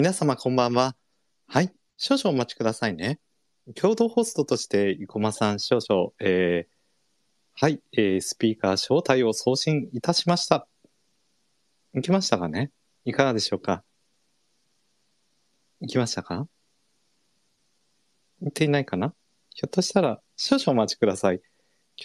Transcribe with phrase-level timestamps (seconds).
[0.00, 0.96] 皆様こんばんは。
[1.46, 1.74] はい。
[1.98, 3.20] 少々お待ちくださいね。
[3.74, 6.72] 共同ホストとして、生駒さん少々、えー、
[7.52, 10.66] はい、えー、スピーカー招待を送信いたしました。
[11.92, 12.70] 行きましたかね？
[13.04, 13.84] いかがでしょうか？
[15.82, 16.48] 行きましたか？
[18.40, 19.12] 行っていないかな？
[19.50, 21.42] ひょっとしたら、少々お待ちください。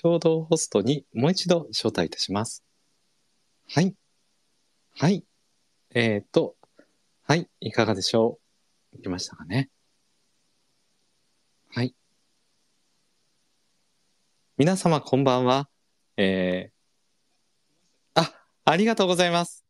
[0.02, 2.62] 共同ホストにもう一度招待いたします。
[3.70, 3.96] はい。
[5.00, 5.24] はい。
[5.92, 6.58] えっ、と、
[7.28, 8.38] はい、いかがでしょ
[8.94, 8.98] う？
[8.98, 9.72] 行きましたかね
[11.74, 11.96] はい。
[14.58, 15.68] 皆様こんばんは。
[16.18, 18.32] えー、あ、
[18.64, 19.66] ありがとうございます。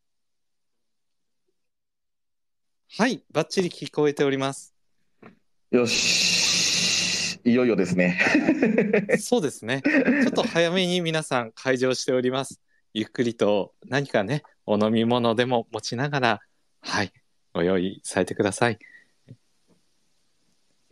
[2.98, 4.76] はい、バッチリ聞こえております。
[5.72, 7.40] よし。
[7.46, 8.20] いよいよですね。
[9.18, 9.82] そうですね。
[9.82, 12.60] ちょっと早めに皆さん会場しております。
[12.94, 16.42] ゆっくりと何かね、お飲み物でも持ちながら、
[16.82, 17.14] はい、
[17.56, 18.78] ご用意されてください。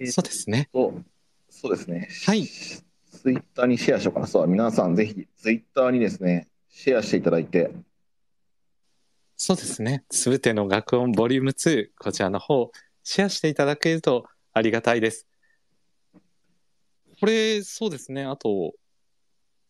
[0.06, 0.70] そうですね。
[0.72, 2.08] そうですね。
[2.25, 2.45] はい。
[2.45, 2.81] ツ
[3.30, 4.28] イッターにシェアしようかな。
[4.28, 7.70] そう、皆さんぜひツイッターにですね、シェアしていただいて、
[9.36, 10.05] そうですね。
[10.09, 12.72] すべての学音ボリューム2、こちらの方、
[13.03, 15.27] シェアしていただけるとありがたいです。
[17.20, 18.23] これ、そうですね。
[18.23, 18.73] あと、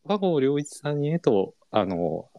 [0.03, 2.29] 和合良一さんにへと、あの、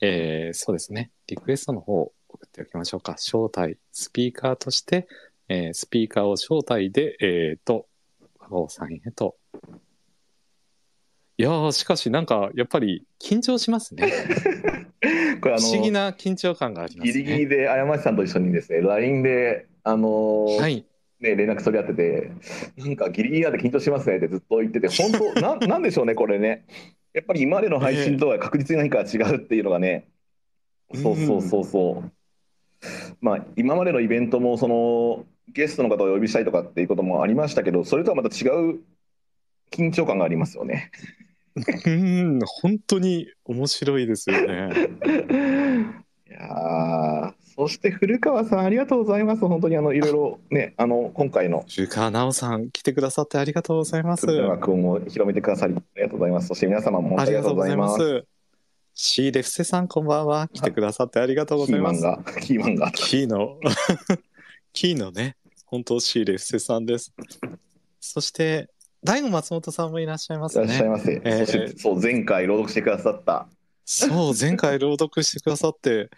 [0.00, 1.10] えーそうですね。
[1.26, 3.12] リクエストの方送っておきましょうか。
[3.12, 5.06] 招待、スピーカーとして、
[5.48, 7.86] えースピーカーを招待で、えーと、
[8.38, 9.36] 和合さんへと。
[11.36, 14.10] いやー、しかしなんか、やっぱり緊張しますね。
[15.40, 17.12] これあ不思議の、な緊張感がありますね。
[17.12, 20.86] ギリギリで過ちさんと一緒にですね、LINE で、あのーはい。
[21.20, 22.30] ね、連絡取り合ってて、
[22.76, 26.66] なんかギリギリなんで緊張しますねってずっと言ってて、本当、なん なんでしょうね、これね。
[27.12, 30.08] やっぱり今までの配信とは確実に何か違うっていうのがね、
[30.94, 32.12] そうそうそうそう。
[33.24, 38.80] まあ、今までのイベントも、その、ゲストの方をお呼びしたいとかっていうこともありましたけど、それとはまた違う
[39.72, 40.90] 緊張感がありますよね。
[41.86, 44.70] うん、本当に面白いですよね。
[46.28, 49.46] いやーそして古川さん、ありがとうございます。
[49.46, 54.26] 本当にあのいろいろね、あの今回の中川直さん来てくださってありがとうございます。
[54.26, 56.48] 鶴川君を広めてくださり、ありがとうございます。
[56.48, 58.26] そして皆様もありがとうございます。
[58.94, 59.02] す。
[59.02, 60.48] シーレフセさんこんばんは。
[60.48, 62.04] 来てくださってありがとうごキざいます。
[62.04, 62.90] ーマンが、キーマンが。
[62.92, 63.58] キーの、
[64.72, 67.12] キーのね、本当シーレフセさんです。
[68.00, 68.68] そして、
[69.02, 70.88] 大悟松本さんもいらっしゃいますいらっしゃいね。
[70.88, 71.20] ませ。
[71.24, 73.48] えーそして、そう、前回朗読してくださった。
[73.84, 76.08] そう、前回朗読してくださって、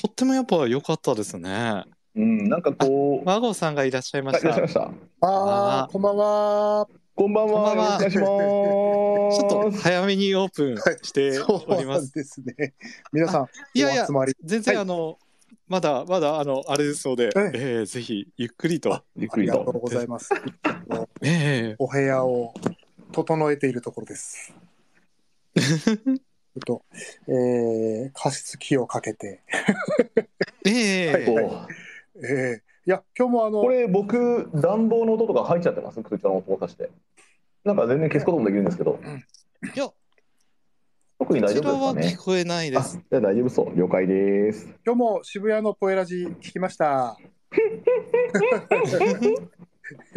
[0.00, 1.84] とってもやっぱ良かったですね。
[2.16, 4.48] うん、なんかこう、和合さんがいらっしゃいました。
[4.48, 4.80] らっしゃいました。
[5.20, 6.88] あああ、こんばんは。
[7.16, 7.52] こんばんは。
[7.52, 9.82] こんばんはよろしくお願いしちょっとます。
[9.82, 12.06] 早めにオープンしてそうおります。
[12.06, 12.74] なんですね。
[13.12, 14.08] 皆さん、いやいや。
[14.42, 15.18] 全然はいあの、
[15.68, 19.54] まだまだあのあれですので、ええーぜひゆっくりと、ゆっくりと。
[19.54, 20.30] ありがとうございます。
[21.22, 22.52] ええお部屋を
[23.12, 24.52] 整えているところです。
[25.54, 26.16] ちょっ
[26.66, 26.82] と、
[27.28, 29.40] えー、加湿器をかけて、
[30.64, 31.68] ええはいこ
[32.16, 36.02] えー、いや、今日もあの、うこれ、僕、暖房の音とか入っちゃってます？
[36.02, 36.90] 空調の音をさして。
[37.64, 38.98] なんか全然消すこともできるんですけど、
[39.74, 39.94] いや、こ
[41.20, 42.16] 特に大丈夫ですかね？
[42.20, 42.98] 聞こえないであ、す。
[42.98, 43.74] じゃあ大丈夫そう。
[43.74, 44.66] 了解です。
[44.84, 47.16] 今日も渋谷のポエラジ聞きました。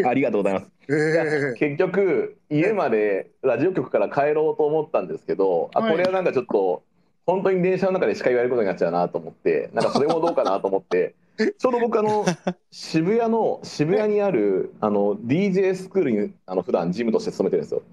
[0.05, 0.71] ありがとうございます。
[0.89, 6.83] えー、結局家までラジオ局から帰ろうと思ったんですけど、あはいこれはなんかちょっと
[7.25, 11.15] 本当に電車の中で司会言われることになっちゃうなと思ってなんかそれもどうかなと思って
[11.57, 12.25] ちょうど僕あの
[12.71, 17.83] 渋谷の渋谷にあるあの DJ スクールにあの普段ジムとして勤めてるんですよ。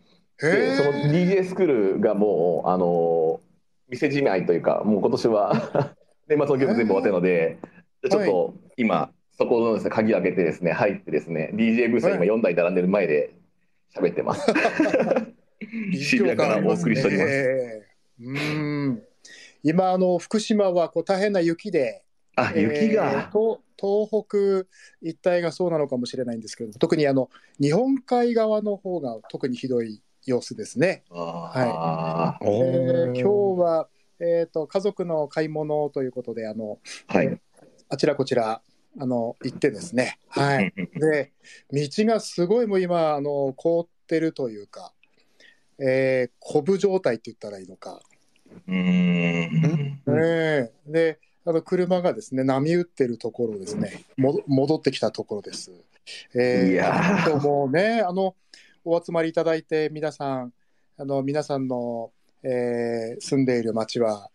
[0.40, 3.40] でその DJ スクールがもうあの
[3.88, 5.94] 店じまいというかもう今年は
[6.28, 7.58] 年末の業務全部終わってるので
[8.10, 13.30] ちょっと今そこのですね鍵開けてですね入ってですね DJ ブースが今4台並んでる前で
[13.94, 14.52] 喋ってます。
[15.94, 17.30] 渋谷からお送りしております。
[17.30, 17.82] す。
[18.20, 19.02] うん。
[19.62, 22.02] 今、あの、福島はこう大変な雪で、
[22.36, 24.68] あえー雪が、と東北
[25.02, 27.28] 一帯がそうなのかもしれないんですけど特にあの
[27.60, 31.04] 日本海側の方が特にひどい様子ですね。
[31.10, 33.88] あおえーー今日は、
[34.20, 37.40] えー、と家族の買い物ということであのーはい。
[37.88, 38.62] あちらこちら
[38.98, 41.32] あの行ってですね、はい、で
[41.72, 44.92] 道がすごいもう今あの凍ってるというか、
[45.78, 48.00] えー、コブ状態って言ったらいいのか、
[48.68, 50.00] うーん。
[50.06, 50.70] うんえ。
[50.88, 55.70] ーであの車がですね波打ってるところですねも戻ってきたところです。
[56.34, 58.34] えー、いやー今日もねあの
[58.84, 60.52] お集まりいただいて皆さん
[60.98, 62.10] あの皆さんの、
[62.42, 64.30] えー住んでいる町は、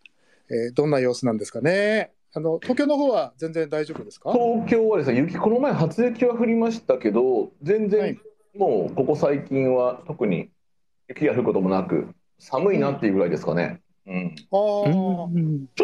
[0.50, 2.12] えーどんな様子なんですかね。
[2.32, 4.32] あの東京の方は全然大丈夫ですか？
[4.32, 8.18] 東京はですね雪この前初雪は降りましたけど全然、はい
[8.52, 10.50] もうここ最近は特に
[11.06, 12.08] 雪が降ることもなく
[12.40, 15.28] 寒いなっていうぐらいですかね、うん、あちょ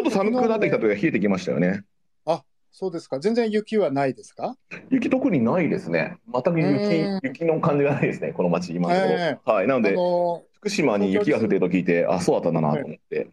[0.01, 1.83] っと寒くなってきたというか冷えてきましたよね。
[2.79, 3.19] そうですか。
[3.19, 4.55] 全然雪はないですか？
[4.91, 6.17] 雪特にないですね。
[6.31, 6.59] 全くうん。
[6.59, 9.67] 雪雪の感じがないですねこの町今のところ、えはい。
[9.67, 13.29] なのあでの福島に雪が降ってると聞いてあそうだったんだなと思って、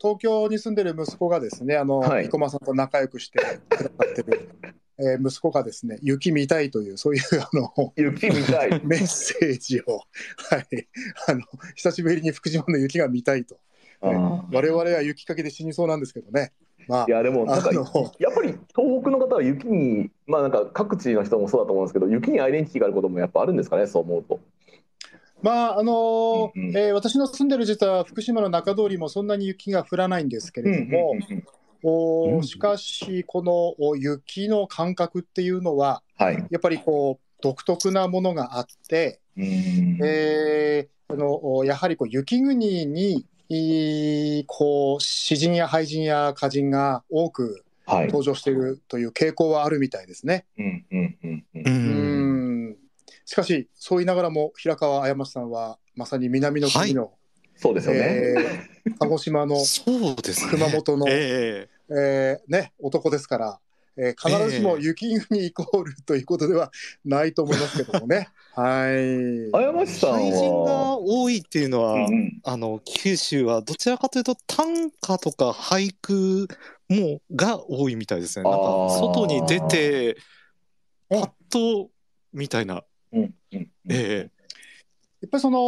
[0.00, 2.24] 東京に住んでる息子がですね、あの、はい。
[2.24, 3.42] 生駒さんと仲良くしてく
[3.76, 4.48] ださってる、
[4.98, 8.80] えー息子がですね、雪見たいという、そういうあの雪みたい。
[8.84, 9.98] メッセージを、
[10.50, 10.66] はい、
[11.28, 11.42] あの
[11.74, 13.69] 久しぶりに福島の雪が見たいと、あー
[14.00, 16.52] 我々は雪かきで死にそうなんですけどね、
[16.88, 17.84] まあい、やでもなんかやっ
[18.34, 24.40] ぱり東北の方は雪にまあなんか各地の人もそうだと思うんですけど雪にアイデンティティがあることもやっぱあるんですかねそう思うと。
[25.42, 26.76] まああのーうんうん。
[26.76, 31.14] えー私の住んでる実は福島の中通りもそんなに雪が降らないんですけれども、
[31.82, 36.46] おうんしかし、このお雪の感覚っていうのは、はい。
[36.50, 39.98] やっぱりこう独特なものがあって、うん。
[40.02, 43.26] えーあのおやはりこう雪国に
[44.46, 48.06] こう詩人や俳人や歌人が多くはい。
[48.06, 50.46] 登場しているという傾向はあるみたいですね。
[50.56, 52.76] うんうんうんうんううんん
[53.24, 57.12] しかし、そう言いながらも平川綾松さんはまさに南の国の、
[57.56, 58.00] そうですよね。
[58.00, 60.50] えー鹿児島のそうですね。
[60.52, 63.60] 熊本の、ええーね、男ですから、
[63.96, 66.70] えー必ずしも雪国イコールということでは
[67.04, 68.28] ないと思いますけどもね。
[68.54, 69.54] はい。
[69.54, 70.98] あやましえさん俳人がは。
[70.98, 76.48] 多いっていうのは、うんうんあの九州はどちらかというと短歌とか俳句
[76.88, 78.44] もが多いみたいですね。
[78.44, 78.58] なんか
[78.98, 80.16] 外に出て
[81.08, 81.90] パッと
[82.32, 82.84] みたいな。
[83.12, 84.30] うんうんえ
[85.20, 85.58] やっぱりその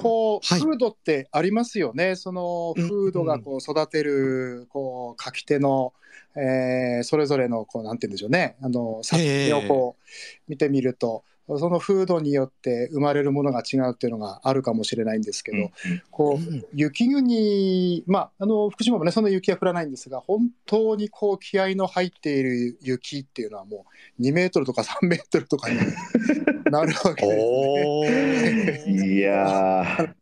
[0.00, 2.14] こう、はい風土ってありますよね。
[2.14, 5.92] その風土がこう育てるこう書き手の、
[6.36, 8.56] えーそれぞれのこうなんて言うんでしょうね。
[8.62, 10.02] あの作品をこう
[10.48, 11.24] 見てみると、
[11.58, 15.70] その風土によって生まれるものが違うっていうのがあるかもしれないんですけど、うん
[16.10, 16.64] こううん。
[16.72, 23.86] 雪国、まあ、あの福島もね、そんな雪は降らないんですが、本当にこう気合の入っている雪っていうのは、も
[24.18, 25.78] う2メートルとか3メートルとかに
[26.70, 27.36] なるわけです、ね。
[27.86, 29.12] おー。
[29.16, 30.14] いやー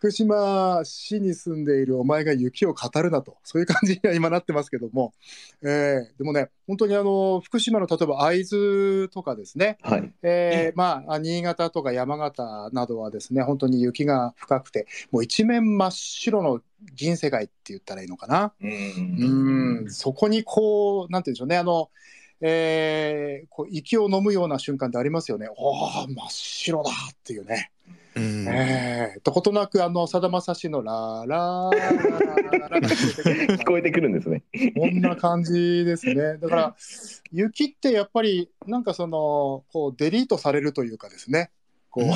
[0.00, 5.12] 福島市に住んでいるお前が雪を語るなと、そういう感じには今なってますけども、
[5.62, 10.10] えーでもね、本当にあの福島の例えば会津とかですね、はい。
[10.22, 16.62] えーまあ、新潟とか山形などはですね、本当に雪が深くて、もう一面真っ白の
[16.94, 18.54] 銀世界って言ったらいいのかな。
[18.58, 21.90] ううんん、そこにこう、なんて言うんでしょうね、あの、
[22.40, 25.48] えーこう息を飲むような瞬間ってありますよね。
[25.54, 27.70] おー、真っ白だっていうね。
[28.20, 34.44] うんえ、とことなく、あの、さだまさしのララーラララララ聞こえてくるんですね。
[34.76, 36.36] こんな感じですね。
[36.38, 36.76] だから、
[37.32, 41.50] 雪ってやっぱり、なんかその、こう、デリートされるというかですね。
[41.90, 42.10] こう、うん、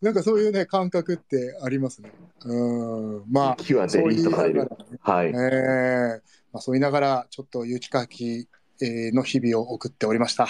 [0.00, 2.12] なんかそういうね、感覚ってありますね。
[2.44, 4.70] うん、まあ、雪はデリートされる。
[5.00, 5.30] はいえ。
[5.30, 6.20] ー
[6.52, 8.48] まあ、そう言いながら、ちょっと雪かき
[8.82, 10.48] えーの日々を送っておりました。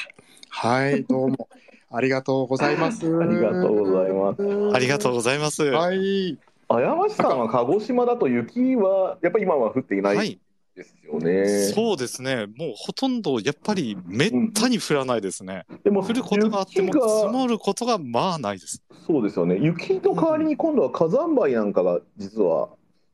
[0.51, 1.49] はい、どうも
[1.93, 3.05] ありがとうございます。
[3.05, 4.75] ありがとうございます。
[4.75, 5.65] ありがとうございます。
[5.65, 6.39] はい、
[6.69, 10.41] あやましさんは鹿児島だと雪はやっぱり今は降っていなはいい、
[10.77, 11.49] ですよね。
[11.75, 12.47] そうですね。
[12.47, 15.67] もうほとんどやっぱりめったに降らないですね。
[15.83, 18.83] でも降ることがあっても積もることがまあないです。
[19.05, 19.59] そうですよね。
[19.61, 22.69] 雪の代わりに今度は火山灰なんかが実は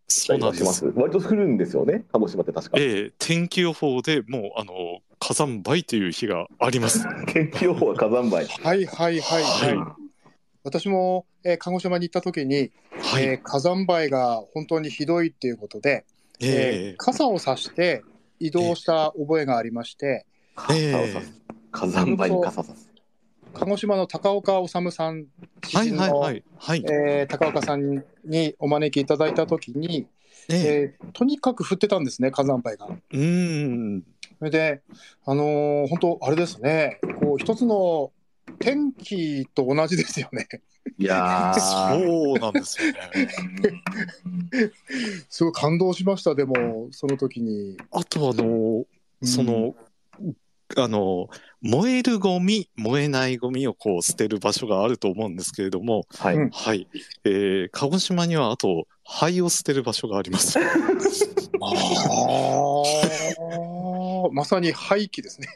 [0.06, 0.64] そうなんです。
[0.64, 0.92] します。
[0.94, 2.04] 割と降るんですよね。
[2.12, 2.76] 鹿児島って確か。
[2.78, 7.06] ええ天気予報でもうあの火山灰という日があります。
[7.26, 8.46] 天気予報は火山灰。
[8.46, 9.76] はい、はい、はい、はい。
[9.76, 9.96] は
[10.62, 12.70] 私も、えー鹿児島に行った時に、
[13.00, 13.24] はい。
[13.24, 16.04] えー火山灰が本当にひどいっていうことで、
[16.40, 18.02] ええー傘をさして
[18.40, 21.32] 移動した覚えがありまして、傘をさす。
[21.72, 22.90] 火山灰に傘さす。
[23.54, 25.26] 鹿児島の高岡治さん、
[25.72, 26.84] えはいはいのはいはい。
[26.84, 30.06] えー高岡さんにお招きいただいたときに、
[30.48, 32.86] えええーとにかく降ってたんですね、火山灰が。
[32.86, 34.02] うーん。
[34.38, 34.82] それで、
[35.24, 38.12] あのー本当、あれですね、こう一つの
[38.58, 40.46] 天気と同じですよね。
[40.98, 41.60] いやー。
[42.00, 43.00] そうなんですよね。
[45.28, 47.76] すごい感動しました、でも、その時に。
[47.90, 48.84] あとあの
[49.22, 49.74] うんその、
[50.76, 51.28] あの
[51.62, 56.34] 燃えるゴミ燃えないゴミをこう捨てる場所があると思うんですけれども、はい。
[56.36, 56.88] うんはい、
[57.24, 60.58] えー鹿児島にはあと灰を捨てる場所があります。
[60.58, 65.46] あーまさに廃棄ですね。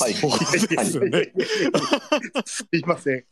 [0.00, 1.32] はいそうですね。
[2.44, 3.24] すいません。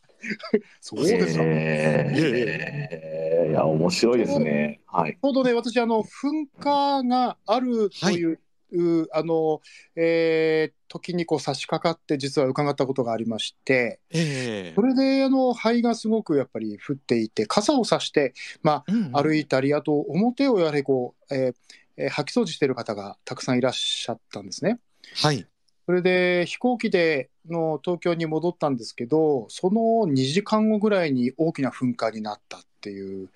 [0.81, 1.43] そうですか。
[1.43, 4.79] えーいや面白いですね。
[4.85, 5.13] はい。
[5.13, 8.39] ちょうどね、私、あの、噴火があるという、
[8.71, 9.61] うあの、
[9.95, 18.33] えー時にこう差し掛かって、実は伺ったことがありまして、ええそれで、あの、灰がすごくやっぱり降っていて、傘を差して、
[18.63, 21.55] まうんあ、歩いたり、あと、表をやはりこう、えー
[21.97, 24.79] えー掃き掃除している方がたくさんいらっしゃったんですね。
[25.15, 25.45] はい。
[25.85, 33.29] それで飛行機での東京に戻ったんですけど、その2時間後ぐらいに大きな噴火になったっていう、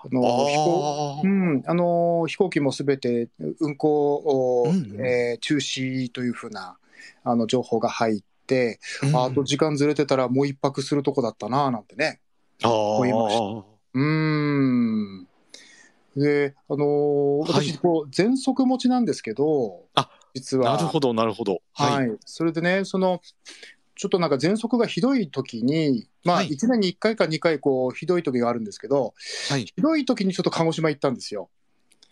[0.00, 1.20] あの飛行。
[1.24, 3.28] うん、あの飛行機もすべて
[3.60, 6.76] 運航を、うんうんえー中止というふうな
[7.24, 12.20] あの情報が入って、うんああと時間ずれてたらもう一泊するとこだったななんてね。
[12.62, 13.64] あ思いましあ。
[13.94, 15.26] うーん
[16.16, 20.76] で、あのーはい私、こう、喘息持ちなんですけど、あ実は。
[20.76, 21.62] なるほど、なるほど。
[21.74, 21.86] は。
[21.86, 22.10] はいい。
[22.24, 23.20] それでね、その、
[24.02, 29.14] ちょっとなんか喘息がひどい時に、まあ、はい1年に1回か2回、こう、ひどい時があるんですけど、
[29.48, 29.64] はい。
[29.64, 31.50] ひどい時にちょっと鹿児島行ったんですよ。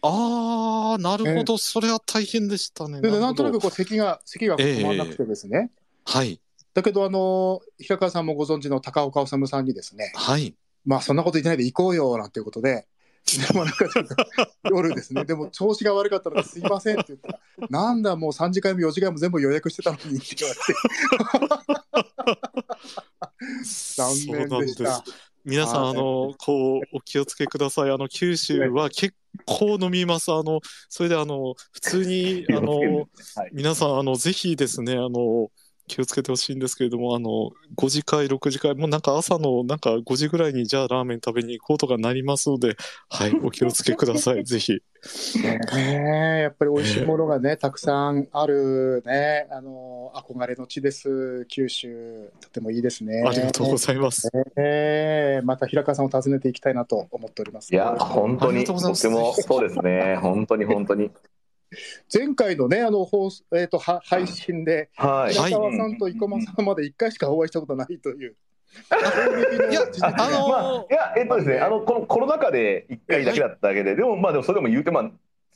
[0.03, 1.59] ああ、なるほど。
[1.59, 3.01] それは大変でしたね。
[3.01, 5.73] で、なんとなくこう、咳が、咳が止まらなくてですね。
[6.05, 6.41] はい。
[6.75, 10.55] だけど、あの、平川さんもご存知の高岡治さんにですね、はい。
[10.85, 12.87] まあ、そんなこと言ってないで行こうよ、なんていうことで、
[13.39, 14.15] でもなんかちょっと
[14.71, 20.81] 夜ですね、でも調子が悪かったのですいませんって言ったら、なんだ、もう3時間も4時間も全部予約してたのにって言われて、
[23.97, 24.15] 残
[24.49, 25.03] 念でしたそうなん。
[25.03, 27.91] す皆さん、はいあの、こう、お気をつけください。
[27.91, 29.15] あの、九州は結
[29.47, 30.31] 構飲みます。
[30.33, 33.51] あの、それで、あの、普通に、あの、はい。
[33.53, 35.51] 皆さん、あの、ぜひですね、あの、
[35.91, 42.77] 気をつけてほしいんですけれども、あの、5時会、6時会、もうなんか朝の、なんか5時ぐらいに、じゃあラーメン食べに行こうとかなりますので、
[43.09, 44.81] はい、お気をつけください、 ぜひ。
[45.43, 45.59] ね
[46.39, 52.31] えやっぱり美味しいものがね、たくさんあるね、あの、憧れの地です、九州。
[52.41, 53.25] とてもいいですね。
[53.27, 54.31] ありがとうございます。
[54.57, 57.75] ええまた平川さんを訪ねていきたいなと思っております。
[57.75, 60.17] いや、本当に、がとうございますとても、そうですね。
[60.23, 61.11] 本当に、本当に。
[62.13, 65.35] 前回のね、あの放送、えっ、と、は配信で、はい。
[65.35, 68.37] 平川さんと生駒さんまで1回しかお会いしたことないという。
[69.71, 75.11] いやあのまあ、いや、えっとですね、あの、このコロナ禍で1回だけだっただけで、でも、まあ、でも、それでも言うて、まあ、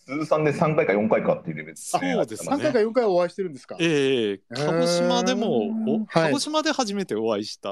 [0.07, 2.13] 通算で3回か4回かっていうレベルですね。
[2.15, 3.77] そうですね3回か4回お会いしてるんですか？
[3.81, 7.71] ええ鹿児島でも、鹿児島で初めてお会いした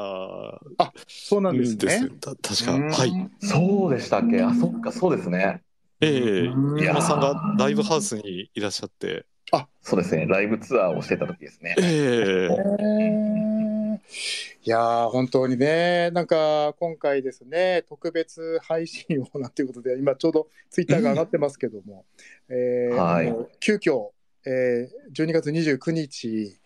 [1.07, 2.09] そうなんですね。
[2.21, 2.73] た確か。
[2.73, 3.31] うんはい。
[3.41, 4.43] そうでしたっけ？
[4.43, 5.63] あ、そっか、そうですね。
[6.03, 6.47] ええ。
[6.49, 6.77] うん。
[6.77, 9.27] 生駒さんがライブハウスにいらっしゃって。
[9.83, 10.27] そうですね。
[10.27, 11.75] ライブツアーをしてた時ですね。
[11.79, 12.73] えー
[14.65, 22.05] いやー本当にね、なんか今回ですね、特別配信をなんていうことで、今ちょうどツイッターが上がってますけども、
[22.49, 23.35] えーはい。
[23.61, 24.11] 急遽、
[24.47, 26.57] えー、12月29日、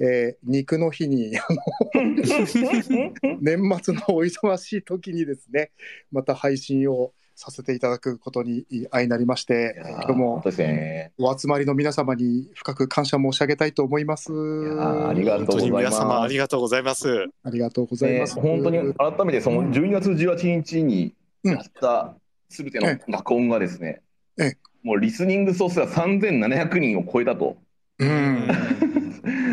[0.00, 1.58] えー肉の日に、あの
[3.40, 5.70] 年末のお忙しい時にですね、
[6.12, 9.78] また配信をさせていただくことに相なりまして、
[10.08, 11.12] どうもね。
[11.18, 14.32] お集まりの皆様に深く感謝申し上げたいと思います。
[14.32, 15.96] ありがとうございます。
[15.98, 17.26] 様ありがとうございます。
[17.44, 18.36] ありがとうございます。
[18.36, 22.16] ね本当に改めてその12月18日にやった
[22.48, 24.00] すべての爆音がですね
[24.38, 27.58] ええ、もうリスニング総数が3700人を超えたと。
[27.98, 28.48] うん。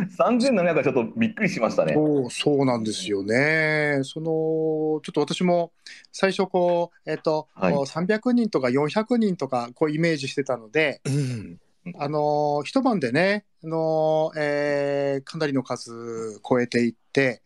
[0.06, 1.94] 3700はちょっとびっくりしましたね。
[1.94, 4.00] そうそうなんですよね。
[4.04, 5.72] そのちょっと私も
[6.12, 11.60] 最初こうえっ、と、はいこう300人とか400人とかこうイメージしてたので、うん。
[11.98, 17.42] あの一晩でね、あのえーかなりの数超えていって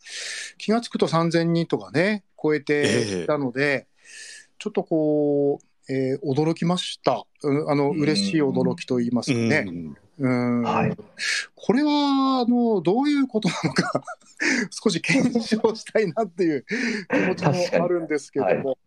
[0.59, 3.87] 気がつくと3000人とかね超えていたので、
[4.59, 7.25] ちょっとこう、えー驚きました。
[7.41, 9.65] うんあのうん嬉しい驚きと言いますかね。
[9.67, 10.97] うんうんはい
[11.55, 14.03] これはあのどういうことなのか
[14.71, 16.65] 少し検証したいなっていう
[17.09, 18.77] 気持ちもあるんですけども。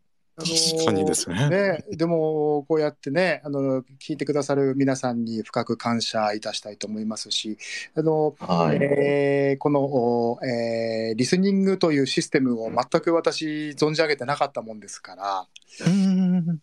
[0.40, 1.50] 確かにですね。
[1.50, 7.58] ね、でもこうやってねあの聞いてくださる皆さんに深く感謝いたしたいと思いますし
[7.94, 8.78] あの、はい。
[8.80, 15.46] えーこの、おえーリスニングというシステムを全く私存じ上げてなかったもんですから
[15.86, 16.58] うん。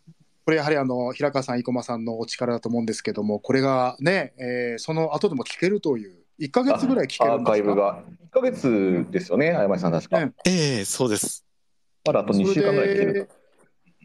[0.48, 7.52] これやはりあの平川さん生駒さんのお力だと思うんですけどもこれがね、えーその後でも聞けるという1か月ぐらい聞けアーるんですか？
[7.52, 10.22] カイブが1ヶ月ですよね、あやまりさん確か。
[10.22, 11.46] ねええそうです。
[12.06, 13.30] まだあと2週間ぐらい聞ける。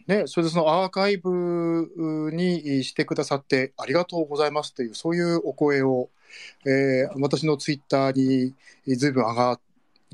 [0.08, 1.88] ね、それでそのアーカイブ
[2.32, 6.10] にしてくださってありがとうございますというそういうお声を、
[6.66, 9.60] えー私のツイッターにずいぶん上が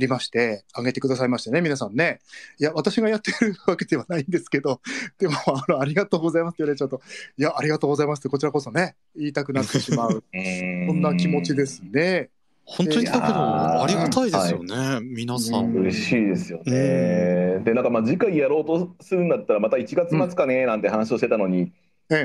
[0.01, 2.21] りまして上げてくださいましてね皆さんね
[2.59, 4.81] いや私がやってるわけではないんですけど
[5.19, 7.01] でもあのありがとうございますって言われちゃうと
[7.37, 10.23] いやありがとうございますってこちらこそね言いたくなってしまうそ
[10.89, 11.83] そんな気持ちです。
[11.83, 12.31] ね。
[12.69, 15.73] 本当にだけど、ありがたいですよね、皆さん。
[15.73, 17.61] 嬉しいですよね。
[17.65, 21.73] で、なんかまあ次回やろうとするんだったら、また1月末かねなんて話をしてたのに、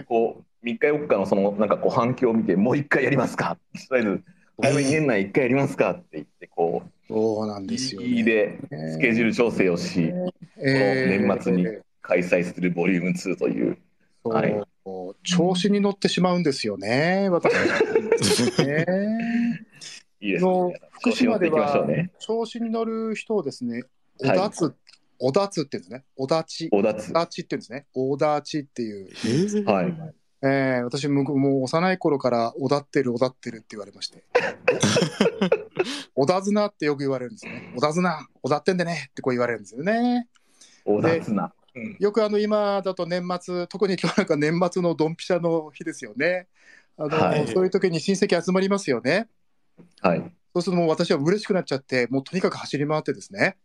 [0.05, 4.23] こう、3日4日のそのなんかこう反響を見て、もう1回やりますか、とりあえず、
[4.61, 8.24] 早めに年内1回やりますかって言って、こう、そうなんですよ、ね。
[8.24, 8.58] で、
[8.91, 10.32] スケジュール調整をし、この
[10.63, 11.67] 年末に
[12.01, 13.77] 開催するボリューム2という。
[14.24, 14.63] はい、
[15.24, 17.60] 調子に乗ってしまうんですよね、私ね。
[20.22, 20.79] いいですね。
[20.91, 21.86] 福島では
[22.17, 23.84] 調子に乗る人をですね、
[24.20, 24.74] おだつ、
[25.20, 26.03] おだつって言うんですね。
[26.15, 26.70] おだち。
[26.72, 27.12] おだつ。
[27.12, 27.86] おだちって言うんですね。
[27.93, 29.65] おだちっていう。
[29.65, 29.93] はい。
[30.46, 34.25] えー、私ももう幼い頃からおだってるおだってるって言われまして
[36.15, 37.73] おだずなってよく言われるんですね。
[37.75, 40.27] おだずなおだってんでねってこう言われるんですよね。
[40.85, 46.47] おだずな、うん、よくあの今だと年末特に今日なんか年末のドンピシャの日ですよね。
[46.97, 49.27] あの、はい、そういう時に親戚集まりますよね。
[50.01, 50.19] はい。
[50.53, 53.57] そうするともう私は嬉しくなっちゃってもうとにかく走り回ってですね。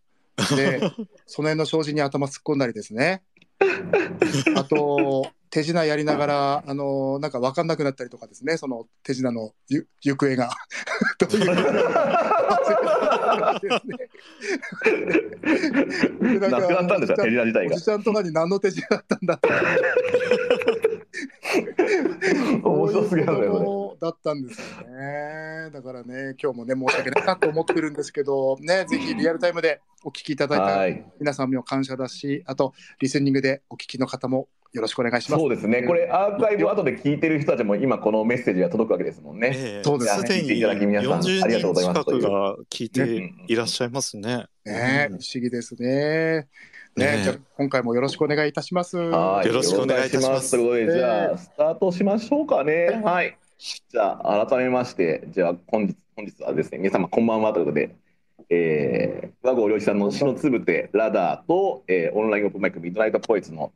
[0.57, 0.81] で
[1.27, 3.23] その辺の障子に頭突っ込んだりですね。
[4.57, 9.87] あと手品やりながら、あのなんか分かんなくなったりとかですね、その手品の行
[10.23, 10.51] 方が。
[11.19, 11.47] どういう
[16.41, 17.75] なくなったんですか、手品自体が。
[17.75, 19.49] おじちゃんとかに何の手品だったんだって。
[22.63, 25.71] 面白すぎるよだったんですよね。
[25.73, 35.41] だからね、今日もね、申し訳ないなと思ってるんですけど、ね、ぜひリアルタイムでお聞きいただいた皆さんも感謝だし、あと、リスニングでお聞きの方もよろしくお願いします。
[35.41, 35.83] そうですね。
[35.83, 39.53] これアーカイブ後で聞いてる人たちも今このメッセージが届くわけですもんね。
[39.55, 40.29] えー、そうですね。
[40.29, 44.47] すでに40人近くが聞いていらっしゃいますね。
[44.67, 46.49] ね、不思議ですね。
[46.97, 48.97] ね、じゃ今回もよろしくお願いいたします。
[48.97, 50.51] よろしくお願いいたします。
[50.51, 53.01] ということで、じゃあスタートしましょうかね。
[53.03, 53.39] はい。
[53.59, 57.95] じゃあ改めまして、じゃあ本日本日はですね、皆様こんばんはということで。
[58.51, 63.73] えー、和合良一さんの詩のつぶてラダーと、えー、オンラインオープンマイクミッドナイトポイツの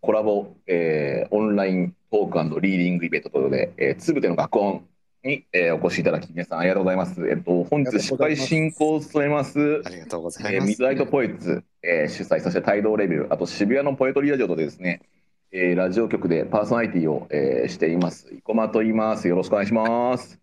[0.00, 4.84] コラボ、えー、オンライントークリーディングイベントということで、えー、つぶての学音
[5.24, 7.28] に、えー、お越しいただき、皆さんありがとうございます。
[7.28, 10.54] えっと、本日司会進行を務めます、ありがとうございます。
[10.54, 15.02] えー、ミッドナイトポエツ、えー、主催、そして帯同レビュー、あと渋谷のポエトリーラジオとですね、
[15.50, 19.28] えー、ラジオ局でパーソナリティを、えー、しています、生駒と言います。
[19.28, 20.40] よろしくお願いします。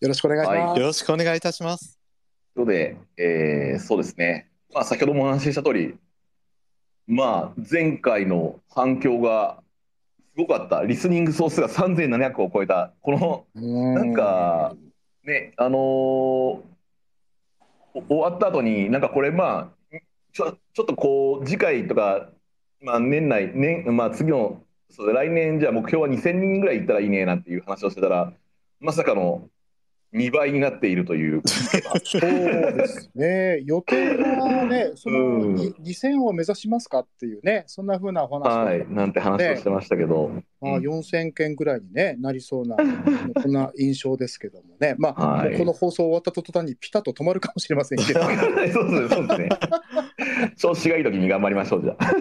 [0.00, 0.58] よろしくお願いします。
[0.58, 1.98] はい、よろしくお願いいたします。
[2.54, 5.96] ということで、えー、そうですね、まあ、先ほどもお話しした通り、
[7.10, 9.60] まあ、前回の反響が
[10.36, 14.76] すごかった、リスニング総数が3700を超えた、このなんか、
[15.24, 16.62] ね、あのー、
[18.08, 19.96] 終わった後に、なんかこれ、まあ
[20.32, 22.28] ちょ、ちょっとこう、次回とか、
[22.80, 28.32] まあ、年内、年まあ、次の、そう来年、じゃあ目標は2000人ぐらいいったらいいねなんていう話をしてたら、
[28.78, 29.48] まさかの
[30.12, 31.42] 2倍になっているという。
[32.04, 33.60] そうですね。
[33.64, 40.30] 予定はね、その、うん、2000を目指しますかっていうね、そんなふうなお話、はい、なんて話をしてましたけど。
[40.60, 42.76] まあ、4000件ぐらいに、ね、なりそうな、
[43.42, 48.20] こんな印象ですけどもね、まあ、はい、この放送終わった途端にピタッと止まるかもしれませんけど。
[48.20, 49.48] そうですそうですね。
[50.56, 52.12] 調子がいい時に頑張りましょう、じゃあ。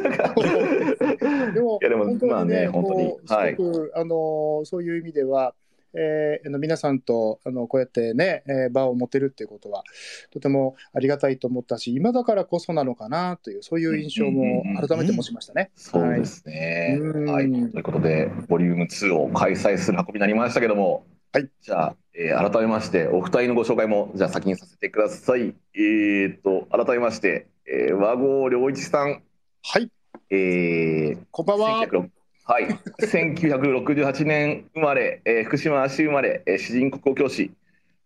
[1.52, 3.58] でも本当にね、まあね本当に、はい、
[3.96, 5.54] あのそういう意味では、
[5.94, 9.84] えー、皆さんとあのこうやってね、えー、場を持てるっていうことは
[10.32, 15.72] とてもありがたいと思ったし今だからこそなのかなというそういう印象も改めて持ちましたね。
[15.76, 25.56] そうですね、はい、ということでボリューム2を開催する運びになりましたけども、はい、じゃあ、えー、改めましてお二人のご紹介もじゃあ先にさせてください。
[25.74, 29.24] えー、っと改めまして、えー、和合良一さん。
[29.64, 29.92] はい。
[30.32, 32.10] えー、こんばんは。
[32.50, 32.66] はい、
[33.00, 37.52] 1968年生まれ、えー、福島市生まれ、えー、詩人国語教師、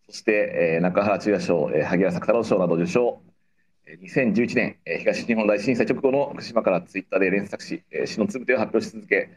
[0.10, 3.22] そして、えー、中原中也賞、えー、萩原作太郎賞など受賞、
[3.88, 9.30] 2011年、えー、東日本大震災直後の福島からツイッターで連作し、えー、詩のつぶてを発表し続け、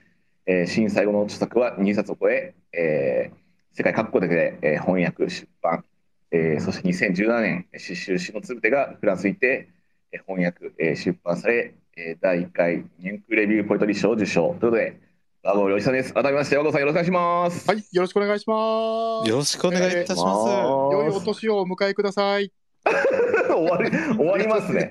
[0.45, 5.85] えー、震災後の著作は2冊を超ええー、世界各国で、えー、翻訳、出版、
[6.33, 9.69] えー、そして2017年、詩集詩のつぶてがフランスにて、
[10.11, 15.01] えー、翻訳、えー、出版され、えー、第1回ニュンクレビューポエトリー賞を受賞ということで、
[15.43, 16.13] 和合良一さんです。
[16.13, 17.69] 改めまして、和合さんよろしくお願いします。
[17.71, 19.31] はい、よろしくお願いします。
[19.31, 20.51] よろしくお願いいたします。
[20.51, 22.53] えー、良いお年をお迎えください。
[23.49, 24.91] 終わり、終わりますね。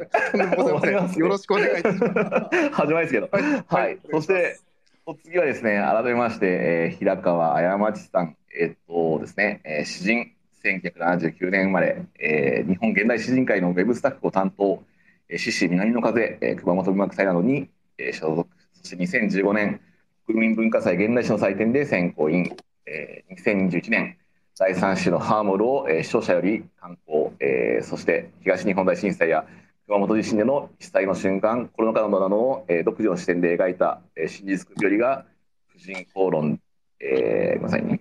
[1.19, 2.69] よろしくお願いいたします。
[2.71, 3.29] 始まりですけど。
[3.31, 3.43] はい。
[3.67, 4.57] はい、そして、
[5.05, 10.31] お次はですね、改めまして、えー、平川綾真智さん、えー、っとですね、えー、詩人、
[10.63, 14.81] 1979年生まれ、えー、日本現代詩人会のウェブスタッフを担当、
[15.29, 19.81] 獅子南の風、えー、熊本文学祭などに、えー、所属、そして2015年、
[20.27, 24.17] 国民文化祭現代史の祭典で選考委員、えー、2021年、
[24.57, 29.45] 第3週のハーモルを、えー視聴者より観光、えーそして東日本大震災や
[29.85, 35.25] 熊本地震での被災の瞬間コロナ禍などの、えー独自の視点で描いた、えー真実よりが
[35.67, 36.61] 婦人公論、
[37.01, 37.99] えーごめんなさいね。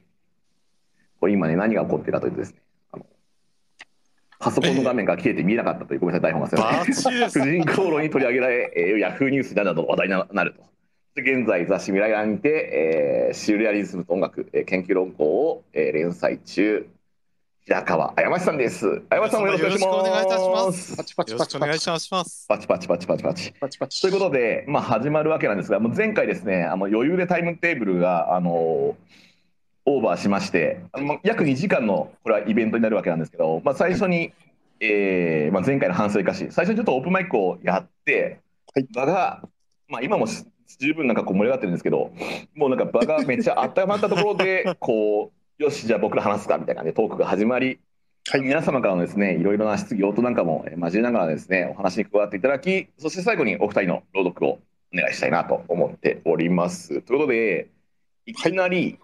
[1.19, 2.64] これ今ね何が起こってるかというとですね
[4.45, 10.63] パソコンの画面が消えて見えなかったというごめんなさい台本がすいませんバッチリです婦人公論に取り上げられ、えー、ヤフーニュースなどの話題になると。
[11.15, 16.87] で現在、雑誌未来欄にて、えーシューレアリズムと音楽、えー研究論考を、えー連載中、
[17.65, 19.01] 平川綾町さんです。
[19.09, 19.91] 綾町さんもよろしくお願いします。
[19.93, 22.47] よろしくお願いいたしますパチパチよろしくパチパチお願いします。
[22.49, 23.53] パチパチパチパチパチ。
[23.61, 28.95] パチパチということで、まあ、始まるわけなんですが、もう前回ですね、あの余裕でタイムテーブルが、あのー
[29.87, 30.81] オーバーしまして、
[31.23, 34.33] 約2時間のこれはイベントになるわけなんですけど、まあ、最初に、
[34.81, 38.41] えーまあ、前回の反省生かし、最初にちょっとオープンマイクをやって、
[38.75, 38.87] はい。
[38.95, 39.43] 場が、
[39.89, 40.45] まあ、今もし
[40.79, 42.13] 十分なんかこう盛り上がってるんですけど、
[42.55, 47.79] もうなんか場がめっちゃ温まったところで、 こう、よし、じゃあ僕ら話すかみたいな感じでトークが始まり、
[48.31, 48.41] はい。
[48.41, 54.59] 皆様からのですね、いろいろな質疑応答なんかもえー交えながらですね、お話に加わっていただき、そして最後にお二人の朗読を
[54.95, 57.03] お願いしたいなと思っております。
[57.03, 57.69] ということで、
[58.25, 58.99] いきなり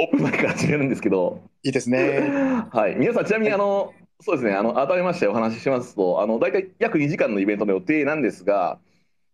[0.00, 2.20] オープンマイクから始めるんですけど、いいですね。
[2.70, 8.78] はい、皆さん、ちなみにあの、そうですね、あの改めましてお話ししますと、あの大体約2時間のイベントの予定なんですが、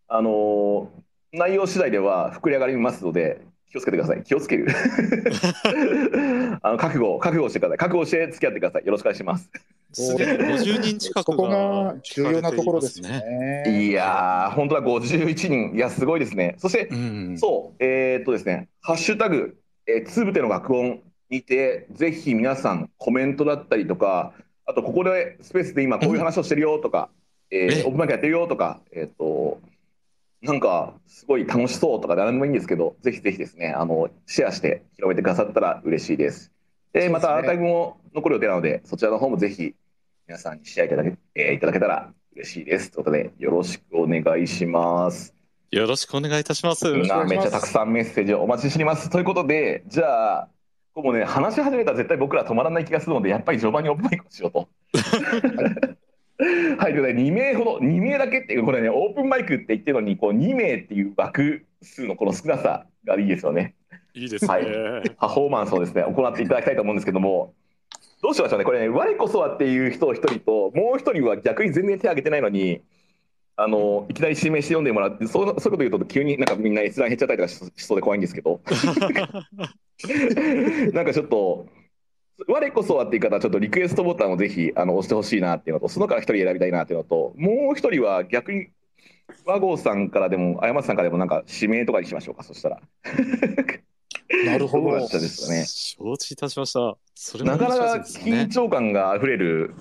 [0.09, 0.91] あの
[1.33, 4.23] 内容次第では膨れ上がりますので、気をつけてください。
[4.23, 4.69] 気をつける。
[6.63, 7.79] あの覚悟、覚悟してください。
[7.79, 8.87] 覚悟して付き合ってください。
[8.87, 9.51] よろしくお願いします。
[9.93, 13.65] すでに50人近くがが重要なところですね。
[13.67, 15.75] いやー、本当だ、51人。
[15.75, 16.55] いや、すごいですね。
[16.59, 24.33] そして、うん、そう、えーっとですね、ハッシュタグ、えー、つぶての学音にて、ぜひ皆さん、コメントだったりとか、
[24.67, 27.11] あと、ここでスペースで今、こういう話をしてるよとか、
[27.51, 27.85] えーえ？
[27.85, 29.61] オープンマイクやってるよとか、えーっと、
[30.43, 36.53] なんか、すごい楽しそうとか、何でもいいんですけど、ぜひぜひですね、あの、シェアして広めてくださったら嬉しいです。
[36.93, 39.75] で、またアーカイブも残る予定なので、そちらの方もぜひ、
[40.27, 42.91] 皆さんにシェアいただけ,、えーいただけたら嬉しいです。
[42.91, 45.35] ということで、よろしくお願いします。
[45.75, 46.85] よろしくお願いいたします。
[46.87, 49.11] ろしくお願いしますめっちゃたくさんメッセージをお待ちしております。
[49.11, 50.49] ということで、じゃあ、
[50.95, 54.69] もうね、話し始めたら絶対僕ら止まらない気がするので、やっぱり序盤にオープンマイクをしようと。
[56.79, 63.75] はい、ということで、2名ほど、2名だけっていう、これね、オープンマイクって言ってるのに、こう2名っていう枠数のこの少なさがいいですよね。
[64.15, 64.49] いいですね。
[64.49, 67.53] はいパフォーマンスをですね、行っていただきたいと思うんですけども、
[68.23, 72.81] どうしましょうね、これね、我こそはっていう人を一人と、もう一人は逆に全然手挙げてないのに、
[73.57, 78.61] あのいきなり指名して読んでもらって、そうそういうこと言うと、急になんかみんな閲覧減っちゃったりとかししそうで怖いんですけど、
[80.93, 81.67] なんかちょっと、
[82.49, 88.71] 我こそはっていう方は、ちょっとリクエストボタンをぜひあの押してほしいなっていうのと、そのから一人選びたいなっていうのと、もう一人は逆に、
[89.47, 92.81] 和合さんからでも、あやまつさんからでも、なんか指名とかにしましょうか、そしたら。
[94.47, 95.65] なるほど ね。
[95.67, 96.97] 承知いたしました。
[97.15, 99.75] それもなかなか緊張感があふれる、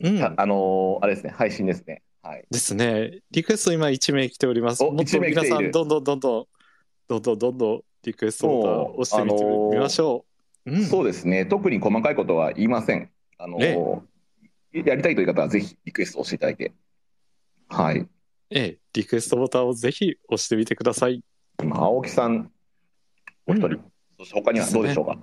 [0.00, 2.02] うんああのーあれですね、配信ですね。
[2.22, 2.44] はい。
[2.50, 3.18] ですね。
[3.32, 4.84] リクエスト今1名来ております。
[4.84, 6.46] おもっと皆さん、どんどんどんどん、
[7.08, 10.24] どんどんどんどんリクエストボタンを押してみてみましょ
[10.64, 10.70] う。
[10.70, 13.10] うん、そうですね、特に細かいことは言いません。
[13.38, 14.02] あのー
[14.72, 16.72] やりたいという方はぜひリクエストをしていただいて。
[17.68, 18.08] はい。
[18.48, 21.22] ええ、リクエストボタンをぜひ押してみてください。
[21.62, 22.50] 今、青木さん、
[23.46, 25.18] お一人、うんそして他にはどうでしょうか。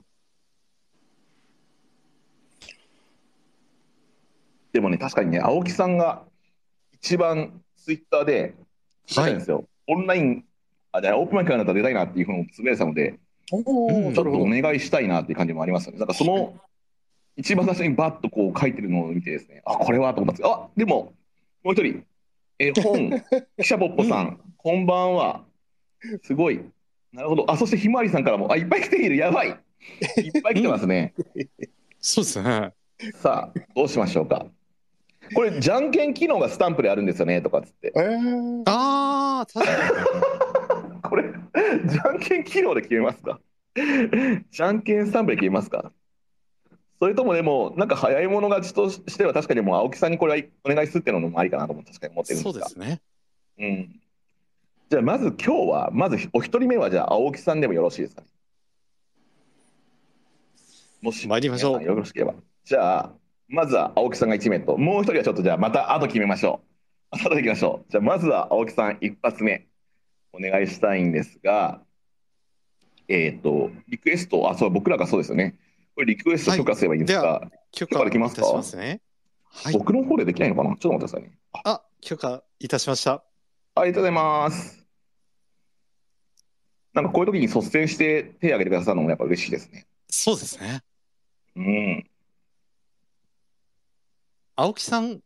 [4.73, 6.28] でもね、確かにね、青木さんが
[7.01, 8.55] 一番ツイッターで、
[9.15, 9.67] はいんですよ。
[9.87, 10.43] オンライン、
[10.91, 13.19] あ、じゃあオープンマイクになったら出たいなっていうふうにつぶやいてたので、
[13.51, 14.45] おちょっとお。
[14.45, 15.99] 願いしたいなっていう感じもありますよね。
[15.99, 16.55] なんかその
[17.35, 21.13] 一番最初にバッとこう書いてるのを見てですね、あ、これはと思ったんですあ、でも、
[21.63, 22.03] もう一人、
[22.59, 23.11] えー、本、
[23.57, 25.45] 記者ポッポさん、こんばんは。
[26.23, 26.59] すごい。
[27.13, 27.49] なるほど。
[27.49, 29.15] あ、そしてひまわりさんからも、あ、いっぱい来ている。
[29.15, 29.47] やばい。
[29.47, 31.13] いっぱい来てますね。
[31.99, 32.73] そうですね。
[33.15, 34.45] さあ、どうしましょうか。
[35.33, 37.93] これ、じゃんけん機能がスタンプであるんですよね、とかっつって。
[37.95, 39.73] えー、ああ、確か
[40.93, 41.01] に。
[41.01, 41.23] これ、
[41.85, 43.39] じゃんけん機能で決めますか？
[44.51, 45.91] じゃんけんスタンプで決めますか？
[46.99, 52.67] それともでも、なんか早い者勝ちとしては、確かにもう青木さんにこれはお願いするっていうのもありかなと思って、確かに思ってるんですが。
[52.67, 53.01] そうですね。
[53.59, 53.99] うん。
[54.89, 58.27] じゃあ、まず今日は、まずお一人目は、じゃあ、青木さんでもよろしいですかね？
[61.01, 62.33] もし、参りましょうよろしければ。
[62.65, 63.13] じゃあ、
[63.49, 66.61] まずは青木さんが1名と、もう一人はちょっとじゃあ、また後決めましょ
[67.11, 67.17] う。
[67.17, 67.91] 後でいきましょう。
[67.91, 69.67] じゃあ、まずは青木さん一発目、
[70.31, 71.81] お願いしたいんですが、
[73.07, 75.55] えっ、と、リクエスト、あ、そう、僕らがそうですよね。
[75.95, 78.45] これ、リクエスト許可すればいいんですか、は許可いた許可できますか？
[78.45, 79.01] しますね。
[79.43, 79.73] はい。
[79.73, 80.75] 僕の方でできないのかな？
[80.77, 81.37] ちょっと待ってくださいね。
[81.65, 83.23] あ、許可いたしました。
[83.73, 84.85] ありがとうございます。
[86.93, 89.87] なんかこういう時に率先して手を挙げてくださるのもやっぱ嬉しいですね。
[90.07, 90.81] そうですね。
[91.55, 92.09] うん。
[94.61, 95.21] 青木さん、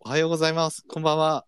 [0.00, 0.86] おはようございます。
[0.88, 1.44] こんばんは。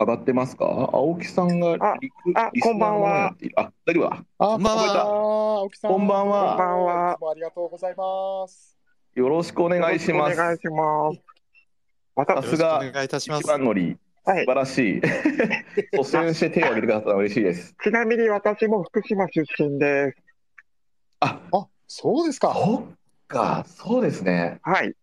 [0.00, 0.90] 上がってますか？
[0.92, 4.24] 青木さんがあリクあリスナーのままやっているあ、大丈夫だ。
[4.38, 5.58] あ、こんばんはこんばんは。
[5.60, 5.90] 青木さん。
[5.92, 7.12] こんばんはこんばんは。
[7.12, 8.76] いつもありがとうございます。
[9.14, 10.34] よろしくお願いします。
[10.34, 11.20] お願いします。
[12.16, 13.42] また、さすがお願いいたします。
[13.42, 15.00] 一番乗り、はい素晴らしい。
[15.96, 17.76] 率先して手を挙げてくださったのは嬉しいです。
[17.84, 20.18] ちなみに私も福島出身です。
[21.20, 22.52] あ、あ、そうですか。
[22.52, 22.96] そっ
[23.28, 24.58] か、そうですね。
[24.62, 24.96] はい。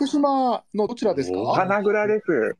[0.00, 2.56] 福島のどちらですおか花蔵です。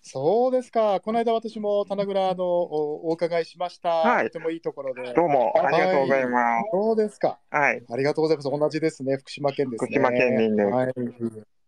[0.00, 1.00] そうですか。
[1.00, 3.90] この間私も棚倉のおお伺いしました。
[3.90, 5.12] はいとてもいいところで。
[5.12, 6.68] どうもありがとうございます。
[6.72, 7.38] そうですか。
[7.50, 7.82] はい。
[7.90, 8.50] ありがとうございます。
[8.50, 9.18] 同じですね。
[9.18, 9.86] 福島県ですね。
[9.86, 10.92] 福島県民ですはい。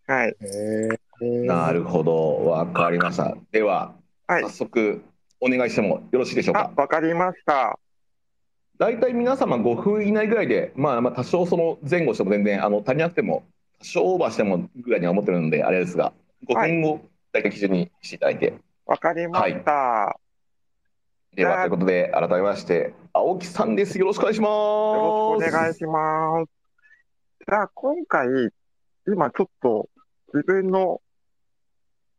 [0.06, 0.36] はい。
[0.40, 3.36] えー、なるほど、わかりました。
[3.52, 3.94] では、
[4.26, 5.02] はい早速
[5.40, 7.78] お願いしてもよろしいでしょうあか。、わかりました。
[8.78, 16.12] 大体皆様5分以内ぐらいで、まあ、まあ多少その前後しても全然あの足りなくても多少オーバーしてもぐらいには思ってるのであれですが
[16.48, 17.00] 5分を
[17.32, 18.54] 大体基準にしていただいて、
[18.86, 20.18] わかりました。
[21.34, 26.56] ではじゃあということで改めまして青木さんですよろしくお願いしますよろしくお願いします。
[27.48, 28.26] じゃあ、今回、
[29.06, 29.88] 今ちょっと
[30.34, 31.00] 自分の、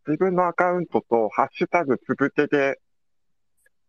[0.07, 2.79] 自分のアカウントとハッシュタグつぶてで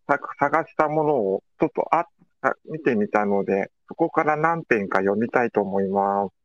[0.08, 2.08] さ探したものをちょっとあ
[2.40, 6.37] あ見てみたので、そこから何点か読みたいと思います。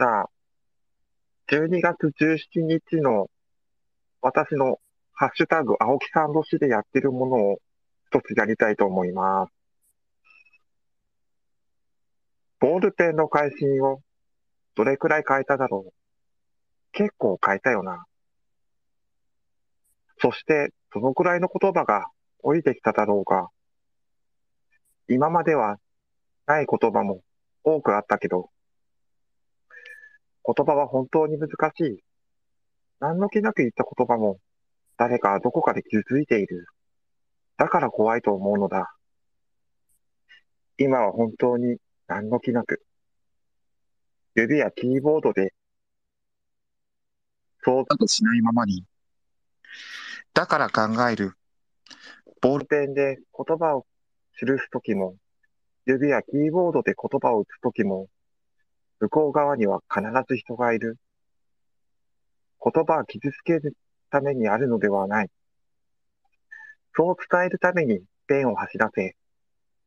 [0.00, 0.30] じゃあ、
[1.52, 3.28] 12月17日の
[4.22, 4.78] 私の
[5.12, 7.58] ハッシュタグ青木さん年でやってるものを
[8.06, 9.52] 一つやりたいと思います。
[12.60, 14.00] ボールペンの返信を
[14.74, 15.92] どれくらい変えただろう？
[16.92, 18.06] 結構変えたよな。
[20.16, 22.06] そして、どのくらいの言葉が
[22.42, 23.48] 降りてきただろうが、
[25.08, 25.76] 今までは
[26.46, 27.20] ない言葉も
[27.64, 28.48] 多くあったけど、
[30.44, 32.04] 言葉は本当に難しい。
[33.00, 34.38] 何の気なく言った言葉も
[34.96, 36.66] 誰かどこかで気づいている。
[37.56, 38.94] だから怖いと思うのだ。
[40.76, 41.76] 今は本当に
[42.06, 42.82] 何の気なく。
[44.34, 45.52] 指やキーボードで、
[47.62, 48.84] そうだとしないままに。
[50.32, 51.34] だから考える。
[52.40, 53.86] ボールペンで言葉を
[54.38, 55.16] 記すときも、
[55.84, 58.08] 指やキーボードで言葉を打つときも、
[59.00, 60.98] 向こう側には必ず人がいる。
[62.62, 63.74] 言葉は傷つける
[64.10, 65.30] ためにあるのではない。
[66.94, 69.16] そう伝えるためにペンを走らせ、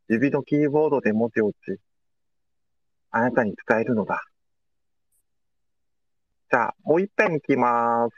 [0.09, 1.79] 指のキーボードで文字を打ち、
[3.11, 4.23] あなたに伝えるのだ。
[6.51, 8.15] じゃあ、もう一遍いきます。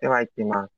[0.00, 0.73] では、いきます。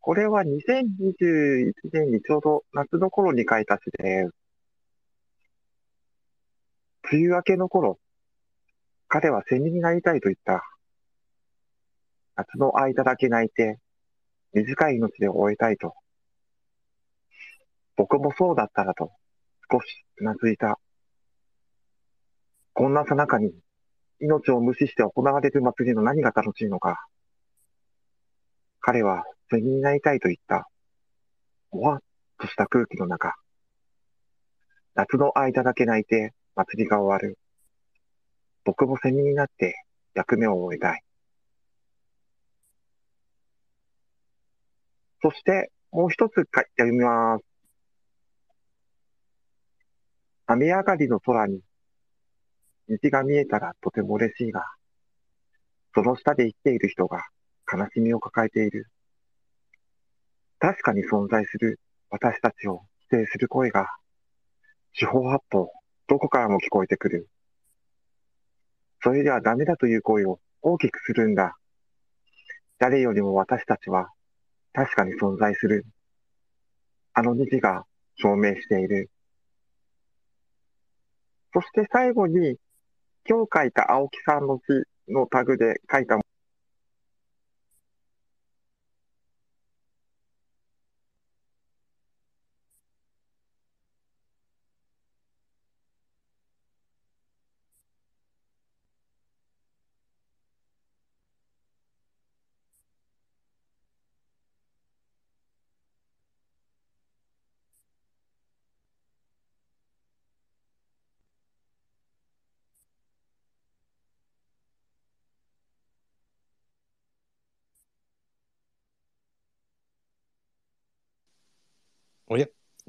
[0.00, 4.28] これは2021年にちょうど夏の頃に書いた詩で。
[7.12, 7.98] 梅雨明けの頃、
[9.08, 10.64] 彼はセミになりたいと言った。
[12.36, 13.78] 夏の間だけ泣いて、
[14.54, 15.94] 短い命で終えたいと。
[17.96, 19.10] 僕もそうだったらと、
[19.70, 19.84] 少し
[20.18, 20.78] うなずいた。
[22.72, 23.52] こんなさなかに、
[24.20, 27.04] 命を無視して行われる祭りの何が楽しいのか。
[28.80, 30.68] 彼はセミになりたいと言った。
[31.70, 32.02] もわっ
[32.38, 33.34] とした空気の中。
[34.94, 37.38] 夏の間だけ泣いて祭りが終わる。
[38.64, 41.02] 僕もセミになって役目を終えたい。
[45.22, 47.44] そして、もう一つか読みます。
[50.46, 51.60] 雨上がりの空に
[52.88, 54.64] 虹が見えたらとても嬉しいが、
[55.94, 57.24] その下で生きている人が
[57.72, 58.86] 悲しみを抱えている。
[60.58, 61.80] 確かに存在する
[62.10, 63.88] 私たちを否定する声が、
[64.92, 65.70] 四方八方、
[66.06, 67.28] どこからも聞こえてくる。
[69.02, 71.56] それではダメだという声を大きくするんだ。
[72.78, 74.10] 誰よりも私たちは
[74.72, 75.86] 確かに存在する。
[77.12, 77.84] あの虹が
[78.16, 79.10] 証明している。
[81.52, 82.56] そして最後に、
[83.28, 86.18] 今日書いた青木さんの字のタグで書いた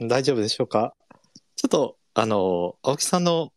[0.07, 0.95] 大丈夫でしょうか？
[1.55, 3.53] ちょっと、あの、青木さんの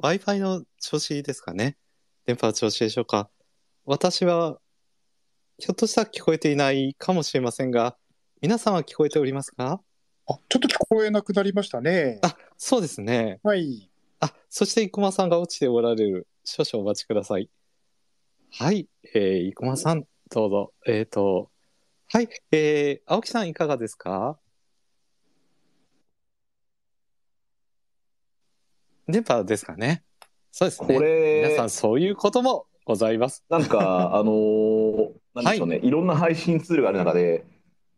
[0.00, 1.76] Wi-Fi の調子ですかね？
[2.24, 3.28] 電波の調子でしょうか？
[3.84, 4.58] 私は、
[5.58, 7.96] ひょっとしたら聞こえていないかもしれませんが、
[8.40, 9.80] 皆さんは聞こえておりますか？
[10.28, 12.20] あ、ちょっと聞こえなくなりましたね。
[12.22, 13.40] あ、そうですね。
[13.42, 13.90] はい。
[14.20, 16.28] あ、そして生駒さんが落ちておられる。
[16.44, 17.50] 少々お待ちください。
[18.52, 20.72] はい、えー、生駒さん、どうぞ。
[20.86, 21.50] えっ、と、
[22.06, 24.38] はい、えー、青木さんいかがですか？
[29.08, 30.02] 電波ですかね
[30.52, 30.94] そうですね。
[30.96, 33.44] これ皆さんそういうこともございます。
[33.48, 37.44] なんか、 あのーなんでしょうね、い、ろんな配信ツールがある中で、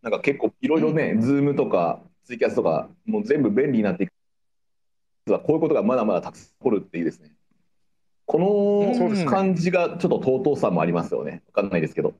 [0.02, 4.12] なんか結構いろいろね、ズームとかツイキャスとか、もう全部便利になっていく。
[5.26, 7.32] こういうことがまだまだたくさん起こるっていいですね。
[8.26, 11.42] この感じがちょっと尊さもありますよね。
[11.48, 12.14] わかんないですけど。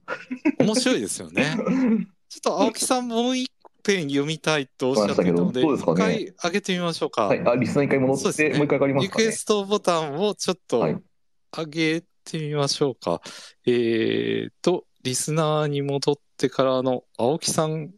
[0.59, 1.45] 面白いですよね。
[2.29, 3.51] ちょっと青木さんもう一
[3.97, 7.27] 遍読みたいとおっしゃっていたので、どうですかね一回上げてみましょうか。
[7.27, 9.33] はい、あ、リスナー一回戻って、ねもう一回上がりますかねリクエ。
[9.33, 11.03] ストボタンをちょっとはい
[11.53, 13.21] 上げてみましょうか。
[13.67, 17.91] えーと、リスナーに戻ってからの青木さん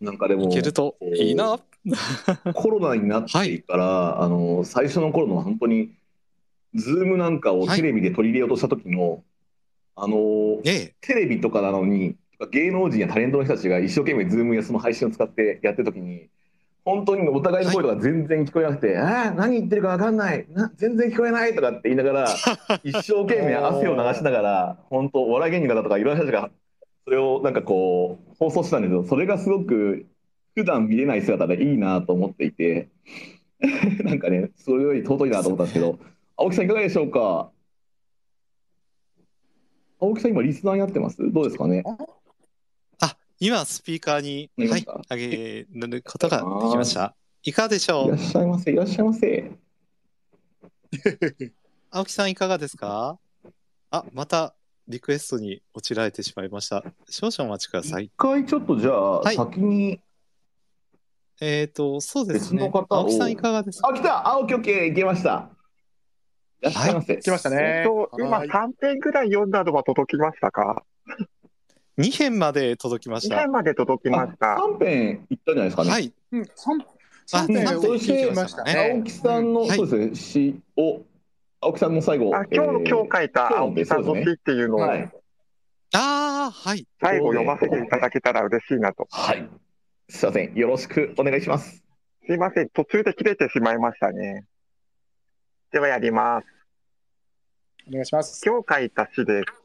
[0.00, 1.58] なんかでもいけるといいな。
[2.54, 5.94] コロナになってから、あの最初の頃の本当に
[6.74, 9.24] ズームなんかをテレビで取り入れようとした時の、
[9.96, 10.94] あのええ。
[11.00, 12.16] テレビとかなのに
[12.48, 16.28] 芸能人やタレントの人たちが一生懸命ズームやその配信を使ってやってる時に
[16.84, 20.46] 本当にお互いの声とか全然聞こえなくて「ああ何言ってるか分かんない。
[20.50, 22.28] な全然聞こえない」とかって言いながら
[22.82, 26.50] 一生懸命汗を流しながら本当お笑い芸人の方とかいろんな人たちが
[27.04, 30.06] それをなんかこう放送してたんですけどそれがすごく
[30.54, 32.88] 普段見れない姿でいいなと思っていて
[34.04, 35.98] なんかねそれより尊いなと思ったんですけど
[36.36, 37.50] 青木さんいかがでしょうか？
[40.00, 41.18] 青木さん今リスナーになってます？
[41.30, 41.82] どうですかね？
[41.84, 41.96] あ、
[43.40, 47.14] 今スピーカーに、はいなりました、上げることができました？
[47.42, 49.50] いかがでしょいらっうしゃいませいらっしゃいませ。
[51.90, 53.18] 青木さんいかがですか？
[53.90, 54.54] あ、また
[54.88, 56.84] リクエストに落ちられてしまいました。
[57.08, 58.04] 少々お待ちください。
[58.04, 58.12] 一。
[58.18, 59.36] 回ちょっとじゃあ、はい。
[59.36, 60.00] 先に。
[61.40, 62.70] えっ、と、そうですね。
[62.90, 63.88] 青木さんいかがですか？
[63.88, 64.28] あ来た。
[64.28, 64.84] あオッケーオッケー。
[64.92, 65.48] いけました。
[66.60, 67.56] いらっしゃいませ、来ましたね。
[67.58, 68.48] えっと、今はい。
[68.48, 70.84] 3編ぐらい読んだのは届きましたか？
[72.00, 73.52] ?2 編まで届きまし ?2 た編。
[73.52, 74.56] まで届きました。
[74.56, 76.12] 3編いったんじゃないですかね、はい。
[76.32, 76.84] うん、三あ
[77.26, 78.92] 三点三点聞きましたね。
[78.94, 81.02] 青木さんの、はいそうですね詩を
[81.60, 85.12] 青木さんの最後あ今日の、今日書いた青木さんの詩っていうのをえーはい、
[85.92, 86.86] ああ、はい。
[87.00, 89.06] 最後読ませていただけたら嬉しいなと。
[89.10, 89.48] はい、
[90.08, 91.84] すいませんよろしくお願いします
[92.26, 94.44] すいません、途中で切れてしまいましたね。
[95.72, 96.46] ではやります。
[97.88, 98.40] お願いします。
[98.44, 99.59] 今日書いた詩です。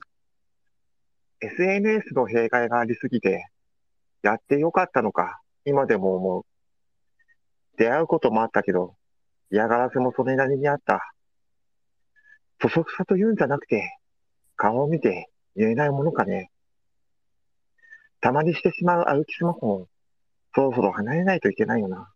[1.41, 3.48] SNS の弊害がありすぎて、
[4.24, 6.43] やってよかったのか、今でも思う。
[7.78, 8.95] 出会うこともあったけど、
[9.52, 11.13] 嫌がらせもそれなりにあった。
[12.62, 13.98] そそくさと言うんじゃなくて、
[14.56, 16.50] 顔を見て言えないものかね。
[18.21, 19.88] たまにしてしまう歩きスマホも、
[20.56, 22.10] そろそろ離れないといけないよな。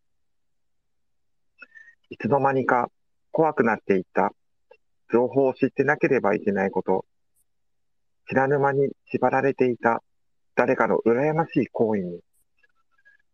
[2.10, 2.90] いつの間にか
[3.32, 4.32] 怖くなっていった
[5.12, 7.06] 情報を知ってなければいけないこと、
[8.30, 10.04] 知らぬ間に縛られていた
[10.56, 12.20] 誰かの羨ましい行為に、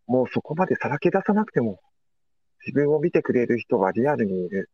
[0.08, 1.82] もうそこまでさらけ出さなくても、
[2.66, 4.70] 自分を見てくれる人はリアルにいる。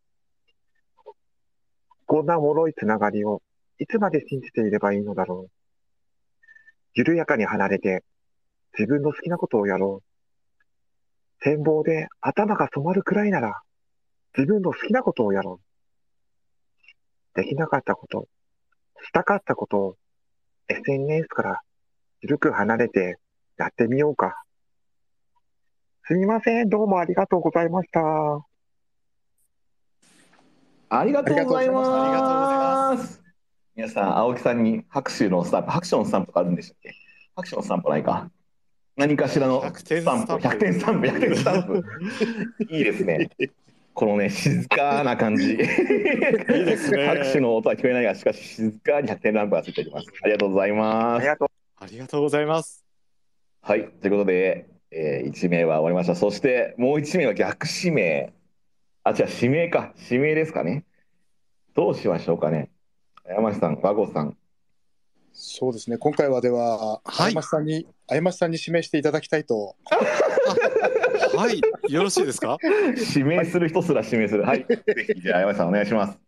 [2.06, 3.42] こんな脆いつながりを
[3.80, 5.52] いつまで信じていればいいのだろう。
[6.94, 8.04] 緩やかに離れて、
[8.78, 10.64] 自分の好きなことをやろう。
[11.40, 13.62] 展望で頭が染まるくらいなら、
[14.38, 15.60] 自分の好きなことをやろ
[17.36, 17.42] う。
[17.42, 18.28] できなかったこと、
[19.04, 19.98] したかったことを
[20.72, 21.62] SNS から
[22.22, 23.18] 緩く離れて
[23.58, 24.44] やってみようか。
[26.06, 28.02] すみません、どうもありがとうございました。
[30.90, 32.96] ありがとうございありがとうございま。
[32.96, 33.22] ます
[33.76, 36.94] 皆さん、青木さんに拍手のスタンプ、拍手のスタンプとかあるんでしたっけ？
[37.36, 38.30] 拍手のスタンプないか。
[38.98, 41.84] 何かしらの100ス点タンプ、100点スタンプ、100点スタンプ。
[42.70, 43.30] いいですね。
[43.94, 45.52] このね、静かな感じ。
[45.54, 50.08] いいですね拍手の音は聞こえないが、しかし静かに100点ランプがついております。
[50.24, 51.22] ありがとうございあます。
[51.22, 51.48] りがとう。
[51.78, 52.86] ありがとうございます。
[53.62, 56.16] はい、ということで、え1名は終わりました。
[56.16, 58.34] そして、もう1名は逆指名。
[59.04, 59.94] あ、違う、指名か。
[60.10, 60.84] 指名ですかね。
[61.74, 62.70] どうしましょうかね。
[63.28, 64.38] 山下さん、和合さん。
[65.34, 65.98] そうですね。
[65.98, 69.76] 今回はでは、はいあやましさんに、あやましさんに指名していただきたいと。
[71.42, 71.60] はい。
[71.92, 72.58] よろしいですか？
[73.16, 74.44] 指名する人すら指名する。
[74.44, 74.64] はい。
[74.68, 74.84] ぜ
[75.16, 76.20] ひ、じゃあ、山下さんお願いします。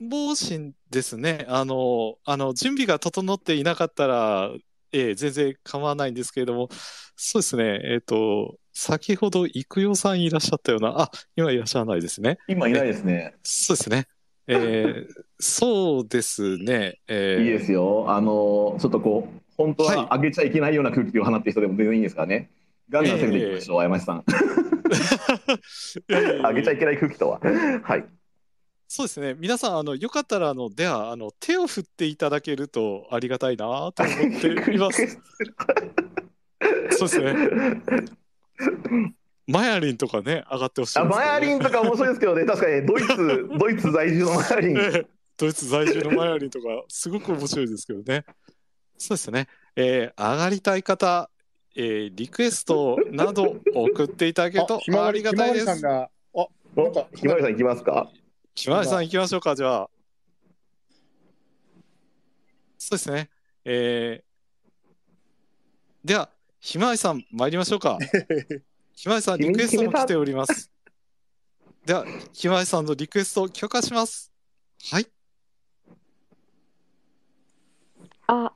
[0.00, 1.44] 防心ですね。
[1.46, 4.50] あの、あの、準備が整っていなかったら、
[4.92, 6.70] ええ全然構わないんですけれども、
[7.16, 12.38] そうですね、えっ、と、先ほど、育代さんいらっしゃったような、あ、今いらっしゃらないですね。
[12.48, 13.34] 今いないですね。
[13.42, 14.06] そうですね。
[14.46, 15.06] えー、
[15.38, 16.98] そうですね。
[17.08, 18.06] えー、いいですよ。
[18.08, 22.50] あの、ちょっとこう、本当はいは上げちゃいけないような空気を放ってる人でも全然いいんですからね。
[22.88, 24.24] ガンガン攻めていきましょう、山下さん。
[26.10, 27.40] いやいやいや上げちゃいけない空気とは。
[27.82, 28.04] はい。
[28.86, 29.34] そうですね。
[29.38, 35.18] 皆さん、あの、よかったら、あの、では、あの、手を振っていただけるとありがたいなと思っています。
[36.92, 37.34] そうですね。
[39.46, 44.78] マヤリンとかね、上がってほしいね、マヤリンとか面白いですけどね、確かにドイツ、 ドイツ在住のマヤリン。
[44.78, 45.06] ええ
[45.36, 48.24] ドイツ在住のマヤリンとか、すごく面白いですけどね。
[48.96, 49.48] そうですね。
[49.76, 51.28] えー上がりたい方、
[51.76, 55.66] えーリクエストなど送っていただけると あひまわりがたいです。
[55.66, 58.12] ひまわりさんが、あ、なんかおひまわりさん行きますか？
[58.54, 59.90] ひまわりさん行きましょうか、じゃあ。
[62.78, 63.30] そうですね。
[63.64, 64.34] えー
[66.06, 66.28] では、
[66.60, 67.98] ひまわりさん、参りましょうか。
[68.92, 70.70] ひまわりさん、リクエストも来ております。
[71.86, 72.04] では、
[72.34, 74.30] ひまわりさんのリクエストを許可します。
[74.90, 75.06] はい。
[78.26, 78.52] あ、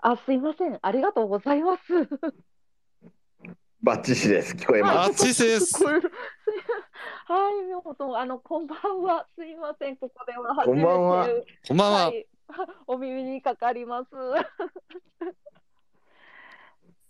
[0.00, 0.78] あ、すいません。
[0.80, 1.82] ありがとうございます。
[3.82, 4.54] バッチシです。
[4.54, 5.10] 聞こえあます。
[5.12, 6.10] っちです聞こえるすい
[7.32, 9.26] はい、みほ とん、あの、こんばんは。
[9.36, 9.96] すいません。
[9.96, 10.82] ここでは初めて。
[10.84, 11.28] こんばんは
[11.66, 12.12] こんばんは。
[12.12, 12.26] い。
[12.86, 14.14] お耳にかかります。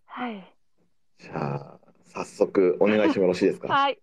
[0.07, 0.55] はい。
[1.19, 3.69] じゃあ、早速お願いしてもよろしいですか？
[3.69, 4.01] はい。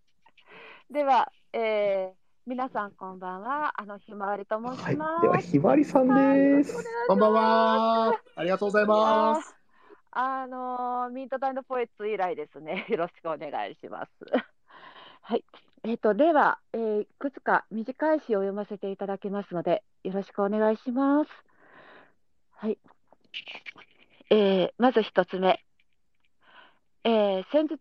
[0.90, 2.16] では、えー、
[2.48, 3.74] 皆さんこんばんは。
[3.76, 4.94] あの、ひまわりと申はい。
[4.94, 5.22] します。
[5.24, 6.76] では、ひまわりさんです。
[7.08, 8.20] こんばんは。
[8.36, 9.56] ありがとうございます。
[10.12, 12.86] あのーミートタイムポエッツ以来ですね。
[12.90, 14.12] よろしくお願いします。
[15.24, 15.44] はい。
[15.86, 21.32] えっ、と、では、えーいくつか短い詩を読ませていただきますので、よろしくお願いします。
[22.52, 22.78] はい。
[24.30, 25.66] えーまず一つ目。
[27.06, 27.80] えー先日、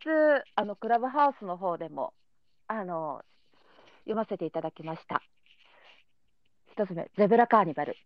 [0.54, 2.14] あの、クラブハウスの方でも、
[2.66, 3.22] あの
[4.04, 5.22] 読ませていただきました。
[6.72, 7.96] 一つ目、ゼブラカーニバル。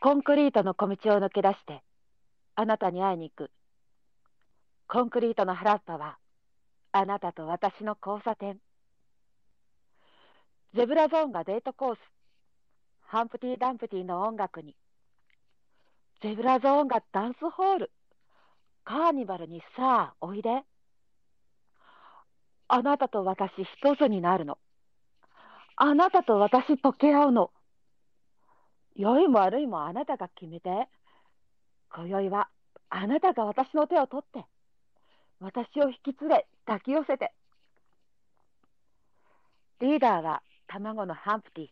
[0.00, 1.82] コンクリートの小道を抜け出して、
[2.54, 3.50] あなたに会いに行く。
[4.86, 6.18] コンクリートの原っぱは、
[6.92, 8.60] あなたと私の交差点。
[10.74, 11.98] ゼブラゾーンがデートコース。
[13.06, 14.76] ハンプティ・ダンプティの音楽に。
[16.22, 17.90] ゼブラゾーンがダンスホール。
[18.84, 20.62] カーニバルにさあ、おいで。
[22.68, 24.58] あなたと私一つになるの。
[25.76, 27.50] あなたと私溶け合うの。
[28.96, 30.88] 良いも悪いもあなたが決めて。
[31.92, 32.48] 今宵は
[32.88, 34.44] あなたが私の手を取って、
[35.40, 37.32] 私を引き連れ抱き寄せて。
[39.80, 41.68] リーダーは卵のハンプティ。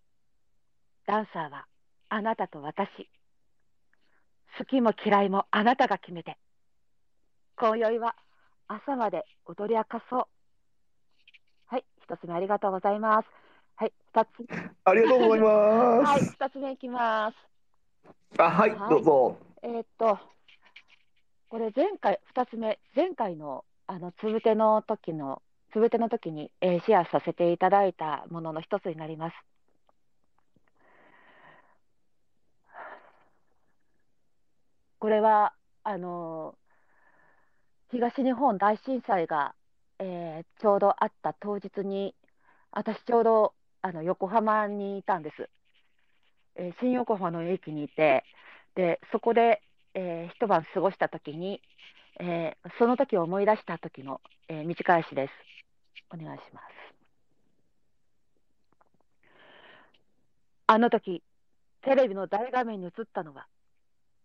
[1.06, 1.66] ダンサーは
[2.08, 3.08] あなたと私。
[4.58, 6.36] 好きも嫌いもあなたが決めて。
[7.56, 8.16] 今宵は
[8.68, 10.41] 朝まで踊り明かそう。
[12.08, 13.28] はい、一つ目ありがとうございます。
[13.76, 14.28] はい、二つ。
[14.84, 16.32] ありがとうございはい、ます。
[16.32, 17.36] 二つ目いきます。
[18.38, 19.36] あ、はい、どうぞ。
[19.62, 20.18] えーっと、
[21.48, 25.42] これ前回、二つ目、前回の、あの、つぶての時の、
[25.72, 29.36] つぶての時に、えーシェアさせていただいたものの一つになります。
[34.98, 35.52] これは、
[35.84, 36.54] あの
[37.90, 39.54] 東日本大震災が、
[39.98, 42.14] えーちょうどあった当日に、
[42.70, 45.48] 私ちょうど、あの、横浜にいたんです。
[46.56, 48.24] えー新横浜の駅にいて、
[48.74, 49.62] で、そこで、
[49.94, 51.60] えー一晩過ごしたときに、
[52.20, 55.32] えーその時を思い出した時の、えー短い詩です。
[56.12, 56.64] お願いします。
[60.66, 61.22] あの時、
[61.82, 63.46] テレビの大画面に映ったのは、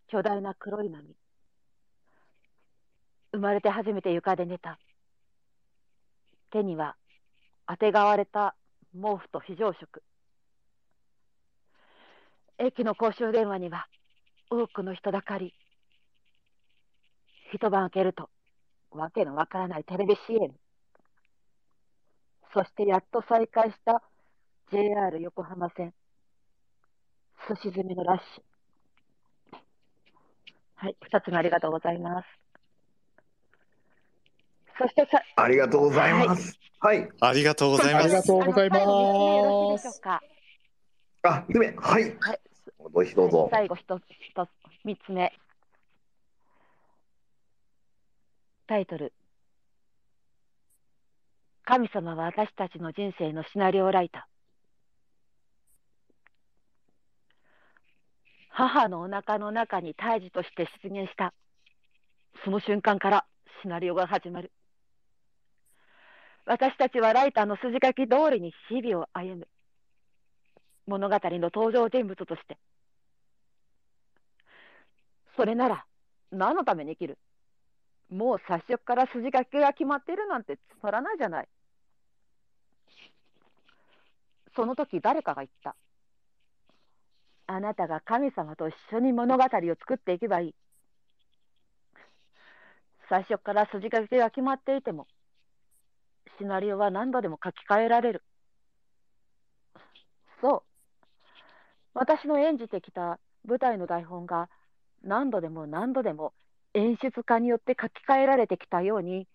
[0.07, 1.15] 巨大な黒い波。
[3.34, 4.80] 生まれて初めて床で寝た。
[6.51, 6.95] 手には、
[7.65, 8.55] あてがわれた
[8.93, 10.03] 毛布と非常食。
[12.57, 13.87] 駅の公衆電話には
[14.49, 15.53] 多くの人だかり。
[17.53, 18.29] 一晩明けると、
[18.91, 20.53] わけのわからないテレビ CM。
[22.53, 24.01] そしてやっと再開した
[24.71, 25.93] JR 横浜線。
[27.47, 28.43] すし詰めのラッシュ。
[30.75, 32.46] はい、二つ目ありがとうございます。
[34.78, 36.59] そしてさ、ありがとうございます。
[36.80, 37.09] はい。
[37.19, 38.28] ありがとうございありがます。
[38.28, 40.23] とうございますあの最後三つ目よろしいでしょうか。
[41.23, 41.30] あ、
[41.78, 42.17] はい。
[42.19, 42.39] はい、
[42.80, 43.47] どうぞどうぞ。
[43.51, 44.49] 最後一つ、一つ、
[44.86, 45.34] 三つ目。
[48.67, 49.13] タイトル。
[51.65, 54.21] 神様は私たちの人生のシナリオライター。
[58.49, 61.34] 母のお腹の中に胎児として出現した。
[62.43, 63.25] その瞬間から
[63.61, 64.51] シナリオが始まる。
[66.49, 69.47] 私たちはライターの筋書き通りに日々を歩む。
[70.87, 72.57] 物語の登場人物として。
[75.35, 75.85] それなら、
[76.31, 77.17] 何のために生きる？
[78.09, 81.47] もう最初から筋書きが決まっているなんてつまらないじゃない。
[84.55, 85.75] その時誰かが言った。
[87.47, 90.55] あなたが神様と一緒に物語を作っていけばいい。
[93.09, 95.07] 最初から筋書きが決まっていても、
[96.38, 98.23] シナリオは何度でも書き換えられる。
[100.41, 100.61] そう。
[101.93, 104.49] 私の演じてきた舞台の台本が
[105.03, 106.33] 何度でも何度でも
[106.73, 109.27] 演出家によって書き換えられてきたように、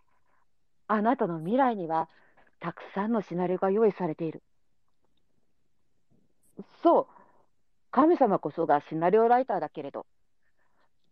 [0.87, 2.09] あなたの未来には
[2.61, 4.43] たくさんのシナリオが用意されている。
[6.83, 7.07] そう。
[7.91, 10.07] 神様こそがシナリオライターだけれど、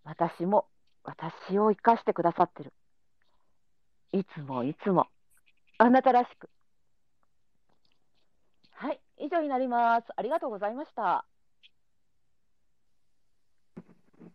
[0.04, 0.66] 私も
[1.02, 2.72] 私を生かしてくださってる。
[4.12, 5.06] いつもいつも、
[5.82, 6.50] あなたらしく。
[8.72, 10.08] はい、以上になります。
[10.14, 11.24] ありがとうございました。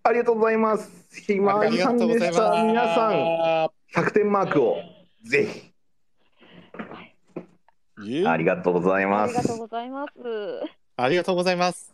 [0.01, 1.21] ありがとうございます。
[1.21, 2.63] ひまわりさんでした。
[2.63, 4.77] 皆さん、100点マークを
[5.23, 5.71] ぜひ。
[8.25, 9.57] ありがとうございあますりがとう。
[9.59, 10.11] ございます。
[10.97, 11.93] ありがとうございます。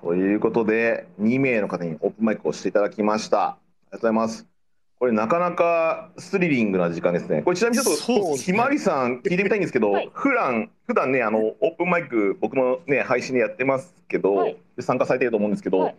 [0.00, 3.42] ということで、2名の方にオープンマイクをしていただきました。
[3.42, 3.58] あ
[3.92, 4.55] りがとうございます。
[4.98, 7.42] これなかなかスリリングな時間ですね。
[7.42, 10.10] これちなみにちょっとひまわりさん聞いてみたいんですけど、はい。
[10.14, 14.56] 普段普段ねあのオープンマイク僕もね配信でやってますけど、はい。
[14.76, 15.96] で参加されてると思うんですけど、はい。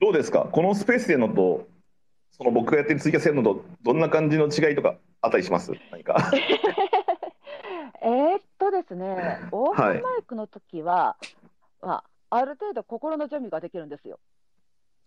[0.00, 0.40] どうですか？
[0.52, 1.66] このスペースでのと
[2.30, 5.72] その僕がやってるツイキャスやるのとどんな感じの違いとかあったりします？
[5.90, 6.30] 何か。
[8.00, 11.16] えーっとですね、オープンマイクの時は、
[11.82, 14.18] まあ、ある程度心の準備ができるんですよ。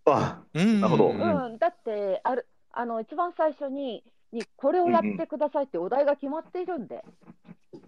[0.05, 1.09] あうんなるほど。
[1.09, 7.03] ううんん、だってあるあの一番最初ににこれをやってくださいってお題が決まっているんで、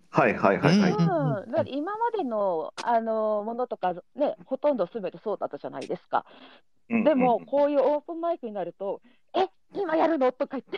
[0.10, 6.26] はいはいはいはい、ううんん、だから今までのあのものとか、ね、ほとんどすべてそうだったじゃないですか。
[6.90, 9.02] うんでもうん、こういうオープンマイクになると、
[9.36, 10.32] え今やるの？
[10.34, 10.78] とか言って、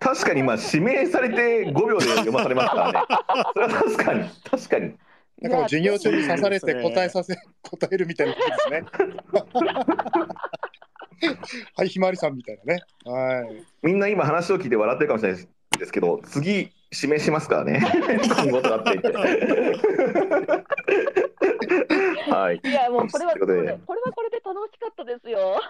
[0.00, 3.00] 確かにまあ指名されて5秒で読まされますからね。
[3.52, 4.28] それは確かに。
[4.50, 4.94] 確かに。
[5.40, 8.84] なんか授業中に刺されて答えさせ、答えるみたいなことですね。
[11.76, 12.82] はい、ひまわりさんみたいなね。
[13.04, 13.64] はい。
[13.82, 15.48] みんな今話を聞いて笑ってるかもしれない
[15.78, 17.80] ですけど次指名しますからね
[18.42, 19.08] 今後となっていて
[22.30, 25.60] はいいや、もうこれは、ことでこれはこれで楽しかったですよ。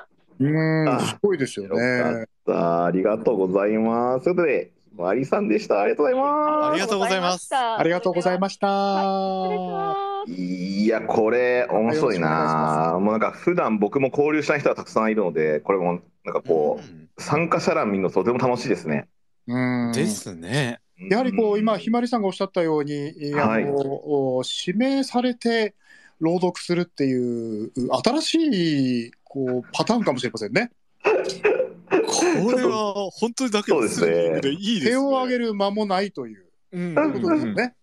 [0.40, 2.26] うーん、あすごいですよよかっね。
[2.46, 8.66] たありがとうございますということでマリさんでしたありがとうございますありがとうございますありがとうございましした。
[8.66, 9.03] た。
[9.03, 9.96] 失礼しま
[10.26, 10.32] す。
[10.32, 19.09] いやこれ面白いなもうなんか普段僕も交流した人がたくさんいるのでこれもなんかこう、参加者欄見るのとても楽しいですね
[19.46, 20.80] うんですね。
[21.11, 25.74] やはりこう、今、ひまりさんがおっしゃったように、はいあのお指名されて
[26.20, 27.70] 朗読するっていう、
[28.05, 30.70] 新しいこうパターンかもしれませんね。
[31.89, 34.41] これは本当にだけそうですね。
[34.41, 34.91] でいいですね。
[34.91, 36.47] 手を挙げる間もないという。
[36.72, 36.95] うん。
[36.95, 37.74] ことですよね。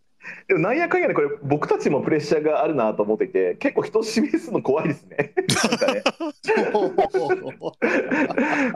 [0.47, 5.17] でもなんやかんやでこれ僕たちもプレッシャーがあるなと思っていて結構人を指名するの怖いですね。
[5.17, 5.35] ね。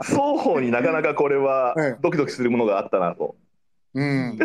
[0.02, 2.00] 双方になかなかこれはええ。
[2.00, 3.36] ドキドキするものがあったなと。
[3.92, 4.38] うん、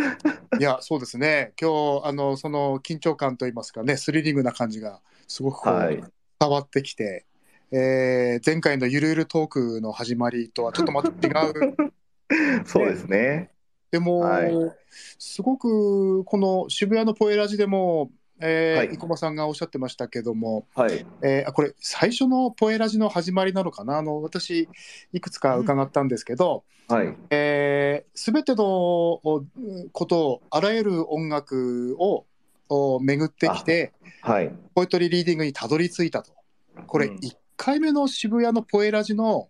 [0.60, 6.04] いや、そうですね、今日あのその緊張感といいますかね、スリリングな感じがすごくこう、はい。
[6.40, 7.26] 伝わってきて、
[7.72, 11.76] えー前回のゆるゆるトークの始まりとはちょっとまた違う、
[12.66, 13.52] そうですね。
[13.92, 14.54] でも、はい
[15.20, 21.06] すごくこの渋谷のポエラジでも、えーはい生駒さんがおっしゃってましたけども、はい。
[21.22, 24.70] えーあこれ、最初のポエラジの始まりなのかな、あの私、
[25.14, 27.08] いくつか伺ったんですけど、はい。
[28.14, 29.44] すべ、てのお
[29.92, 32.26] ことを、あらゆる音楽を
[32.70, 34.52] お巡ってきて、はい。
[34.74, 36.32] ポエトリーリーディングにたどり着いたと。
[36.88, 39.50] これ、うん1回目の渋谷のポエラジの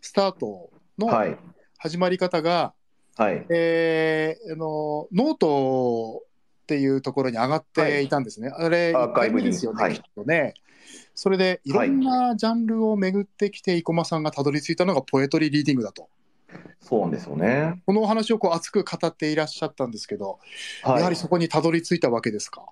[0.00, 1.36] スタートのはい。
[1.78, 2.74] 始まり方が、
[3.16, 3.46] はい。
[3.48, 8.48] えーあのノートっていうところに上がっていたんですね。
[8.54, 10.54] あれ、アーカイブに1回目ですよね、はいきっとね。
[11.14, 16.08] それで、いろんなジャンルを巡ってきて、生駒さんがたどり着いたのがポエトリーリーディングだと。
[16.80, 17.82] そうなんですよね。
[17.86, 20.38] このお話をこう熱く語っていらっしゃったんですけど、
[20.82, 20.98] はい。
[20.98, 22.64] やはりそこにたどり着いたわけですか？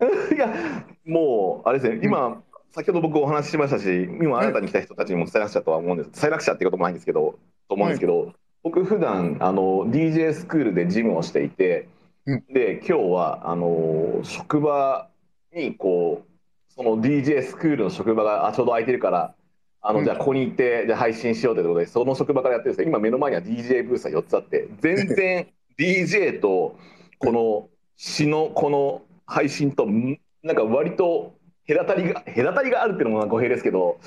[0.34, 2.42] いや、もう、あれですね、今、
[2.74, 6.10] 先ほど僕お話ししましたし、今新たに来た人たちにも伝えなくちゃとは思うんです。
[6.10, 11.88] 伝えなくちゃっていうこともないんですけど、と思うんですけど、僕普段あの DJ スクールでジムをしていて、
[12.24, 12.44] うん。
[12.50, 15.08] で今日はあの職場
[15.54, 19.34] にこうその DJ スクールの職場があちょうど空いてるから
[19.82, 20.04] あの、うん。
[20.06, 22.88] じゃあここに行ってじゃあ配信しようということでその職場からやってるんですよ。
[22.88, 25.46] 今目の前には DJ ブースが4つあって全然
[25.78, 26.78] DJ と
[27.18, 27.68] この
[27.98, 31.34] 詩のこの配信とんなんか割と
[31.68, 33.98] 隔たりが隔たりがあるっていうのも語弊ですけど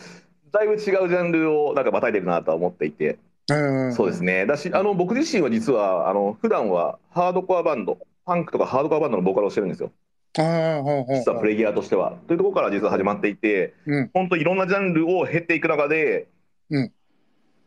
[0.51, 3.19] だいぶ違うジャンルをなんかまたいでるなとは思っていて。
[3.47, 4.47] うんそうですね。
[4.47, 9.91] だしあの僕自身は実はあの普段はハードコアバンドパンクとかハードコアバンドのボーカルをしてるんですよ。
[10.37, 12.17] 実はプレイヤーとしては。
[12.27, 14.09] というところから実は始まっていて、うん。
[14.13, 16.27] 本当いろんなジャンルを経ていく中で、
[16.69, 16.91] うん。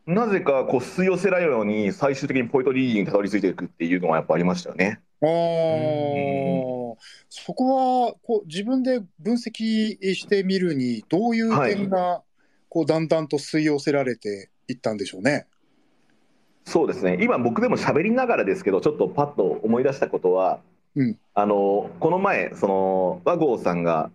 [0.07, 5.01] なぜかこう吸い寄せられるように最終的にポイントリーディングにたどり着いていくっていうのはやっぱありましたよね。
[5.21, 6.79] あー
[7.29, 12.23] そこはこう自分で分析してみるにどういう点が
[12.69, 15.47] こうだんだんと吸い寄せられていったんでしょうね。
[16.65, 17.19] そうですね。
[17.23, 20.61] 今僕でも喋りながらですけどちょっとパッと思い出したことは、
[20.95, 21.19] うん。
[21.35, 24.11] あのこの前その和合さんが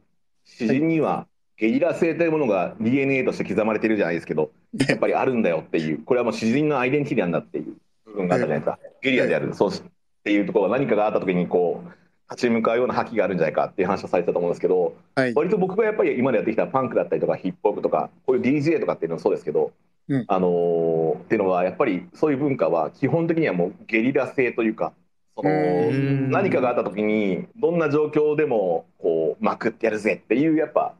[0.45, 1.27] 詩人には
[1.57, 4.51] ゲリラ性というものが DNA として刻まれてるじゃないですけど
[4.87, 6.03] やっぱりあるんだよっていう。
[6.03, 7.75] これはもう詩人のアイデンティティなんだっていう
[8.05, 8.79] 部分があったじゃないですか。
[9.01, 9.53] ゲリラである。
[9.53, 9.81] そうし
[10.23, 11.91] っていうところが何かがあった時にこう
[12.31, 15.33] 立ち向かうような覇気があるんじゃないかっていう話をされてたと思うんですけどはい。
[15.33, 19.73] 割と僕がやっぱり今までやってきたパンクだったりとかヒップホップとかこういう DJ とかっていうのもそうですけど、
[20.07, 20.25] うん。
[20.27, 24.93] あのーっていうのはやっぱりそういう文化は基本的にはもうゲリラ性というか
[25.35, 25.53] そのう
[25.91, 26.31] ん。
[26.31, 30.93] 何かがあった時にどんな状況でもこうまくってやるぜっていうやっぱ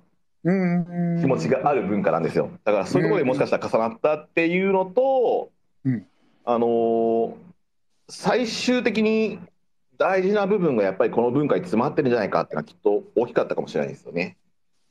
[0.44, 1.18] うん。
[1.22, 2.50] 気持ちがある文化なんですよ。
[2.66, 5.50] だからそういうところでもしかしたら重なったっていうのと、
[5.86, 6.06] うん。
[6.44, 7.53] あのー
[8.10, 9.40] 最終的に
[9.98, 14.38] 大事な部分がやっぱりこの文化に詰まってるんじゃないかっていうのはきっと大きかったかもしれないですよね。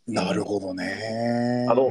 [0.06, 1.66] なるほどね。
[1.68, 1.90] あの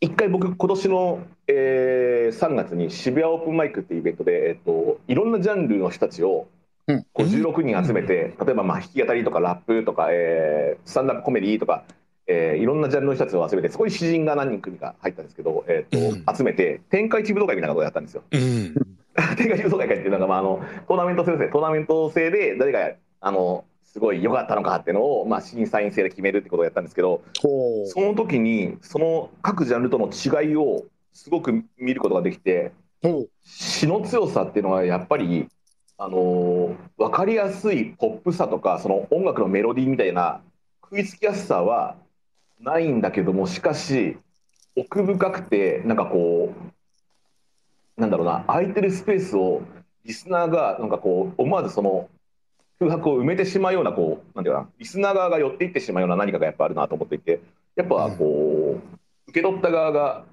[0.00, 6.48] 一回僕今年の、えー3月に渋谷オープンマイクっていうイベントで、えっと、いろんなジャンルの人たちを
[6.86, 11.84] うんこう16人集めて、例えばまあ弾き語りとかラップとか、えースタンダップコメディとか、
[12.26, 18.22] えーいろんなジャンルの人たちを集めてそこに詩人が何人組か入ったんですけど、えーうんと集めて天下一武道会みたいなことをやったんですよ。
[19.16, 19.36] うん。
[19.36, 27.22] 天下一武道会っていうのが、まあ、あのトーナメント制ですねトーナメント制で誰があのすごい良かったのかっていうのを、まあ、審査員制で決めるってことをやったんですけど、
[27.88, 32.72] その時にその各ジャンルとの違いをすごく見ることができて
[33.44, 35.46] 詩の強さっていうのはやっぱり、
[35.98, 40.40] あのー分かりやすいポップさとかその音楽のメロディーみたいな
[40.82, 41.96] 食いつきやすさは
[42.60, 44.16] ないんだけどもしかし
[44.76, 46.71] 奥深くてなんかこう
[48.02, 49.62] なんだろうな空いてるスペースを
[50.04, 52.08] リスナーがなんかこう思わずその
[52.80, 57.40] 空白を埋めてしまうようなこうなんていうかなリスナー側が寄っていってしまうような何かがやっぱあるなと思っていて
[57.76, 60.24] やっぱこう受け取った側が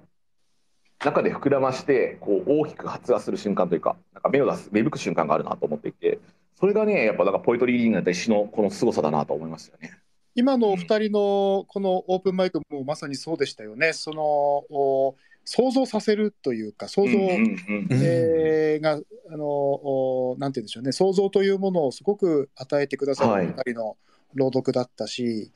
[0.97, 6.17] 中で膨らましてこう大きく発芽する瞬間というかなんか芽を出す芽吹く瞬間があるなと思っていて
[6.59, 9.91] それがねやっぱなんかポエトリーリーディングだったり詩のこの凄さだなと思いますよね。
[10.33, 13.93] 今のお二人のこのオープンマイクもまさにそうでしたよね。
[13.93, 15.15] そのお
[15.51, 17.87] 想像させるというか想像、うんうんうん。
[17.91, 18.99] えーが
[19.31, 20.91] あのおなんて言うんでしょうね。
[20.91, 23.97] 想像というものをすごく与えてくださるはいお二人の
[24.35, 25.51] 朗読だったし、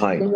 [0.00, 0.18] はい。
[0.18, 0.32] この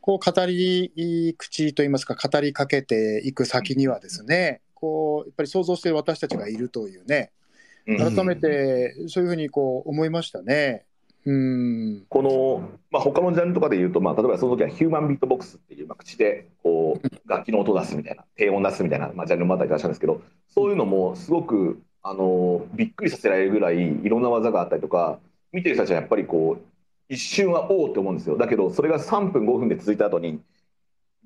[0.00, 7.30] こう語り口といいますか語りかけていく先にはですねこうやっぱり想像している私たちがいるというね
[7.86, 7.98] うん。
[7.98, 10.84] 改めてそういうふうにこう思いましたね。
[11.24, 12.04] うん。
[12.08, 25.20] この、まあ、他のジャンルとかで言うと、まあ、例えばその時はヒューマンビートボックスっていう、まあ、口でこう楽器の音を出すみたいな低音出すみたいな、まあ、ジャンルもあったりとかしたんですけどそういうのもすごくあのびっくりさせられるぐらいいろんな技があったりとか
[25.52, 26.62] 見てる人たちはやっぱりこう
[27.08, 28.36] 一瞬はおおって思うんですよ。
[28.36, 30.40] だけどそれが3分5分で続いた後に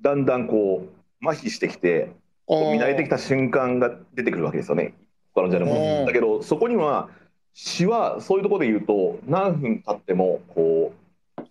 [0.01, 0.85] だんだんこ
[1.21, 2.11] う麻痺してきて
[2.47, 4.93] 見慣れてきた瞬間が出てくるわけですよね。
[5.33, 6.03] 他のジャンルうも。
[6.03, 6.05] ん。
[6.05, 7.09] だけどそこには
[7.59, 10.93] 詩はそういうところで言うと何分経ってもこ
[11.39, 11.41] う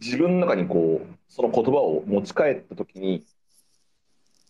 [0.00, 3.22] 自分の中にこうその言葉を持ち帰った時に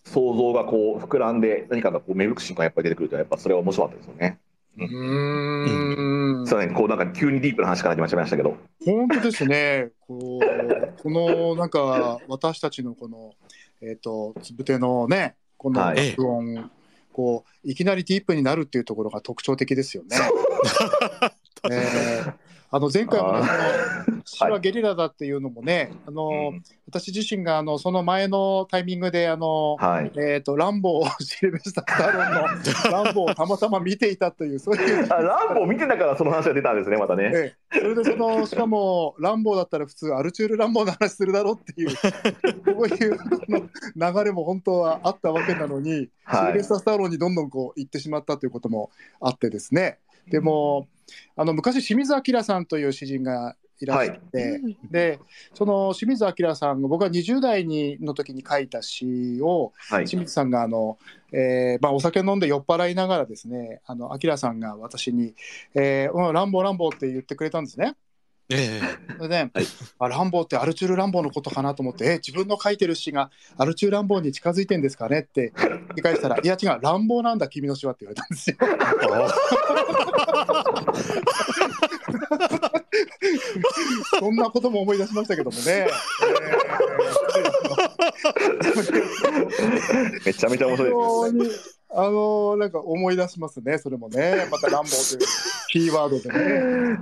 [0.05, 4.39] 想像がこう膨らんで何かがこう芽吹く瞬間やっぱり出てくるとやっぱそれは面白かったですよね。
[4.78, 8.57] うんそうねこうなんか急にディープな話から始まっちゃいましたけど。
[8.84, 9.89] 本当ですね。
[10.07, 13.32] こうこのなんか私たちのこの
[13.80, 16.70] えっ、とつぶてのねこのはい録音、
[17.16, 20.18] こういきなりディープになるっていうところが特徴的ですよね。
[21.72, 26.62] えーあの前回もね、その詩はゲリラだっていうのもね、あのうん。
[26.88, 30.12] 私自身があのその前のタイミングであの、はい。
[30.16, 32.42] えっ、とランボーシルベスター・スタローンの
[33.04, 35.06] ランボーをたまたま見ていたというそういう。
[35.06, 37.30] あランボー見てたからその話が出たんですねまたね。
[37.32, 41.90] ええ、それでその しかもランボーだったら普通アルチュール・ランボーの話するだろうっていう
[42.74, 43.16] こういう
[43.48, 43.60] の
[44.12, 46.40] 流れも本当はあったわけなのに、はい。
[46.40, 48.90] シルベスター・スタローンにどんどんこう行ってしまったということも
[49.20, 49.98] あってですね。
[50.28, 50.88] でも
[51.36, 55.20] あの昔清水明さんという詩人がいらっしゃって、で
[55.54, 60.98] その清水明さんが僕が20代にの時に書いた詩をはい清水さんがあの、
[61.32, 65.34] えーまあ、お酒飲んで酔っ払いながらですねあの明さんが私に
[65.74, 67.96] 「えーうん、ランボーランボー」って言ってくれたんですね。
[68.49, 68.80] え
[69.16, 69.51] それで、はい
[69.99, 75.53] あランボーってアルチュール・ランボーのことかなと思って、え自分の書いてる詩がアルチュール・ランボーに近づいてんですかねって
[75.97, 78.57] 理解したら、いや違う、乱暴なんだ、君の詩はって言われたんですよ。
[84.20, 85.88] そんなことも思い出しましたけどもね。
[90.24, 94.47] めちゃめちゃ面白いですねあのーなんか思い出しますね、それもね。
[94.51, 95.20] また乱暴という
[95.68, 96.34] キーワードでね。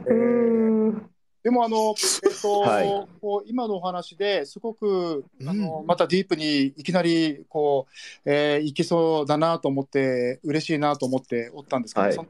[0.07, 1.05] えー
[1.45, 2.87] でもあの、えっとはい。
[3.21, 7.87] こう今のお話ですごくあの、うんまたディープにいきなりこ
[8.27, 12.15] う、えーいきそうだなと思って嬉しいなと思っておったんですけど、はい。
[12.15, 12.29] その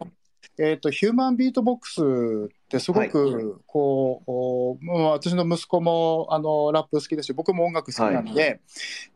[0.59, 2.01] えっとヒューマンビートボックス
[2.53, 8.61] ってすごくこう、おもう私の息子もあのラップ好きだし僕も音楽好きなんで、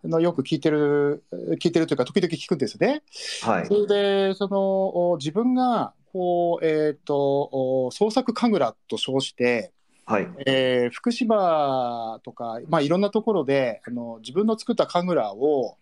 [0.05, 1.24] あのよく聞いてる
[1.61, 3.03] 聞いてるというか時々聞くんですね。
[3.42, 3.66] はい。
[3.66, 3.86] それ
[4.28, 9.72] でそのお自分がこう、えー、とお創作神楽と称して、
[10.09, 10.28] はい。
[10.46, 15.76] えー福島とか、まあ、いろんなところであの自分の作った神楽を、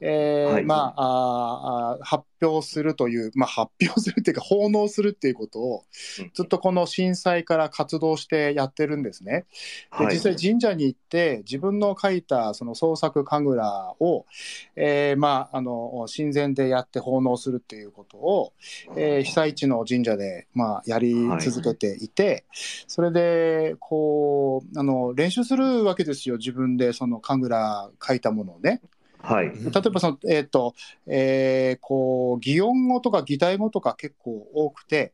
[0.00, 0.64] えーはい。
[0.64, 5.84] まあ、あ発表するという、まあ、発表するっていうか奉納するっていうことを
[6.20, 6.30] うん。
[6.34, 9.46] ずっとこの震災から活動してやってるんですね。
[9.98, 10.14] ではい。
[10.14, 13.66] 実際神社に行って自分の書いたその創作神楽
[14.00, 14.26] を、
[14.76, 18.52] えーまあ、あの神前でやって奉納するっていうことを、
[18.96, 22.44] えー被災地の神社で、まあ、やり続けていて、
[22.86, 26.36] それでこうあの練習するわけですよ。
[26.36, 28.80] 自分でその神楽書いたものをね。
[29.22, 29.46] はい。
[29.46, 29.52] 例
[29.86, 30.74] えばその、えーと
[31.06, 35.12] えーこう擬音語とか擬態語とか結構多くて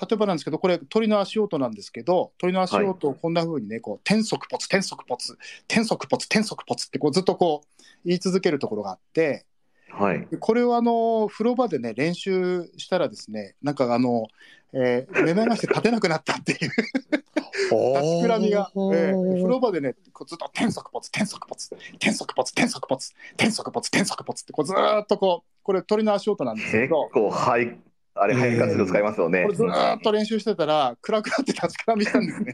[0.00, 5.36] 例えばなんですけどこれ鳥の足音なんですけど鳥の足音をこんな風にねこう天足ポツ天足ポツ
[5.68, 9.44] 天足ポツ天足ポツってこうずっとこう言い続けるところがあって
[9.92, 10.26] はい。
[10.30, 14.26] でこれをあの風呂場でね練習したらですねなんかあの、
[14.72, 16.58] えー、目まして立てなくなったっていう。
[17.72, 27.78] 立ちくらみが、えー風呂場でねこうずっと天足ポツ天足ポツ天足ポツ天足ポツ天足ポツ天足ポツってこうずーっとこうこれ鳥の足音なんですけ結ど構はい
[28.14, 29.42] あれ肺活量使いますよね。
[29.44, 32.52] これずーっと練習してたら暗くなって立ちくらみしたんですね。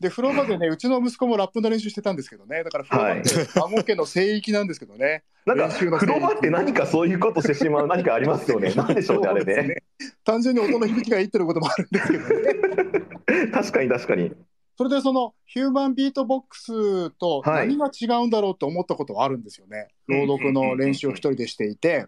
[0.00, 2.64] で風呂場でね うちの息子もラップの練習してたんですけどね。
[2.64, 8.72] だから風呂場って孫家の聖域なんですけどね、 なんか風呂場って何かそういうことしてしまう何かありますよね。
[8.74, 9.82] なんでしょうねあれね。
[10.24, 13.50] 単純に音の響きがいいっていうこともあるんですけどね。
[13.52, 14.32] 確かに確かに
[14.80, 17.68] それでそのヒューマンビートボックスとはい。
[17.68, 22.06] 何が違うんだろうと思ったことはあるんですよね、朗読の練習を一人でしていて。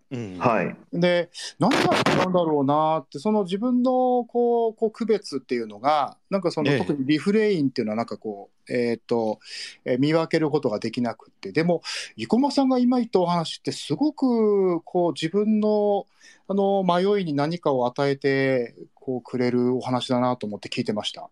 [0.90, 6.78] で何が違うんだろうなってその自分のこうこう区別っていうのがなんかその、ええ。
[6.78, 9.38] 特にリフレインっていうのはなんかこう、えーと
[9.84, 11.52] えー見分けることができなくって。
[11.52, 11.82] でも
[12.16, 16.06] 生駒さんが今言ったお話ってすごくこう自分の
[16.48, 21.28] あの迷いに何かを与えてこうくれるお話だなと思って聞いてました。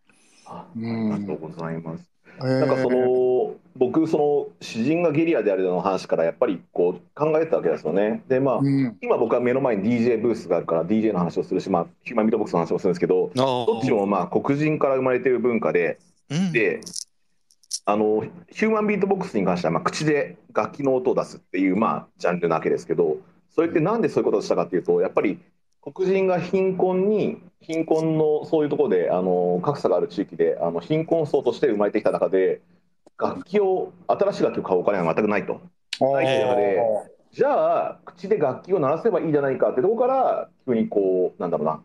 [0.50, 2.10] ああうんりがとうございます。
[2.38, 8.22] ななんかその僕その詩人がゲリラであるの話からやっぱりこう考えてたわけですよね。
[8.28, 8.96] でまあうん。
[9.00, 15.98] 今僕は目の前に DJ ブースがあるから DJ の話をするし、まあ、ヒューマンビートボックスの話をするんですけどあどっちもまあ黒人から生まれてる文化で
[16.30, 16.52] うん。
[16.52, 16.80] で
[17.84, 23.18] あのヒューマンビートボックスに関してはまあ口で楽器の音を出すっていうまあジャンルなわけですけど
[23.54, 25.38] それってなんでそういうことをしたかっていうとやっぱり
[25.82, 32.60] 黒人が貧困に貧困のそういうところであの格差がある地域であの貧困層として生まれてきた中で
[33.18, 35.60] 楽器を新しい楽器を買うお金は全くないと。
[36.00, 36.78] ないっていう中で
[37.32, 41.82] じゃあ口で楽器を鳴らせばいいじゃないかってとこから急にこうなんだろうな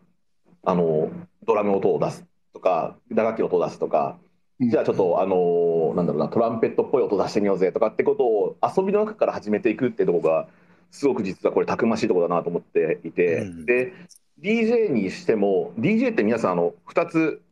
[0.64, 1.10] あの
[1.46, 2.24] ドラムの音を出す
[2.54, 4.16] とか打楽器の音を出すとか
[4.58, 4.70] うん。
[4.70, 10.48] じゃあちょっとあのなんだろうなトランペットっぽい音出してみようぜとかってことを遊びの中から始めていくってとこが
[10.90, 13.66] すごく実はこれたくましいところだなと思っていて、うん。
[13.66, 13.92] で
[14.40, 17.42] DJ にしても DJ って皆さんあの2つ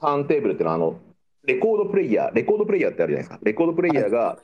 [0.00, 0.98] ターンテーブルっていうのはあの
[1.44, 3.38] レコードプレイヤーレコードプレイヤーってあるじゃないですか。
[3.42, 4.38] レコードプレイヤーが、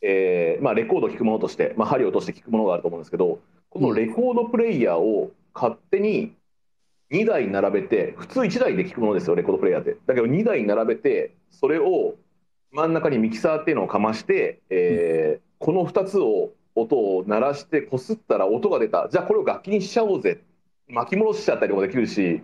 [0.00, 6.32] えーまあ、レコードを聴くものとして、まあ、針を落として聴くものがあると思うんですけどこのレコードプレイヤーを勝手に
[7.10, 9.96] 2台並べて普通1台で聴くものですよレコードプレイヤーって。
[10.06, 12.14] だけど2台並べてそれを
[12.72, 19.08] 真ん中にミキサーっていうのをかまして、えーこの2つを音を鳴らしてこすったら音が出た。
[19.10, 20.42] じゃあこれを楽器にしちゃおうぜ
[20.92, 22.42] 巻き戻しちゃったりもできるし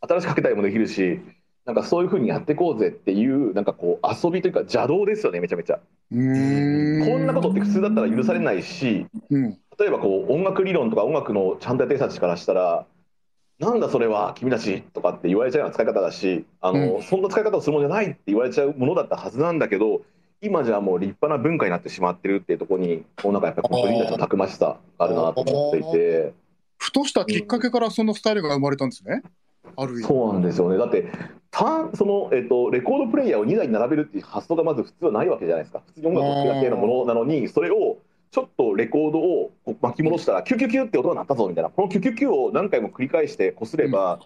[0.00, 1.20] 新しくかけたりもできるし
[1.64, 5.76] なんかそういうふうにやっていこうぜっていうなんかこう遊びというか邪道ですよねめちゃめちゃ。
[5.76, 9.58] こんなことって普通だったら許されないしうん。
[9.78, 12.86] 例えばこう音楽理論とか音楽のちゃんとやってる人たちからしたら
[13.58, 17.02] なんだそれは君たちとかって言われちゃうような使い方だしあの、うん。
[17.02, 20.02] そんな使い方をするものじゃないって言われちゃうものだったはずなんだけど
[20.42, 26.34] 今じゃもう立派な文化になってしまってるっていうところにこうなんかやっぱりこう部員たちのたくましさがあるなと思っていて
[26.78, 29.22] ふとしたきっかけからそのスタイルが生まれたんですね。
[29.76, 30.02] ある意味。
[30.04, 30.78] そうなんですよね。
[30.78, 31.10] だって
[31.50, 35.82] 単その、えっとレコードプレイヤーを2台に並べるっていう発想がまず普通はないわけじゃないですか。
[35.86, 37.98] 普通に音楽を聴くだけのものなのにそれを
[38.30, 41.70] ちょっとレコードを巻き戻したらキュキュキュって音が鳴ったぞみたいな。
[41.70, 44.20] このキュキュキュを何回も繰り返してこすれば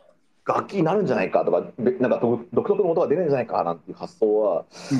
[0.46, 4.98] 楽器になるんじゃないかとかべなんか独独特の音が出るんじゃないかなんていう発想は、うん。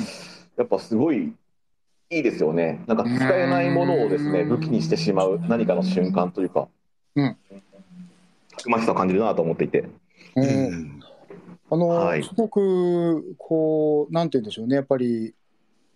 [0.57, 1.33] やっぱすごい
[2.11, 2.83] いいですよね。
[2.85, 4.49] なんか使えないものをですねうん。
[4.49, 6.67] 武器にしてしまう何かの瞬間というか、
[7.15, 7.37] うん。
[8.57, 9.81] たくましさを感じるなと思っていて。
[9.81, 9.89] う
[10.35, 10.73] うん。
[10.73, 11.03] ん
[11.71, 12.23] あの、はい。
[12.23, 14.75] すごくこうなんて言うんでしょうね。
[14.75, 15.33] やっぱり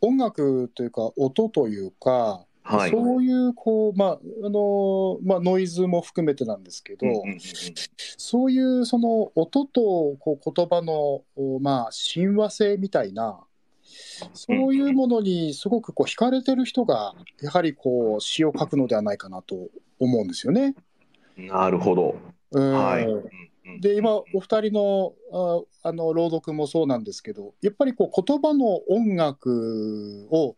[0.01, 2.91] 音楽というか音というか、はい。
[2.91, 7.39] そういうこうまああのまあノイズも含めてなんですけど、うんうんうん。
[8.17, 13.39] そういうその音とこう言葉のおまあ親和性みたいな
[14.33, 20.75] そういうものにすごくこう惹かれてる人がやはりこう詩を書くのではないかなと思うんですよね。
[21.37, 22.15] なるほど。
[23.79, 25.13] で今お二人の
[25.83, 30.55] ああの朗読もそうなんですけどやっぱりこう言葉の音楽を、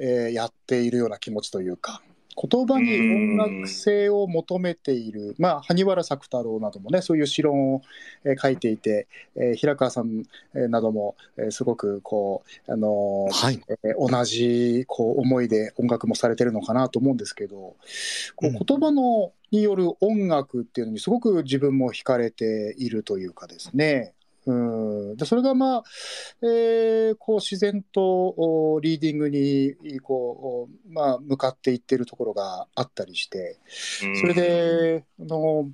[0.00, 2.02] えーやっているような気持ちというか
[2.36, 7.82] 言葉に音楽性を求めているまあ萩原作太郎などもねそういう詩論を、
[8.24, 10.22] えー書いていて、えー平川さん、
[10.54, 13.60] えーなども、えーすごくこうあのーはい。
[13.84, 17.76] えー同じこう思いで音楽もされてるのかなと思うんですけどこ
[18.42, 24.14] ううん言葉のによる音楽っていうのにすごく自分も惹かれているというかですね。
[24.50, 25.16] うん。
[25.16, 25.82] でそれがまあ、
[26.42, 28.02] えーこう自然と
[28.36, 33.58] おリーディングにこう、まあ、向かっていってるところがあったりして
[34.20, 35.70] それであの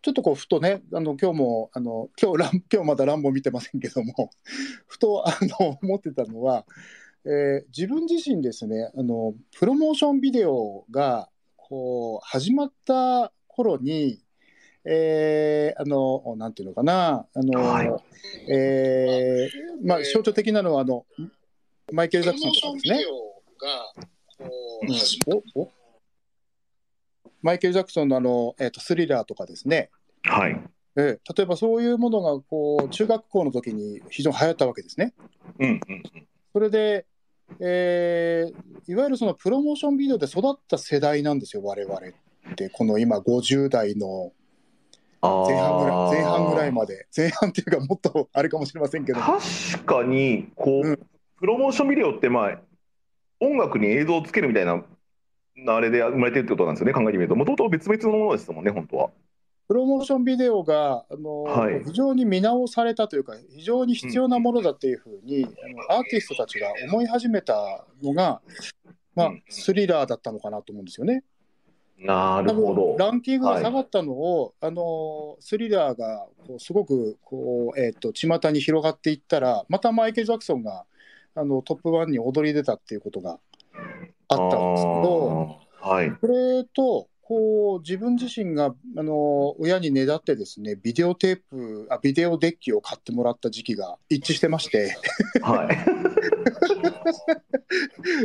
[0.00, 4.30] ちょっとこうふとねあの今日もあの今日ラン 今日まだランボ見てませんけども
[4.86, 6.64] ふとあの思ってたのは、
[7.24, 14.21] えー自分自身ですねあのプロモーションビデオがこう始まった頃に、
[14.84, 17.26] えーあのなんていうのかな。
[17.34, 17.88] あの、はい。
[18.50, 21.06] えーまあ、象徴的なのはあの
[21.92, 23.04] マイケル・ジャクソンとかですね。
[25.56, 25.68] うん。
[27.42, 29.90] マイケル・ジャクソンのあの、えー、とスリラーとかですね、
[30.22, 30.60] はい。
[30.96, 35.14] えー例えばそういうものがこう中学校の時に非常に流行ったわけですね。
[35.58, 36.02] うんうん
[36.52, 37.06] それで、
[37.60, 44.32] えーいわゆるそのプロモーションビデオで育った世代なんですよ、我々って、この今、50代の
[45.22, 46.94] 前半ぐらい前半ぐらいまで。
[46.96, 50.98] で、前半っていうか、もっとあれかもしれませんけど、確かにこう、うん
[51.42, 52.60] プロモーションビデオってまあ
[53.40, 54.80] 音楽に映像をつけるみたいな
[55.66, 56.92] あれで生まれてるってことなんですよね。
[56.92, 59.10] 考えてみると、もともと別々のものですもんね、本当は。
[59.66, 68.40] プロモーションビデオがあの、はい非常に見直されたというか、非常に必要なものだっていうふうに、あのアーティストたちが思い始めたのが、
[69.16, 71.24] まあうん、スリラーだったのかなと思うんですよね。
[72.04, 72.86] なる多ほど。
[72.94, 80.84] 分ランキングが下がったのを、あのスリラーがこうすごくこう、えー、と巷に広がっていったらまたマイケル・ジャクソンが
[81.34, 83.38] あのトップ1に躍り出たっていうことが
[84.28, 86.12] あったんですけどはい。
[86.20, 94.98] それとこう自分自身があの親にねだってですねビデオテープあビデオデッキを買ってもらった時期が一致してまして
[95.40, 95.78] はい。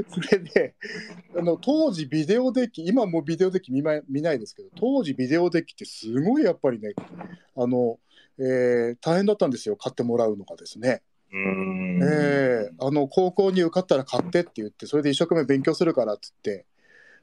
[0.09, 0.75] それで
[1.37, 6.93] あの当時ビデオデッキ今もうビデオデッキ見ま見ないですけど当時ビデオデッキってすごいやっぱりね
[7.55, 7.97] あの、
[8.39, 11.01] えー大変だったんですよ買ってもらうのがですね、
[11.31, 11.99] うーん。
[12.03, 16.65] えーあの高校に受かったら買ってって言ってそれで一生懸命勉強するからっつって、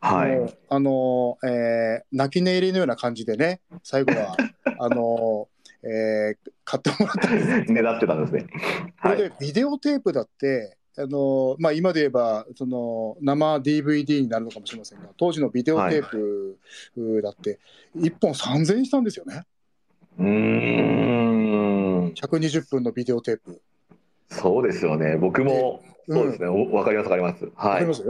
[0.04, 0.56] はい。
[0.68, 4.36] あの、えー泣き寝入りのような感じでね最後は
[4.78, 5.48] あの、
[5.82, 8.46] えー買ってもらったんです ねだってたんですね。
[8.96, 9.16] はい。
[9.16, 16.58] でビデオテープだって、あのまあ、今で言えばその生 DVD になるのかもしれませんが当時のビデオテープ
[17.22, 17.58] だって
[17.96, 19.42] 1本3000円したんですよね
[20.18, 22.12] うーん。
[22.12, 23.60] 120分のビデオテープ。
[24.28, 25.16] そうですよね。
[25.16, 26.48] 僕も、うんそうですね。
[26.48, 27.44] おわかります、わかります。
[27.44, 27.52] はい。
[27.54, 28.02] わかります、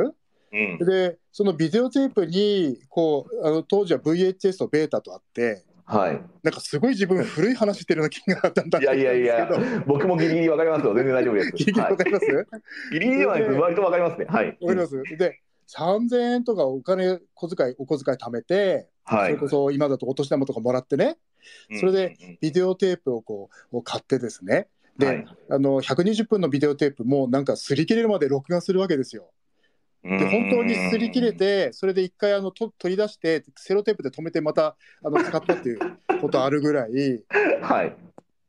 [0.55, 0.87] うん。
[0.87, 6.21] でそのビデオテープにこうあの当時は VHS とベータとあってはい。
[6.43, 9.49] なんかすごい自分古い話してるような気があったんだいやいやいや
[9.87, 10.95] 僕もギリギリわかりますよ。
[10.95, 11.53] 全然大丈夫です。
[11.53, 12.47] ギリギリわかります、はい
[12.93, 13.35] ギリギリでは。
[13.35, 14.27] 割とわかりますね。
[14.29, 14.47] はい。
[14.47, 15.03] わかります？
[15.19, 19.49] で3000円とかお金小遣いお小遣い貯めて、はいそれこ。
[19.49, 21.17] そ今だとお年玉とかもらってね
[21.79, 29.31] それでうん、ビデオテープをこうを買ってですねで、はいあの120分のビデオテープもなんか擦り切れるまで録画するわけですよ。
[30.05, 35.79] で本当に擦り切れて、それで一回あのと取り出して、セロテープで止めて、またあの使ったっていう
[36.21, 37.23] ことあるぐらい、
[37.63, 37.97] はい。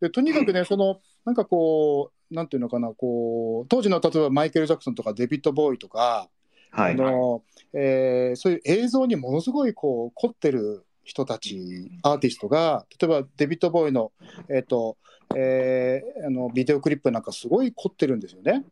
[0.02, 6.30] でとにかくね、そのなんかこう、なんていうのかな、こう当時の例えばマイケル・ジャクソンとかデビッド・ボーイとか、
[6.72, 6.92] はい。
[6.92, 7.44] あの
[7.74, 14.12] えーそういう映像にものすごいこう凝ってる人たち、アーティストが、例えばデビッド・ボーイの,、
[14.50, 14.98] えーと
[15.34, 18.66] えーあのビデオクリップなんかすごい凝ってるんですよね。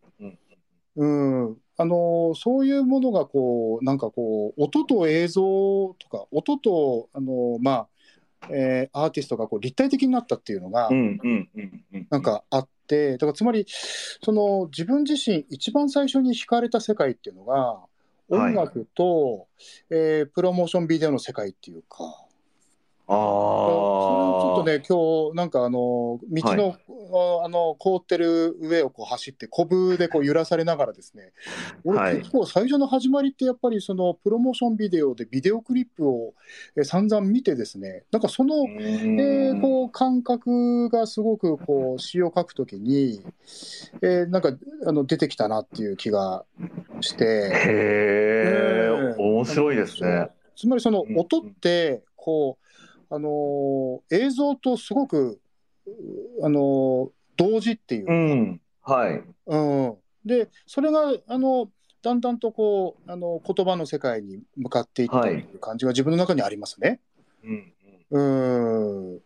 [0.98, 7.88] うんあのそういうものがこうなんかこう音と映像とか音とあの、まあ
[8.50, 10.90] えーアーティストがこう立体的になったっていうのが。
[12.10, 17.80] なんかあって、だからつまり、その自分自身、一番最初に惹かれた世界っていうのが、
[18.30, 19.48] 音楽と、
[19.90, 22.23] えープロモーションビデオの世界っていうか、
[23.08, 24.74] あそれをちょっとあ。
[24.74, 26.78] ね、今日なんかあの道の,、
[27.44, 31.34] あの凍ってる上をこう走って、コブでこう揺らされながらですね、
[31.86, 32.14] はい。
[32.14, 36.34] 俺、結構最初の始まりって、やっぱりそのプロモーションビデオでビデオクリップを
[36.78, 43.22] えー散々見てですね、なんかその、えーこう感覚がすごくこう詩を書くときに、
[44.02, 44.52] えーなんか
[44.86, 46.46] あの出てきたなっていう気が
[47.02, 49.36] して、へえ、うん。
[49.36, 50.30] 面白いですね。
[50.56, 51.20] つまりそのうん。
[51.20, 52.63] 音ってこう、
[53.14, 55.40] あのー映像とすごく、
[56.42, 58.62] あのー同時っていうう、ん。
[58.82, 59.24] はい。
[59.48, 59.96] うん
[60.26, 61.70] でそれがあの
[62.02, 67.00] だんだんとこうあの言葉の世界に向かっていったいう感じが自分の中にありますね。
[67.44, 67.74] うん。
[68.12, 69.22] うん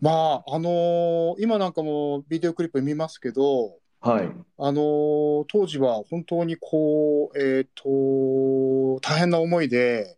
[0.00, 4.30] まああのー今なんかもビデオクリップ見ますけど、はい。
[4.58, 10.16] あのー当時は本当にこう、えっ、と、大変な思いで、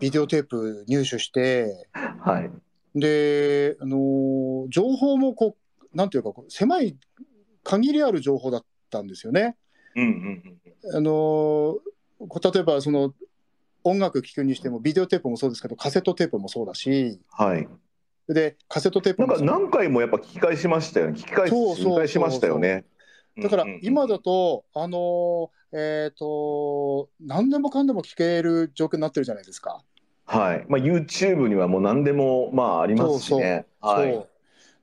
[0.00, 2.50] ビデオテープ入手して、はい。
[2.98, 5.56] で、あのー情報もこ
[5.92, 6.96] う、なんていうか、こう狭い、
[7.62, 9.56] 限りある情報だったんですよね。
[9.96, 11.14] うんうんあのー
[12.28, 13.14] こう例えば、その、
[13.84, 17.68] 音楽聴くにしても、ビデオテープもそうですけど、カセットテープもそうだし、はい。
[18.28, 21.12] で、カセットテープなんか何回もやっぱ聞き返しましたよね。
[21.12, 22.84] 聞き返し、そうそうそう聞き返しましたよね。
[23.40, 29.82] だからうんうん今だと、あのーえっ、と、何でもかんでも聞ける状況になってるじゃないですか。
[30.24, 30.66] はい。
[30.68, 33.66] まあ YouTube にはもう何でもまあありますしね。
[33.80, 34.12] はい。
[34.12, 34.28] そう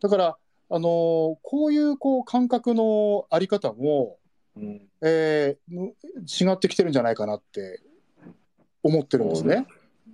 [0.02, 0.38] だから、
[0.70, 4.18] あのーこういうこう感覚のあり方も、
[4.58, 5.94] うんえーむ
[6.26, 7.82] 違ってきてるんじゃないかなって
[8.82, 9.68] 思ってるんですね。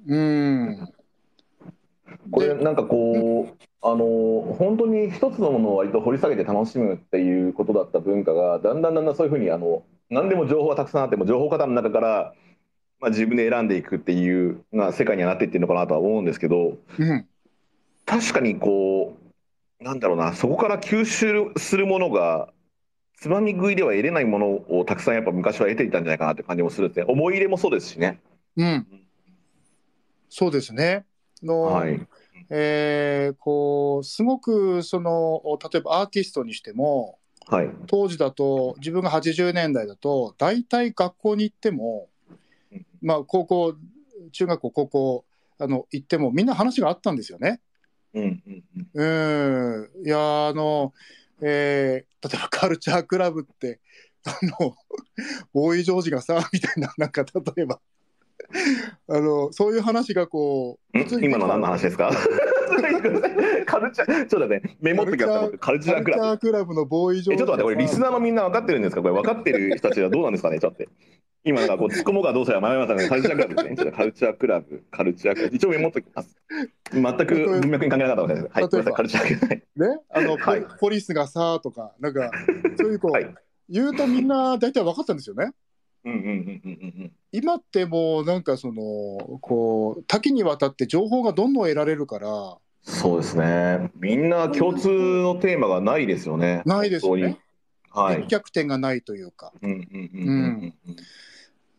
[0.08, 0.94] うん。
[2.26, 12.34] でこれなんかこうあの本当に一つのものを割と掘り下げて楽しむっていうことだった文化がだんだんだんだんそういうふうにあの何でも情報がたくさんあっても情報過多の中から、
[13.00, 17.28] まあ、自分で選んでいくっていう、まあ、世界にはなっていってるのかなとは思うんですけどうん。
[18.06, 19.18] 確かにこ
[19.80, 22.50] うなんだろうなそこから吸収するものが
[23.22, 24.48] つまみ食いでは得れないもの
[24.80, 28.20] をたくさんやっぱ昔は得ていたんじゃないかなって感じもするんですね思い入れもそうですしね。
[28.58, 28.88] うん。
[30.28, 31.06] そうですね。
[31.44, 32.00] のはい、
[32.50, 35.42] えーこう、すごく、その、
[35.72, 37.20] 例えばアーティストにしても、
[37.52, 42.08] はい当時だと、自分が80年代だと、大体学校に行っても、
[43.02, 43.76] まあ、高校、
[44.32, 45.26] 中学校、高校、
[45.60, 47.60] あの、行っても、みんな話があったんですよね。
[48.14, 48.64] うんうん
[48.96, 50.06] うんうん。
[50.06, 50.94] いやー、あの、
[51.42, 53.80] えー例えばカルチャークラブって、
[54.24, 54.76] あの、
[55.54, 57.82] ボーイ・ジョージがさ、みたいな、なんか、例えば、
[59.10, 62.12] あの、そういう話がこう、今の何の話ですか？
[63.66, 66.22] カルチャー、ちょっと待って、メモっときたカルチャークラブ。
[66.24, 69.02] カルチャークラブのボーイ・ジョーえ、ジちょっと待って、これリスナーのみんな分かってるんですか？
[69.02, 70.60] これ分かってる 人たちはどうなんですかね？
[70.60, 70.84] ちょっと。
[71.44, 73.08] 今なんかこう突っ込もうかどうせは迷いましたね。
[73.10, 73.76] カルチャークラブですね。
[73.76, 75.56] ちょっとカルチャークラブ、カルチャークラブ。
[75.56, 76.36] 一応メモっときます。
[76.94, 78.48] 全く文脈に関係なかったわけです。
[78.52, 79.88] はい、ごめんなさい、カルチャークラブ。
[79.90, 82.30] ね、あの、はいポポリスがさとか、なんか、
[82.80, 83.28] そういうこう、はい
[83.70, 85.52] 言うとみんな大体分かったんですよね。
[86.04, 93.92] うんうんうんうんうん今ってもうなんかその、こう、多岐にわたって情報がどんどん得られるから、そうですね。
[93.96, 96.64] みんな共通のテーマがないですよね。
[96.66, 97.40] ないですよね。
[97.90, 98.26] はい。
[98.28, 100.96] 逆転がないというか、うんうんうんうんうん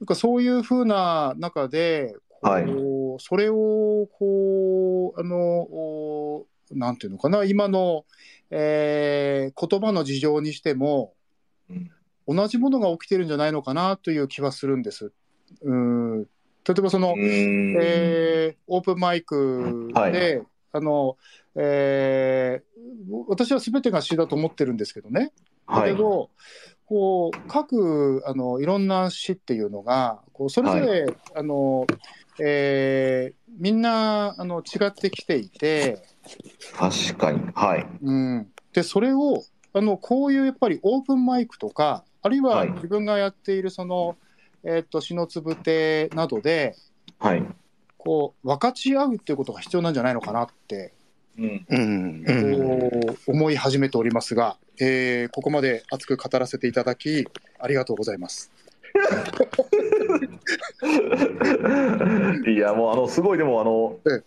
[0.01, 2.65] なんかそういうふうな中で、こうはい
[3.19, 8.05] それをこう、あの、おなんていうのかな、今の、
[8.51, 11.15] えー言葉の事情にしても、
[11.71, 11.91] うん
[12.27, 15.13] 同じものが起きてるんじゃないのかなという気はするんです。
[15.63, 16.23] うん
[16.65, 20.43] 例えばその、えーオープンマイクで、はい
[20.75, 21.17] あの
[21.57, 22.73] えー
[23.29, 25.33] 私は全てが詩だと思ってるんですけどね。
[25.69, 25.93] だはい。
[25.93, 26.31] けど、
[26.87, 31.87] こう各あのいろんな詩っていうのがこうそれぞれ、あの
[32.41, 36.03] えーみんなあの違ってきていて、
[36.75, 37.41] 確かに。
[37.55, 37.87] はい。
[38.03, 39.43] うん、でそれを
[39.75, 44.17] あのこういうやっぱりオープンマイクとかあるいははい自分がやっているその、
[44.65, 46.77] えっと詩のつぶてなどで
[47.19, 47.45] はい。
[47.99, 50.93] こう分かち合うっていうことが必要なんじゃないのかなって
[51.39, 51.67] うん。
[51.69, 52.25] うん。
[52.25, 57.27] こう思い始めておりますが、えーここまで熱く語らせていただき
[57.59, 58.51] ありがとうございます。
[62.47, 64.25] いや、もう、あの、すごい、でも、あのええ、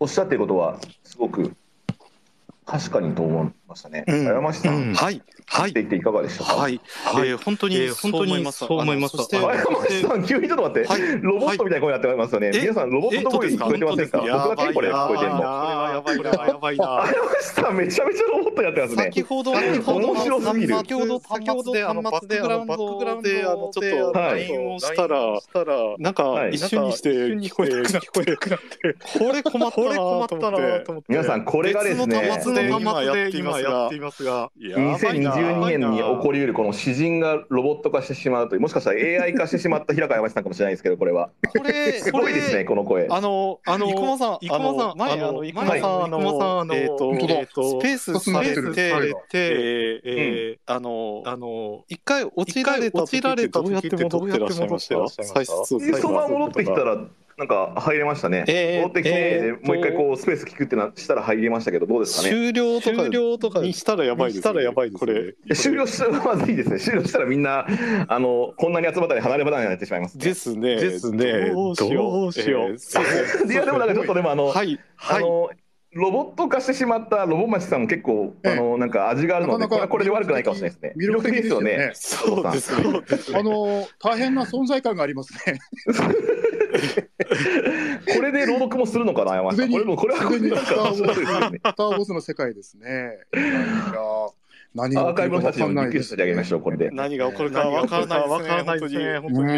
[0.00, 1.54] おっしゃってることは、すごく、
[2.66, 4.04] 確かにと思いましたね。
[4.08, 5.22] うん山下さん、はい。
[5.46, 5.80] はいって。
[5.82, 6.56] 言っていかがでしたか？
[6.56, 6.80] はい。
[7.14, 9.16] えー本当に、本当にそう思います。
[9.16, 12.50] そ山下さん、急にちょっと待って、はいロボットみたいな声になってますよね。
[12.52, 12.60] え？
[12.60, 14.18] 皆さん、ロボット声聞こえてませんか？
[14.18, 15.40] 僕だけこれ聞こえてるの。
[15.42, 16.84] やばいな、やばいな。
[16.84, 17.06] 山
[17.40, 19.02] 下さん、めちゃめちゃロボットやってますね。
[19.04, 25.40] 先ほど、先ほど、面白すぎる先ほど、先ほど、で、あの、バックグラウンドで、あの、ちょっと、はい LINE をしたら、
[25.98, 27.88] なんかは、い一瞬にして、聞こえな
[28.36, 31.04] くなって、これ困ったなと思って。
[31.08, 32.16] 皆さん、これがですね、
[32.62, 41.30] で今やっていますが、2022年に起こりうるこの詩人がロボット化してしまうという、もしかしたら AI 化してしまった平川山下さんかもしれないですけど、これは。
[41.56, 43.06] これ、すごいですね、この声。
[43.10, 55.08] あの、あの、生駒さん生駒さん、前、あの、生駒さん、あの、生駒さんあのえっと、スペースされて、てあの、あの、一回落ちられた時ってどうやって戻ってらっしゃいました？
[55.08, 56.98] 最初、でそのまま戻ってきたら、
[57.38, 58.44] なんか入れましたね。
[58.48, 62.30] えー戻ってきて、えーでもう一回こうスペース聞くってなしたら入れましたけど、どうですかね。
[62.30, 65.34] 終了とか終了とかにしたらやばいです、したらやばいですこれ。
[65.54, 66.78] 終了したらまずいいですね。
[66.78, 67.66] 終了したらみんな、
[68.08, 70.16] あの、こんなに集まったり離れ離れになってしまいます。
[70.16, 70.76] ですね。
[70.76, 72.20] ですねどうしよう。
[72.22, 72.98] どうしようえーす
[73.52, 74.80] いや、でもなんかちょっとでもあの、はい。
[74.96, 75.18] はい。
[75.18, 75.50] あの、
[75.96, 80.94] ロボット化してしまったロボマチさんも結構、ええあの、なんか味があるので、なかなかこれはこれで悪くないかもしれないですね。
[80.98, 81.90] 魅力的ですよね。
[81.94, 83.38] そうですね。
[83.38, 85.58] あの大変な存在感がありますね。
[88.16, 89.70] これで朗読もするのかな、山下さん。
[89.70, 91.58] これも、これはこれでなんか面白いですよね。
[91.58, 93.18] スター・ウォーズの世界ですね。
[94.74, 96.90] 何がアーカイブの人たちにもびっくりですしてあげましょう、これで。
[96.90, 99.18] 何が起こるかわからないですね。
[99.18, 99.56] 本当に。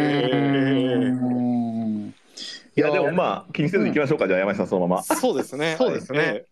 [2.77, 5.03] いや、でもまあ、気にせず行きましょうか、じゃあ山下さん、そのまま。
[5.03, 5.75] そうですね。
[5.77, 6.45] そうですね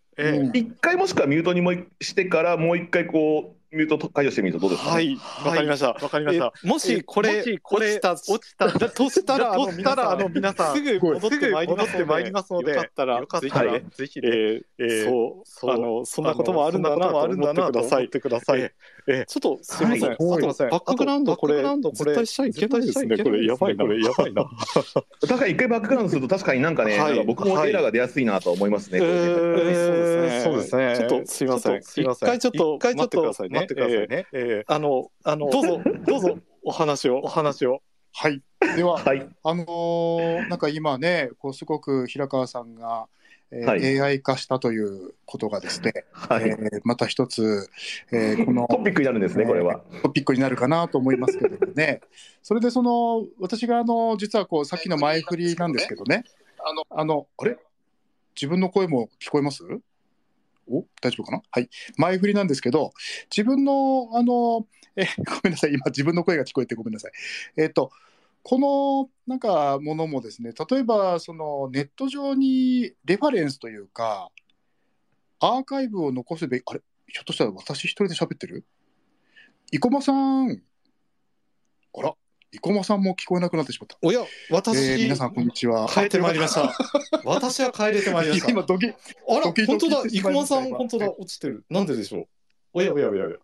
[0.55, 5.19] 一回もしくはミュートにもしてから、もう一回こう、ミュート解除してみるとどうですか、ね、はい。
[5.45, 5.89] わかりました。
[5.89, 6.53] わかりました。
[6.65, 18.73] えもしこれこれ落ちた落ちただとしたらとしたらあの皆さんすぐ戻ってまいりますすぐ戻ってまいりますのでよかったらよかったらぜひねぜひえーえーそうそうあのそんなこともあるんだなあるんだなとください思ってください。
[19.09, 20.17] えちょっとすみません、はい。
[20.19, 23.17] バックグラウンドこれバックグラウンドこれ絶対しちゃいけないですね。
[23.19, 24.51] これやばいなこれやばいな。
[25.21, 27.17] 確かに一回バックグラウンドすると、 確かになんかね、はい。
[27.17, 28.99] か僕もエラーが出やすいなと思いますね。
[28.99, 29.09] そう
[30.57, 30.97] ですね。
[30.97, 31.79] ちょっとすいません。
[31.79, 33.55] 一回ちょっと一回ちょっと待ってくださいね。
[33.55, 34.27] 待ってくださいね。
[34.33, 37.21] えーあのあのどうぞ どうぞお話を。
[37.23, 37.83] お話を。
[38.13, 38.43] はい。
[38.77, 39.29] では、はい。
[39.45, 43.09] あのーなんか今ね、こうすごく平川さんが、
[43.53, 46.49] えーはい AI 化したということがですね、はい。
[46.49, 47.69] えーまた一つ、
[48.13, 49.83] えーこのトピックになるんですね、これは。
[50.03, 52.01] トピックになるかなと思いますけどもね。
[52.43, 56.25] それでその私があの実はこうさっきの前振りなんですけどね。
[56.59, 57.57] あのあのあれ？
[58.35, 59.63] 自分の声も聞こえます？
[60.69, 60.85] お？
[61.01, 61.43] 大丈夫かな？
[61.51, 62.93] はい前振りなんですけど
[63.31, 64.67] 自分のあの
[64.97, 67.13] えごめんなさい今自分の声が聞こえてごめんなさい。
[67.57, 67.93] えっ、と
[68.49, 74.31] このなんかものもですね例えばそのネット上にレファレンスというか
[75.41, 78.65] アーカイブを残すべきあれひょっとしたら私一人で喋ってる？
[79.73, 80.63] 生駒さん。
[81.99, 82.15] あら
[82.53, 83.99] 生駒さんも聞こえなくなってしまった。
[84.01, 84.21] おや
[84.51, 85.89] 私、えー皆さんこんにちは。
[85.89, 86.73] 帰ってまいりました。
[87.27, 88.49] 私は帰れてまいりました。
[88.49, 88.93] 今ドキあ
[89.39, 91.65] らドキド本当だ生駒さん本当だ落ちてる。
[91.69, 92.29] なんででしょう？
[92.77, 93.25] おやおやおや。
[93.25, 93.37] おや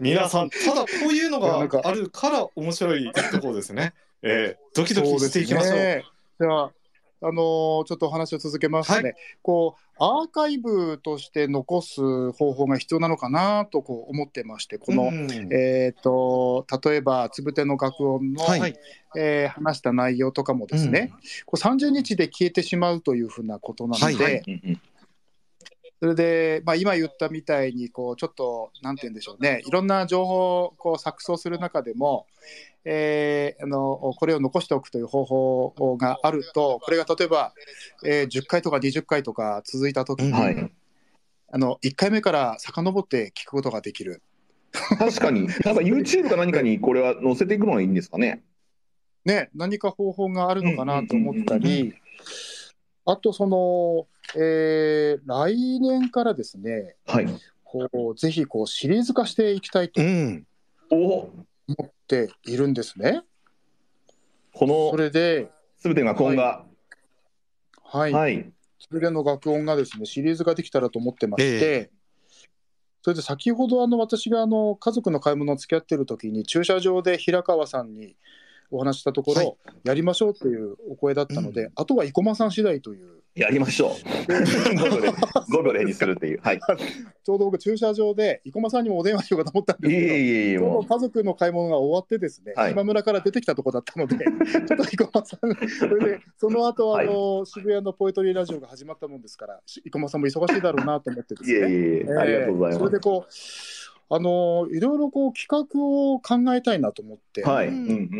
[0.00, 3.94] 皆さんただこういうのがなんかあるから面白いところですね。
[4.22, 5.70] えー、ドキドキしていきましょう。
[5.70, 6.04] そうね。
[6.38, 6.72] では
[7.20, 18.76] あのーちょっとお話を続けますね、はこうアーカイブとして残す方法が必要なのかなとこう思ってましてこの、うんえー、と例えばつぶての楽音の、はい。
[19.16, 21.12] えー話した内容とかもですね、
[21.44, 24.42] こう30日で消えてしまうというふうなことなので、はい。
[24.46, 24.80] うんうん
[26.02, 32.26] それで、まあ、今言ったみたいにこうちょっとなんて言うんでしょうねいろんな情報をこう錯綜する中でも、
[32.84, 37.52] えーあのこれを残しておくという方法があるとこれが例えば、
[38.04, 40.72] えー10回とか20回とか続いた時に、うんはい。
[41.52, 44.22] あの1回目から遡って聞くことができる。
[44.72, 48.42] 確かに、 なんか YouTube か何かにこれは載せていくのがいいんですかね。
[49.24, 51.94] ね、何か方法があるのかなと思ったり、
[53.04, 57.26] あとその、えー来年からですね、はい。
[57.64, 60.00] こうぜひこうシリーズ化していきたいと
[60.90, 61.32] 思
[61.82, 63.22] っているんですね。
[64.52, 66.64] こそのれで、すべてが今が、
[67.82, 68.52] はい、はい。
[68.78, 71.90] それでの楽音がですね、シリーズができたらと思ってまして、
[73.02, 78.16] それで先ほどあの私があの家族の買い物を付き合ってる時に駐車場で平川さんに
[78.72, 83.90] お話ししたところ、はいやりましょうというお声だったので、あとは生駒さん次第というやりましょう。
[83.92, 86.40] 5秒で、5秒で返事するっていう。
[86.42, 86.60] はい。
[87.24, 94.16] ちょうど僕駐車場で生駒さんにもお電話しようかと思ったんいえですけどいえいえ、ちょうども家族の買い物が終わってですね、はい島村から出てきたところだったので、
[94.66, 101.44] ちょっと生駒さん、それで、その後あの、渋谷のポエトリーラジオが始まったもんですから、し生駒さんも忙しいだろうなと思ってでう。
[101.44, 101.58] すね。
[101.58, 102.78] いえいえいえ、ありがとうございます。
[102.78, 103.32] それでこう、
[104.14, 107.68] あの、いろいろこう企画を考えたいなと思ってはい。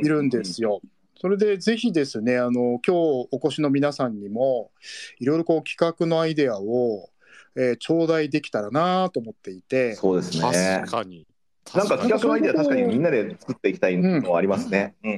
[0.02, 0.80] るんですよ。
[1.20, 4.70] それでぜひですね、あの、今日お越しの皆さんにも、
[5.18, 7.10] いろいろこう企画のアイデアを、
[7.56, 10.90] えー頂戴できたらなと思っていて、そうですね確。
[10.90, 11.26] かに。
[11.74, 14.94] なんか企画のアイデア確かにみんなで作っていきたいのはありますね。
[15.04, 15.16] うんうん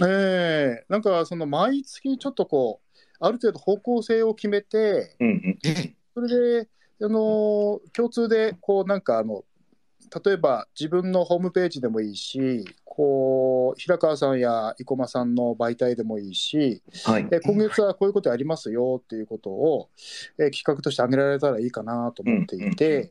[0.00, 0.10] うん。
[0.10, 5.58] ええなんかその毎月ちょっとこう、ある程度方向性を決めて、うんうん。
[6.14, 6.68] それで、
[7.02, 9.44] あの共通で、こうなんかあの、
[10.24, 17.26] 例えば自分のホームページでもいいし、こう平川さんや生駒さんの媒体でもいいし、はい。
[17.32, 19.88] え今月はこういうことやりますよっていうことを、
[20.38, 23.10] え企画として挙げられたらいいかなと思っていて、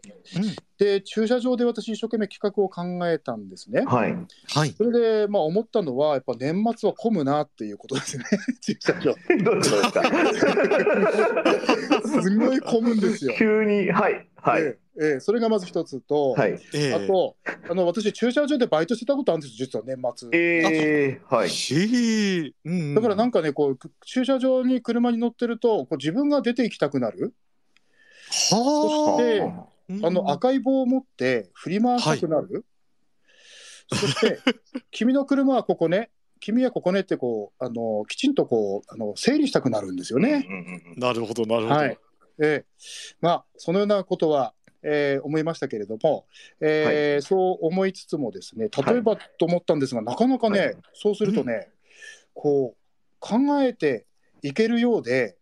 [0.77, 3.83] で駐車場で私、一生懸命企画を考えたんですね。
[3.85, 4.15] はい。
[4.53, 4.69] はい。
[4.71, 8.23] それで、まあ、思ったのは、やっぱ年末は混むなっていうことですね、
[8.61, 9.15] 駐車場。
[9.43, 10.03] どうですか？
[12.21, 13.33] すごい混むんですよ。
[13.37, 14.27] 急に、はい。
[14.37, 14.63] はい。
[14.63, 16.59] ええええそれがまず一つと、はい。
[16.73, 17.35] ええあと
[17.69, 20.29] あの、私、駐車場でバイトしてたことあるんですよ、実は年末。
[20.31, 22.95] えー、はい。
[22.95, 27.33] だからなんかね、こう駐車場に車に乗ってると、こう自分が出て行きたくなる、
[28.51, 29.67] はでは
[30.03, 30.07] あ。
[30.07, 32.65] あの赤い棒を持って振り回したくなる、
[33.89, 34.39] そして、
[34.91, 36.09] 君の車はここね、
[36.39, 40.45] 君はここねってこうあの、きちんとこうあの整理したくなるんですよね。
[40.47, 41.75] うんうんうんなるほど、なるほど。
[41.75, 41.97] はい
[42.39, 42.65] ええ
[43.21, 44.53] まあ、そのようなことは、
[44.83, 46.25] えー思いましたけれども、
[46.59, 50.75] えーそう思いつつもですね例えばと思ったんですが、なかなかね、はい。
[50.93, 51.69] そうするとね、
[52.33, 52.77] こう
[53.19, 54.05] 考えて
[54.41, 55.37] いけるようで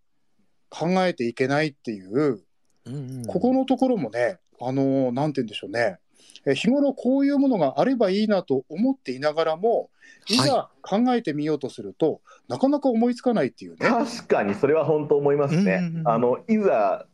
[0.69, 2.43] 考えていけないっていう、
[2.85, 5.97] うんうんここのところもね、あのーなんて言うんでしょうね、
[6.45, 9.89] えー日頃こういうものがあればいいなと思っていながらも、
[10.29, 10.35] い。
[10.35, 13.77] ざ考えてみようとすると、なかなか思いつかないっていうね。
[13.87, 15.73] 確かにそれは本当思いますね。
[15.75, 16.07] うんうんうん。
[16.07, 17.05] あのいざ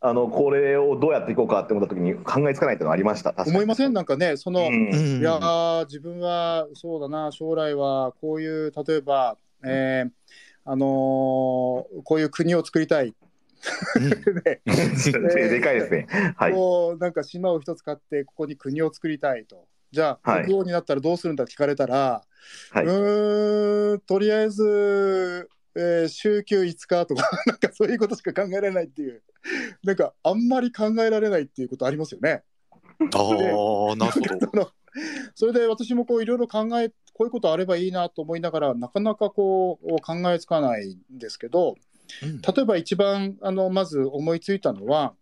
[0.00, 3.34] あのこれをどうやっていこうかって思った時に考えつかないっていうのはありました。
[3.46, 3.92] 思いません？
[3.92, 4.90] なんかね、その、うん。
[4.90, 5.20] うん。
[5.20, 10.10] いやー自分はそうだな、将来はこういう、例えば、えー
[10.64, 10.86] あのー
[12.04, 13.14] こういう国を作りたい、
[14.44, 14.60] ね。
[14.64, 16.06] ででかいですね。
[16.36, 16.52] はい。
[16.52, 20.44] こうなんか島を一つ買って、ここに国を作りたいと、じゃあ、はい。
[20.44, 22.22] 国王になったらどうするんだって聞かれたら、
[22.70, 22.84] はい。
[22.84, 25.48] うーん、とりあえず、
[25.78, 29.22] えー週休5日とか、 なんかそういうことしか考えられないっていう、
[29.84, 32.42] なんかあんまり考えられないっていうことありますよね。
[33.00, 34.72] ああ、なるほど。
[35.34, 41.76] それで私もこういろいろ考えこういうことあればいいなと思いながらなかなかこう考えつかないんですけど
[42.22, 42.40] うん。
[42.40, 45.14] 例えば一番あのまず思いついたのは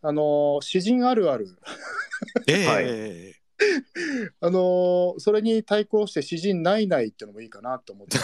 [0.00, 1.48] あの詩人あるある。
[2.48, 3.42] ええ。
[4.40, 8.18] あのそれに対抗して詩人ないないっていうのもいいかなと思って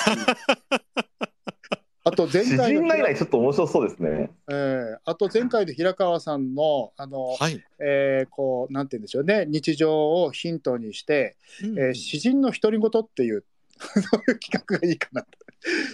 [2.05, 4.31] あと前詩回の人ないないちょっと面白そうですね。
[4.49, 7.63] えーあと前回で平川さんのあの、はい。
[7.81, 13.45] えーこうなんて言うんでしょうね日常をヒントにしてうんえー詩人の独り言っていう
[13.79, 15.29] そういう企画がいいかなと。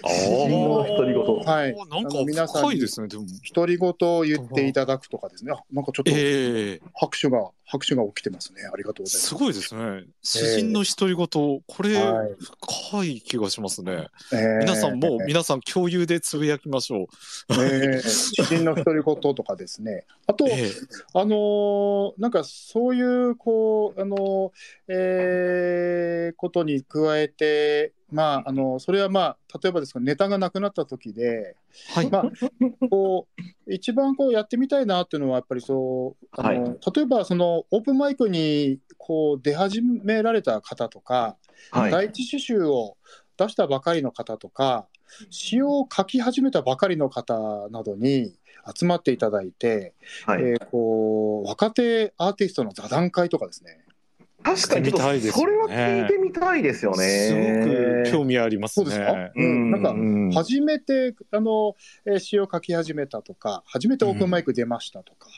[0.04, 3.24] あ詩人の独り言はいなんあの皆かさんに深いですね、でも。
[3.54, 5.52] 独り言を言っていただくとかですね。
[5.52, 8.62] あなんかちょっとええ拍手が、拍手が起きてますね。
[8.72, 9.26] ありがとうございます。
[9.28, 10.04] すごいですね。
[10.22, 12.34] 詩人の独り言、これ、はい
[12.90, 14.08] 深い気がしますね。
[14.32, 17.06] えー皆さんもう、皆さん共有でつぶやきましょう。
[17.54, 20.04] えー詩人の独り言とかですね。
[20.26, 20.70] あと、ええ
[21.14, 24.50] あのーなんかそういう、こう、あのー
[24.88, 29.20] えーことに加えて、まあ、あのそれはま
[29.52, 31.56] あ、例えばですけど、ネタがなくなった時で、
[31.94, 32.10] はい。
[32.10, 41.36] まあ、こう一番こうやってみたいなっていうのは、やっぱりそう、あのはい例えばそのオープンマイクにこう出始められた方とか、
[41.70, 41.90] はい。
[41.90, 42.96] 第一詩集を
[43.36, 44.86] 出したばかりの方とか、
[45.30, 48.34] 詩を書き始めたばかりの方などに
[48.76, 49.94] 集まっていただいて、
[50.26, 50.42] はい。
[50.42, 53.83] えーこう若手アーティストの座談会とかですね。
[54.44, 57.08] 確かにちょっと見たいですよねそれは聞いてみたいですよね。
[57.08, 58.86] すごく興味ありますね。
[58.86, 60.30] そうですか、うん、なんかうん。
[60.32, 65.30] 初めてあのえー詩を書き始めたとか、初めてオープンマイク出ましたとか、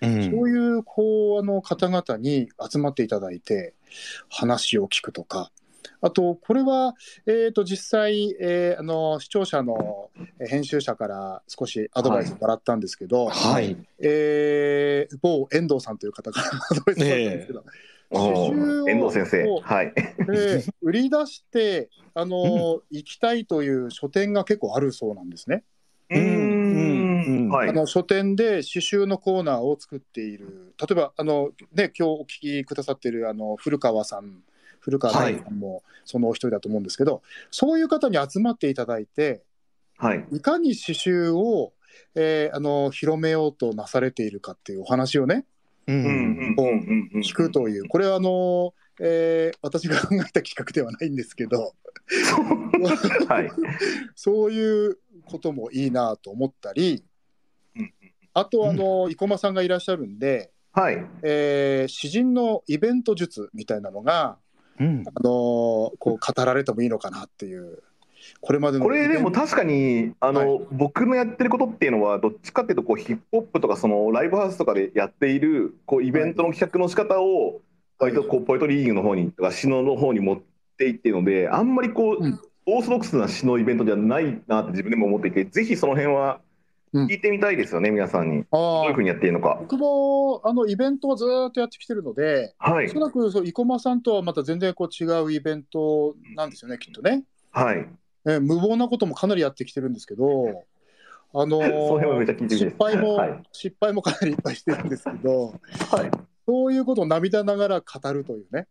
[0.00, 0.30] うん。
[0.30, 3.74] そういうこうあの方々に集まっていただいて、
[4.30, 5.50] 話を聞くとか、
[6.00, 6.94] あと、これは、
[7.26, 13.76] えー、と実際、えーあの、視聴者のえー編集者から少しアドバイスもらったんですけど、はい。
[14.00, 19.60] えー某遠藤さんという方からアドバイスもらったんですけど、お刺繍をー遠藤先生。
[19.60, 19.92] はい。
[20.26, 25.64] で 売り出して、あの行きたいという書店が結構あるそうなんですね。
[26.10, 27.48] うーん。
[27.48, 27.72] はいあ。
[27.72, 34.42] の書店で刺繍のコーナーを作っている、例えばあの、ね、今日お聞きくださっているあの古川さん、
[34.80, 39.42] 古川大さんもそのお一人だと思うんですけど、そういう方に集まっていただいて、
[39.96, 40.24] はい。
[40.32, 41.72] いかに刺繍を、
[42.16, 45.46] えーあの広めようとなされているかっていうお話をね、
[45.86, 45.92] う。
[45.92, 47.20] うんんうんうんうん。
[47.20, 51.74] 聞くという、これはあの、えー私が考えた企画ではないんですけど、
[53.28, 53.50] はい。
[54.14, 57.04] そういうこともいいなと思ったり
[57.76, 57.92] うん、
[58.34, 61.04] あとあの、生駒さんがいらっしゃるんで、はい。
[61.22, 64.38] えー詩人のイベント術みたいなのが、
[64.78, 65.02] うん。
[65.06, 67.82] あのーこう語られてもいいのかなっていう、
[68.40, 77.60] これまでのこれでも確かにあの、は僕のやってることっていうのはどっちかっていうとこうヒップホップとかそのライブハウスとかでやっているこうイベントの企画の仕方を
[77.98, 80.40] 割とこうポエトリーリングの方にとか詩のの方に持っ
[80.78, 82.40] ていっているのであんまりこう、うん。
[82.66, 86.40] オーソドックスな詩のイベントじゃないなって自分でも思っていてぜひその辺は
[86.94, 87.06] うん。
[87.08, 88.44] 聞いてみたいですよね、皆さんに。
[88.52, 89.58] どういうふうにやっているのか。
[89.60, 92.86] 僕もあのイベントをずーっとやってきてるので、はい。
[92.86, 97.24] おそらくそう生駒さんとはまた全然こう違うイベントなんですよね、きっとね。
[97.50, 97.86] はい、
[98.26, 100.64] えー無謀なこともかなりやってきてるんですけど、
[101.34, 103.42] あのー失敗も、はい。
[103.52, 105.54] 失敗もかなりいっぱいしてるんですけど、
[105.90, 106.10] はい。
[106.46, 108.66] そういうことを涙ながら語るというね。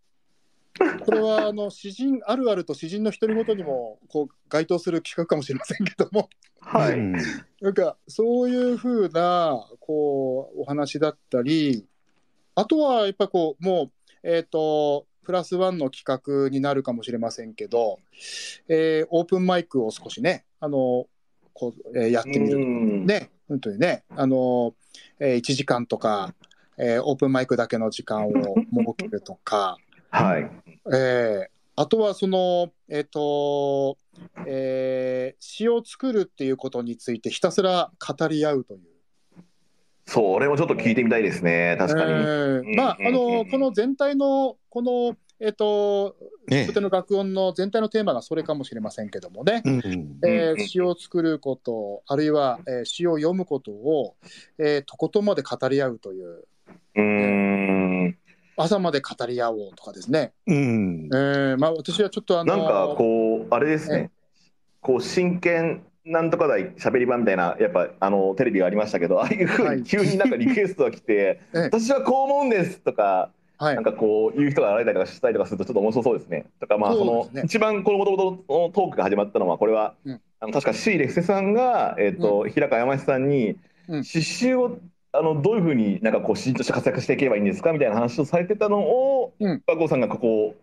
[1.05, 6.97] これはあの 詩人あるあると詩人の独り言にもこう該当する企画かもしれませんけども、はい。
[6.97, 7.13] う ん
[7.61, 11.85] なんかそういうふうなこうお話だったり、
[12.55, 13.91] あとはやっぱこうもう
[14.23, 16.03] えっ、とプラスワンの企
[16.45, 17.99] 画になるかもしれませんけど、
[18.67, 21.07] えーオープンマイクを少しねあの
[21.53, 22.57] こう、えーやってみる。
[22.57, 23.05] うん。
[23.05, 24.73] ね、本当にね、あの、
[25.19, 26.33] えー、1時間とか、
[26.77, 28.53] えーオープンマイクだけの時間を設
[28.97, 29.77] けるとか、
[30.09, 30.51] はい。
[30.93, 33.97] えーあとはその、えっ、と、
[34.45, 38.92] えー詩を作るっていうことについてひたすら語り合うという。
[40.05, 41.75] それもちょっと聞いてみたいですね。
[41.79, 42.11] 確かに。
[42.11, 43.49] えーまあ、あの、うん。
[43.49, 46.15] この全体の、この、えっ、と、
[46.47, 49.63] ね古典の楽音の全体のテーマがそれかもしれませんけどもね。
[50.67, 54.15] 詩を作ること、あるいは、えー詩を読むことを、
[54.57, 56.45] えーとことんまで語り合うという、
[56.95, 58.17] うーん。
[58.55, 60.33] 朝まで語り合おうとかですね。
[60.47, 61.09] うん。
[61.13, 61.17] え。
[61.55, 64.11] ーまあ、私はちょっとあのなんかこうあれですね。
[64.81, 71.59] こう真剣なんとかだい喋り場みたいなやっぱあのテレビがありましたけどああいうふうに急になんかリクエストが来て「ええ。
[71.63, 73.75] 私はこう思うんです」とかはい。
[73.75, 76.45] なんかこう言う人が現れたりとかしたりとかするとちょっと面白そうですね。
[76.59, 80.21] とかまあその一番このもともとのトークが始まったのはこれは、うん。
[80.39, 83.51] あの確か C レフセさんが、えっと平川山下さんに
[83.87, 84.03] うん。
[84.03, 84.79] 刺繍を
[85.13, 89.61] あのどういうふうになんかこう詩人として活躍していけばいいんですかみたいな話をされてたのをうん。
[89.67, 90.55] 和光さんがここ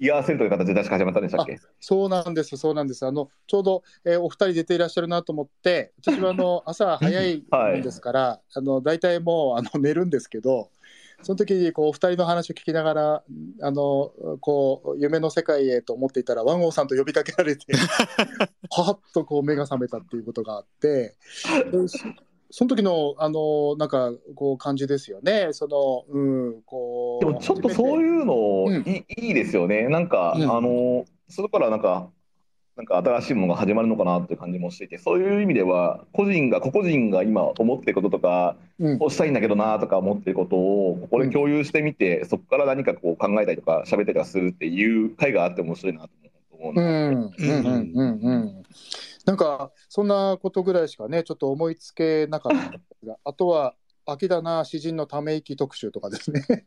[0.00, 1.58] を居合わせるという形で確か始まったんでしたっけ？
[1.80, 3.04] そうなんです、そうなんです。
[3.06, 10.70] あのちょうど、えーお二人出ていらっしゃるなと思って、私はあの 朝早いもんですから、あの大体もうあの寝るんですけど、
[11.22, 13.24] その時にこうお二人の話を聞きながら、
[13.62, 17.66] あのこう夢の世界へと思っていたら、ワンゴーさんと呼びかけられて、
[18.70, 21.16] はっとこう目が覚めたっていうことがあって、
[21.70, 21.78] で
[22.50, 25.48] そその時のあのなんかこう感じですよね。
[25.52, 26.20] そのう
[26.50, 28.82] んこうでもちょっとそういうのうん。
[28.82, 29.88] い,、いいですよね。
[29.88, 30.42] なんか、うん。
[30.42, 32.10] あのそれからなんか
[32.76, 38.98] なんか新しいものが始まるのかなっていう感じもしていてそういう意味では個人が個々人が今思ってることとかうん。
[38.98, 46.24] こうしたいんだけどなとか思ってることをここで共有してみて、そこから何かこう考えたりとか喋ったりとかするっていう会があって面白いなと思う。
[46.24, 47.34] ので、うんうん。
[47.38, 47.92] うん。
[47.94, 48.20] うん。
[48.20, 48.62] うん。
[49.24, 53.74] なんかそんなことぐらいしかねちょっと思いつけなかったんですがあとは
[54.06, 56.44] 秋だな詩人のため息特集とかですね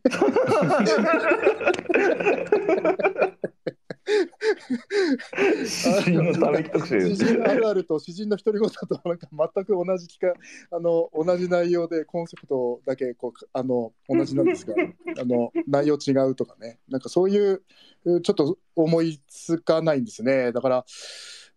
[5.65, 7.15] 詩人のため息特集。
[7.15, 10.34] 詩人あるあると詩人の独り言となんか全く同じ機会
[10.71, 14.75] あの同じ内容でコンセプトだけこうあの同じなんですが
[15.21, 16.80] あの内容違うとかね。
[16.89, 17.63] なんかそういう
[18.05, 20.51] ちょっと思いつかないんですね。
[20.51, 20.85] だから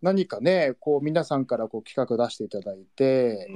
[0.03, 3.49] 何かねこう皆さんからこう企画出していただいて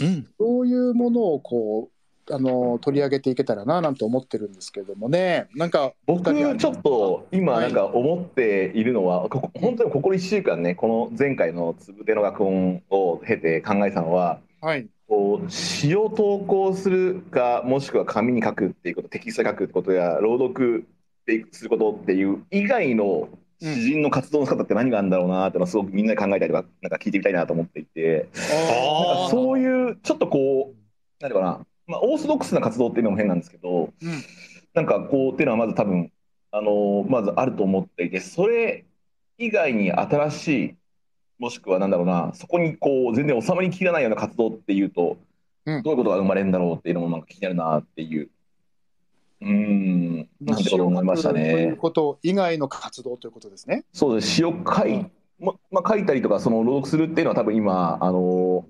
[0.00, 0.06] うん。
[0.06, 0.28] うん。
[0.38, 1.99] そういうものをこう
[2.30, 5.48] あの取り上げていけたらななんて思ってるんですけどもね。
[5.54, 14.88] なんか僕ちょっと今なんか思っているのは、ここ本当にここ1週間ねこの前回のつぶての学音を経て考えたのははい。
[15.08, 20.86] こう詩を投稿するかもしくは紙に書くっていうことテキストで書くってことや朗読
[21.50, 28.28] することっていう以外のうん詩人の活動の仕方って何があるんだろうなってのはすごくみんなで考えたりとかなんか聞いてみたいなと思っていて。
[28.32, 30.76] なんかそういうちょっとこう
[31.20, 34.22] 何ていうかな、まあ、オーソドックスな活動っていうのも変なんですけど、うん
[34.72, 36.12] なんかこうっていうのはまず多分
[36.52, 38.84] あのまずあると思っていてそれ
[39.36, 40.74] 以外に新しい
[41.40, 45.16] もしくはなんだろうなそこにこう全然収まりきらないような活動っていうと、
[45.66, 45.82] うん。
[45.82, 48.30] どういうことが生まれるんだろうっていうのもなんか気になるなっていう。
[49.40, 50.28] うーん。
[50.40, 51.76] なんてこと思いましたというね。
[51.76, 53.84] こと以外の活動ということですね。
[53.92, 54.28] そうです。
[54.28, 55.06] 詩を書い,、
[55.38, 58.66] ままあ、書いたりとかその朗読するっていうのは多分今あの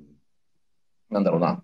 [1.10, 1.62] なんだろうな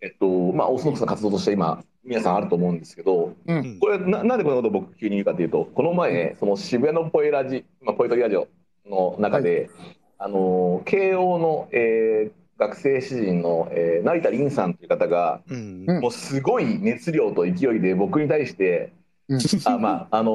[0.00, 3.78] えっとまあオーソドックスな活動として今皆さんあると思うんですけどうん。
[3.80, 8.48] これななんでこんなことを僕急に言うかというとこの前その渋谷のポエラジ、まあ、ポエトリラジオ
[8.88, 9.70] の中で、
[10.18, 15.84] あの慶応の、えー学生詩人の、えー成田凛さんという方がうん。
[15.86, 16.00] うん。
[16.02, 18.92] もうすごい熱量と勢いで僕に対して
[19.28, 19.40] うん。
[19.64, 20.30] あまああの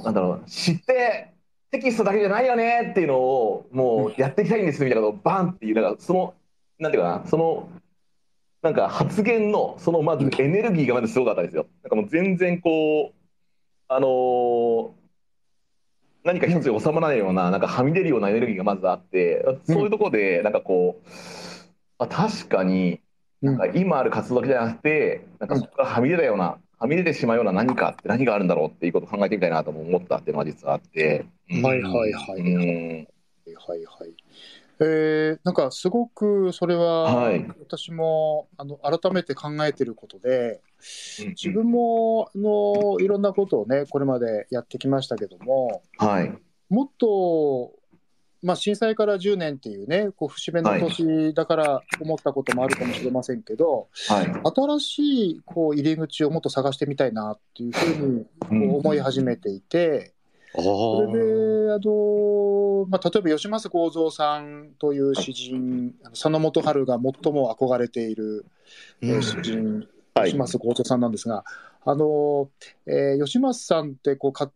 [0.00, 1.34] ーなんだろう知って
[1.70, 6.34] テキストだけじゃないよねっていうのをもうやっていきたいんですみたいなことをバンっていうなんかその
[6.80, 7.68] なんていうかなその
[8.62, 11.66] なんか発言のそのまずエネルギーがまずすごかったですよ。
[11.82, 13.14] なんかもう全然こう
[13.88, 14.98] あのー
[16.24, 21.08] 何か一つに収まらないようななんかはみ出るようなエネルギーがまずあってそういうところでなんかこう
[21.98, 23.00] あ確かに
[23.40, 31.24] なんか今ある活動だけじゃなくてなんかそこからはみ出たようなはみ出てしまうような何かって何があるんだろうっていうことを考えてみたいなとも思ったっていうのが実はあって。
[31.50, 33.08] うんはいはいはいうん
[33.66, 34.14] はいはい。
[34.80, 37.44] えーなんかすごくそれは、はい。
[37.58, 40.60] 私もあの改めて考えてることで
[41.20, 46.32] うん自分もあのいろんなことをねこれまでやってきましたけどもはい。
[46.68, 47.72] もっと、
[48.42, 54.26] まあ、震災から10年っていうねこう節目の年だから思ったこともあるかもしれませんけど、はい。
[54.78, 60.14] 新しいこう入り口をもっと探してみたいなっていうふうにこう思い始めていて。
[60.58, 68.44] あそれーで、あのまあ、例えば吉松幸三さんという詩人、佐野元春が最も憧れている、
[69.00, 70.30] 詩人、はい。
[70.30, 71.44] 吉松幸三さんなんですが、
[71.84, 72.50] あの
[72.86, 74.50] えー吉松さんってこうか、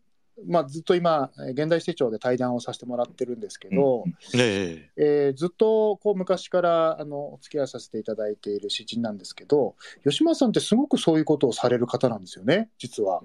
[0.46, 4.04] まあ、ずっと今、えー現代史帳で対談をさせてもらってるんですけど、
[4.34, 5.32] ええ。
[5.34, 13.22] ーずっとこう昔からあのお付き合いさせていただいている詩人なんですけど、吉松さんってすごくそういうことをされる方なんですよね、実は。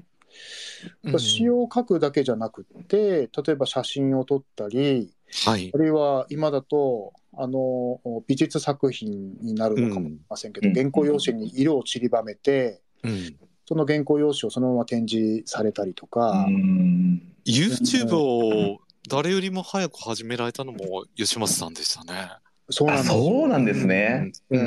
[1.05, 5.13] え詩を書くだけじゃなくて、例えば写真を撮ったり、
[5.45, 5.71] はい。
[5.73, 10.75] あるいは今だとあの美術作品になるのかもしれませんけど、うん。
[10.75, 13.35] 原稿用紙に色を散りばめて、うん。
[13.67, 17.21] その原稿用紙をそのまま展示されたりとか、うん。
[17.45, 22.13] YouTube を誰よりも早く始められたのも吉松さんでしたね。
[22.13, 23.13] あそうなんです。
[23.13, 24.31] よそうなんですね。
[24.49, 24.65] ううん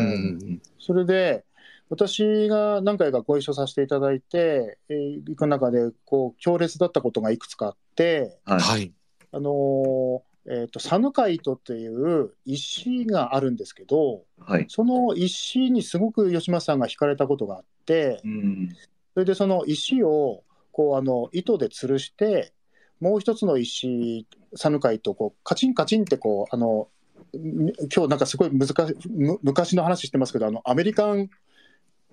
[0.54, 0.62] ん。
[0.78, 1.44] それで
[1.90, 8.60] 私が何回かご一緒させていただいて、えー行く中でこう強烈だったことがいくつかあって、はい。
[8.60, 8.92] はい。
[9.32, 14.66] あのーえー、とサヌカイトっていう石があるんですけどはい。
[14.68, 18.68] その石にすごく吉松さんが惹かれたことがあってうん。
[19.14, 22.52] それでその石をこうあの糸で吊るして
[23.00, 26.88] もう一つの石サヌカイトこうカチンカチンってこうあの
[27.36, 28.74] ん今日なんかすごい難し
[29.08, 31.28] む昔の話してますけどあのアメリカン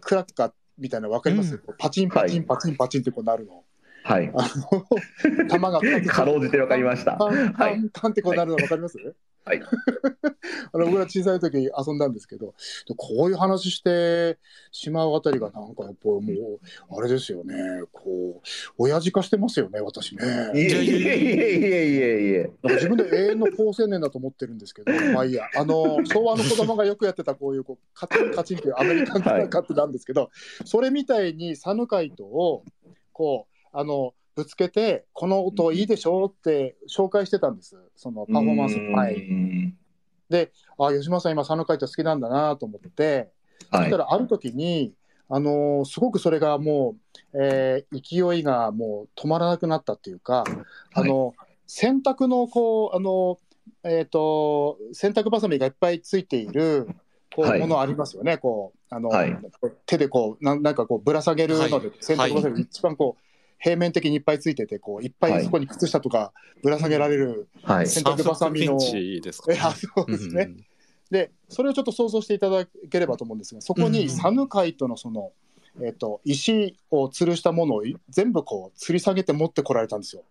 [0.01, 3.63] クラッカーみたいなの分かります、うんパチンパチはいンパチンパチンってこうなるの。
[4.03, 4.31] はい。
[4.33, 4.49] あ
[5.31, 7.13] の弾が2つかろうじてわかりました。
[7.17, 9.15] パンパはいンパンってこうなるの分かります、はい
[10.73, 12.53] あの僕ら小さい時遊んだんですけど
[12.97, 14.37] こういう話して
[14.71, 17.55] しまうあたりがなんかやっぱもうあれですよね。
[17.91, 18.47] こう
[18.77, 20.23] 親父化してますよね私ね。
[20.55, 30.29] いえいえいえいえい自分で永遠の好青年だと思ってるんですけど、まあいいや、あの昭和の子供がよくやってたこういうこうカチンカチンっていうアメリカンカーってなんですけど、
[30.65, 32.63] それみたいにサヌカイトを
[33.11, 39.73] こうあのぶつけて、この音いいでしょって紹介してたんです、そのパフォーマンスの前に。
[40.29, 40.47] に。
[40.77, 43.31] あ吉村さん、今、サヌカイト好きなんだなと思って、
[43.71, 43.87] そはい。
[43.87, 44.93] したらある時に、
[45.29, 46.95] あのすごくそれがも
[47.33, 48.01] う、えー
[48.31, 50.43] 勢いがもう止まらなくなったっていうか、
[50.93, 51.33] あの
[51.65, 53.39] 洗濯のこうあの、
[53.83, 56.87] えー、と洗濯ばさみがいっぱいついている
[57.35, 57.59] こう、はい。
[57.59, 58.37] ものありますよね。
[58.37, 59.37] こうあの、はい。
[59.85, 61.91] 手でこうなんなんかこうぶら下げるので、はい。
[61.99, 63.26] 洗濯ばさみが一番こう
[63.59, 65.41] 平面的にいっぱいついててこういっぱはい。
[65.41, 67.87] いそこに靴下とかぶら下げられる、はい。
[67.87, 70.51] 洗濯ばさみの三分ピンチでそうですね、
[71.09, 75.31] でそれをちょっと想像していただければと思うんですがそこうんにサヌカイトのその、
[75.81, 80.23] えっと石を吊るしたものをい全部こう吊り下げて持ってこられたんですよ。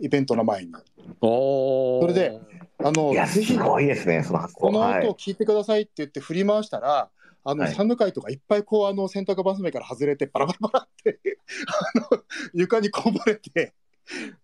[0.00, 0.72] イベントの前に。
[1.20, 2.02] おー。
[2.02, 2.40] それで
[2.82, 4.60] あのいや、ぜひすごいですね、その発想。
[4.60, 5.00] このはい。
[5.06, 7.08] 音を聞いてくださいって言って振り回したら、
[7.44, 11.20] あのはいサヌカイトがいっぱいこうあの洗濯バス目から外れてバラバラバラって
[11.66, 12.22] あの
[12.54, 13.74] 床にこぼれて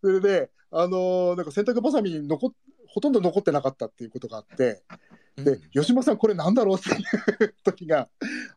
[0.03, 2.51] それであのーなんか洗濯ばさみに残っ
[2.93, 4.83] ほとんど残ってなかったっていうことがあって、
[5.37, 8.09] で、吉間さん、これなんだろうっていう時が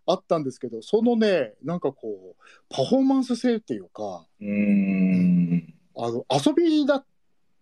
[0.07, 5.73] あったんですけど、そのね、なんかこう、パフォーマンス性っていうか、うーん。
[5.95, 7.05] あの遊びだ、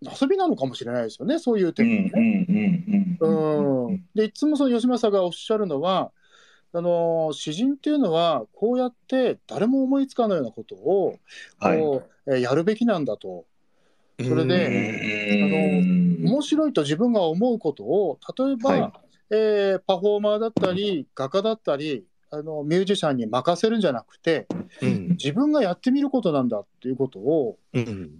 [0.01, 1.85] 遊びなのかもしれないですよね、そういううん点。
[1.85, 6.11] うんうんうん、でいつもその吉間さんがおっしゃるのは
[6.73, 11.19] あの詩人っていうのはこうやって誰も思いつかないようなことを
[11.59, 11.79] はい。
[11.79, 13.45] こう、えーやるべきなんだと。
[14.19, 15.81] それで
[16.21, 16.29] うん。
[16.29, 18.91] 面白いと自分が思うことを例えば、はい。
[19.31, 24.47] えーパフォーマーだったり画家だったりあのミュージシャンに任せるんじゃなくて
[24.81, 25.07] うん。
[25.11, 28.11] 自分がやってみることなんだっていうことをうん。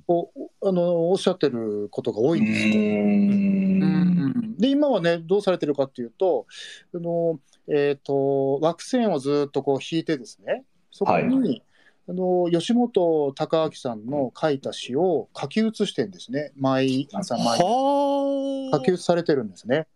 [0.63, 2.73] あのおっしゃってることが多いんですよ。
[2.75, 4.55] うん。
[4.57, 6.45] で今はねどうされてるかっていうと
[6.93, 11.63] あの、えー、と枠線をずっとこう引いてですねそこに、
[12.09, 16.51] あの吉本隆明さんの書いた詩を書き写してんですね。
[16.57, 19.87] 毎朝毎朝は書き写されてるんですね。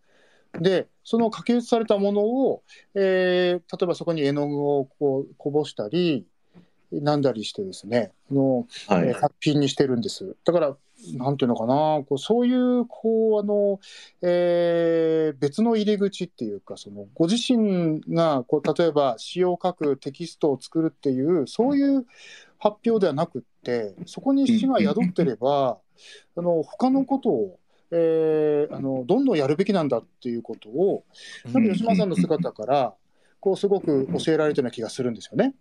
[0.59, 2.63] でその書き写されたものを、
[2.93, 6.25] えー例えばそこに絵の具をこうこぼしたり
[6.91, 9.09] なんだりしてですねあのはい。
[9.09, 10.35] えー作品にしてるんです。
[10.45, 10.77] だから、
[11.13, 13.79] なんていうのかな、こうそういう、こう、あの、
[14.21, 22.05] えー別の入り口っていうか、その、ご自身が、こう、例えば詩を書くテキストを作るっていう、そういう
[22.57, 25.77] 発表ではなくって、そこに詩が宿ってれば、
[26.35, 27.59] あの、他のことを、
[27.91, 31.03] えーあの、どんどんやるべきなんだっていうことを、
[31.51, 31.67] なん。
[31.67, 32.93] か吉間さんの姿から、
[33.39, 35.53] こう、すごく教えられてるような気がするんですよね。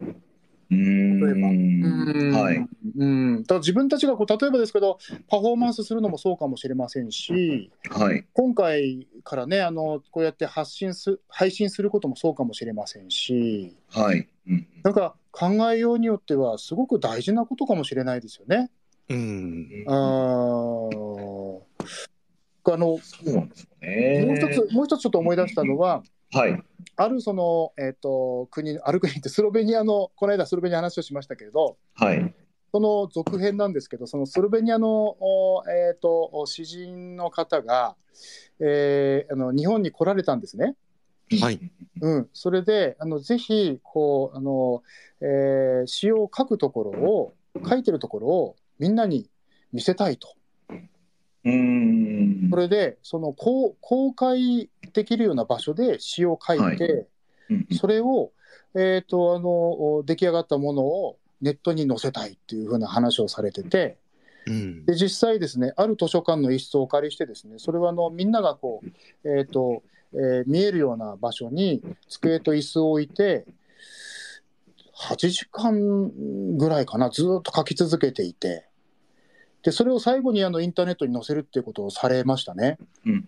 [0.75, 2.69] うん例えばうんはい。
[2.97, 4.99] うん、だから自分たちがこう例えばですけど
[5.29, 8.25] パフォーマンスするのもそうかもしれませんしはい。
[8.33, 14.29] 今回からねあのこうやって発信す配信することもそうかもしれませんしはい。
[14.49, 18.71] うんなんか考えようによってはすごく大事なことかもしれないですよね。
[19.09, 21.61] うんあー
[22.67, 24.25] あのそうなんですよね。
[24.27, 26.03] もう一つもう一つちょっと思い出したのは
[26.33, 26.63] はい。
[26.97, 32.35] あるその、えっと国ある国ってスロベニアのこの間スロベニアの話をしましたけれどはい。
[32.75, 34.89] その続編なんですけど、そのスロベニアの、
[35.21, 37.95] おえー、と詩人の方が、
[38.59, 40.75] えーあの日本に来られたんですね。
[41.41, 41.61] はい。
[42.01, 44.83] うん、それであのぜひこうあの、
[45.21, 47.35] えー詩を書くところを
[47.65, 49.31] 書いてるところをみんなに
[49.73, 50.35] 見せたいと。
[51.45, 52.49] うん。
[52.51, 56.93] それでその公公開できるような場所で詩を書いて、はい。
[56.93, 57.07] うん
[57.73, 58.33] それを、
[58.75, 63.99] えー、とあの出来上がったものをネットに載せたいっていうふうな話をされてて。
[64.47, 64.87] うん。
[64.87, 68.89] で実際ですねある図書館の一室をお借りしてですねそれはあのみんながこう、
[69.29, 73.47] えーとえー見えるような場所に机と椅子を置いて
[74.97, 78.67] 8時間ぐらいかなずーっと書き続けていて
[79.65, 82.77] でそれを最後にあのインターネットに載せるっていうことをされましたね。
[83.07, 83.27] うん。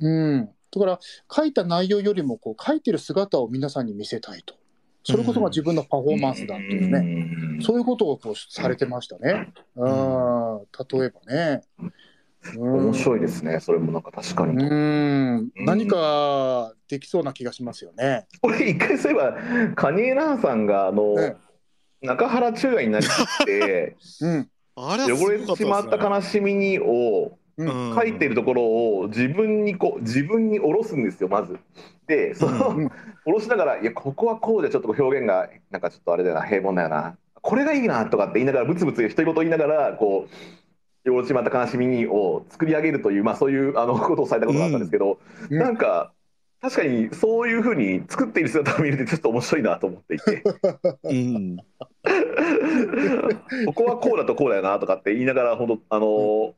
[0.00, 0.98] うん、だから
[1.30, 4.56] 書いた内容よりもこう書いてる姿を皆さんに見せたいと。
[5.04, 9.52] それこそが自分のパフォーマンスだっていうね、ねそういうことをこうされてましたね。
[9.76, 10.60] うん、
[10.98, 11.62] 例えばね。
[11.78, 12.84] うん。
[12.84, 13.60] 面白いですね。
[13.60, 14.64] それもなんか確かに。
[14.64, 18.26] うん、何かできそうな気がしますよね。
[18.42, 21.36] これ一回そういえばカニエラーさんがあの、ね。
[22.02, 31.58] 中原中也になりきって うん、あれはす汚れてしまった悲しみにをうん、書いてるところを自分にこう自分に下ろすんですよまず。
[32.06, 32.88] でその、うん。
[32.88, 40.26] 下ろしながら「いやここはこうでちょっと表現がなんかちょっとあれだよな平凡だよなこれがいいな」とかって言いながらブツブツ独り言言いながらこ
[41.04, 45.18] う汚れてしまった悲しみにを作り上げるという、まあ、そういうあのことをされたことがあったんですけど、
[45.50, 45.58] うん。
[45.58, 46.12] なんか
[46.60, 50.42] 確かにそういうふうに作っている姿を見るとちょっと面白いなと思っていて
[51.04, 51.56] うん
[53.66, 56.54] ここはこうだとこうだよなとかって言いながら本当あの、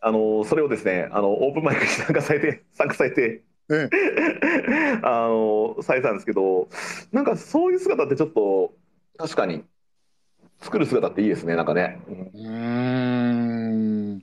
[0.00, 3.42] あのそれをですねあのオープンマイクに参加されて参加されて。
[3.70, 3.88] え
[5.02, 6.68] あのされたんですけど
[7.12, 8.74] なんかそういう姿ってちょっと
[9.16, 9.64] 確かに
[10.60, 11.98] 作る姿っていいですねなんかね。
[12.06, 12.50] うー
[14.16, 14.22] ん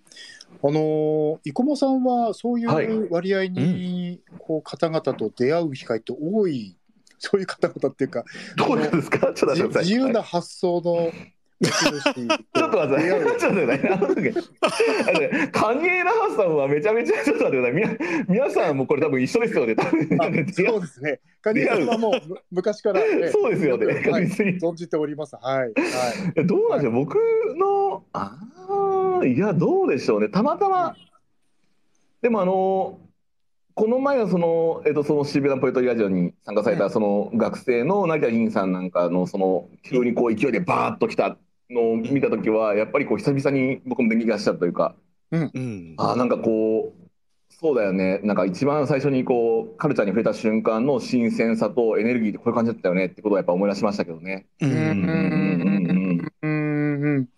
[0.63, 2.85] あの生駒さんはそういはい。
[2.85, 6.77] う割合にこう方々と出会う機会って多い、
[7.17, 8.23] そういう方々っていうか
[8.57, 9.33] どうなんですか？
[9.33, 9.79] ちょっと。
[9.79, 11.11] 自由な発想の
[11.61, 13.45] 持ちょっと待ってちょっと待って。
[13.45, 18.25] あのねあのねカニエラハさんはめちゃめちゃちょっと待ってください。
[18.27, 19.75] 皆さんもこれ多分一緒ですよね。
[19.75, 20.17] 多分。
[20.19, 20.29] あそ
[20.77, 21.19] うですね。
[21.43, 22.13] カニさんはも
[22.51, 23.85] 昔から、ね、 そうですよね。
[23.85, 25.35] はい存じております。
[25.35, 25.57] はい。
[25.57, 25.71] はい。
[26.35, 27.15] えどうなんでしょう、僕
[27.57, 30.29] のああいやどうでしょうね。
[30.29, 30.95] たまたま
[32.21, 32.99] でもあの
[33.73, 41.37] この前はその,、えっとその渋谷のポエトリーラジオに参加されうんたその学生の成田議員さんなんかのその急にこう勢いでバーッと来た
[41.69, 44.95] のを見た時はやっぱりこう久々に僕も電気がしたというか
[45.31, 45.95] うん。
[45.97, 47.01] あーなんかこう
[47.53, 48.19] そうだよね。
[48.23, 54.47] なんか一番最初にこうカルチャーに触れた瞬間の新鮮さとエネルギーってこういう感じだったよねってことをやっぱ思い出しましたけどね。
[54.61, 54.79] ううんうん。
[54.81, 57.29] うんうんうんうん。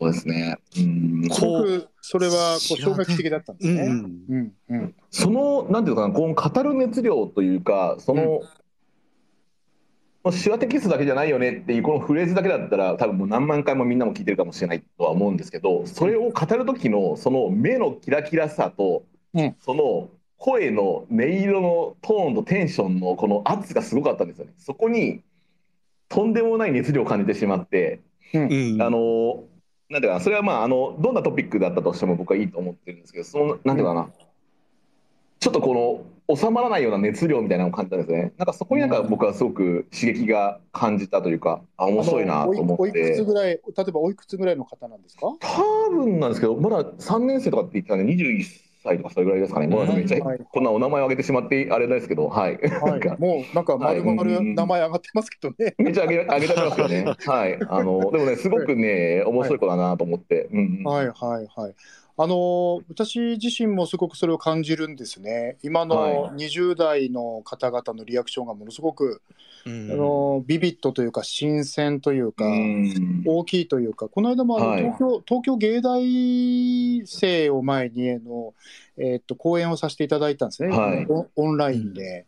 [0.00, 0.56] そうですね。
[0.76, 3.82] うんすごくそれはこう衝撃的だったんですね。
[3.82, 4.22] うん。
[4.28, 8.42] うんうんそのなんていうのかなこの語る熱量というかその、も
[10.24, 19.04] う手話テキストだけじゃないよねっていうこのフレーズだけだったら多分もう何万回もみんなも聞いてるかもしれないとは思うんですけどそれを語る時のその目のキラキラさと、
[19.34, 20.08] うんその
[20.38, 24.52] 声の音色のトーンとテンションのこの圧がすごかったんですよね。
[24.58, 25.22] そこに
[26.08, 28.00] とんでもない熱量を感じてしまって、
[28.34, 28.82] うん。
[28.82, 29.44] あの
[29.88, 34.08] なんていうかなそれはまああのどんなトピックだったとしても僕はいいと思ってるんですけどそのなんていうかな、
[35.38, 38.32] ちょっとこの収まらないような熱量みたいなのを感じたんですね。
[38.36, 45.26] なんかそこになんか僕はすごく刺激が感じたというかあ面白いなと思っあのおいくてつぐらい、例えばおいくつぐらいの方なんですか？
[45.38, 48.42] 多分なんですけどまだ3年生とかって言ってたんで21
[48.86, 49.66] 歳とかそれぐらいですかね。
[49.66, 50.40] もうめっちゃはい。
[50.50, 52.56] こんなお名前を挙げてしまってあれですけどはい。
[52.56, 55.74] はい、もうなんか丸々名前上がってますけどね。
[55.78, 57.04] めっちゃ挙げ挙げてますよね。
[57.26, 57.58] はい。
[57.68, 60.84] あのでもねすごくね面白い子だなと思って、うんうん。
[60.84, 61.74] はいはいはい。
[62.18, 65.58] あの私自身もすごくそれを感じるんですね。
[65.62, 69.20] 今のは20代の方々のリアクションがものすごく、
[69.66, 69.92] うん。
[69.92, 73.22] あのビビッドというか新鮮というか、うん。
[73.26, 74.82] 大きいというか、この間もあの、はい。
[74.84, 78.54] 東京東京芸大生を前にあの、
[78.96, 81.06] えーっと講演をさせていただいたんですね、はい。
[81.36, 82.24] オンラインで。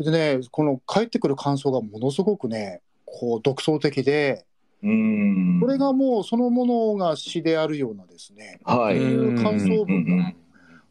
[0.00, 4.44] でね、この返ってくる感想がものすごくね、こう独創的で、
[4.82, 5.60] うん。
[5.60, 8.96] これがもうそのものが詩であるようなですね、はい。
[8.96, 10.32] いう感想文が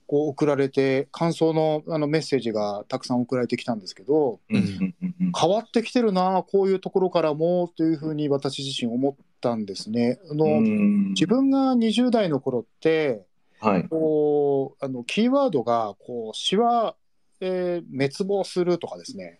[0.07, 4.63] こう送られて、感想のあのメッセージがたくさん送られてきたんですけど、うんうん
[5.01, 5.31] うんうん。
[5.37, 10.19] 変わってきてるな、こういうところからもというふうに私自身思ったんですね。
[10.29, 11.09] あのうん。
[11.09, 13.25] 自分が20代の頃って、
[13.59, 13.87] はい。
[13.87, 16.95] こうあのキーワードがこう詩は、
[17.39, 19.39] えー滅亡するとかですね、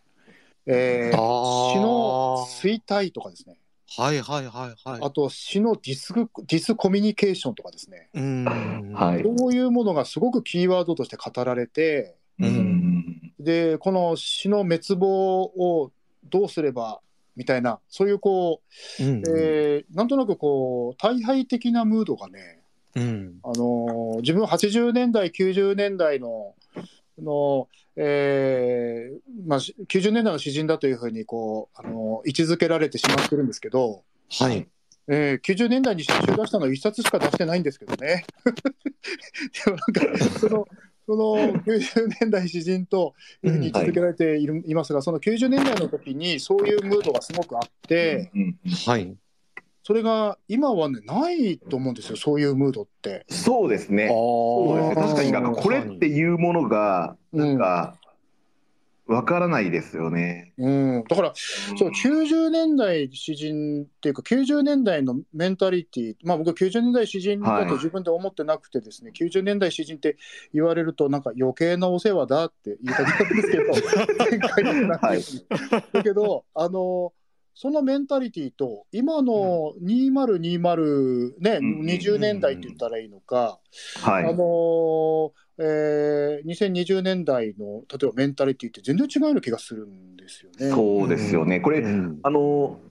[0.66, 1.18] えー。
[1.18, 3.58] 詩の衰退とかですね、
[3.98, 5.00] はいはいはいはい。
[5.02, 8.94] あと詩のディスディスコミュニケーションとかですね、うん。
[8.94, 15.92] はいそういうものがすごくキーワードとして語られて、うんうんでこの詩の滅亡を
[16.30, 17.02] どうすれば
[17.36, 18.62] みたいな、そういうこ
[19.00, 19.24] う、うん。
[19.28, 22.60] えーなんとなくこう、大敗的なムードがね、
[22.96, 23.40] うん。
[23.44, 26.54] あのー自分80年代、90年代の、
[27.22, 34.68] のえーまあ、し90年代の詩人だというふうにこう、あのー位置づけられてしまってるんですけど、はい。
[35.08, 38.26] えー90年代に詩集出したの1冊しか出してないんですけどね。
[39.66, 40.68] でもなんかその
[41.06, 49.14] その90年代詩人というふうに位置づけられている、いますが、その90年代の時にそういうムードがすごくあって、うんはい。
[49.92, 53.26] それが今はね、ないと思うんですよ、そういうムードって。
[53.28, 54.08] そうですね。
[54.08, 54.96] そうですね。
[54.96, 57.98] 確かになんかこれっていうものがなんか
[59.06, 60.54] わからないですよね。
[60.58, 60.70] う
[61.00, 70.16] ん、だから、そう90年代詩人っていうか、90年代のメンタリティまあ、僕は90年代詩人だと自分で思ってなくてですね、90年代詩人って
[70.54, 73.64] 言われると、なんか余計なお世話だって言いたかったんですけど、
[74.24, 75.46] 前回の話に
[75.92, 77.12] だけど、あの、
[77.54, 83.60] そのメンタリティと、今の2020、ね、うん20年代って言ったらいいのか、
[84.02, 84.26] はい。
[84.26, 85.32] あのー
[85.64, 90.70] えー2020年代の例えばメンタリティって全然違うような気がするんですよね。
[90.70, 91.60] そうですよね。
[91.60, 92.91] これうんあのし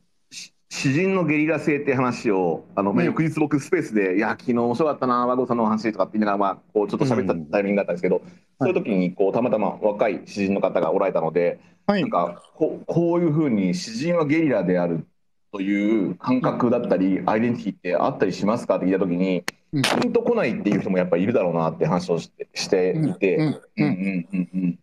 [0.73, 8.23] 詩人のゲリラ性って話をあの、まあ、うん翌日僕スペースで「いや昨日面白かったな和合さんのお話」とかって言いながら、まあ、こうちょっと喋ったタイミングがあったんですけど、
[8.61, 12.03] そういう時にこうたまたま若い詩人の方がおられたので、はい。
[12.03, 15.07] なんかこうこういうふうに詩人はゲリラである
[15.53, 19.43] という感覚だったり、アイデンティティってあったりしますかって聞いた時に、
[19.73, 19.83] うん。
[19.83, 23.45] ピンとこないっていう人もやっぱりいるだろうなって話をしてしていて、うん。
[23.45, 23.61] うん。
[23.77, 24.29] うん。
[24.33, 24.49] うん。
[24.55, 24.79] うん。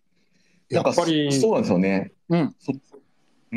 [0.69, 2.11] やっぱりなんかそそうなんですよね。
[2.27, 2.55] うん。
[2.59, 2.81] そうん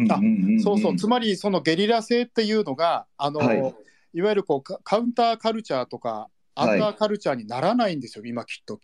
[0.08, 0.20] あ
[0.62, 3.74] そうそう、つまりそのゲリラ性っていうのが、あのはい。
[4.12, 8.78] い、わゆるこうカカウンターカルチャーとか、アンダーカルチャーにならないんですよ、今きっと。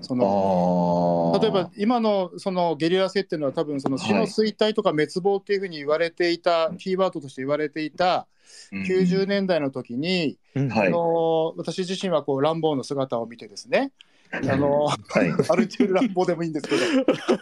[0.00, 8.26] その例えば今のそのゲリラ性っていうのは多分その死の衰退とか滅亡っていうふうに言われていた、キーワードとして言われていた
[8.72, 13.92] 90年代の時に、あの私自身はこうランボーの姿を見てですね、
[14.32, 14.98] あのはい。
[15.48, 16.82] アルチュール乱暴でもいいんですけど、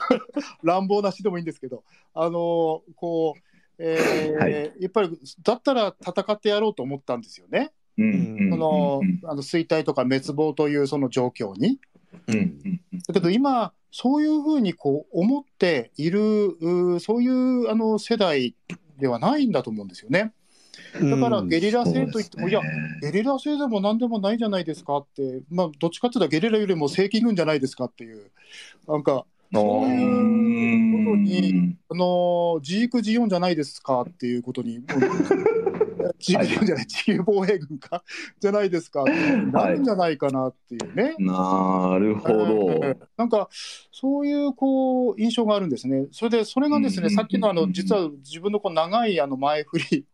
[0.62, 1.84] 乱暴なしでもいいんですけど、
[2.14, 3.40] あのこう、
[3.78, 4.72] えーはい。
[4.80, 7.72] やっぱりだったら戦ってやろうと思ったんですよね、
[8.56, 11.78] のあの衰退とか滅亡というその状況に。
[13.06, 16.56] だけど今、そういうふうにこう思っている、
[17.00, 18.54] そういうあの世代
[18.98, 20.32] ではないんだと思うんですよね。
[20.94, 22.60] だからゲリラそう戦といっても、いや、
[23.02, 28.30] ゲリラ戦でも何でもないじゃないですかって、まあ、どっちかっていうとゲリラよりも正規軍じゃないですかっていう、
[28.88, 34.86] なんか、そういうことにあのー、ジークジオンじゃないですかっていうことに、もう
[36.18, 38.02] ジークジオンじゃない、地球防衛軍か？
[38.40, 41.14] じゃないですかなるんじゃないかなっていうね。
[41.20, 42.96] なるほえどー。
[43.16, 43.48] なんか
[43.92, 46.06] そういうこう印象があるんですね。
[46.10, 47.14] それでそれがですね、うん。
[47.14, 50.04] さっきのあの実は自分のこう長いあの前振り、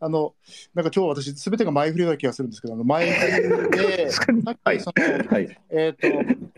[0.00, 0.34] あの
[0.74, 4.22] なんか今日私すべてが前振りな気がするんですけど、あの前振りでさ
[4.52, 5.58] っはいきその、はい。
[5.70, 6.08] えっ、と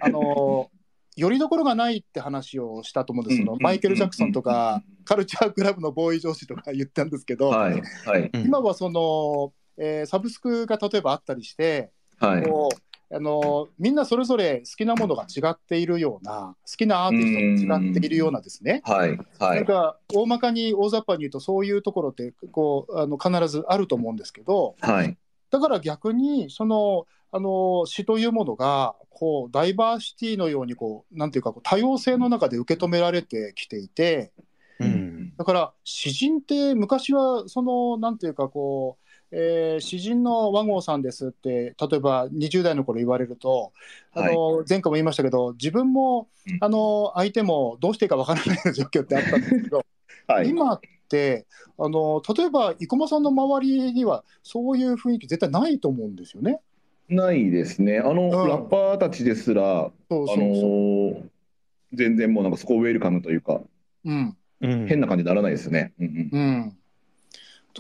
[0.01, 0.71] あの
[1.17, 3.41] よりどころがないって話をしたと思うんです。
[3.41, 7.83] そのうんマイケルジャクソンとかカルチャークラブのボーイ上司とか言ったんですけど、はい。
[8.07, 8.31] はい。
[8.33, 11.91] うん今はその、えーサブスクが例えばあったりして。
[12.19, 12.43] はい。
[12.43, 19.19] こうあのみんなそれぞれ好きなものが違っているような好きなアーティストが違っているようなですねはい。
[19.39, 19.57] はい。
[19.57, 25.17] なんか大まかに大雑把に言うとそういうところってこうあの必ずあると思うんですけどはい。
[25.51, 34.33] だから逆にそのあの詩というものがこうダイバーシティのようにこうなんていうかこう多様性の中で受け止められてきていて
[34.79, 39.00] うんだから詩人って昔はそのなんていうかこう、
[39.33, 43.73] えー詩人の和合さんですって例えば20代の頃言われると
[44.13, 49.85] あの、前回も言いましたけど自分もうんあの相手もどうしていいかわからない状況ってあったんですけど、
[50.27, 50.49] はい。
[50.49, 51.47] 今って
[51.79, 56.61] あの例えば生駒さんの周りにはそういう雰囲気絶対ないと思うんですよね。
[57.09, 57.99] ないですね。
[57.99, 61.23] あの、んラッパーたちですら、あそうそうそうのー
[61.93, 63.61] 全然もうなんかそこウェルカムというか、
[64.05, 65.93] うんうん変な感じにならないですね。
[65.99, 66.77] うんうんうん、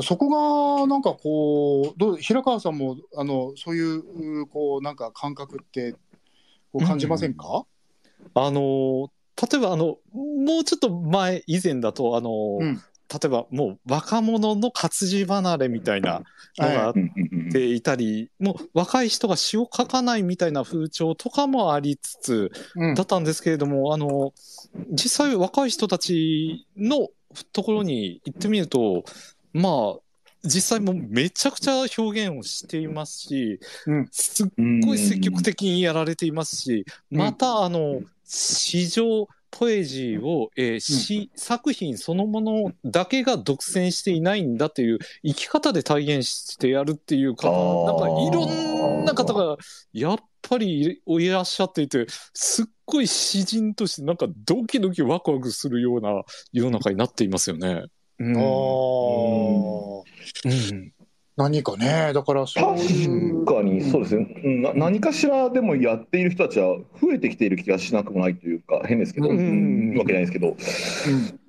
[0.01, 5.93] そこがなんかこうどう平川さんもあのそういうこうなんか感覚って
[6.73, 7.65] こう感じませんか、
[8.35, 9.11] あの
[9.41, 12.83] 例えばあのもうちょっと前以前だとあの、うん。
[13.12, 16.23] 例えばもう若者の活字離れみたいな
[16.59, 22.95] のがあっうんうんうんていたり、もう若い人が詩を書かないみたいな風潮とかもありつつうん。
[22.95, 24.33] だったんですけれども、あの
[24.93, 27.09] 実際若い人たちの
[27.53, 29.03] ところに行ってみると
[29.52, 29.98] まあ
[30.43, 34.09] 実際もうめちゃくちゃ表現をしていますし、うん。
[34.10, 34.47] すっ
[34.85, 37.18] ごい積極的にやられていますし、うん。
[37.18, 49.56] またあの詩上ポエジーを、えー詩作品そのものだけが独占していないんだという生き方で体現してやるっていう方なんかいろんな方が
[49.93, 56.22] やっぱりいらっしゃっていてすっごい詩人としてなんかドキドキワクワクするような
[56.52, 57.85] 世の中になっていますよね。
[58.20, 58.36] うん。
[58.36, 60.02] あー。
[60.44, 60.92] うん。
[61.36, 62.76] 何かねだからそう。
[62.76, 64.62] 確かにそうですね、うん。
[64.62, 69.38] な何かしらでもやっている人たちは増えてきている気がしなくもないというか変ですけど、うん。
[69.38, 69.98] うん。
[69.98, 70.56] わけないですけど、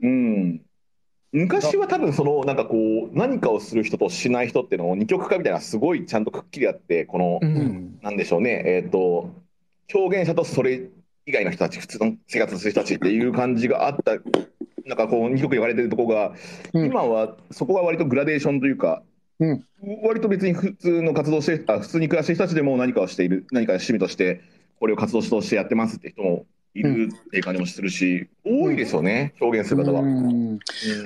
[0.01, 0.61] うん、
[1.33, 2.75] 昔は多分そのなんかこ
[3.11, 7.99] う何かをする人としない人っていうのを二極化みたいなすごいちゃんとくっきりあってこの、うん。
[8.01, 8.63] なんでしょうね。
[8.65, 9.29] えっ、と
[9.93, 10.89] 表現者とそれ
[11.25, 14.13] 以外の人たち普通の生活する人たちっていう感じがあった
[14.85, 16.33] なんかこう二極言われてるところが、
[16.73, 16.85] うん。
[16.85, 19.03] 今はそこが割とグラデーションというか、
[19.39, 19.65] うん。
[20.03, 24.41] 割と別に普通の活動してあ普通に暮らしてる人たちでも何かをしている何か趣味として
[24.79, 29.99] これを活動としてやってますって人もいるっていう感じもするし、多いですよね表現する方は。
[30.01, 30.17] うん。
[30.17, 30.23] う
[30.53, 30.59] ん。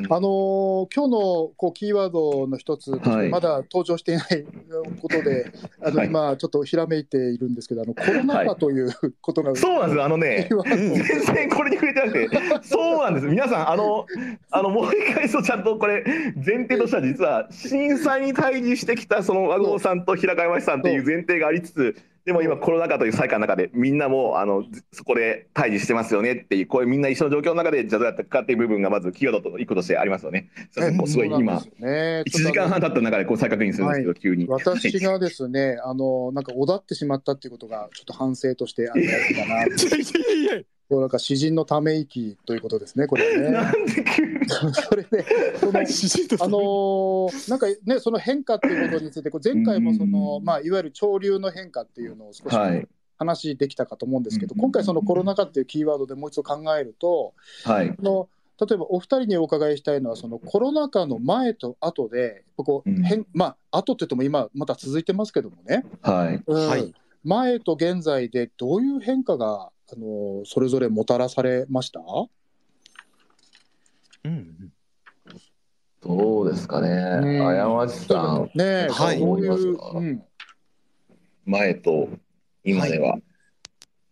[0.09, 1.17] あのー今日の
[1.57, 3.29] こうキーワードの一つはい。
[3.29, 4.45] まだ登場していない
[5.01, 5.51] ことで、
[5.81, 6.07] あのはい。
[6.07, 11.03] 今、ちょっとひらめいているんですけど、あのコロナ禍ということが、そうなんですあのね 全
[11.35, 14.05] 然これに触れてなくて、そうなんです、皆さん、あの、
[14.51, 16.03] あのもう一回、そうちゃんとこれ、
[16.35, 21.95] 前提としては、実は震災に対峙してきた、その和合さんと平川山さんっていう前提がありつつ、
[22.25, 30.49] でも今、コロナ禍という災禍の中で、みんなもあのそこで対峙してますよねっていう、こういうみんな一緒の状況の中で、じゃあどうやったかっていう部分が、まずキーワードと一個としてありますよね。
[30.71, 34.47] すごい今、そうなん1ですよね時間半経った中でこう再確認するんですけど、急に。
[34.47, 39.11] 私がですね、あのなんかおだってしまったっていうことが、ちょっと反省としてあるか
[39.45, 39.65] な、
[40.89, 43.83] こうなんか詩人のため息ということですね、これはなね。
[43.83, 44.34] んで急に
[44.73, 45.25] それで、
[45.57, 50.45] そのあのーなんかね、その変化っていうことについて、これ前回もその、うん。
[50.45, 52.87] まあ、いわゆる潮流の変化っていうのを少しはい。
[53.17, 54.61] 話できたかと思うんですけど、うん。
[54.61, 57.89] 今回、そのコロナ禍っていうキーワードでもう一度考えると、はい。
[57.89, 63.03] あの例えばお二人にお伺いしたいのは、そのコロナ禍の前と後で、こううん。
[63.03, 66.41] 変まあ後って言っても今、まだ続いてますけどもね、はい。
[66.47, 66.67] うん。
[66.69, 66.93] はい。
[67.25, 71.99] 前と現在でどういう変化があのそれぞれもたらされました？
[74.25, 74.71] うん
[76.01, 79.19] どうですかね、うんあやましさん、ねえ、はい。
[79.19, 79.91] どういう、思いますか？
[79.95, 80.23] うん。
[81.45, 82.09] 前と
[82.63, 83.17] 今では。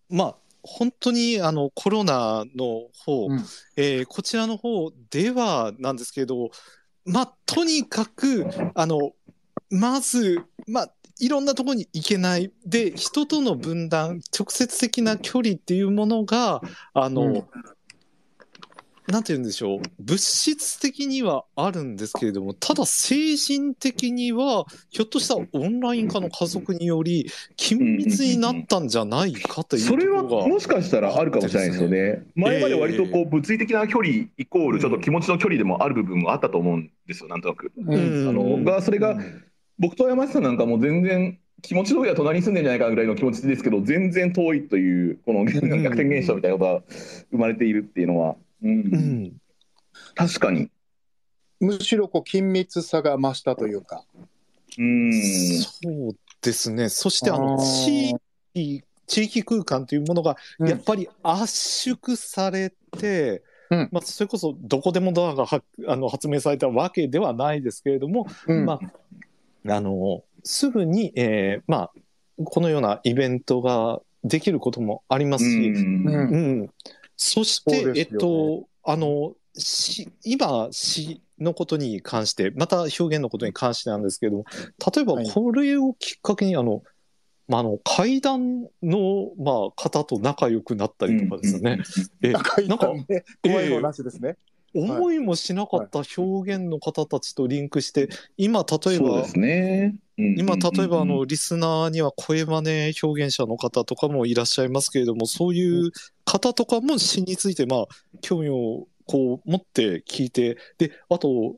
[0.09, 3.45] まあ本当にあのコロナの方、うん。
[3.75, 6.51] えーこちらの方ではなんですけど
[7.05, 9.11] まあ、とにかく、あの、
[9.69, 12.49] まず、まあ、いろんなところに行けない。
[12.65, 16.61] で、人との分断、直接的な距離っていうものが、
[16.93, 17.43] あの、うん
[19.07, 19.79] なんて言うんでしょう。
[19.99, 30.23] 物質的にはあるんですけれども、ただ精神的には、ひょっとしたらオンライン化の加速により、緊密になったんじゃないかというとそれは。
[30.23, 32.23] もしかしたらあるかもしれないですよね。
[32.35, 37.71] 前まで割とこう物理的な距離イコールちょっと気持ちの距離でもある部分もあったと思うんですよ、なんとなく。
[37.77, 39.19] うんあのがそれが
[39.79, 46.83] 僕と山下さんなんかもう全然気持ち通りは隣に住んでんじゃないかぐらいの気持ちですけど全然遠いというこの 逆転現象みたいなことが
[47.31, 49.33] 生まれているっていうのは、うんうん。
[50.15, 50.69] 確かに。
[51.59, 54.03] むしろこう緊密さが増したというか。
[54.77, 55.13] うん
[55.61, 56.89] そうですね。
[56.89, 58.15] そして、あの、地
[58.53, 68.79] 域、地域空間というものが、うんやっぱり圧縮されて、うんまあ、それこそどこでもドアがはあの発明されたわけではないですけれども、うんま
[69.67, 71.91] あ、あの、すぐに、えーまあ、
[72.43, 76.69] このようなイベントができることもありますし、うんうんうん。
[77.23, 84.45] そして、えっと、あの、し今、詩のことに関して、また表現のことに関してなんですけれども、
[84.93, 86.83] 例えばはいこれをきっかけに、あの、
[87.47, 91.79] まあ、あの、階段の、まあ、方と仲良くなったりとかですね。
[92.21, 94.37] え赤いなんか、ね、怖いのなしですね。
[94.73, 99.95] 思いもしなかった表現の方たちとリンクして、今、例えばそうで、すね。
[100.17, 105.91] うん今、例えば、あの、リスナーには声真似表現者の方とかもいらっしゃいますけれども、そういう
[106.23, 107.87] 方とかも詩について、まあ、
[108.21, 111.55] 興味をこう持って聞いて、で、あと、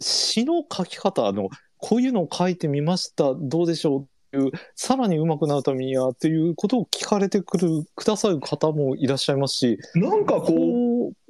[0.00, 10.83] 詩の書き方、あの、こういうのを書いてみました、どうでしょうっていう、さらに上手くなるためにはっていうことを聞かれてくる、くださる方もいらっしゃいますし、なんかこう、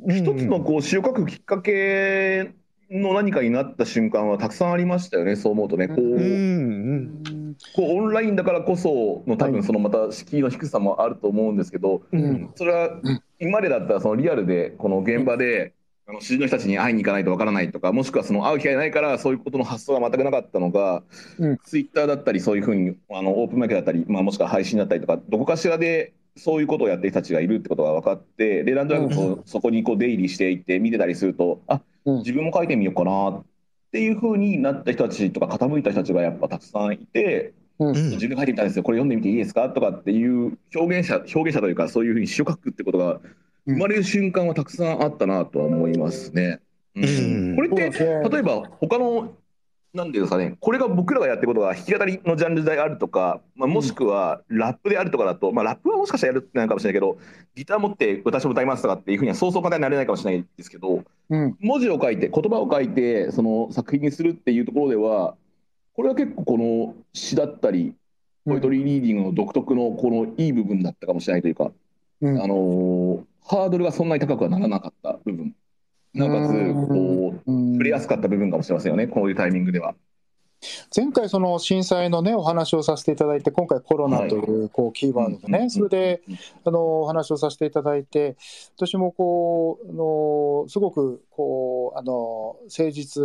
[0.09, 2.52] 一つのこう詩を書くきっかけ
[2.90, 5.88] の何かになった瞬間はたくさんありましたよね、そう思うとね。
[5.88, 5.98] こう
[7.74, 15.74] こうオンラインだからこその多はい分そのまた敷居の低さもあると思うんですけど、うん、それはうん今までだったらそのリアルでこの現場で
[16.06, 21.02] あの主人の人たちに会いに行かないとわからないとかもしくはその会う機会ないからそういうことの発想が全くなかったのが、
[21.38, 21.59] うん。
[21.64, 32.19] ツイッターだったりそういうふうにあのオープンマイクだったり、まあ、もしくは配信だったりとかどこかしらでそういうことをやってる人たちがいるってことが分かってでなんとなくこうそこにこう出入りしていて見てたりするとあうん。
[32.19, 33.44] 自分も書いてみようかなっ
[33.93, 37.55] ていうふうになった人たちとか傾いた人たちがやっぱたくさんいて。
[37.78, 37.89] うん。
[37.89, 38.11] うん。
[38.11, 39.69] 自分書いてみたんですよ、これ読んでみていいですか？
[39.70, 43.20] とかっていう表現者、表現者というか、そういうふうに詩を書くってことが
[43.66, 46.61] 生まれる瞬間はたくさんあったなとは思いますね。
[46.94, 47.05] うん。
[47.05, 47.56] うん。
[47.56, 49.35] これって、例えば他の、
[49.94, 57.16] なんていうんですかね、これが僕らがやってることが弾き語りのジャンルであるとか、まあ、もしくはラップであるとかだと、まあ、ラップはもしかしたらやるってなるかもしれないけど、
[57.54, 61.56] ギター持って私も歌いますとかっていうふうにはそうそう簡単になれないかもしれないですけど、うん。
[61.60, 65.36] 文字を書いて言葉を書いてその作品にするっていうところでは
[65.94, 67.94] これは結構この詩だったり
[68.44, 71.70] ポエトリーリーディングの独特のこのいい部分だったかもしれないというか、
[72.20, 72.42] うん。
[72.42, 75.54] あのーハードルがそんなに高くはならなかった部分
[76.14, 76.52] なおかつ
[76.88, 77.72] こううん。
[77.74, 79.94] 触れやすかった部分かもしれませんよねこういうタイミングでは。
[80.96, 86.22] 前回その震災のねお話をさせていただいて今回コロナというこうキーワードでうんねそれで
[86.64, 88.36] あのお話をさせていただいて
[88.74, 93.22] 私もこうあのすごくこうあの誠実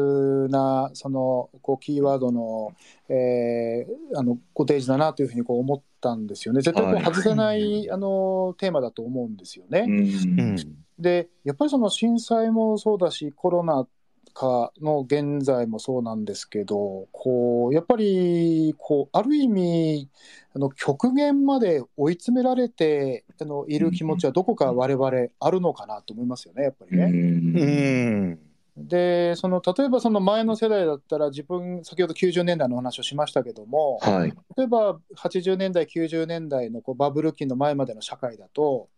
[0.52, 2.74] なそのこうキーワードの,、
[3.08, 6.60] えーあのご提示だなというふうにこう思ったんですよね。
[6.62, 9.86] 絶対こうはい外せない、あのテーマだと思うんですよね。
[9.88, 10.00] うん。
[10.00, 10.58] うん、
[11.00, 13.88] でやっぱりその震災もそうだしコロナ
[14.34, 20.10] 禍の現在もそうなんですけどこうやっぱりこうある意味
[20.56, 27.04] あの極限まで追い詰められてあのいる気持ちはどこか我々あるのかなと思いますよねやっぱりね。
[27.06, 28.40] うん、
[28.78, 34.34] でその例えばその前の世代だったら自分先ほど90年代の話をしましたけどもはい。
[34.58, 38.90] 例えば80年代90年代のこうバブル期の前までの社会だと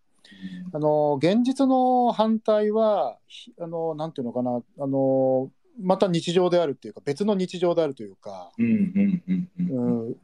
[0.73, 5.49] あの現実の反対はひあのなんていうのかなあの
[5.81, 10.15] また日常であるっていうか別の日常であるというか、うんうんうんうんうん、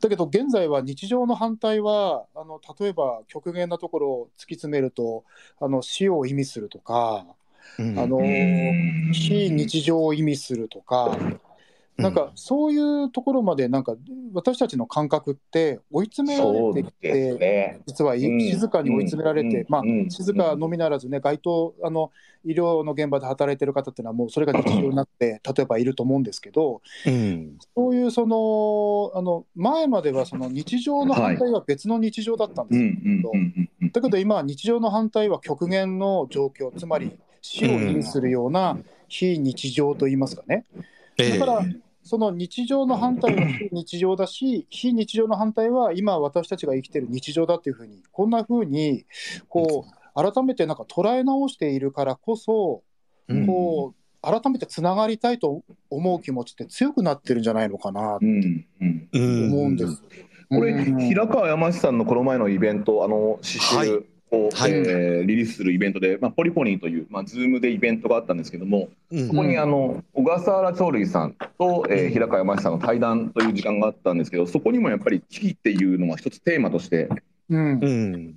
[0.00, 5.24] だけど現在は日常の反対はあの例えば極限なところを突き詰めると
[5.60, 7.26] あの死を意味するとか、
[7.78, 7.98] うん。
[7.98, 9.12] あのうん。
[9.12, 11.16] 非日常を意味するとか。
[11.98, 13.96] なんかそういうところまでなんか
[14.32, 17.80] 私たちの感覚って追い詰められてきてね。
[17.86, 18.40] 実はうん。
[18.40, 19.88] 静かに追い詰められて、まあうん。
[19.88, 22.12] うん静かのみならずね街頭あの
[22.44, 27.58] 医療の現場で働いてる方っていうのはもうそれが日常になって例えばいると思うんですけどうん。
[27.74, 33.90] そういうそのあの前まではその日常の反対は別の日常だったんですよ、うんうんうんうん。
[33.90, 40.64] だけど今は日常の反対は極限の状況つまり死を意味するような非日常と言いますかね。
[41.18, 41.38] ええ。
[41.38, 41.66] だから
[42.08, 49.04] その日常の反対は非日常だし、非日常の反対は今私たちが生きてる日常だっていうふうに、こんなふうに、
[49.46, 52.82] こう、改めてなんか捉え直しているからこそ、
[53.28, 53.46] うん。
[53.46, 58.66] こう、改めてつながりたいと思う気持ちって強くなってるんじゃないのかなとうん。
[58.80, 59.08] うん。
[59.12, 59.52] うん。
[59.52, 60.02] 思うんです。
[60.48, 61.08] これ、うん。
[61.08, 64.72] 平川綾真智さんのこの前のイベント、あの、詩集を、はい。
[64.72, 77.08] えーリリースするイベントで、まあ、ポリフォニーという、まあ、ズームでイベントがあったんですけども、うんそこにあの小笠原鳥類さんと、えー平川綾真智さんの対談という時間があったんですけど、そこにもやっぱり危機っていうのが一つテーマとして、
[77.50, 77.78] うん。
[77.80, 78.34] うん。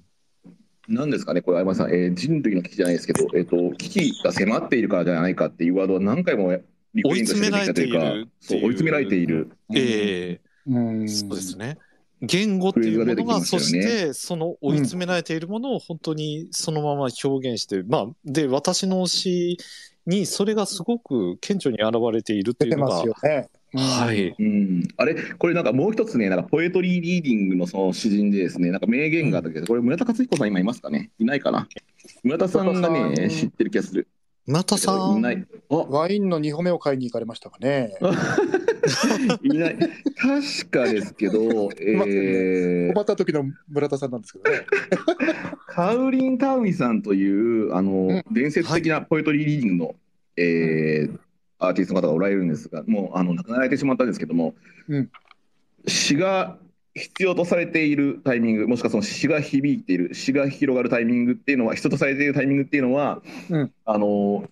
[0.88, 6.52] なんですかね、これ、山下さん、えー人類の危機じゃないですけど、えーと、危機が迫っているからじゃないかっていうワードは何回も
[6.94, 8.00] リフレインとしてきたというか
[8.50, 9.80] 追い詰められているっていう。
[9.80, 10.40] そう追い詰められている。
[10.68, 11.04] えうん。
[11.04, 11.78] えそうですね。
[12.22, 19.58] 言語っていうものが、そして、その追い詰められているものを本当にそのまま表現して、まあ、で、私の詩
[20.06, 23.04] にそれがすごく顕著に現れているっていうのが
[23.74, 24.36] はい。
[24.38, 31.10] うん、あれ、これなんかもう一つね、なんかポエトリーリーディングのその詩人でですね、なんか名言があったけど、これ村田克彦さん今いますかね？
[31.20, 31.68] いないかな？
[32.24, 34.08] 村田さんがね、知ってる気がする。
[34.46, 35.48] またさん、いない。
[35.70, 37.94] あ、ワインの2歩目を買いに行かれましたかね。
[39.44, 39.78] いない。
[39.78, 42.94] 確かですけど、 えー。
[42.94, 44.66] 困った時の村田さんなんですけどね。
[45.68, 48.34] カウリン・タウミさんというあの、うん。
[48.34, 49.96] 伝説的なポエトリーリーディングの、
[50.38, 51.20] えー
[51.64, 54.56] アーティストの方がおられるんですが、もうあの亡くなられてしまったんですけども、
[54.88, 55.10] うん。
[55.86, 56.58] 詩が
[56.96, 63.72] 必要とされているタイミング、もしくはその詩が響いている、詩が広がるタイミングっていうのは、必要とされているタイミングっていうのは、うん。
[63.86, 64.50] あの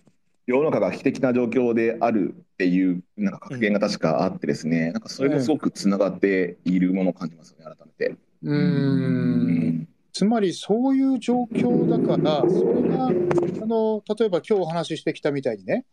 [0.50, 8.16] 世の中が危機的な状況であるっていうなんか格言が確かあってですね、なんかそれもすごくつながっているものを感じますよね、改めて。
[8.42, 9.88] うーん。
[10.12, 13.10] つまりそういう状況だから、それがあ
[13.66, 15.86] の例えば今日お話ししてきたみたいにね、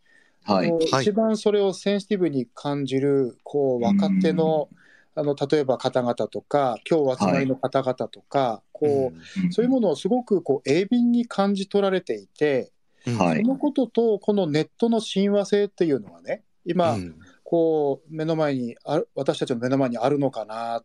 [0.43, 0.73] はい。
[1.01, 4.69] 一番それをセンシティブに感じるこう若手の,、
[5.13, 12.69] あの例えば方々とか、今日お集まりの方々とか、こうそういうものをすごくこう鋭敏に感じ取られていて、うん
[13.15, 13.41] はい。
[13.41, 17.15] そのこととこのネットの親和性っていうのがね、今、うん。
[17.49, 20.84] こう目の前にある私たちの目の前にあるのかなっ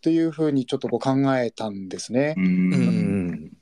[0.00, 2.34] ていうふうにちょっとこう考えたんですね。
[2.36, 2.44] うん。
[2.44, 3.52] うん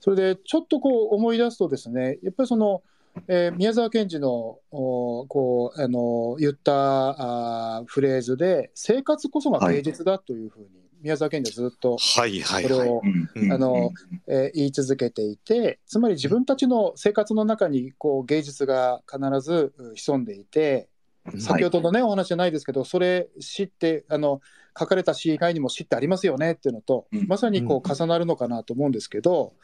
[0.00, 2.82] それでちょっとこう思い出すとですねやっぱりその、
[3.28, 10.68] えー宮沢賢治のおこうあの言ったあーフレーズで生活こそが芸術だというふうに、
[11.06, 12.78] 宮沢賢治はずっとはいはいはい。
[12.78, 20.88] これを、言い続けていてつまり自分たちの生活の中にこう芸術が必ずう潜んでいて
[21.38, 24.40] 先ほどのね、お話じゃないですけどそれ詩ってあの
[24.78, 27.26] 書かれた詩以外にも詩ってありますよねっていうのと、うん。
[27.28, 29.54] まさにこう重なるのかなと思うんですけど、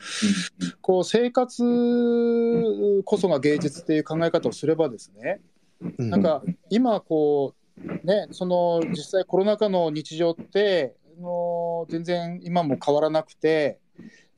[0.60, 0.72] うん。
[0.80, 5.40] こう生活こそが芸術っていう考え方をすればですね
[5.98, 6.10] うん。
[6.10, 13.78] なんか今こうねその実際コロナ禍の日常ってあの全然今も変わらなくて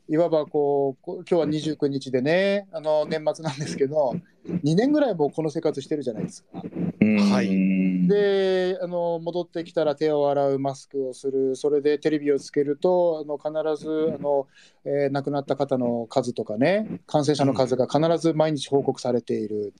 [0.09, 4.15] いわばこうこ今日は29日でねあの年末なんですけど
[4.47, 6.62] 2年ぐらいもうこの生活してるじゃないですか。
[7.32, 8.09] はい。
[8.09, 11.56] であの戻ってきたら手を洗うマスクをする。
[11.56, 14.47] それでテレビをつけるとあの必ずあの、
[14.85, 19.73] えー亡くなった方の数とかね感染者の数が必ず毎日報告されている、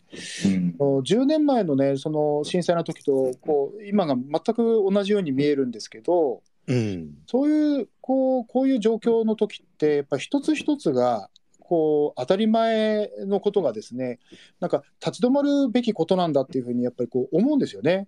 [0.47, 0.77] うん。
[0.81, 7.19] あの10年前のねその震災の時とこう今が全く同じように見えるんですけどうん。
[7.27, 11.29] そういうこうこういう状況の時ってやっぱ一つ一つが
[11.61, 14.19] こう当たり前のことがですね
[14.61, 18.07] なんか立ち止まるべきことなんだっていうふうにやっぱりこう思うんですよね。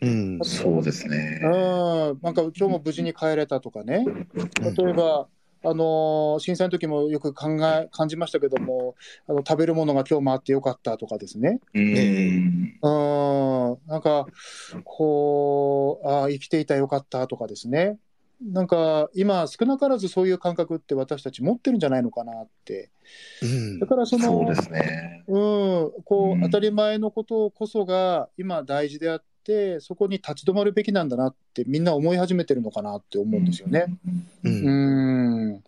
[0.00, 0.38] うん。
[0.42, 1.40] そうですね。
[1.44, 1.50] うん、
[2.22, 4.04] なんか今日も無事に帰れたとかね、
[4.76, 5.28] 例えば、
[5.64, 8.94] あの震災の時もよく考え感じましたけども
[9.28, 12.78] あの、食べるものが今日もあってよかったとかですね、うん。
[12.82, 14.26] うん、なんか
[14.84, 17.98] こうあー、生きていたよかったとかですね、
[18.42, 22.90] なんか今、少なからずそういう感覚って私たち持ってるんじゃないのかなって、
[23.42, 23.78] うん。
[23.78, 25.24] だからその、そうですね。
[25.28, 33.86] うん、こう当たり前のことこそが今大事であって、そこに立ち止まるべきなんだなって、みんな思い始めてるのかなって思うんですよね。
[34.44, 35.48] ううん。
[35.54, 35.62] ん。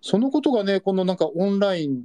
[0.00, 2.04] そのことがね、このなんかオンライン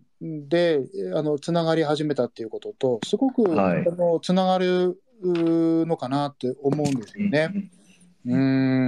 [0.50, 0.82] で
[1.14, 3.86] あのつながり始めたっていうことと、すごく、はい。
[3.88, 7.70] あのつながるうのかなって思うんですよね。
[8.26, 8.38] う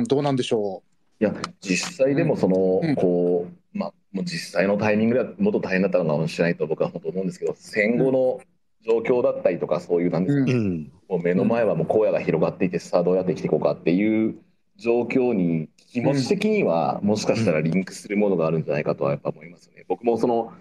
[0.01, 0.83] ん、どうなんでしょ
[1.19, 2.95] いや実際でもその、うん。
[2.95, 8.39] こうまあもう実際のタイミングではもっと大変だったのかもしれないと僕は本当思うんですけど戦後の
[8.85, 10.91] 状況だったりとかそういうなんですか、うんうん。
[11.09, 14.35] もう目の前はもう荒野が広がっていてさあどうやって生きていこうかっていう
[14.77, 19.85] 状況に気持ち的にはもしかしたらリンクするものがあるんじゃないかとはやっぱ思いますよね。
[19.87, 20.53] 僕もその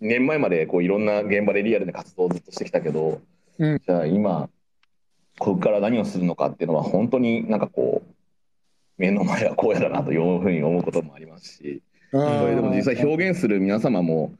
[0.00, 3.20] 2年前までこういろんな現場でリアルな活動をずっとしてきたけど
[3.58, 3.80] うん。
[3.84, 4.48] じゃあ今
[5.38, 8.14] ここから何をするのかっていうのは本当になんかこう
[8.98, 11.82] 目の前は荒野だなというふうに思うこともありますし
[12.12, 14.32] うんそれでも実際表現する皆様も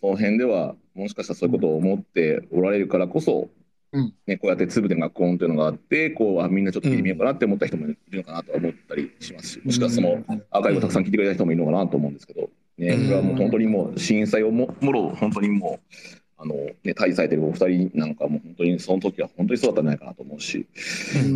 [0.00, 3.48] その辺ではもしかしたらそういうことを思っておられるからこそ、
[3.92, 4.14] うん。
[4.26, 12.42] ね、こうやって粒で学校というのがあってこうあみんなちょっと聞いてみようかなって思った人もいるのかなとは思ったりしますしもしくはそのアーカイブをたくさん聞いてくれた人もいるのかなと思うんですけど、
[12.78, 15.96] ね、これはもう本当にもう震災をももろ本当にもう
[16.38, 20.66] あの、ね、退治されてるお二人なんかも本当にその時は本当にそうだったんじゃないかなと思うし、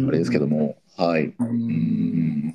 [0.07, 1.24] あれですけどもはい。
[1.24, 2.55] ううんん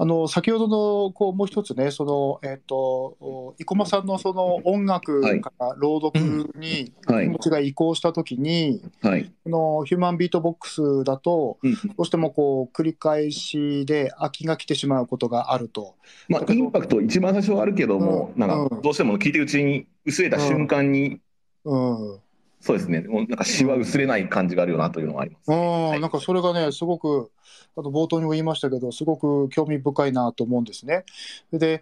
[0.00, 7.26] あの先ほどのこうもう一つね、そのえっ、とお生駒さんのその音楽から朗読にはい。
[7.26, 9.32] 気持ちが移行したときに、はい。
[9.42, 11.74] このヒューマンビートボックスだと、うん。
[11.74, 15.96] どうしてもこう繰り返しで飽きが来てしまうことがあると。
[16.28, 18.40] まあ、インパクト一番最初はあるけども、うん。
[18.40, 21.18] なんかどうしても聞いてるうちに薄れた瞬間に、
[21.64, 22.20] うん
[22.60, 23.00] そうですね。
[23.00, 25.54] もうなんかシワ薄れない感じがあるよなというのはあります、う
[25.98, 27.30] ん、なんかそれがね、すごく、
[27.76, 31.04] あの冒頭にも言いましたけど、すごく興味深いなと思うんですね。
[31.52, 31.80] で、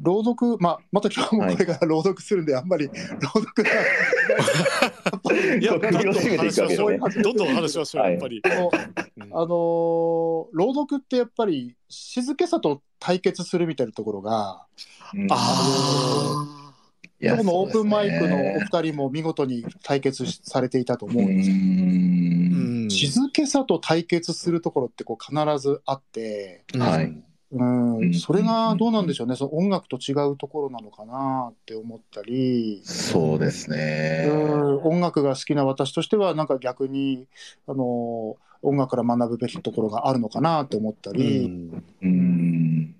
[0.00, 2.94] 朗読、まあ、また今日もこれから朗読するんで、あんまり朗
[3.28, 3.70] 読が、
[5.60, 8.12] いや、どんどん首を絞めていくわけですね話をどんどん話しましょう、はい。
[8.12, 8.42] やっぱり。
[8.44, 14.66] あのー朗読ってやっぱり静けさと対決するみたいなところが、
[15.14, 15.26] うん。
[15.30, 16.53] あ
[17.20, 21.54] いや今日のオープンマイクのお二人も見事に対決しされていたと思ううんですよ。
[21.54, 22.82] ーん。
[22.84, 22.90] うん。
[22.90, 27.04] 静けさと対決するところってこう必ずあって、はい。
[27.04, 27.24] うん。
[27.98, 28.14] うん。
[28.14, 34.26] それがどうなんでしょうね、その音楽と違うところなのかなって思ったり、そうですね。
[34.28, 34.82] うん。
[34.82, 37.26] 音楽が好きな私としては、なんか逆に
[37.66, 41.46] あの音楽から学ぶべきところがあるのかなって思ったり、
[42.02, 42.94] うん。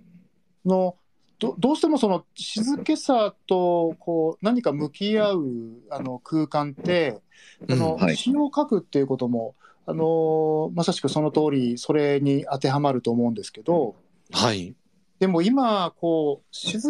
[0.65, 0.97] の
[1.39, 5.45] どどうしてもその静けさとこう何か向き合う
[5.91, 7.21] あの空間って、
[7.69, 9.55] その詩を書くっていうことも、
[9.87, 13.97] あのまさしくその通り、それに当てはまると思うんですけど、
[14.33, 14.75] はい。
[15.19, 16.89] でも今、こう、静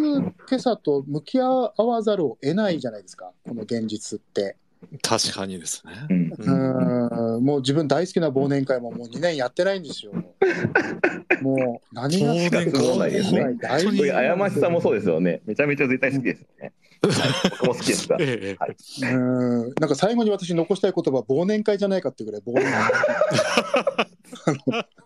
[0.49, 4.57] けさと向き合わざるを得ないじゃないですか、この現実って。
[5.03, 5.93] 確かにですね。
[6.11, 6.35] うん。
[6.39, 7.37] うん。
[7.37, 10.13] うん、もう自分大好きな忘年会ももう2年やってないんですよ。
[11.43, 13.55] もう何が好き忘年会そうなんですね。
[13.61, 15.43] 大好きこういう過ちさんもそうですよね。
[15.47, 18.17] めちゃめちゃ絶対好きですよね、はい、僕も好きですが。
[18.21, 18.57] え
[19.03, 19.75] えうん。
[19.81, 22.73] なんか最後に私残したい言葉は忘年会じゃないかっていうぐらい忘年
[24.73, 24.87] 会。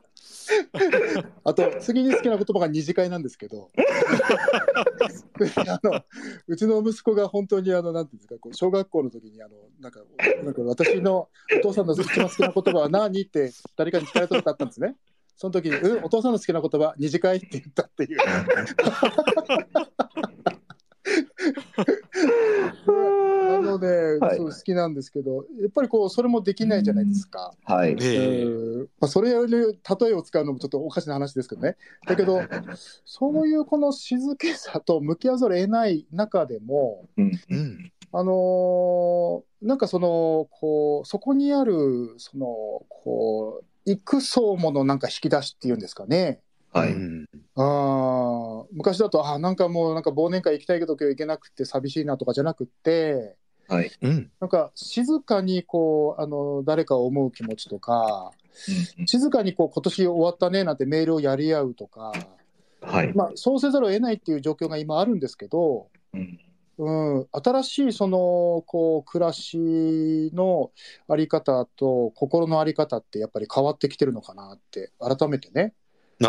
[1.45, 3.71] あと次に好きな言葉が二次会なんですけど
[5.57, 6.05] あの
[6.47, 10.01] うちの息子が本当にあのなんていうんですかこう小学校の時にあのなんか
[10.45, 14.97] なんか私のお父さんの一番好きな言葉は何って誰かに聞かれたことあったんですね。
[15.41, 18.19] その時に、うん、お父さんの好きな言葉、二次会って言ったっていう。
[22.87, 27.53] なので、はいそう好きなんですけど、やっぱりこう、それもできないじゃないですか。
[27.65, 29.69] はいええうんまあ、それより例
[30.11, 31.77] えを使うのもちょっとおかしな話ですけどね。
[32.07, 32.41] だけど、
[33.05, 37.93] そういうこの静けさと向き合わざるを得ない中でも、うん。
[38.13, 42.47] あのーなんかその、こう、そこにある、その、
[42.89, 46.41] こう、幾層ものなんか引き出しっていうんですかね。
[46.73, 46.93] はい。
[46.93, 47.27] うん。
[47.57, 48.67] あー。
[48.73, 53.37] 昔だと、あーなんかもう、なんか忘年会行きたいけど今日行けなくて寂しいなとかじゃなくって、
[53.69, 53.91] はい。
[54.03, 54.31] うん。
[54.41, 58.33] なんか静かにこう、あの、誰かを思う気持ちとか、
[59.07, 62.13] 静かにこう、今年終わったねなんてメールをやり合うとか、
[62.81, 63.13] はい。
[63.15, 66.39] まあ、そうせざるを得ないっていう状況が今あるんですけど、うん。
[66.79, 70.71] うん、新しいそのこう暮らしの
[71.09, 75.75] あり方と心のあり方ってやっぱり変わってきてるのかなって改めてね
[76.25, 76.29] あ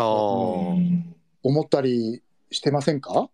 [1.42, 3.30] 思ったりしてませんか、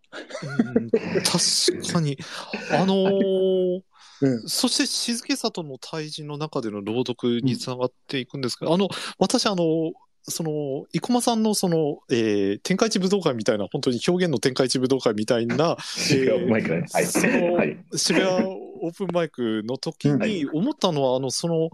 [0.76, 2.18] うん確かに。
[2.70, 3.82] あのー
[4.22, 4.48] うん。
[4.48, 8.88] そして静けさとの対峙の中での朗読につながっていくんですけど、あの、
[9.18, 9.92] 私あの、
[10.22, 15.76] その、生駒さんのその、えー天下一武道会みたいな、本当に表現の天下一武道会みたいな、
[16.10, 17.06] 違うマイクねはい。
[17.06, 17.76] そのはい。
[17.94, 18.30] 渋谷
[18.80, 21.70] オープンマイクの時に思ったのは、あの、その、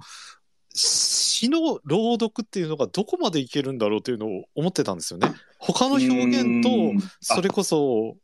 [1.42, 5.28] 詩の朗読っていうのがどこまでいけるんだろうというのを思ってたんですよね。
[5.58, 7.00] 他の表現と、うん。
[7.20, 8.16] それこそ、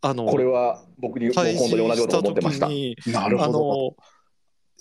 [0.00, 2.68] あの、これは僕に対峙した思ってました。
[2.68, 3.96] 時に、なあの、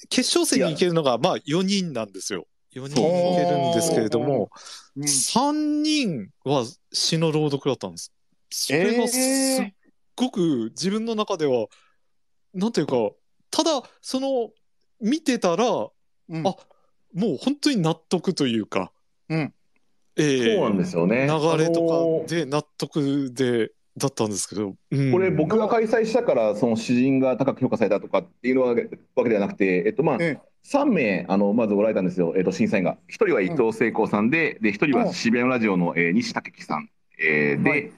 [0.10, 2.46] 決勝戦に行けるのが、まあ、4人なんですよ。
[2.76, 4.52] 4人いけるんですけれども、
[4.96, 5.04] うん。
[5.04, 8.14] 3人は詩の朗読だったんです。
[8.52, 9.74] それがすっ
[10.16, 11.66] ごく自分の中では、
[12.54, 12.94] なんていうか、
[13.50, 14.52] ただ、その、
[15.02, 15.66] 見てたら、
[16.30, 16.48] うん。
[16.48, 16.56] あ
[17.16, 18.92] もう本当に納得というか、
[19.30, 19.54] うん。
[20.18, 20.56] ええ。
[20.58, 21.22] そうなんですよね。
[21.22, 25.12] 流れとあのーかで納得で、だったんですけど、うん。
[25.12, 32.98] これ僕が開催したからその詩人が高く評価されたとかっていうのはわけではなくて、えっとまあええ3名あのまずおられたんですよ、えー、と審査員が。
[33.10, 36.90] 1人は伊藤聖子さんで、で1人は渋谷のラジオの、えー、西武樹さん、
[37.20, 37.92] えーで、はい。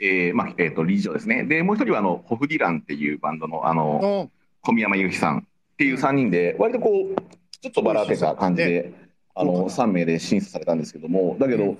[0.00, 1.44] えーまあえー、と理事長ですね。
[1.44, 4.30] で、もう1人はあのホフディランっていうバンドのあの
[4.62, 5.42] 小宮山由紀さんっ
[5.76, 8.92] ていう3人で、割とこう、ちょっとばらけた感じで、
[9.34, 11.76] あの3名で審査されたんですけども、だけど、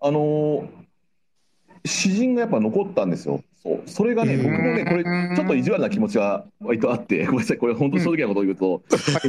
[0.00, 0.86] あのー
[1.86, 3.42] 詩人がやっぱ残ったんですよ。
[3.62, 3.82] そう。
[3.86, 5.04] それがね、うん僕もね、これ、
[5.36, 8.82] ちょっと意地悪な気持ちが割とあって、ごめんなさい、これ、本当、正直なことを言うと、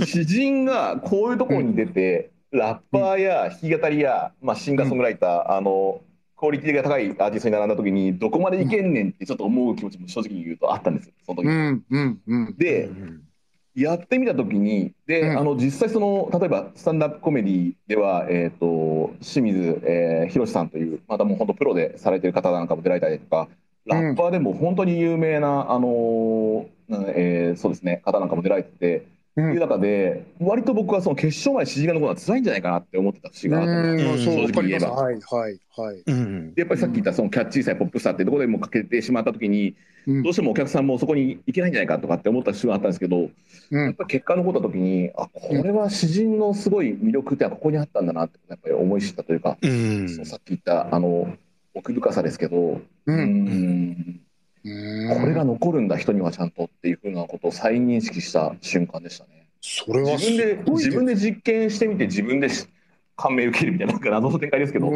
[0.06, 6.02] 詩人がこういうところに出て、ラッパーや弾き語りや、まあ、シンガーソングライター、あの
[6.38, 11.48] クオリティが高いアーティストに並んだ時に、どこまでいけんねんってちょっと思う気持ちも正直に言うとあったんですよ、その時。
[11.48, 11.84] うん。
[11.90, 12.22] うん。
[12.28, 12.56] うん。
[12.58, 12.90] で、
[13.78, 23.48] やってみたときに、で、うんあの実際その例えばスタンダップコメディではえっ、と清水、えー、博さんというまたもう本当プロでされてる方なんかも出られたりとか、
[23.86, 29.17] ラッパーでも本当に有名なあのーなえーそうですね方なんかも出られてて。
[29.38, 29.54] うん。
[29.54, 34.92] いう中で割と僕はその決勝まで支持が残るのは辛いんじゃないかなって思ってた節があったんですうんそう正直言えば。
[34.92, 36.04] はいはいはい。
[36.06, 36.54] うん。
[36.54, 39.76] でやっぱりさっき言ったそのキャッチーさやポップさってところでもかけてしまった時に
[40.08, 40.24] うん。
[40.24, 43.30] どうしてもお客さんもそこに行けないんじゃないかとかって思った節があったんですけど
[43.72, 43.86] うん。
[43.86, 50.10] やっぱり結果残った時にあこれは詩人のすごい魅力ってここにあったんだなってやっぱり思い知ったというか、うん。
[50.10, 51.32] そうさっき言ったあの
[51.76, 54.22] 奥深さですけど、うん
[55.20, 59.48] これが残るんだ人にはちゃんとっていうふうなことを再認識した瞬間でしたね。
[59.62, 62.68] それは自分で自分で実験してみて自分でし
[63.16, 64.92] 感銘受けるみたいななんか謎の展開ですけど。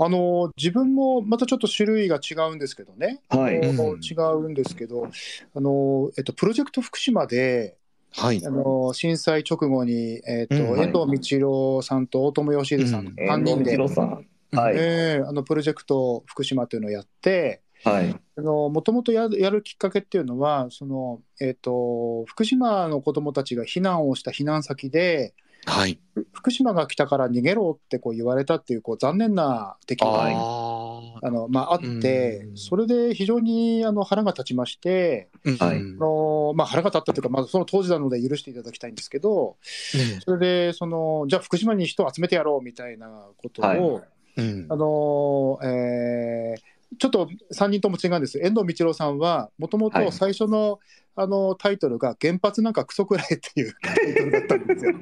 [0.00, 3.54] あの自分もまたちょっと種類が違うんですけどね、はい。
[3.56, 5.08] 違うんですけど
[5.54, 7.76] あの、えっと、プロジェクト福島で
[8.16, 8.44] はい。
[8.44, 10.80] あの震災直後に、えっとうん。
[10.80, 13.14] 遠藤道郎さんと大友義秀さん、うん。
[13.14, 18.14] 3人で、遠藤道郎さんはい、えーあのプロジェクト福島というのをやってはい。
[18.36, 25.34] もともとややるきっかけっていうのはその、えっと福島の子どもたちが避難をした避難先で
[25.66, 25.98] はい。
[26.32, 32.56] 福島が来たから逃げろってこう言われたっていうこう残念な出来はいがああのまあ、あってう、ん。
[32.56, 35.78] それで非常にあの腹が立ちまして、はい。
[35.78, 39.56] あのまあ、腹が立ったというか、まずその当時なので許していただきたいんですけど、
[39.94, 44.02] ねそれでその、じゃあ福島に人を集めてやろうみたいなことを、はい
[44.38, 44.66] うん。
[44.68, 50.06] あのえーちょっと3人とも違うんです、遠藤道郎さんは、もともはい。
[50.06, 50.80] と最初の,、
[51.16, 54.94] あのタイトルが、原発なんかクソくらいっていう タイトルだったんですよ。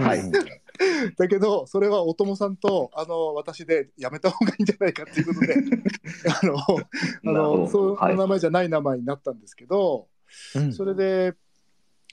[0.00, 0.22] はい。
[1.16, 5.54] だけど、それはお友さんとあの私でやめた方がいいんじゃないかっていうことで、
[6.42, 10.08] あのあのそう名前じゃない名前になったんですけど、
[10.54, 10.72] うん。
[10.72, 11.34] それで、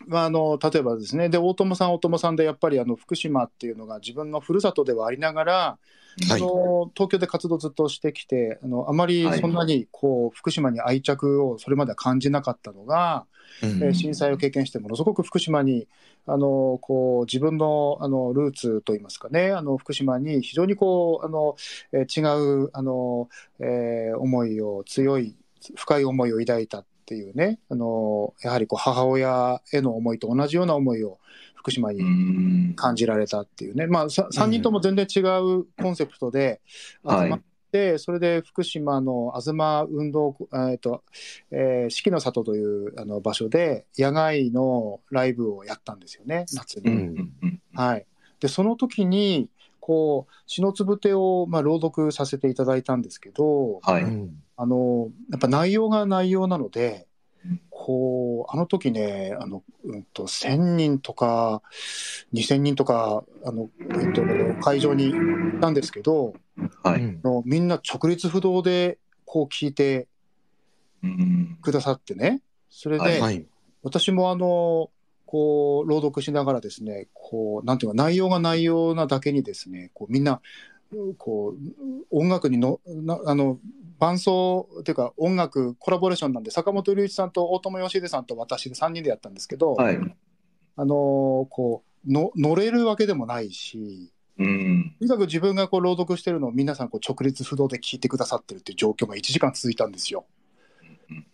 [0.08, 5.99] まあ、あの例えばですね、で大友さん、大友さんでやっぱりあの福島っていうのが自分のふるさとではありながら、はい
[6.32, 13.26] あの東京で活動ずっとしてきて、あのあまりそんなにこう福島に愛着をそれまでは感じなかったのが、
[13.64, 13.84] うん。
[13.84, 15.88] えー震災を経験してものすごく福島に
[16.28, 21.56] あのこう自分のあのルーツといいますかねあの福島に非常にこうあの、
[21.92, 23.28] えー違うあの、
[23.60, 25.36] えー思いを強い
[25.76, 31.18] 深い思いを抱いたっていうねあのやはりこう母親への思いと同じような思いを
[31.56, 32.74] 福島にうん。
[32.76, 36.62] 感じられたっていうね、まあ、さ3人とも全然違うコンセプトで
[37.04, 37.30] 集はい。
[37.32, 37.42] まっ
[37.72, 41.04] て、それで福島の東運動、えーと
[41.52, 47.32] えー四季の里というあの場所で野外のライブをやったんですよね、夏に。
[47.74, 48.06] はい、
[48.40, 49.50] でその時に
[49.90, 54.04] こう詩のつぶてを、まあ、朗読させていただいたんですけど、はい。
[54.04, 54.44] うん。
[54.56, 57.08] あのやっぱ内容が内容なので
[57.44, 61.64] うん、こうあの時ねあの、うん、と1000人とか
[62.34, 64.22] 2000人とかあの、えっと、
[64.62, 66.34] 会場に行ったんですけど
[66.84, 67.18] はい。
[67.24, 70.08] のみんな直立不動でこう聞いて
[71.02, 71.58] うん。
[71.64, 72.42] くださってね。
[72.70, 73.46] それで、はいはい。
[73.82, 74.92] 私もあの
[75.32, 80.42] こう朗読しながらですねこうなんていうか内容が内容なだけにですねこうみんな
[81.20, 83.60] こう音楽にのなあの
[84.00, 90.00] 伴奏っていうか音楽コラボレーションなんで坂本龍一さんと大友義秀さんと私で3人でやったんですけど、はい
[90.76, 100.26] あのこうの乗れるわけでもないしうんとにかく自分がこう朗読してるのを皆さんこう直立不動で聞いてくださってるっていう状況が1時間続いたんですよ。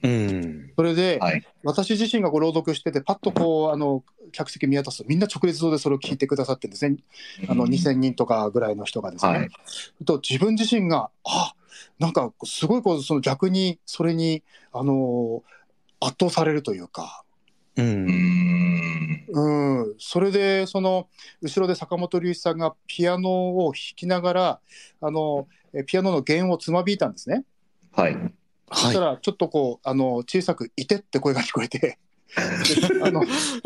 [0.03, 0.71] うん。
[0.75, 1.45] それで、はい。
[1.63, 6.97] 私自身がこう朗読しててパッとこうあの客席見渡すとみんな直立動でそれを聞いてくださってるんですね。
[7.47, 9.31] あの2000人とかぐらいの人がですね。
[9.31, 9.49] はい。
[10.05, 11.53] と自分自身があ
[11.99, 15.43] なんかすごいこうその逆にそれにあの
[15.99, 17.23] 圧倒されるというか。
[17.77, 19.25] ううんん。
[19.27, 21.09] うん、それでその
[21.41, 24.59] 後ろで坂本龍一さんがピアノを弾きながら
[25.01, 27.43] あのえピアノの弦をつまびいたんですね。
[27.91, 28.17] はい
[28.71, 31.97] そしたはらちょっとこうあの小さく「いて」って声が聞こえて で
[33.03, 33.21] あの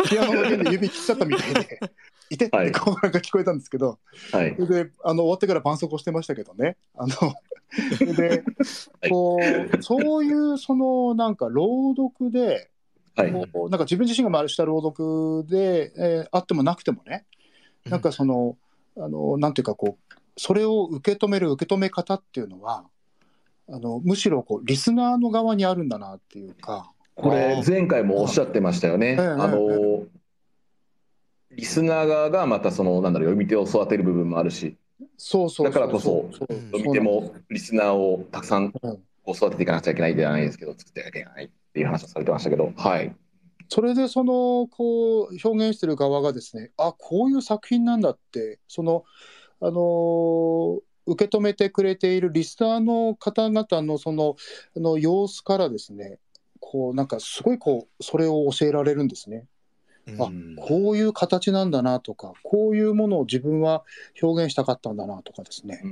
[0.09, 1.79] ピアノの弦で指切っちゃったみたいで
[2.29, 2.71] 「いて!」っはい。
[2.71, 3.97] てこうなんか聞こえたんですけど、
[4.31, 4.55] はい。
[4.55, 6.77] それであの終わってから絆創膏してましたけどね。
[6.95, 8.43] あので
[9.09, 9.39] こ
[9.73, 12.69] うそういうそのなんか朗読で
[13.15, 13.31] はい。
[13.31, 17.25] こうなんか自分自身が回した朗読で、えーあってもなくてもね
[17.85, 18.57] なんかその、
[18.97, 22.85] あのなんていうかこうそれを受け止める受け止め方っていうのは
[23.71, 26.91] あのむしろこうリスナーの側にあるんだなっていうか。
[27.15, 29.11] これ前回もおっしゃってましたよね。
[29.11, 30.05] ええあの
[31.51, 34.77] リスナー側がまたそのなんだろう読み手を育てる部分もあるし。
[35.17, 39.03] そうそうだからこそ読み手もリスナーをたくさんうん。
[39.23, 42.71] こう育てていかなくちゃいけないじゃないですけど作っていかなきゃいけないっていう話をされてましたけど。
[42.75, 43.13] はい。
[43.67, 49.03] それでそのこう表現してる側がですねあこういう作品なんだってその
[49.61, 54.35] あのー受け止めてくれているリスナーの方々のその
[54.75, 56.19] あの様子からですね
[56.59, 59.45] こうなんかすごいこうそれを教えられるんですね。
[60.19, 63.83] あうんこういう形なんだなとかこういうものを自分は
[64.19, 65.91] 表現したかったんだなとかですねう、ん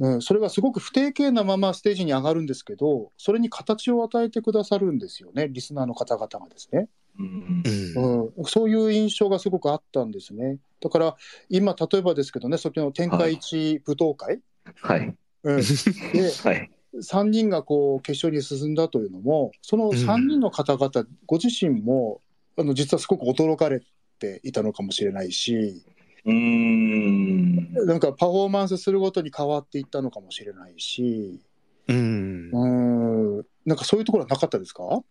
[0.00, 6.88] うんうん、それがすごく不定形なままステージに上がるんですけどそれに形を与えてくださるんですよねリスナーの方々がですね。
[7.18, 7.62] うん。
[7.94, 8.24] うん。
[8.26, 10.58] うん、そういう印象がすごくあったんですね。
[10.80, 11.16] だから
[11.48, 14.40] 今例えばですけどね、そっちの天下一舞踏会、
[14.76, 15.14] はい。
[15.42, 15.56] うん、
[16.12, 16.70] ではい。
[17.02, 22.20] 3人がこう決勝に進んだというのも、その3人の方々、ご自身も
[22.56, 23.80] あの実はすごく驚かれ
[24.18, 25.82] ていたのかもしれないし、
[26.24, 27.72] うーん。
[27.86, 31.40] なんかパフォーマンスするごとに変わっていったのかもしれないし、
[31.88, 32.50] うん。
[32.52, 35.02] うん、なんかそういうところはなかったですか、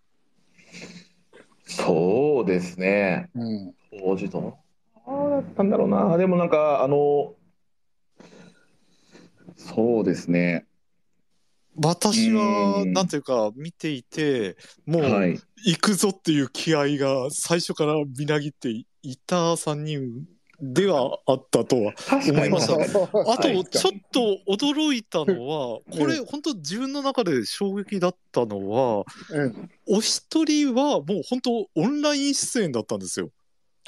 [1.69, 3.29] そうですね。
[3.35, 3.73] うん。
[3.99, 4.57] 当時と
[5.05, 6.17] ああだったんだろうな。
[6.17, 7.35] でもなんかあの
[9.55, 10.65] そうですね。
[11.81, 12.93] 私は、うん。
[12.93, 15.39] なんていうか、見ていて、もう、はい。
[15.65, 18.69] 行くぞっていう気合が最初からみなぎって
[19.01, 20.25] いた3人
[20.61, 21.93] ではあったとは。
[21.93, 23.65] 確思いましたねあと、はい。
[23.65, 29.69] ちょっと驚いたのは、これ、う本当自分の中で衝撃だったのは、うん。
[29.87, 33.31] お一人はもう本当オンライン出演だったんですよ。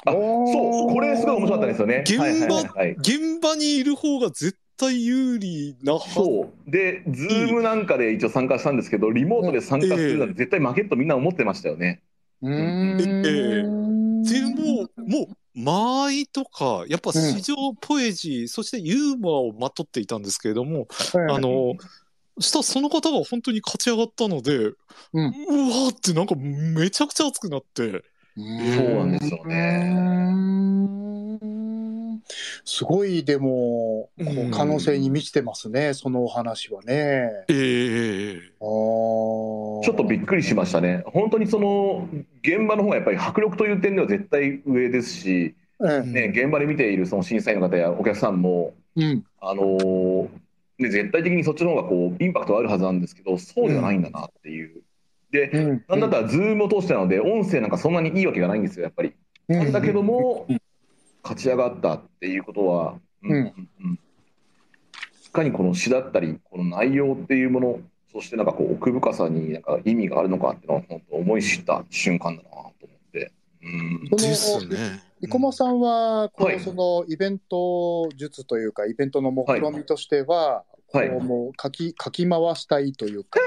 [0.04, 0.92] あそう。
[0.92, 2.02] これすごい面白かったですよね。
[2.04, 2.64] 現場はいはいはい。
[2.74, 2.90] はい。
[2.92, 6.14] 現場にいる方が絶対有利なはず。
[6.14, 6.70] そう。
[6.70, 12.02] で、ズームなんかで一応参加したんですけど、リモートで参加するなんて絶対負けるとみんな思ってましたよね。
[12.42, 12.96] うーん
[14.22, 20.88] でも、もう、間合いとか、やっぱ詩情、ポエジー、そしてユーモアをまとっていたんですけれども、
[21.30, 21.74] あの、
[22.38, 24.76] したらその方が本当に勝ち上がったので、う
[25.14, 28.02] うんわーってなんかめちゃくちゃ熱くなって、
[28.36, 28.44] そう
[28.96, 30.71] なんですよね。
[32.32, 37.44] うんすごいでもこうんう可能性に満ちてますね、そのお話はね。
[37.48, 39.82] ええあー。
[39.82, 41.02] ちょっとびっくりしましたね。
[41.06, 42.08] 本当にその
[42.42, 49.24] 現場の方がやっぱり迫力という点では絶対上ですし、えね、現場で見ているその審査員の方やお客さんも、えうん。
[49.40, 50.28] あのー
[50.78, 54.82] ね、絶対的にそっちの方がこうインパクトはあるはずなんですけど、そうではないんだなっていう。
[55.30, 55.84] で、うん。
[55.88, 59.14] なんだったらズームを通してなので、音声なんかそんなにいいわけがないんですよ、やっぱり。
[59.72, 60.46] だけども、
[61.22, 63.32] 勝ち上がったっていうことは、うん。
[63.32, 63.98] うん。
[65.24, 67.80] いかにこの詩だったり、この内容っていうもの、
[68.12, 73.32] そしてなんかこう奥深さになんか意味があるのかっていうのは、本当思い知った瞬間だなと思って。
[73.62, 74.08] うん。
[74.10, 75.02] そのですね。
[75.22, 76.60] 生駒さんはこう、はい。
[76.60, 81.08] そのイベント術というかイベントの目論見としては、はい。
[81.08, 83.40] こうもう書き書き回したいというか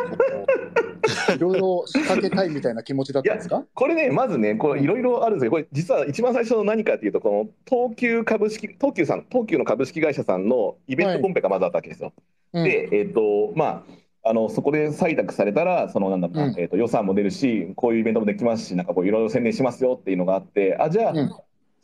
[1.36, 12.14] いろいろ仕掛けたいみたいな気持ちだったんですかこれね、まずね、これいろいろあるんですけど、これ実は一番最初の何かっていうと、この東急株式、東急さん、東急の株式会社さんのイベントコンペがまずあったわけですよ。
[12.53, 12.64] うん。
[12.64, 13.86] で、えっ、と、ま
[14.23, 16.60] あ、あのそこで採択されたら、そのなんだろうな、うん。
[16.60, 21.32] えっと予算も出るし、こういうイベントもできますし、なんかこういろいろ宣伝しますよっていうのがあって、あ、じゃあ、うん。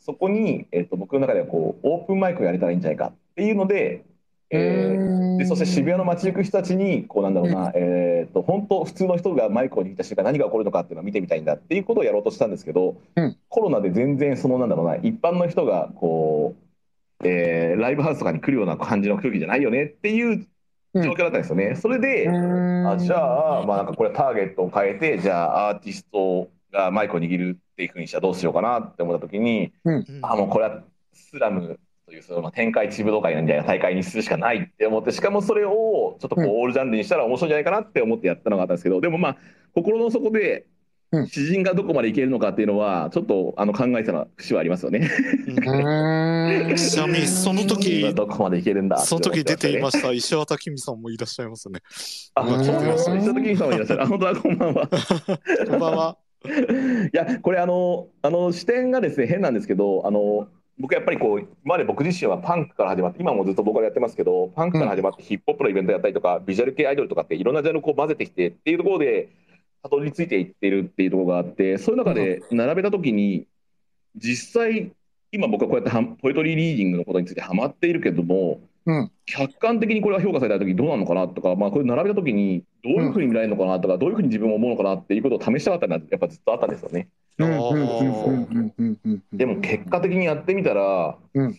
[0.00, 4.04] そこに、えっと僕の中ではこうオープンマイクをやれたらいいんじゃないかっていうので、
[4.52, 5.38] えー。
[5.38, 13.36] でそして渋谷の街行く人たちにこうなんだろうな、えー、と本当普通の人がマイクを握った瞬間何が起こるのかっていうのを見てみたいんだっていうことをやろうとしたんですけど、うん。
[13.48, 16.54] コロナで全然そのなんだろうな一般の人がこ
[17.22, 20.46] う、えーライブハウスとかに来るような感じの空気じゃないよねっていう
[20.94, 21.74] 状況だったんですよね。
[21.76, 30.04] それで、あじゃあ、まあ、なんかこれターゲットを変えてじゃあアーティストがマイクを握るっていうふうにしたらどうしようかなって思った時に、うん。
[30.22, 30.82] あもうこれは
[31.14, 39.36] スラムというそのまあ天下一武道会みたいな大会にするしかないって思ってしかもそれをちょっとこううんオールジャンルにしたら面白いんじゃないかなって思ってやったのがあったんですけどでもまあ
[39.74, 40.66] 心の底で
[41.12, 45.10] うん詩人がどこまでいけるのかっていうのはちょっとあの考えてた節はありますよね。
[46.74, 51.80] ちなみにその時どこまでいけるんだってその時出ていましした石渡君さんもいらっしゃいますね。
[52.34, 52.42] た。
[52.42, 53.10] あ、そうです。
[53.10, 54.02] 石田時さんもいらっしゃる。
[54.02, 54.88] あ、本当だ、こんばんは。
[55.68, 56.18] こんばんは。
[57.12, 69.28] いやこれあのあの視点がですね変なんですけどあの僕やっぱりこう今まで僕自身はパンクから始まって今もずっとボーカルやってますけどパンクから始まってヒップホップのイベントやったりとか、ビジュアル系アイドルとかっていろんなジャンルをこう混ぜてきてっていうところで
[69.82, 73.46] たどり着いていってるっていうところがあってそういう中で並べた時に
[74.16, 74.92] 実際
[75.32, 87.08] 今僕はこうやってはポエトリーリーディングのことについてハマっているけども、うん客観的にこれは評価された時どうなのかなとか、まあ、これ並べた時にどういうふうに見られるのかなとか、どういうふうに自分を思うのかなっていうことを試したかったのはやっぱずっとあったんですよね。
[89.32, 91.58] でも結果的にやってみたら、うん。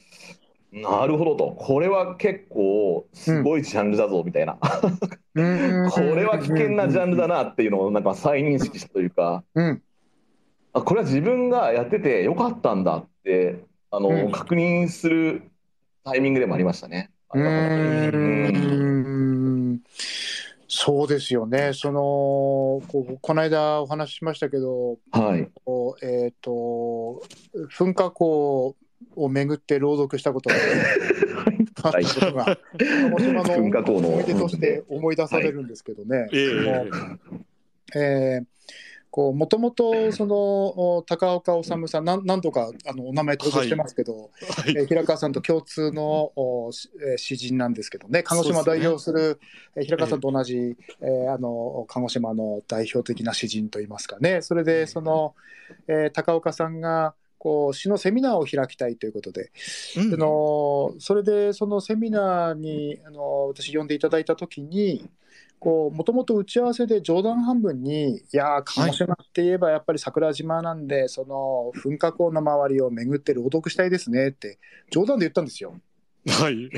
[0.72, 1.52] なるほどと。
[1.52, 4.58] これは結構すごいジャンルだぞみたいな、
[5.36, 5.90] うん。
[5.92, 9.44] これは危険なジャンルだなっていうのをなんか再認識したというか。
[9.56, 9.82] うん。
[10.74, 14.32] あこれは自分がやっててよかったんだってあの、うん。
[14.32, 15.44] 確認する
[16.04, 17.12] タイミングでもありましたね。
[17.30, 19.13] あうん
[20.76, 21.72] そうですよね。
[21.74, 22.02] その
[22.88, 25.48] こうこの間お話ししましたけど、はい、
[26.02, 27.22] えっ、と
[27.78, 28.76] 噴火口
[29.16, 30.56] を巡って朗読したことが
[31.84, 36.28] あったことが鹿児島のの思い出として思い出されるんですけどね。
[36.34, 36.50] ええ。
[36.50, 38.54] そのえーこう
[39.22, 40.36] もともとその
[40.98, 44.30] お高岡治さんなん何度かあのお名前登場してますけど、はい。
[44.76, 48.24] えー平川さんと共通のおしえー詩人なんですけどね。
[48.24, 49.40] 鹿児島を代表する
[49.76, 54.42] えー平川さんと同じ、えーあの鹿児島の代表的な詩人といいますかね。
[54.42, 55.36] それでその、
[55.88, 59.52] えー高岡さんがこう詩のセミナーを開きたいということで、
[59.98, 60.14] うん。
[60.14, 65.08] あのそれでそのセミナーにあの私呼んでいただいた時に
[65.70, 74.60] もともと打ち合わせで冗談半分に「いやー鹿児島って言えばやっぱり桜島なんで、その噴火口の周りを巡って朗読したいですね」って
[74.90, 75.76] 冗談で言ったんですよ。
[76.28, 76.70] はい。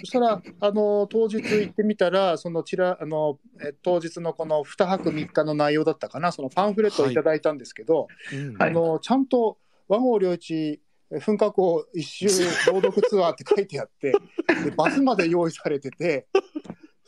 [0.00, 9.58] そしたらあの当日行ってみたらそのちらあのえ当日のこの2泊3日の内容だったかなそのパンフレットをいただいたんですけど、うんはいあのちゃんと
[9.88, 10.80] 和合領一
[11.10, 14.12] 噴火口一周朗読ツアーって書いてあって
[14.64, 16.28] でバスまで用意されてて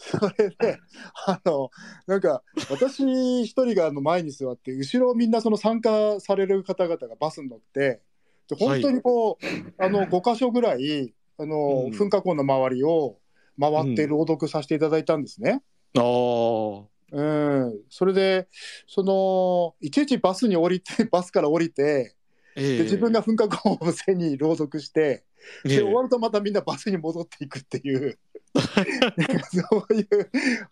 [0.04, 0.78] それで
[1.26, 1.70] あの
[2.06, 8.00] なんか私一人があの前に座って後ろみんなその参加される方々がバスに乗って
[8.48, 11.90] で本当にこう、あの5箇所ぐらいあの、うん。
[11.90, 13.18] 噴火口の周りを
[13.60, 15.62] 回って朗読させていただいたんですね。
[15.96, 16.88] ああ。
[17.14, 18.48] うん、それで
[18.86, 22.16] そのいちいちバスに降りて バスから降りて
[22.56, 22.76] ええ。
[22.78, 25.24] で自分が噴火口を背に朗読して、
[25.66, 25.76] ええ。
[25.76, 28.18] で終わるとまたみんなバスに戻っていくっていう
[29.50, 30.06] そういう、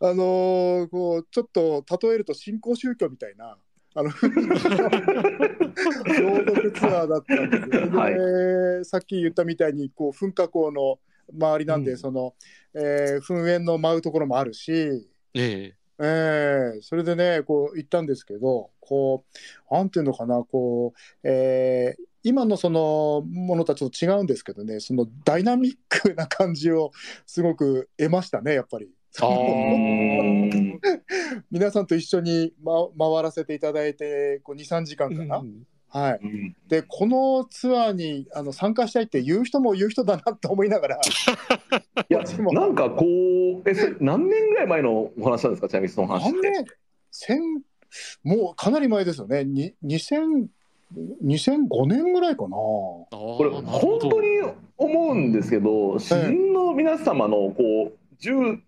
[0.00, 3.56] あのーこうちょっと例えると新興宗教みたいな。
[3.92, 4.14] あの 朗
[6.46, 8.14] 読ツアーだったんですよ、はい。
[8.14, 11.00] でさっき言ったみたいにこう噴火口の
[11.32, 11.96] 周りなんで、うん。
[11.98, 12.34] その、
[12.74, 14.72] えー噴煙の舞うところもあるし、
[15.34, 15.74] ええ。
[16.02, 19.24] えそれでねこう行ったんですけどこ
[19.70, 20.98] うなんていうのかなこう、
[21.28, 26.92] えー今のそのものとはちょっと違うんですけどねそのダイナミックな感じを
[27.26, 28.90] すごく得ましたねやっぱり。
[31.50, 41.00] 皆さんと一緒に、ま、回らせていただいて23時間かな、うんはい、うんでこのツアーにあの参加したいって言う人も言う人だなと思いながら。
[41.00, 41.00] い
[42.08, 42.20] や
[42.52, 46.50] なんかこうえそれ何年ぐらい前のお話なんですかちなみにその話って。
[46.50, 46.64] 何年？
[47.10, 47.40] 千
[48.22, 49.44] もうかなり前ですよね。
[49.44, 50.46] に2000
[51.24, 52.48] 2005年ぐらいかな。
[52.50, 54.40] ここれ本当に
[54.76, 57.92] 思うんですけど詩人の皆様のこう
[58.22, 58.58] 15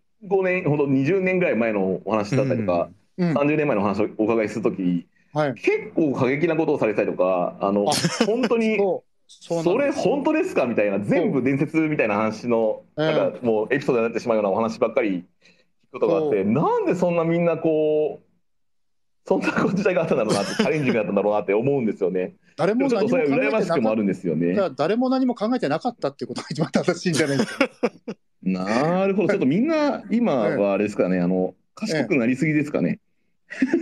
[0.42, 2.88] 年ほど20年ぐらい前のお話だったりとか、
[3.18, 5.54] うん、30年前のお話をお伺いするときはい。
[5.54, 7.92] 結構過激なことをされたりとかあのあ
[8.26, 9.62] 本当にそう。
[9.62, 15.22] それ本当ですかみたいな全部伝説みたいな話のうんなんかもうエピソードになってしまうようなお話ばっかり聞
[15.90, 18.31] くことがあってそなんでそんなみんなこう
[19.24, 22.34] そんな時代があったんだろうなってチャレンジングだったんだろうなって思うんですよね。
[22.56, 24.54] 誰も何も考えれは羨ましくもあてなかっるんですよね。
[24.54, 24.70] た。
[24.70, 27.68] 誰も何も考えてなかったっていうことが一番正しいんじゃないですか。
[28.42, 32.98] なるほどちょっとみんな今はあれですかねあの賢くなりすぎですかね。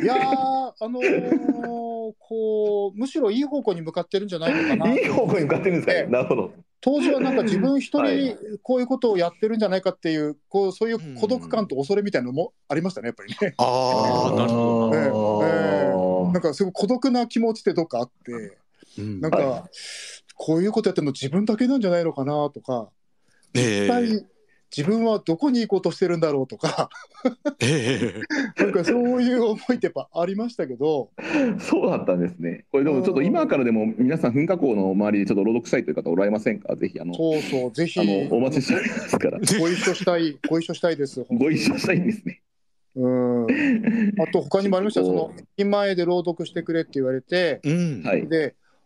[0.02, 4.92] いやー、あのーこう、むしろいい方向に向かってるんじゃないのかな。
[4.94, 5.98] いい方向に向かってるんですかね。
[6.00, 6.52] ええなるほど。
[6.82, 13.54] 当時はなんか自分一は人こういうことをやってるんじゃないかっていう、こうそういう孤独感と恐れみたいなのもありましたね、やっぱりね。
[13.58, 14.96] ああ、なるほど。
[14.96, 15.06] ええ。
[15.06, 18.58] えどなんかすごい孤独な気持ちってどっかあって、
[18.98, 19.20] うん。
[19.20, 19.68] なんか、は
[20.34, 22.88] こういうことやってるの自分だけなんじゃないのかなとか、
[23.54, 23.84] ええ。
[23.84, 24.26] 一体
[24.76, 26.90] 自分はどこに行こうとしてるんだろうとか、
[27.60, 28.14] え
[28.58, 31.10] えなんかそういう思いってやっぱありましたけど、
[31.58, 32.66] そうだったんですね。
[32.70, 36.76] これでもちょっと今からでも皆さん噴火口の周りでちょっと朗読したいという方おられませんか？
[36.76, 39.38] ぜひあのそうそう、ぜひあのお待ちしておりますから。
[39.58, 41.24] ご一緒したい、ご一緒したいです。
[41.28, 42.40] ご一緒したいんですね。
[42.94, 43.46] うん。
[44.20, 45.00] あと他にもありました？
[45.00, 48.02] よその駅前で朗読してくれって言われて、うん。
[48.04, 48.28] はい。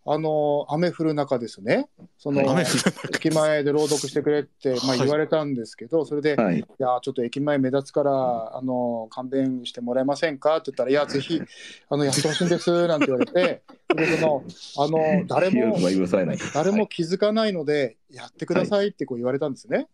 [0.07, 1.89] で、あの雨降る中ですね。
[2.19, 2.43] その
[3.15, 6.37] 駅前で朗読してくれってまあはい言われたんですけど、それで。
[6.37, 6.59] はい。
[6.59, 10.57] いやちょっと駅前目立つから、あの勘弁してもらえませんか？
[10.57, 11.41] って言ったら、いや、 ぜひ
[11.89, 13.63] あのやってほしいんですなんて言われて、
[13.95, 14.45] でその
[14.79, 15.77] あの誰も。
[16.55, 19.89] 誰も気づかないので、やってくださいってこう言われたんですね。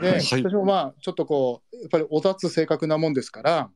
[0.00, 3.70] で、はい私もまあ、ちょっとこう、やっぱりお立つ性格なもんですから、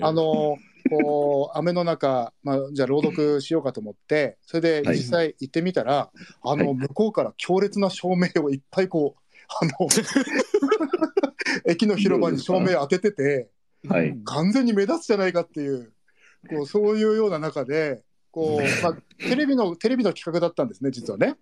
[0.00, 0.56] あの
[0.88, 6.10] こう雨の中、まあ、じゃあ朗読しようかと思って、それではい実際行ってみたら、
[6.42, 9.88] あの向こうから強烈な照明をいっぱいこう、あの
[11.66, 13.48] 駅の広場に照明当ててて、
[13.88, 14.16] はい。
[14.24, 15.92] 完全に目立つじゃないかっていう、
[16.48, 21.36] こうそういうような中で、こうまあ、テレビのテレビの企画だったんですね、実はね。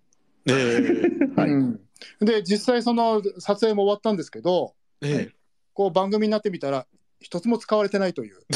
[0.47, 1.49] ええはい。
[1.49, 1.79] うん、
[2.19, 5.35] で実際その撮影も終わったんですけどええ
[5.73, 6.85] こう番組になってみたら
[7.25, 8.37] 一つも使われてないという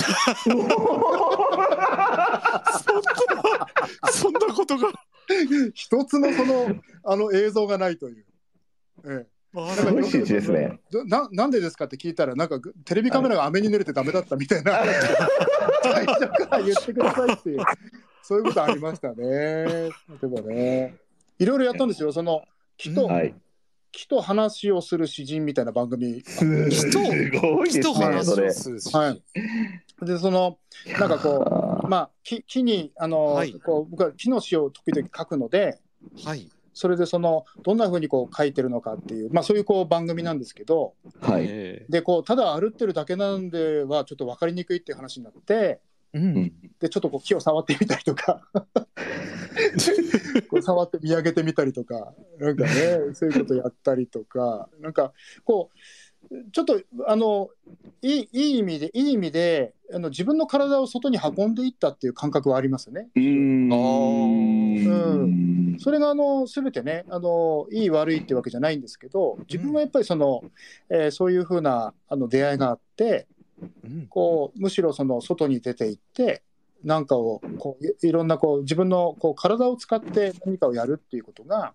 [4.14, 4.92] そんなことが。
[5.74, 8.26] 一つもそのあの映像がないという。
[9.06, 9.26] え
[9.56, 10.80] あすごい仕打ちですね。
[10.94, 14.84] え、ななんでですかって聞いたらなんかテレビカメラが雨に濡れてダメだったみたいな、
[15.82, 17.64] 最初から言ってくださいっていう
[18.22, 19.16] そういうことありましたね。
[19.26, 20.96] 例えばね
[21.40, 22.44] いろいろやったんですよその
[22.78, 23.34] 木と、はい。
[23.92, 27.82] 木と話をする詩人みたいな番組すごいですね。
[27.82, 28.54] 人話それを。
[28.54, 28.94] するし。
[28.94, 29.22] はい
[30.02, 30.58] でその
[30.98, 35.80] なんかこうあまあ、木木にあの、はいこう僕は木の詩を時々書くので
[36.24, 36.50] はい。
[36.74, 41.46] それでそのどんなふうにこう書いてるのかっていう、まあ、そういうこう番組なんですけどーはい。
[41.50, 45.80] えでこうただ歩ってるだけなんではちょっと分かりにくいっていう話になってえ
[46.14, 46.20] う。
[46.20, 48.42] うんんでちょっとこう木を触ってみたりとか
[50.50, 52.72] こう触って見上げてみたりとかなんかね
[53.14, 55.12] そういうことやったりとかなんか
[55.44, 55.78] こう
[56.52, 57.50] ちょっとあの
[58.02, 63.10] いいいい意味でいい意味であの自分の体を外に運んでいったっていう感覚はありますよね。
[63.16, 63.74] うーん。
[63.74, 63.76] あ
[64.92, 70.44] うんそれがあの全てねあのいい悪いってわけじゃないんですけど自分はやっぱりその、
[70.90, 73.39] えーそういうふうなあの出会いがあってうん
[74.10, 76.44] こうむしろその外に出て行って
[76.84, 81.74] なんかをこういいろんなこう自分のこう体を使って何かをやるっていうことが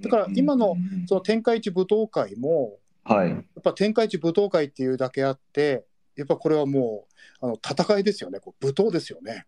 [0.00, 0.76] だから今の
[1.06, 3.30] その天下一舞踏会もはい。
[3.30, 5.84] やっぱ天下一舞踏会っていうだけあって
[6.16, 7.06] やっぱこれはも
[7.40, 9.46] うあの戦いですよねこう舞踏ですよね。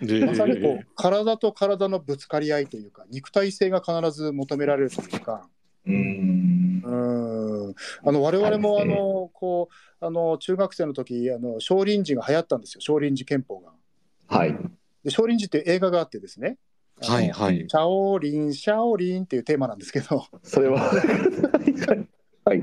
[0.00, 5.48] でまさにこう体と体のぶつかり合いというか肉体性が必ず求められるというか。
[5.86, 6.82] うん。
[6.84, 9.68] うんあの我々もはいあのこ
[10.00, 13.72] うあの中学生の時あの少林寺が流行ったんですよ少林寺拳法が。
[14.28, 14.56] はい。
[15.04, 16.58] で少林寺っていう映画があってですね
[17.02, 17.64] 「あのはいはい。
[17.68, 20.80] シャオリンシャオリン」っていうテーマなんですけどそれは。
[22.44, 22.62] はい。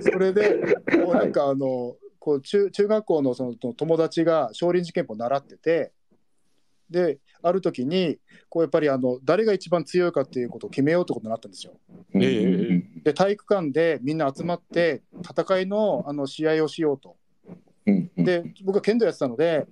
[0.00, 5.92] それでこうはいなんかあのこう中中学校のその友達が少林寺拳法を習ってて
[6.94, 8.18] である時に
[8.48, 11.74] こうやっぱりあの誰が一番強いかっていうことを決めようってことになったんですよ。
[12.14, 17.16] えで体育館でみんな集まって戦いのあの試合をしようと。
[18.16, 19.66] で僕は剣道やってたので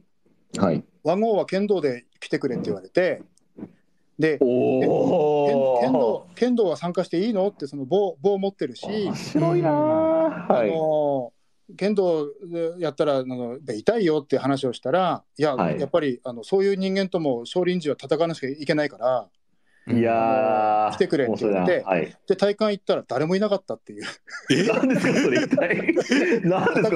[0.59, 0.85] はい。
[1.03, 3.23] 和合は剣道で来てくれって言われて
[4.19, 9.73] でお剣道剣道は参加していいのってその棒棒持ってるし、面白いなー。
[9.73, 10.70] あはい。
[11.73, 19.28] の剣道でやったらあの痛いよって話をしたらいや、はいやっぱりあのそういう人間とも少林寺は戦わなきゃいけないから
[19.89, 20.93] いやー。
[20.93, 22.16] 来てくれって言ってはい。
[22.28, 24.05] で体感行ったら誰もいなかったっていう
[24.53, 24.62] え？
[24.65, 25.65] 何ですかそれ戦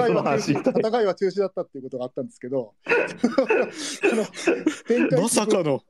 [0.06, 0.36] い は。
[0.38, 2.74] 戦いは中止だったっていうことがあったんですけど
[5.20, 5.82] まさかの。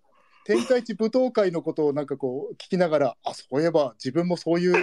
[0.47, 4.77] 天下一舞踏会のことをなんかこう聞きながらあそういえば自分もそういう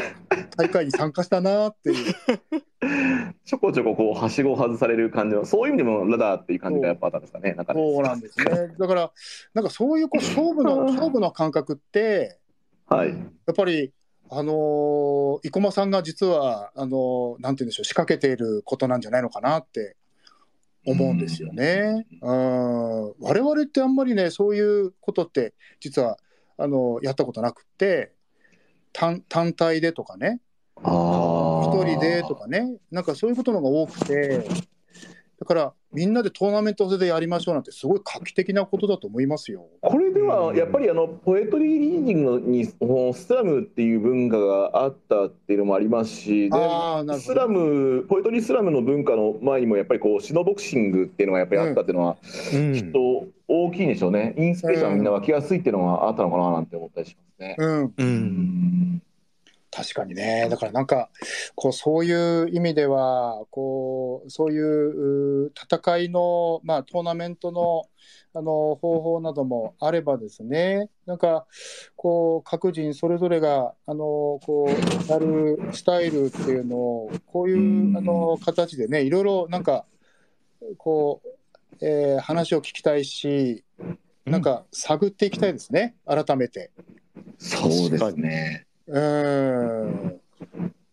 [0.57, 2.13] 大会に参加したなっていう
[3.45, 7.55] ちょこちょここうはしごを外される感じのそういう意味でもラダーっていう感じがやっぱあったんですかね。
[7.73, 9.11] そうなんですねだから
[9.53, 12.39] なんかそういうこう勝負の 勝負の感覚って
[12.87, 13.09] はい。
[13.09, 13.93] やっぱり
[14.29, 19.95] あのー生駒さんが実はあのーなんて言うんでしょう仕掛けていることなんじゃないのかなって
[20.85, 22.05] 思うんですよね。
[22.21, 23.13] うん。
[23.19, 26.17] 我々ってあんまりねそういうことって実は
[26.57, 28.11] あのやったことなくって
[28.91, 30.39] 単単体でとかね。
[30.77, 32.77] 一人でとかね。
[32.91, 34.45] なんかそういうことのが多くて
[35.43, 39.65] だからみんなでトーナメント制でやりましょうなんてすごい画期的なことだと思いますよ。
[39.81, 42.65] これではやっぱりあのポエトリーリーディングに
[43.13, 52.15] スラムっていう文化があったっていうのもありますしであーなるほどスラムポエトリースラムの文化の前にもやっぱりこうシノボクシングっていうのがやっぱりあったっていうのは
[52.53, 57.55] うんきっと大きいんでしょうねインスピレーションがみんな湧きやすいっていうのがあったのかななんて思ったりしますね。
[57.59, 59.01] うん、うん。
[59.75, 60.47] 確かにね。
[60.49, 61.09] だからなんか、
[61.55, 67.85] こう、そういう意味では、こう、そういうう戦いの、まあ、トーナメントの、
[68.35, 71.47] あの、方法などもあればですね、なんか、
[71.95, 77.57] こう、各人それぞれが、あの、こう、やるスタイルっていうのを、こういう
[77.89, 79.85] う、んあの、形でね、いろいろ、なんか、
[80.77, 81.29] こう、
[81.81, 83.63] えー話を聞きたいし、
[84.25, 86.71] なんか、探っていきたいですね、改めて。
[87.39, 88.67] そうですね。
[88.93, 90.21] うーん。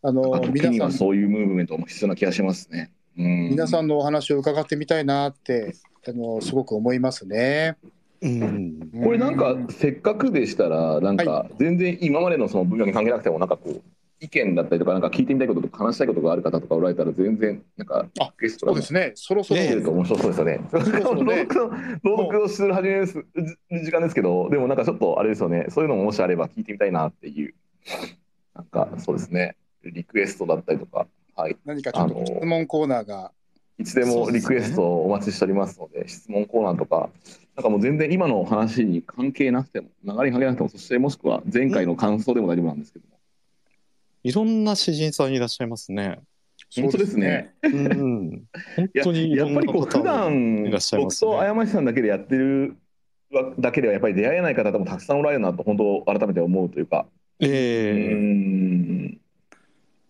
[0.03, 2.91] あの、時皆さん、そういうムーブメントも必要な気がしますね。
[3.19, 5.75] うん、皆さんのお話を伺ってみたいなって、
[6.09, 7.77] あの、すごく思いますね。
[8.23, 8.91] うん。
[9.05, 13.83] これなんかせっかくでしたらなんか全然今までのその分野に関係なくてもなんかこう
[14.21, 19.13] 意見だったりとかなんか聞いてみたいこととか話したいことがある方とかおられたら全然なんかあゲストがそうですね。
[19.15, 20.61] そろそろ、来てると面白そうですよね。
[20.71, 27.55] ろそろね朗読の朗読をする始める時間ですけどでもなんかちょっとあれですよねそういうのももしあれば聞いてみたいなっていう
[28.55, 29.57] なんかそうですね。
[29.85, 31.07] リクエストだったりとか。
[31.37, 31.57] はい。
[31.65, 33.33] 何かちょっと質問コーナーが、
[33.79, 37.09] いつでもリクエストをお待ちしておりますので、質問コーナーとか、
[37.57, 43.17] なんかもう全然今の話に関係なくても、流れに関係なくても、そしてもしくは前回の感想でも大丈夫なんですけども、
[44.23, 46.21] いろんな詩人さんいらっしゃいますね。
[46.77, 47.55] 本当ですね。
[47.63, 48.43] うん。
[48.77, 52.77] 本当にやっぱりこう、普段いらっしゃいま僕すねと山下さんだけでやってる
[53.59, 57.07] だけでは、やっぱり出会えない方もたくさんおられるなと、本当、改めて思うというか、
[57.41, 59.21] うええん、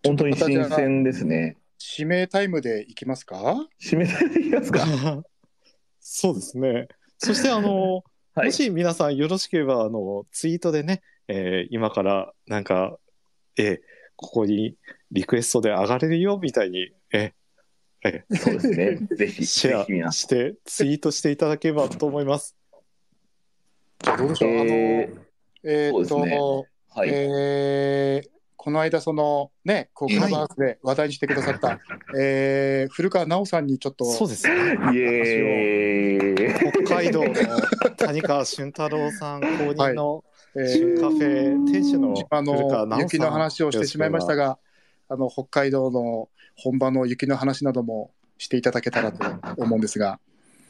[0.05, 1.57] 本当に新鮮ですね。
[1.97, 3.67] 指名タイムでいきますか？
[3.81, 5.23] 締めていきますか？
[5.99, 6.87] そうですね。
[7.17, 8.03] そして、あの、
[8.33, 12.97] はいもし皆さんよろしければ、あの、ツイートでね、えー今から、なんか、
[13.57, 13.79] えー
[14.15, 14.75] ここに
[15.11, 17.33] リクエストで上がれるよ、みたいに、え
[18.29, 18.97] そうですね。
[19.15, 22.55] ぜひ、ーシェアして、ツイートしていただければと思います。
[24.03, 24.51] じゃあどうでしょう？
[24.51, 25.09] あの、え
[25.63, 27.09] えーっと、そうですーはい。
[27.11, 28.29] えー
[28.63, 31.79] この間、そのね、こうクラブハウスで話題にしてくださった、
[32.15, 34.77] えー古川奈緒さんにちょっと、そうですね。
[36.85, 37.33] 北海道の
[37.97, 40.23] 谷川俊太郎さん公認の
[40.55, 44.59] えー新カフェ店主のあ古川の奈緒雪の話をしてしまいましたが、
[45.09, 49.25] あの北海道の本場の雪の話などもしていただけたらと
[49.57, 50.19] 思うんですが、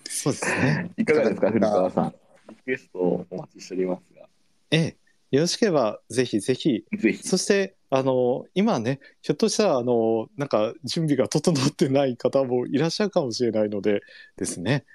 [0.07, 0.91] そうですね。
[0.95, 2.13] いかがですか、古川さん。
[2.51, 4.27] リクエストをお待ちしておりますが、
[4.71, 5.00] ええ。
[5.31, 7.23] よろしければ、ぜひぜひ、ぜひ。
[7.27, 14.01] そして、あの、今ね、ひょっとしたら、あの、なんか、準備が整ってない方もいらっしゃるかもしれないので
[14.37, 14.85] ですね、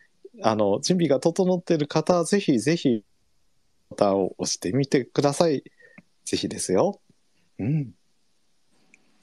[0.42, 3.02] あの、準備が整っている方は、ぜひぜひ、
[3.88, 5.64] ボタンを押してみてください。
[6.24, 7.00] ぜひですよ。
[7.58, 7.94] うん。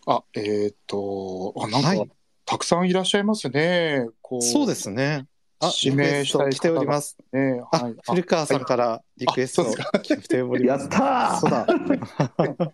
[0.08, 2.12] あえーっと、あなんか、はい
[2.46, 4.06] たくさんいらっしゃいますね。
[4.22, 5.28] こうそうですね。
[5.68, 7.18] あ、指名したい来ております。
[7.32, 7.62] ね。
[7.72, 9.66] あ、はい、古川さんからリクエスト
[10.02, 10.84] 来ております。
[10.84, 12.74] やったそうーだ。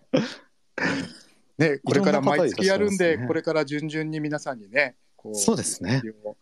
[1.58, 6.02] ね、これから毎月やるんで、ねこれから順々に皆さんにね、こうそうですね。
[6.24, 6.36] を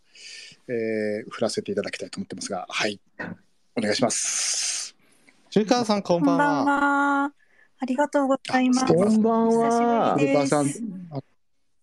[0.68, 3.00] えー振らせていただきたいと思ってますが、はい、
[3.76, 4.94] お願いします。
[5.52, 6.74] 古川さん、こんばんこんばんは。
[7.24, 7.32] は。
[7.80, 8.86] ありがとうございます。
[8.86, 10.66] ここんばんは古川さん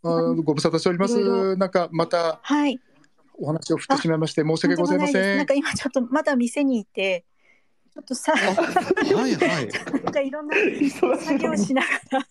[0.03, 1.19] あご無沙汰しております。
[1.19, 2.79] いろいなんかまたはい。
[3.37, 5.53] お話を振ってしまいまして申し訳ございませんなんか。
[5.53, 7.25] 今ちょっとまだ店にいて、
[7.93, 8.39] ちょっとさ、は
[9.27, 9.67] いはい。
[10.03, 11.57] なんかいろんな作業い。
[11.57, 12.27] しながら、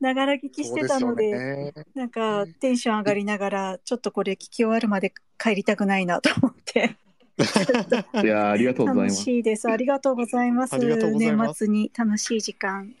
[0.00, 6.96] ながら聞きしてたので、ねなんかテンション上がりながら、ちょっとこれ聞き終わるまで帰りたくないなと思って、
[7.38, 9.22] いやーありがとうござい楽ます。
[9.22, 9.70] しいです。
[9.70, 10.74] ありがとうございます。
[10.74, 12.94] ありがとうございます年末に楽しい時間。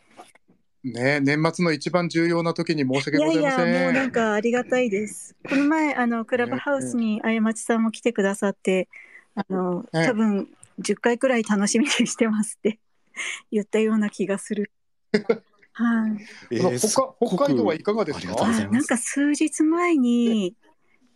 [0.92, 3.74] ね年末の一番重要な時に申し訳いやいございません。
[3.74, 5.34] や、もうなんかありがたいです。
[5.48, 8.88] この前、あの、クラブハウスにあやまちさんも来てくださって、
[9.34, 10.48] あの、ええ多分
[10.78, 12.78] 10回くらい楽しみにしてますって
[13.50, 14.70] 言ったような気がする。
[15.72, 16.26] はい。
[16.56, 18.18] えあの北北海道はいかがですか？
[18.18, 20.54] ありがとうございますあなんか数日前に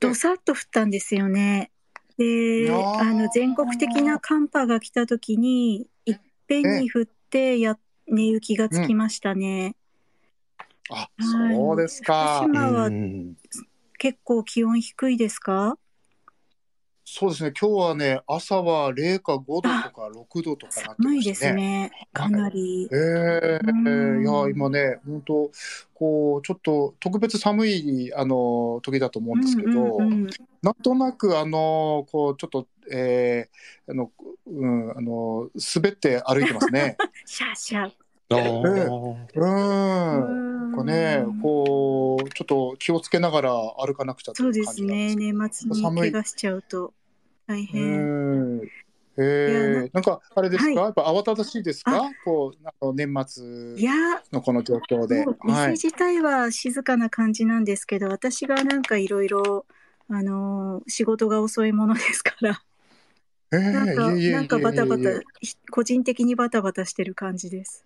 [0.00, 1.70] どさっと降ったんですよね。
[2.18, 7.78] でいやーあの全国的な寒波が来た時にいっぺんに降ってや
[8.10, 9.76] 寝雪がつきましたね。
[10.90, 12.52] あ、そうですか福。
[12.55, 13.36] 島はうん
[13.98, 15.78] 結構気温低いですか？
[17.05, 17.52] そうですね。
[17.60, 21.34] 今日はね、朝は0か5度とか6度とかなって寒いで。
[21.34, 21.90] すね。
[22.12, 22.89] かなり。
[22.92, 25.50] ええうんいや、今ね、本当
[25.94, 30.28] こう、ちょっと特別寒い、あの、時だと思うんですけど、んうん
[30.62, 34.12] なんとなく、あの、こう、ちょっと、えーあの、
[34.47, 36.97] うん、あの、滑って歩いてますね。
[37.26, 37.92] シャーシャー。
[38.31, 38.36] う
[40.68, 40.73] ん。
[40.73, 45.17] こうね、こう、ちょっと気をつけながら歩かなくちゃとそうですね。
[45.17, 46.92] 年末に寒い怪我しちゃうと
[47.47, 48.59] 大う変。
[48.59, 48.60] ん。
[49.17, 52.10] えー、なんかあれですか、はいやっぱ慌ただしいですか？
[52.25, 53.44] こうあの年末
[53.76, 53.92] いや
[54.33, 55.26] のこの状況で。
[55.44, 55.70] 店はい。
[55.73, 59.67] 自体は静かな感じなんですけど、私がなんかいろいろ、
[60.09, 62.62] あのー仕事が遅いものですから、
[63.52, 67.84] えなんか、なんかバタバタ、ひ個人的にバタバタしてる感じです。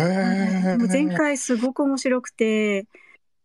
[0.00, 2.86] えー、もう前回すごく面白くて、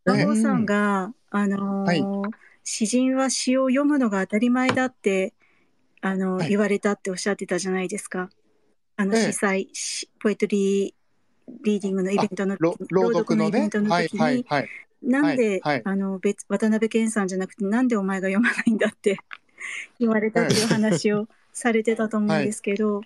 [0.05, 2.31] 馬王さんが、あのー
[2.63, 5.33] 詩人は詩を読むのが当たり前だって、
[6.01, 6.49] あの、はい。
[6.49, 8.29] 言われたっておっしゃってたじゃないですか。
[8.97, 9.21] あの、ええ。
[9.31, 10.93] 司祭、しポエトリー
[11.63, 14.69] リーディングのイベントのろ朗読のねイベントのはい時に、はいはい。
[15.03, 15.81] なんで、はいはい。
[15.85, 19.17] あの別渡辺謙さんじゃなくてなんでお前が読まないんだって
[19.99, 23.01] 言われたっていう話をされてたと思うんですけど、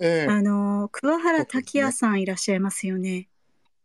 [0.00, 3.28] えー、あの桑原滝也さんいらっしゃいますよね。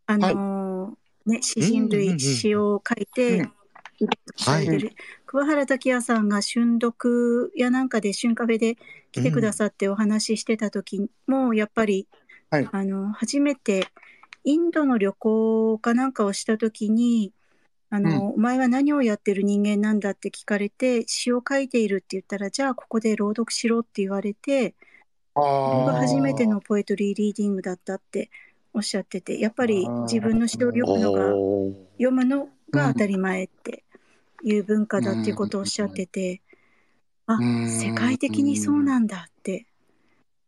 [0.06, 2.20] あの、ね詩人類、うんうんうんうん。
[2.20, 3.52] 詩を書いて、うん。
[4.00, 4.92] イベントされてる、
[5.26, 8.78] 桑原滝也さんが春読やなんかで春カフェで
[9.12, 12.08] 来てくださってお話ししてた時もやっぱり、
[12.50, 12.70] はい。
[12.72, 13.88] あの初めて
[14.44, 17.34] インドの旅行かなんかをした時に
[17.94, 24.74] あの、お前は何をやってる人間なんだって聞かれて詩を書いているって言ったらじゃあここで朗読しろって言われて
[25.36, 25.42] あー。
[25.44, 28.30] ここが初めてのポエトリーリーディングだったって
[28.74, 31.22] おっしゃっててやっぱり自分の詩を読むのが
[31.98, 33.84] 読むのが当たり前って
[34.44, 36.42] いう文化だっていうことをおっしゃってて、
[37.28, 39.68] あうん世界的にそうなんだって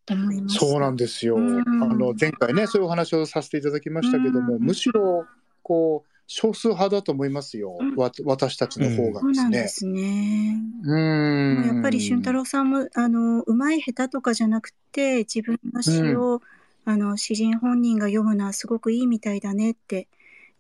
[0.10, 0.66] 思いました。
[0.66, 1.36] そうなんですよ。
[1.36, 1.60] うん。
[1.60, 4.64] あの前回ねそういうお話をさせていただきましたけども、うん。
[4.64, 5.26] むしろ
[5.62, 7.78] こう少数派だと思いますよ。
[7.80, 7.96] うん。
[7.96, 9.44] わ私たちの方がそうですね。
[9.44, 10.62] なんですね。
[10.84, 11.68] うん。
[11.68, 16.42] やっぱり俊太郎さんもあのうまい下手とかじゃなくて自分の詩を、
[16.86, 20.08] あの詩人本人が読むのはすごくいいみたいだねって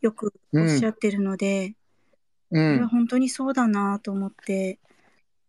[0.01, 1.75] よくおっしゃってるので、
[2.51, 4.79] うこれはん、本当にそうだなと思って。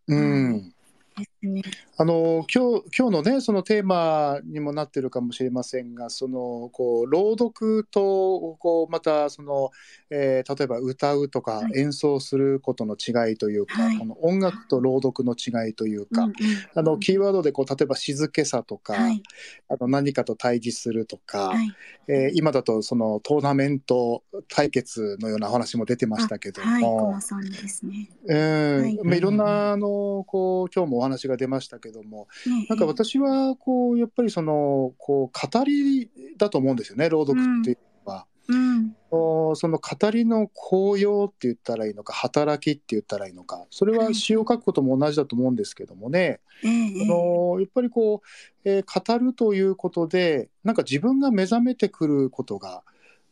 [0.07, 0.73] うん、
[1.17, 1.61] ですね。
[1.97, 9.71] あの今日今日のねそのテーマにもなってるかもしれませんがそのこう朗読とこうまたその、
[10.09, 11.79] えー例えば歌うとかはい。
[11.79, 13.97] 演奏することの違いというか、はい。
[13.97, 16.35] この音楽と朗読の違いというか、うんうん
[16.75, 19.21] あのキーワードでこう例えば静けさとか、はい。
[19.69, 21.75] あの何かと対峙するとか、はい。
[22.07, 28.99] えー今だとそのトーナメント対決のようなお話も出てましたけどはい、もはい。
[29.03, 38.25] まあ、いろんなあのこう今日もお話が出ましたけどもねなんか私はこうやっぱりそのこう語りだと思うんですよね朗読っていうのは。
[38.49, 38.95] うん。
[39.09, 47.03] おその語りの効用って言ったらいいのか働きって言ったらいいのかそれは詩を書くことも同じだと思うんですけどもね、ええええ。
[47.03, 52.83] あのやっぱりこう、えー語るということでなんか自分が目覚めてくることが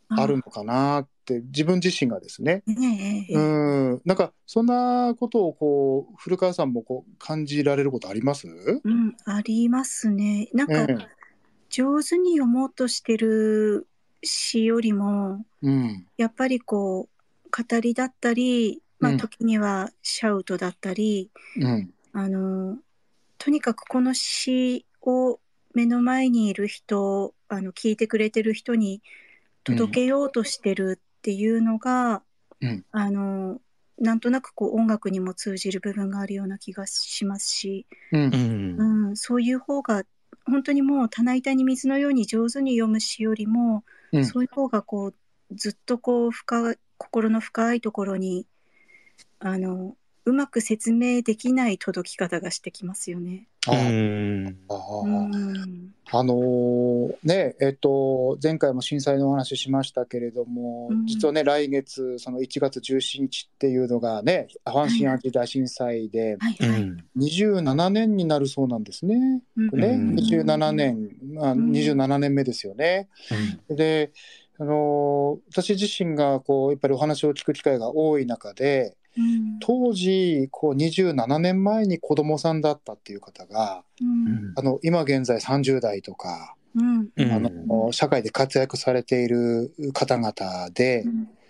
[0.10, 10.50] あるのかなって自分自身がですね、うん、なんかそんなことをこう古川さんもこう感じられることあります、うん、ありますね。
[10.54, 10.96] なんかええ。
[11.70, 13.88] 上手に読もうとしてる
[14.24, 16.06] 詩よりもうん。
[16.18, 19.16] やっぱりこう語りだったり、まうん。
[19.16, 21.94] あ、時にはシャウトだったり、うん。
[22.14, 22.78] あの
[23.38, 25.40] とにかくこの詩を
[25.74, 29.02] 目の前にいる人あの聞いてくれてる人に
[29.66, 32.22] 届けようとしてるっていうのが、
[32.62, 33.60] うんあの
[33.98, 40.04] なんとなくこう音楽にも通じる部分があるような気がしますし、うんうん、そういう方が
[40.46, 45.16] 本当にもう棚板に水のように上手に読む詩よりも、うんそういう方がこう
[45.56, 48.46] ずっとこう深心の深いところに
[49.40, 53.48] あのうまく説明できない届き方がしてきますよね。
[53.68, 54.58] あうん。
[56.12, 61.06] あのーねえっと前回も震災のお話ししましたけれども、うん。
[61.06, 66.54] 実はね来月その1月17日っていうのがね阪神・淡路大震災ではい。
[66.60, 66.82] はい。
[66.82, 67.06] うん。
[67.18, 69.42] 27年になるそうなんですね。
[69.58, 69.80] うん。
[69.80, 70.16] ね、うん。
[70.16, 71.72] 27年、まあ、うん。
[71.72, 73.10] 27年目ですよね。
[73.70, 74.12] で、
[74.60, 79.60] あのー私自身がこうやっぱりお話を聞く機会が多い中でうん。
[79.60, 84.54] 当時こう27年前に子供さんだったっていう方がうん。
[84.56, 87.10] あの今現在30代とかうん。
[87.16, 87.32] うん。
[87.32, 91.04] あの社会で活躍されている方々で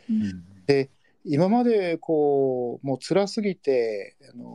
[0.09, 0.89] うん。
[1.27, 4.45] 今までこうもう辛すぎてあの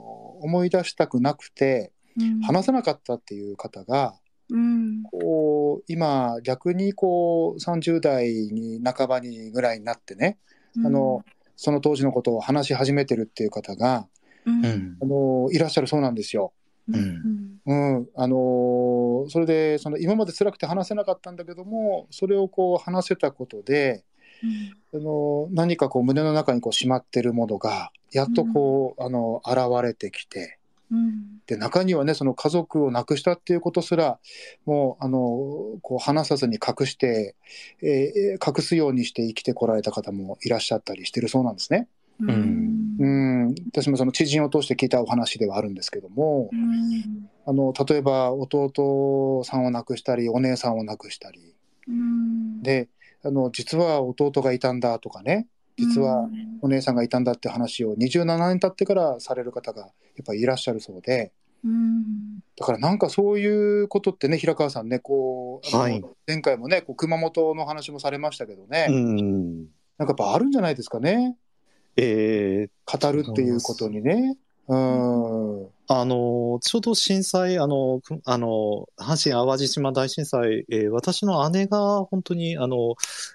[0.41, 2.41] 思い出したくなくてうん。
[2.41, 4.15] 話せなかったっていう方が
[4.51, 5.03] うん。
[5.05, 10.39] こう今逆にこう30代に半ばにぐらいになってね
[10.85, 11.25] あの
[11.63, 14.09] その当時のことを話し始めてるっていう方が
[14.47, 14.65] うん。
[14.65, 14.97] うん。
[15.03, 16.55] あのいらっしゃるそうなんですよ。
[16.89, 17.61] うん。
[17.67, 24.03] うん、あのそれでその今まで辛くて話せなかったんだけどもそれをこう話せたことで
[24.95, 30.59] あの何かこう胸の中にこうしまってるものがやっとこう、あの現れてきて
[30.91, 31.41] うん。
[31.47, 34.19] で中にはねその家族を亡くしたっていうことすら
[34.67, 35.19] もうあの
[35.83, 37.35] こう話さずに隠して、
[37.83, 41.89] えー隠すようにして生きてこられた方もいらっしゃったりしてるそうなんですね。
[42.21, 42.97] うん。
[42.99, 43.07] う
[43.49, 43.55] ん。
[43.73, 47.29] 私もその知人を通して聞いたお話ではあるんですけどもうん。
[47.47, 51.55] あの例えば弟さんを亡くしたりお姉さんを亡くしたり。
[51.89, 52.63] うん。
[52.63, 52.89] で
[53.23, 56.29] あの実は弟がいたんだとかね実は
[56.63, 59.91] お姉さんがいたんだって話を27年経ってからされる方がやっ
[60.25, 61.33] ぱりいらっしゃるそうで。
[61.65, 62.41] うん。
[62.57, 66.03] だからなんかそういうことってね平川さんねこうはい。
[66.27, 69.57] 前回もねこう熊本の話もされましたけどね、うん。
[69.57, 69.67] なん
[69.99, 71.37] かやっぱあるんじゃないですかね。
[71.97, 73.09] えー。
[73.09, 74.37] 語るっていうことにね。
[74.69, 82.95] うんあの、ちょうど震災、あの、くあの、阪神淡路島大震災、えー私の姉が本当に、あの、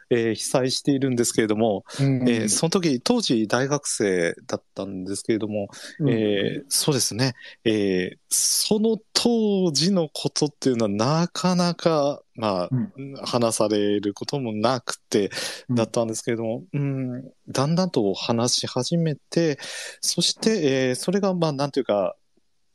[0.10, 2.30] えー被災しているんですけれども、うん。
[2.30, 5.68] えーその時、当時大学生だったんですけれども、
[6.00, 6.10] うん。
[6.10, 7.34] えーそうですね、
[7.66, 15.30] えーその当時のことっていうのはなかなか、まあ、話されることもなくて、
[15.68, 15.76] うん。
[15.76, 19.60] だったんですけれども、うん、だんだんと話し始めて、
[20.00, 22.25] そして、えーそれが、まあ、なんていうか、うん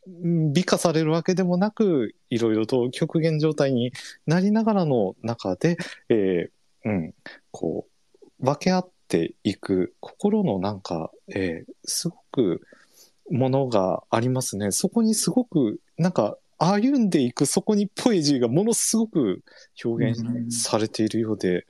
[0.07, 3.93] 美化されるわけでもなく、いろいろと極限状態に
[4.27, 5.77] なりながらの中で、
[6.09, 7.15] えーうん、
[7.51, 7.87] こ
[8.41, 12.63] う、分け合っていく心のなんか、えーすごく
[13.31, 14.73] ものがありますね。
[14.73, 19.43] そこにすごく、なんか、歩んでいく、そこにポエジーがものすごく
[19.83, 21.67] 表現されているようで、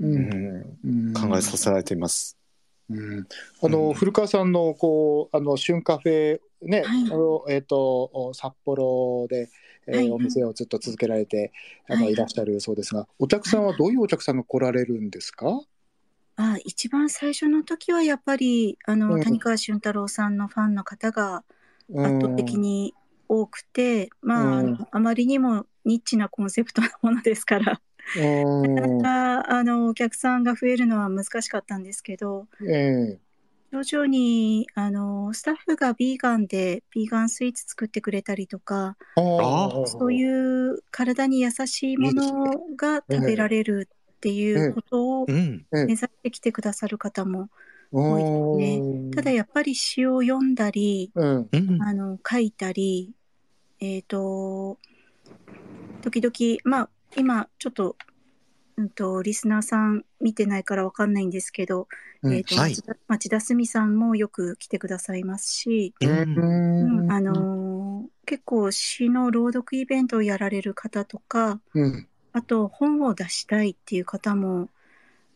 [0.00, 2.41] ううんん、うん考えさせられています。
[2.90, 3.26] うん。
[3.62, 3.94] あの、うん。
[3.94, 7.04] 古川さんのこうあの旬カフェね、はい。
[7.10, 9.50] あのえっ、と札幌で、
[9.86, 10.10] えーはい。
[10.10, 11.52] お店をずっと続けられて
[11.88, 12.12] あの、はい。
[12.12, 15.60] い、らっしゃるそうですが、お客さんはどういうお客さんが来られるんですか？
[16.36, 19.22] あ一番最初の時はやっぱりあの、うん。
[19.22, 21.44] 谷川俊太郎さんのファンの方が
[21.90, 22.06] うん。
[22.06, 22.94] 圧倒的に
[23.28, 24.70] 多くて、まあ、あうん。
[24.72, 27.78] のあまりにもニッチなコンセプトなものですから、うん
[28.16, 33.18] なかなかあのお客さんが増えるのは難しかったんですけどえ
[33.72, 45.66] 徐々にあのスタッフがビーガンでビーガンスイーツ作ってくれたりとかそういう体に優しいものが食べられるっていうことをうん。
[45.72, 47.48] 目指してきてくださる方も
[47.90, 49.10] 多いですね。
[49.14, 51.48] ただやっぱり詩を読んだりうん。
[51.50, 51.82] うん。
[51.82, 53.14] あの書いたり
[53.80, 54.78] えっ、と
[56.02, 57.96] 時々まあ今ちょっと,、
[58.76, 61.88] うん、とリスナーさん見てないからわかんないんですけど、
[62.22, 62.70] うんえーとはい。
[62.70, 72.08] 町田町田澄さんもよく来てくださいますし、ううんんあのー結構詩の朗読イベントをやられる方とかうん。
[72.32, 74.70] あと本を出したいっていう方も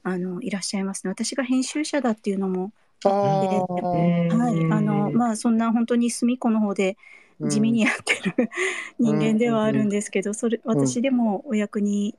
[0.03, 1.11] あのいらっしゃいますね。
[1.11, 2.73] 私が編集者だっていうのも
[3.05, 4.55] あはい。
[4.55, 6.97] ーあのまあそんな本当に隅っこの方で
[7.41, 8.51] 地味にやってる
[8.99, 12.17] 人間ではあるんですけど、それ私でもお役に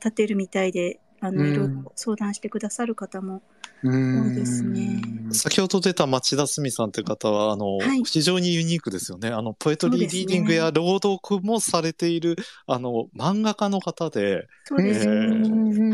[0.00, 1.52] 立てるみたいで、あのうん。
[1.52, 3.42] いろいろ相談してくださる方もうん
[3.82, 5.02] そうですね。
[5.32, 8.04] 先ほど出た町田澄さんという方は、あの、はい。
[8.04, 9.28] 非常にユニークですよね。
[9.28, 15.14] あの、ポエトリーリーディングや朗読もされている、あの、漫画家の方で、そうですね、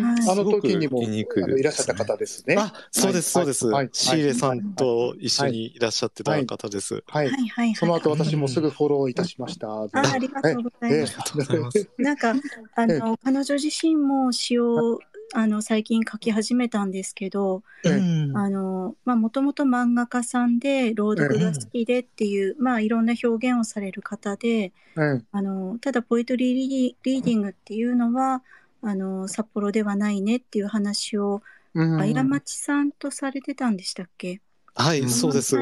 [0.02, 0.30] はい。
[0.30, 2.56] あの時にもすごくユニークあのいらっしゃった方ですね。
[2.58, 3.66] あ、そうです、そうです。
[3.66, 3.74] はい。
[3.74, 3.90] はい。
[3.92, 5.78] シーレさんと一緒にい。
[5.78, 7.02] らっしゃってた方です。
[7.06, 7.26] はい。
[7.26, 7.32] はい。
[7.32, 9.68] はいはいその後私もすぐフォローいたしました。
[9.68, 11.16] あありがとうございます。
[11.18, 11.90] ありがとうございます。
[11.98, 12.34] なんか
[12.76, 15.00] あの彼女自身も詩を
[15.34, 28.42] あの最近書き始めたんですけど、もともと漫画家さんで朗読が好きでっていう、まあいろんな表現をされる方で、うんあのただポエトリーリーリーディングっていうのは
[28.82, 31.42] あの札幌ではないねっていう話を
[31.74, 34.40] うんあいら町さんとされてたんでしたっけ？
[34.74, 35.56] はい、そうです。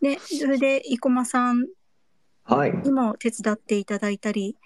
[0.00, 1.68] でそれで生駒さん
[2.44, 2.72] はい。
[2.72, 4.56] にも手伝っていただいたり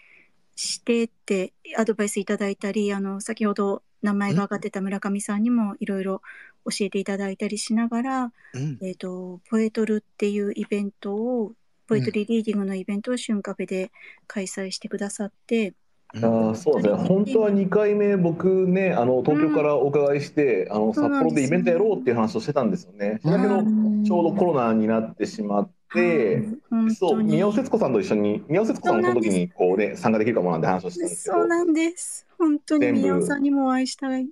[0.57, 6.23] してってアドバイスいただいたりあの先ほど名前が挙がってた村上さんにもいろいろ
[6.65, 8.79] 教えていただいたりしながら、うん。
[8.83, 11.53] えー、とポエトルっていうイベントを
[11.87, 13.91] ポエトリーリーディングのイベントを旬カフェで
[14.29, 15.75] 開催してくださって、
[16.15, 17.09] あーそうですね。
[17.09, 23.21] 本当は2回目僕ねあの東京からお伺いして、あの札幌でイベントやろうっていう話をしてたんですよね。
[23.25, 26.39] だけどちょうどコロナになってしまって。
[26.39, 26.95] 本当に。
[26.95, 31.37] そう宮尾節子さんと一緒に宮尾節子さんもその時にこうね参加できるかもなんて話をしてたんですけど。
[31.37, 32.27] そうなんです。
[32.39, 34.29] 本当に全部宮尾さんにもお会いしたい。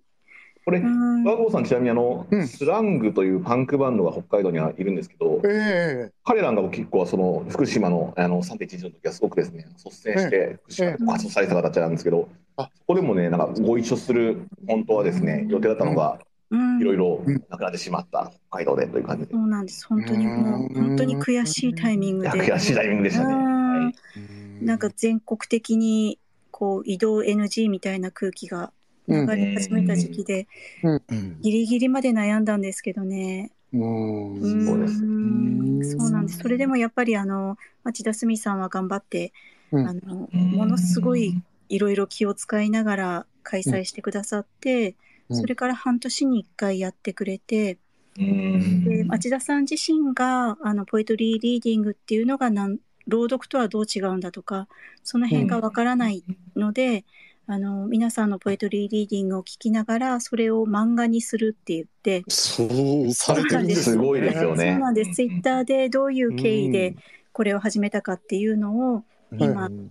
[0.69, 1.25] これうん。
[1.25, 2.47] 和合さんちなみにあの、うん。
[2.47, 12.65] スラングというパンクバンドが北海道にはいるんですけどえ彼らが結構その福島のあの3.11の時はすごくですね率先して福島で活動されてた形なんですけど、あ。
[12.65, 16.19] そこでもねなんかご一緒する本当はですね予定だったのが
[16.51, 16.81] うん。
[16.83, 17.43] いろいろうん。
[17.49, 19.33] なくなってしまった北海道でという感じで。
[19.33, 20.85] そうなんです本当にもううん。
[20.89, 22.31] 本当に悔しいタイミングで。
[22.31, 23.35] 悔しいタイミングでしたね。
[23.35, 24.65] うん。
[24.65, 24.67] ん。
[24.67, 26.19] なんか全国的に
[26.51, 28.71] こう移動 NG みたいな空気が
[29.09, 30.47] 流れ始めた時期で、
[30.83, 31.41] うん。
[31.41, 33.51] ギリギリまで悩んだんですけどね。
[33.73, 34.35] うん。
[34.35, 36.39] うんそうですそうなんです。
[36.39, 39.33] それでもやっぱりあの町田澄さんは頑張って、
[39.73, 39.89] うん。
[39.89, 44.95] あのものすごいいろいろ気を使いながら開催してくださって、
[45.31, 45.37] うん。
[45.37, 47.79] それから半年に1回やってくれて、
[48.19, 48.85] うん。
[48.85, 54.69] で町田さん自身があのポエトリーリーディングっていうのがなん朗読とはどう違うんだとか
[55.03, 56.23] その辺がわからない
[56.57, 57.05] ので、
[57.51, 64.79] あの皆さんのポエトリーリーディングを聞きながらそれを漫画にするって言ってそうされてるんですごいですよそうね。
[64.79, 66.95] なんですツイッターでどういう経緯で
[67.33, 69.03] これを始めたかっていうのを
[69.33, 69.91] 今、うん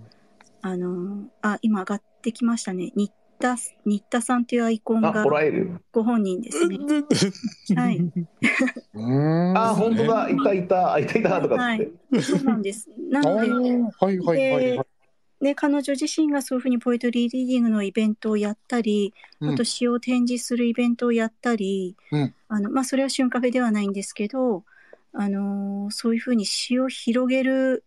[0.62, 3.56] あのあ今上がってきましたね新田
[3.86, 5.24] 新田さんっていうアイコンあ、が。
[5.92, 6.78] ご本人ですね。
[7.76, 7.98] はい、
[8.94, 10.30] うんあ、本当だ。
[10.30, 10.94] いたいた。
[10.94, 12.22] あいたいたとかっつって。
[12.22, 12.90] そうなんです。
[13.10, 14.88] なあので、ーはいはいはいはい。
[15.42, 19.50] で彼女自身がそういうふうにポエトリーリーディングのイベントをやったり、うん。
[19.54, 22.34] あと詩を展示するイベントをやったり、うん。
[22.48, 24.64] あのまあ、それは春カフェではないんですけど、
[25.14, 27.84] あのーそういうふうに詩を広げる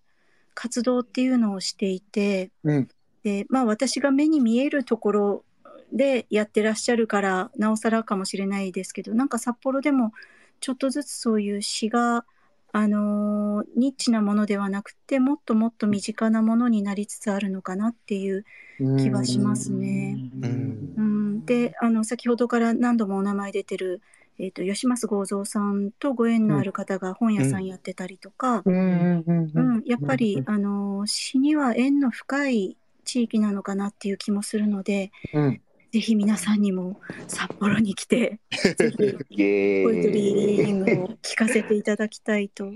[0.55, 2.89] 活動っていうのをしていて、うん。
[3.23, 5.45] でまあ、私が目に見えるところ
[5.93, 10.13] でやってらっしゃるからなおさらかもしれないですけどなんか札幌でも
[10.61, 12.25] ちょっとずつそういう詩が、
[12.73, 18.45] あのーニッチなものではなくてもっともっと身近なものになりつつあるのかなっていう
[18.79, 20.17] 気はしますね。
[20.43, 20.95] うん。
[20.97, 24.01] うん、であの先ほどから何度もお名前出てる、
[24.39, 29.25] えー、と吉増剛三さんとご縁のある方が本屋さんやってたりとか、うん。
[29.27, 29.83] うん。
[29.85, 35.61] やっぱり、あの詩には縁の深い地域なのかなっていう気もするのでうん
[35.93, 40.73] ぜひ皆さんにも札幌に来て ぜひポエトリーリーディーイ。
[40.73, 42.73] ングを聞かせていただきたいと。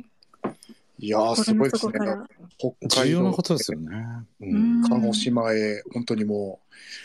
[0.98, 1.92] いやーすごいですね。
[2.88, 3.90] 重要なことですよね。
[4.40, 4.80] ううん。
[4.80, 6.60] ん鹿児島へ本当にも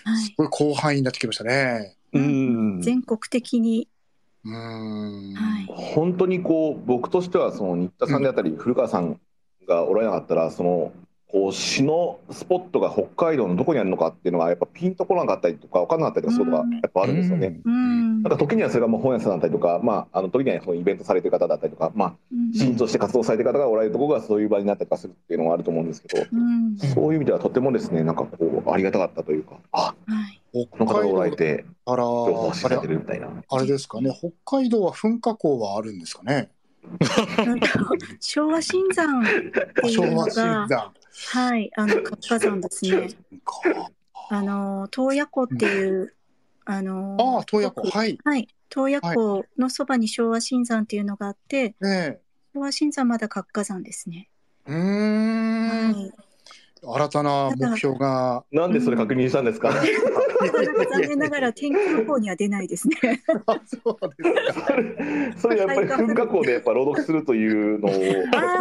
[0.06, 1.96] うはいすごい広範囲になってきましたね。
[2.14, 2.82] うん。
[2.82, 3.88] 全国的に、
[4.46, 5.34] うーん。
[5.34, 9.20] はい、本当にこう僕としてはその新田さんであったり古川さん
[9.68, 10.92] がおられなかったらその
[11.32, 17.60] こう詩のスポットが北海道のどこにあるのかっていうのがやっぱピンとこなかったりとか分からなかったりとかすることがやっぱあるんですよね。
[17.64, 29.94] うんなんか時にはそれがもう本屋さんだったりとか、まあ、あの時にはそのイベントされてる方だったりとか、まあ、うんシーンとして活動されてる方がおられるところがそういう場になったりとかするっていうのがあると思うんですけど、うんそういう意味ではとてもですね、なんかこう、ありがたかったというか、あは
[30.54, 33.30] いこの方がおられて、情報を知られてあれるみたいな。
[33.50, 34.12] あれですかね。
[34.12, 36.50] 北海道は噴火口はあるんですかね？
[37.46, 37.68] なんか
[38.20, 39.52] 昭和新山っていう
[39.84, 40.94] の昭和新が、山。
[41.28, 43.10] はい、あの活火山ですね。
[44.30, 46.16] あの洞爺湖っていう、
[46.66, 47.90] あのああ、洞爺湖。
[47.90, 48.20] はい。
[48.24, 52.20] はい、洞爺湖のそばに昭和新山っていうのがあって、ね
[52.54, 54.30] 昭和新山まだ活火山ですね。
[54.68, 54.72] え。
[54.72, 55.94] うーん。
[55.94, 56.12] はい。
[56.82, 58.44] 新たな目標が。
[58.52, 59.84] なんでそれ確認したんですか、残
[61.02, 62.96] 念ながら天気予報には出ないですね。
[63.46, 64.68] あそうですか。
[65.38, 67.92] それやっぱり噴火口でやっぱ朗読するというのを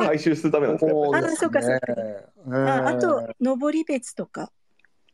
[0.05, 1.87] 回収するためなんですか、やっぱりあそうかそうか
[2.67, 4.51] ああと、登別とか？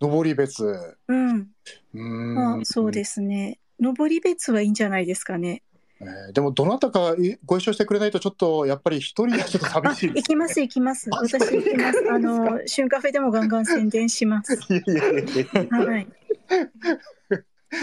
[0.01, 0.97] 登別。
[1.09, 1.29] うん。
[1.31, 2.35] うーん。
[2.35, 3.59] まあ、そうですね。
[3.81, 5.63] 登別はいいんじゃないですかね。
[6.01, 11.09] えーでもどなたかいご一緒してくれないとちょっとやっぱり一人はちょっと寂しいあ行きます行きます。
[11.13, 12.05] あ私行きます。
[12.11, 14.55] あの、旬カフェでもガンガン宣伝します。
[14.55, 16.09] いやいやいやいやはい。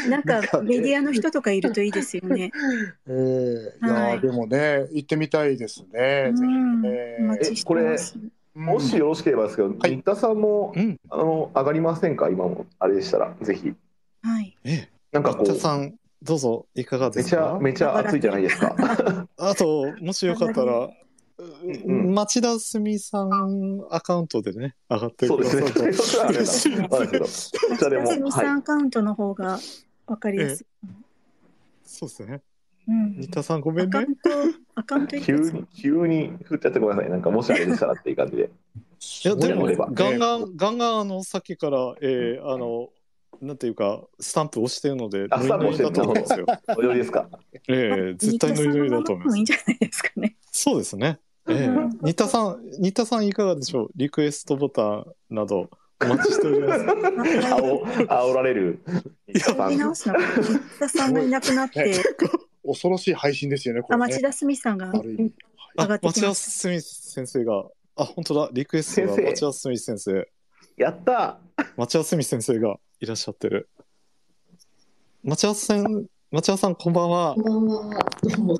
[0.09, 2.51] なんかメディアの人とかいるといいですよね。
[3.07, 6.31] えーいやーはいでもね行ってみたいですね。
[6.33, 8.17] ぜひうん、ねお待ちしてます。
[8.53, 10.97] もしよろしければですけど、はい新田さんもうん。
[11.09, 13.73] あの上がりませんか、今もあれでしたら、ぜひ。
[14.21, 14.57] はい。
[14.65, 14.89] ええ。
[15.11, 18.75] なんかこう、新田さん、どうぞ、いかがでめちゃすかめちゃ暑いじゃないですか。
[19.37, 20.89] あと、もしよかったら、
[21.87, 26.03] ん町田澄さんアカウントでね、上がってそうでくださいと。
[26.03, 26.17] すね。
[26.17, 29.59] それはあれだそうだけど、そちらでも、夏美さんはアカウントの方が
[30.05, 30.65] わかりやすい。
[31.83, 32.41] そうですね。
[32.87, 33.27] うん新。
[33.29, 34.05] 田さんごめんね
[34.75, 34.99] アカウ。
[34.99, 37.11] ント、急に、急に振っちゃってごめんなさい。
[37.11, 38.43] なんか、もしあれでしたらっていう感じで。
[38.43, 42.89] いや、でも、ガンガン、ガンガン、あの、さっきから、えー、あの、
[43.39, 46.45] なんていうか、スタンプ押してるので、あスタンプ押してるノリノリだと思うん
[46.83, 46.93] ですよ。
[46.93, 47.29] ですか？
[47.69, 49.33] ええ絶対ノリノリだと思います。
[49.33, 50.35] もいいんじゃないですかね。
[50.51, 51.19] そうですね。
[51.49, 53.89] ええうん新田さん、新田さんいかがでしょう？
[53.95, 55.69] リクエストボタンなど
[56.03, 56.85] お待ちしております。
[57.51, 58.79] あお、煽られる。
[59.27, 60.15] 新田さん見直すの。
[60.19, 61.95] 新田さんがいなくなって、
[62.63, 64.13] 恐ろしい配信ですよねこあ、れね。
[64.13, 70.27] 町田澄さんがあ町田ってきまし澄先生が、あ、本当だ、リクエストが先生町田澄先生、
[70.77, 71.39] やった
[71.77, 73.67] 町田澄先生がいらっしゃってる。
[75.23, 77.33] 町田さん、町田さん、こんばんは。
[77.33, 77.99] こんばんは。
[78.21, 78.59] どうも。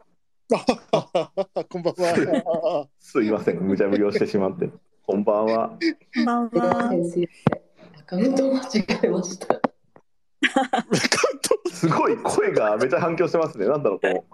[1.70, 2.88] こんばんは。
[3.00, 4.68] すいません、無茶ぶりをしてしまって。
[5.06, 5.78] こんばんは。
[6.16, 6.92] こんばんは。
[8.00, 9.61] アカウントを間違えました。
[11.72, 13.68] すごい声がめちゃ反響してますね。
[13.68, 14.26] なんだろう、こ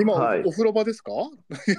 [0.00, 1.12] 今、はいお風呂場ですか？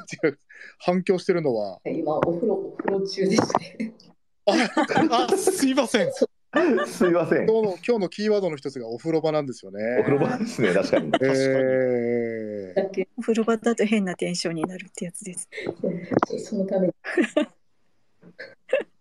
[0.79, 1.79] 反響してるのは。
[1.85, 3.93] 今、お風呂、お風呂中でして。
[4.45, 6.11] あ、すいません。
[6.53, 6.55] う。
[6.87, 7.47] すいません。
[7.47, 9.97] 今日の今日のキーワードの一つがお風呂場なんですよね。
[9.99, 11.11] お風呂場ですね、確かに。
[11.21, 15.49] えーお風呂場だと変なテンションになるってやつです。
[16.37, 16.93] そのために。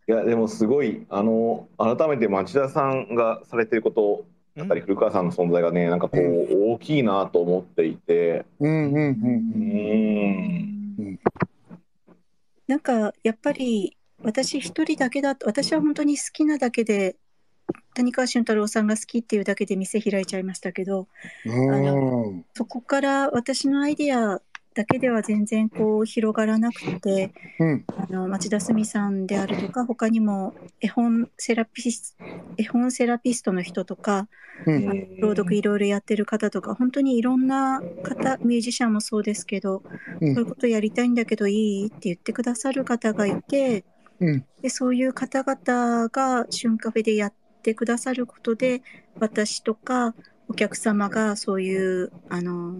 [0.08, 9.04] いや、でもすごい、あの、改めて町田さんがされてること、やっぱり古川さんの存在がね、なんかこう、大きいなと思っていて、うんうんうんううん。
[10.98, 11.18] ーん。
[12.66, 17.16] なんかやっぱり私一人だけだと私は本当に好きなだけで
[17.94, 21.08] 谷川俊太郎さんが好きっていうだけで店開いちゃいましたけど
[21.44, 22.44] うん。
[22.54, 24.42] そこから私のアイディア
[24.74, 27.84] だけでは全然こう広がらなくてうん。
[27.96, 32.16] あの町田澄さんであるとか他にも絵本セラピス
[32.58, 34.28] 絵本セラピストの人とか
[34.66, 35.18] うん。
[35.18, 39.82] 朗読いろいろやってる方とか本当にいろんな方ミュージシャンもそうですけど、
[40.20, 40.34] うん。
[40.34, 43.84] そういうことやりたいんだけどいいって言ってくださる方がいて
[44.20, 44.44] うん。
[44.60, 48.82] でそういう方々が旬カフェでやってくださることで
[49.18, 50.14] 私とか
[50.48, 52.76] お客様がそういうあの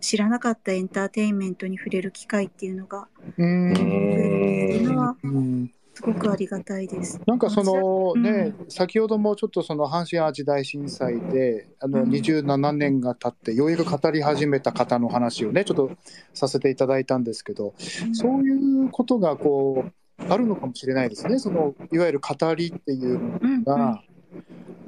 [0.00, 3.74] 知らなかったエンターテインメントに触れる機会っていうのがうん。
[3.74, 5.70] 増えるっていうのはうん。
[5.92, 7.20] すごくありがたいです。
[7.26, 12.10] なんかそのね、う先ほどもちょっとその阪神・淡路大震災であのうん。
[12.10, 15.90] 27年が経ってようやく語り始めた方の話をねちょっと
[16.32, 17.74] させていただいたんですけど
[18.12, 19.92] そういうことがこう
[20.28, 21.38] あるのかもしれないですね。
[21.38, 23.20] そのいわゆる語りっていう
[23.60, 24.02] のが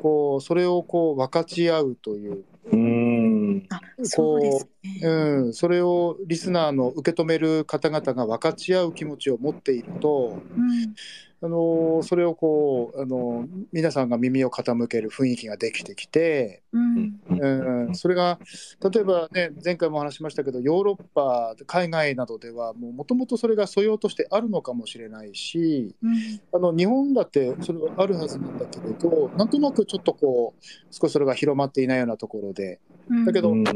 [0.02, 3.66] こうそれをこう分かち合うという、うーん。
[3.70, 5.00] あそうですね。
[5.02, 10.94] うん、それをリスナーの受け止める方々が分かち合う気持ちを持っているとうん
[11.44, 17.20] あのそれをこうあの皆さんが耳を傾ける雰囲気ができてきて、うん。
[17.28, 18.39] うん、それが
[18.92, 26.12] 例えばね前回も話しましたけどヨーロッパ海外などではもともとそれが素養としてあるのかもしれないしうん。
[26.55, 32.81] あの日本だってそれはあるはずなんだけれどなんとなくちょっとこう少しそれが広まっていないようなところで。
[33.10, 33.25] うん。
[33.26, 33.65] だけどうん。
[33.65, 33.70] ち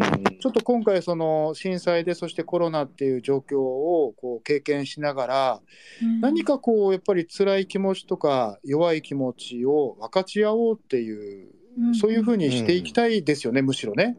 [0.46, 5.60] ょっと今回その震災でそしてコロナっていう状況をこう経験しながら
[6.02, 6.20] うん。
[6.20, 11.55] 何かこうやっぱり辛い気持ちとか弱い気持ちを分かち合おうっていううん
[12.00, 14.16] そういうふうにしていきたいですよね、むしろね。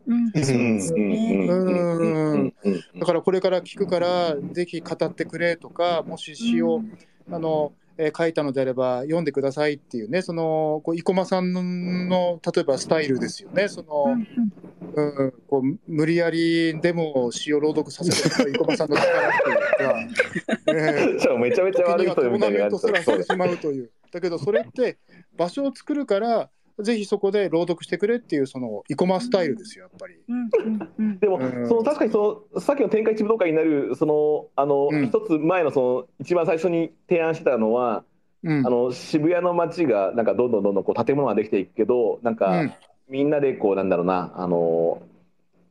[3.00, 6.82] だからこれから聞くからぜひ語ってくれとかもし詩を、
[7.32, 9.26] あのえー書いたのであれば読ん。
[9.26, 11.52] でくださいっていうねそのこう生駒さん。
[11.52, 14.16] の例えばスタイルですよねその、
[14.96, 15.24] うん。
[15.24, 18.92] うん、こう無理やりでも詩を朗読させる生駒さん。
[18.92, 19.96] の力っていうか、
[20.68, 23.92] えーめちゃめちゃ悪い人みたうですてしまうという。
[24.12, 25.00] だけどそれって
[25.36, 26.50] 場所を作るから
[26.80, 31.20] ぜひそこで朗読してくれっていうその生駒スタイルですよやっぱり。
[31.20, 31.68] でも、うん。
[31.68, 35.08] その確かにそのさっきの天下一武道会になるそのあの、うん。
[35.08, 38.04] 一つ前のその一番最初に提案してたのは、
[38.44, 38.66] うん。
[38.66, 42.74] あの渋谷の街がなんかどんどんどんどんこう建物ができていくけどなんか、うん。
[43.10, 45.02] みんなでこうなんだろうなあの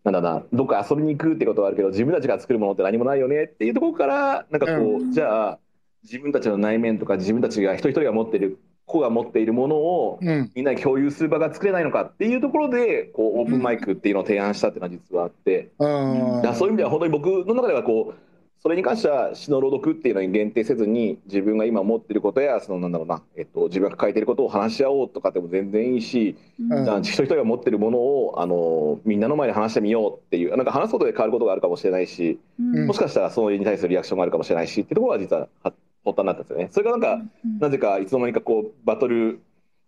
[0.04, 5.12] なんだろうなどっか遊びに行くってことはあるけど自分たちが作るものって何もないよねっていうところからなんかこう、うん。
[5.12, 5.58] じゃあ
[6.02, 10.50] 自分たちの内面とか自分たちが一人一人が持っている個が持っているものをうん。
[10.54, 15.70] みんなで共有する場が作れないのかっていうところでこうオープンマイクっていうのを提案したっていうのは実はあって。
[15.78, 18.26] あいやそういう意味では本当に僕の中ではこう
[18.66, 26.98] それに関しては詩の朗読っていうのに限定せずに自分が今持っていることやそのなんだろうな、えっと、自分が抱えていることを話し合おうとかでも全然いいし、うん。
[27.02, 32.86] 一人一人が持っているものをあのみんなの前で話してみようっていうなんか話すことで変わることがあるかもしれないし、うん。
[32.88, 35.72] もしかしたらそれに対するリアクションがあるかもしれないしっていうところが実はは
[36.06, 36.68] 発端になったんですよね。
[36.70, 37.22] それがなんか、
[37.60, 39.40] なぜかいつの間にかこうバトル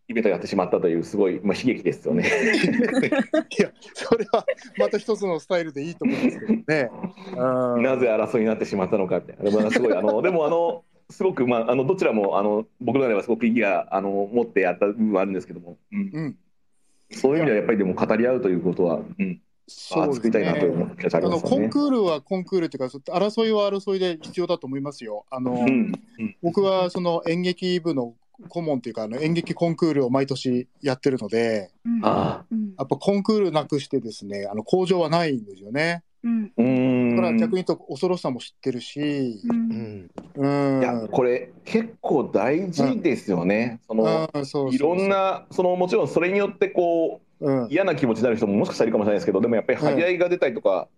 [0.08, 2.24] イベントをやってしまったというすごい、まあ、悲劇ですよね。
[3.58, 4.44] いやそれは
[4.78, 6.90] また一つのスタイルでいいと思うんですけどね。
[7.36, 9.32] うんなぜ争いになってしまったのかって。
[9.34, 16.36] でもすごいあの でもあのすごくまああのどちらもあの僕の中ではすごく意義があの持ってやった部分はあるんですけども、うんうん
[17.10, 20.94] そういう意味ではやっぱりでも語り合うということは、うん、あそうです作りたいなとね。
[21.12, 21.68] あのコン。
[21.68, 25.26] クールはコンクールっていうかそ争いは争いで必要だと思いますよ。
[25.30, 25.92] あの、うん。
[26.18, 26.36] うん。
[26.42, 28.14] 僕はその演劇部の
[28.48, 32.00] 顧問っていうかあの演劇コンクールを毎年やってるのでうん。
[32.00, 32.44] や
[32.84, 36.02] っぱコンクールなくしてですねあの向上はないんですよね。
[36.24, 36.52] うん。
[36.56, 37.16] うーん。
[37.16, 40.10] だから逆に言うと恐ろしさも知ってるし、うん。
[40.36, 40.48] う
[40.78, 43.80] ん、いやこれ結構大事ですよね。
[43.86, 44.46] そのうん。
[44.46, 44.74] そうそうそう。
[44.74, 47.27] いろんなそのもちろんそれによってこううん
[47.70, 50.88] 嫌な気持ちになる人ももしかしたらいるかもしれないですけどでもやっぱり張り合いが出たりとか、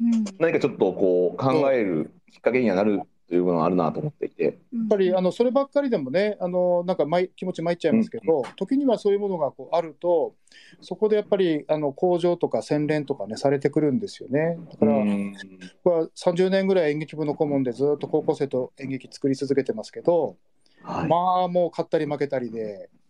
[0.00, 0.24] うん。
[0.38, 4.44] 何かちょっとこう考えるきっかけにはなるとという部分はあるなと思っていて。
[4.44, 4.54] やっ
[4.90, 10.34] ぱりあのそればっかりでもね、あのなんかまい気持ち参っちゃいますけど、時にはそういうものがこうあると、
[10.82, 14.58] そこでやっぱりあの向上とか洗練とかね、されてくるんですよね。
[14.70, 15.34] だから、うん。
[15.82, 20.36] 僕は30年ぐらい演劇部の顧問でずっと高校生と演劇作り続けてますけど、
[20.82, 21.08] はい。
[21.08, 23.01] まあもう勝ったり負けたりで、うん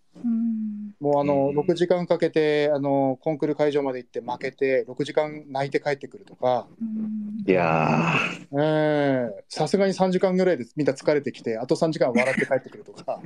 [1.00, 1.58] もうあのうん。
[1.58, 7.44] 6時間かけてあのコンクール会場まで行って負けて、6時間泣いて帰ってくるとか、うん。
[7.46, 8.14] いや
[8.52, 13.20] ええさすがに3時間ぐらいでみんな疲れてきて、あと3時間笑って帰ってくるとか。
[13.20, 13.22] ああ。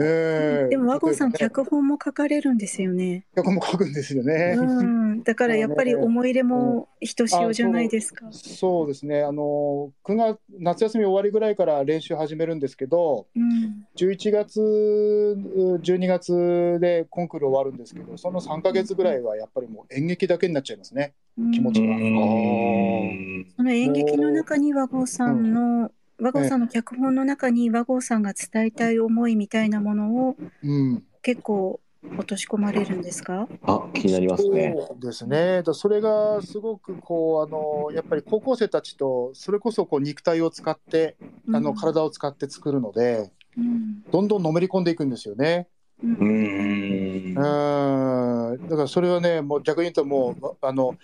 [0.00, 3.26] ええでも和合さん脚本も書かれるんですよね。
[3.36, 4.56] 脚本も書くんですよね。
[4.58, 8.26] うん、だからやっぱり思い入れもひとしおじゃないですか。
[8.32, 8.88] そう。
[8.88, 21.14] ですね、あの9月夏休み終わりぐらいから練習始めるんですけど、うん、11月、12月でコンクール終わるんですけど、その3ヶ月ぐらいはやっぱりもう演劇だけになっちゃいますね、
[21.52, 21.96] 気持ーちが。
[21.96, 23.46] うん。
[23.56, 31.02] その演劇の中に和合さんの、和合さんの脚本の中に和合さんが伝えたい思いみたいなものをうん。
[31.22, 31.80] 結構
[32.16, 33.48] 落とし込まれるんですか？
[33.62, 34.74] あ気になりますね。
[34.88, 41.16] そうですね、だそれがすごくこうあのやっぱり高校生たちと、それこそこう肉体を使って、
[41.52, 44.02] あの体を使って作るので、うん。
[44.10, 45.68] どんどんのめり込んでいくんですよね。
[46.02, 46.14] うん。
[46.14, 48.52] うーん。
[48.52, 48.68] うん。
[48.68, 50.96] だからそれはね、もう逆に言うと、もうあの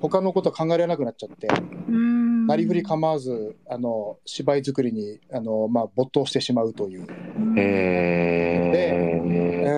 [0.00, 1.48] 他のこと考えられなくなっちゃって、
[1.88, 2.46] うん。
[2.46, 7.06] なりふり構わずあの芝居作りにあの、まあ、没頭してしまうという、
[7.38, 7.58] うん。
[7.58, 9.68] ええ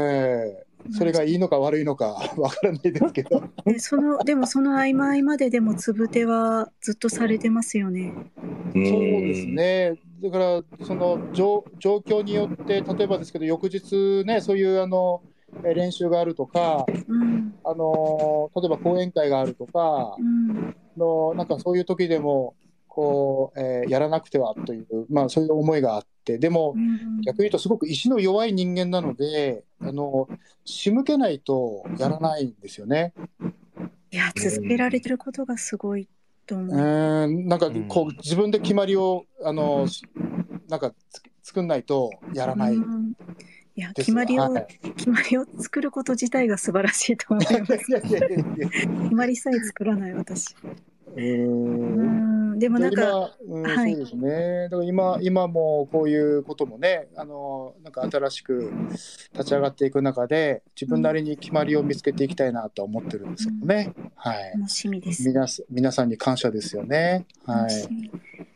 [0.61, 8.13] えそれがいいのか悪いのか わからないですけど、でそのでもその合間合間ででもつぶてはずっとされてますよね。
[8.75, 9.47] ーそうです。
[9.47, 15.23] ね、だからその状状況によって、例えばですけど、翌日ね、そういうあの
[15.65, 22.55] え練習があるとか、うんあの例えば講演会があるとかうんの、なんかそういう時でも、
[22.95, 30.29] こう、えーやらなくてはという、まあ、そういう思いがあって、でも、うん逆に言うと、すごく意志の弱い人間なので、あの
[30.65, 33.13] 仕向けないとやらないんですよね。
[34.13, 36.09] いや続けられてることがすごい
[36.47, 36.79] と思うう。
[36.79, 40.05] ーんなんかこう自分で決まりをあのし
[40.69, 43.17] なんかつ作んないとやらないうん
[43.77, 44.67] いや決まりを、はい
[44.97, 47.77] 決まりを作ること自体が素晴らしいと思います。
[47.87, 50.55] 決まりさえ作らない私。
[51.17, 54.65] うんんでもなんか、そうですね。
[54.65, 58.73] だから今、今もこういうこともね、あの、なんか新しく
[59.33, 63.93] 立ち上がっていく中で、自分なりに決まりを見つけていきたいなとは思ってるんですけどね。
[64.15, 64.53] はい。
[64.59, 65.27] 楽しみです。
[65.27, 67.27] 皆さ皆さんに感謝ですよね。
[67.45, 67.89] はい。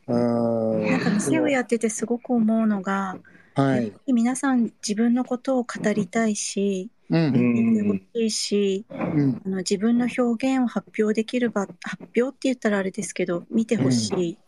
[0.09, 0.87] うん。
[0.87, 3.19] なんか店をやっててすごく思うのが、
[3.55, 3.93] はい。
[4.07, 7.33] 皆さん自分のことを語りたいし、うん。
[7.33, 9.43] 見てほしいし、うん。
[9.45, 14.39] あの自分の表現を発表できる場、発表って言ったらあれですけど、見てほし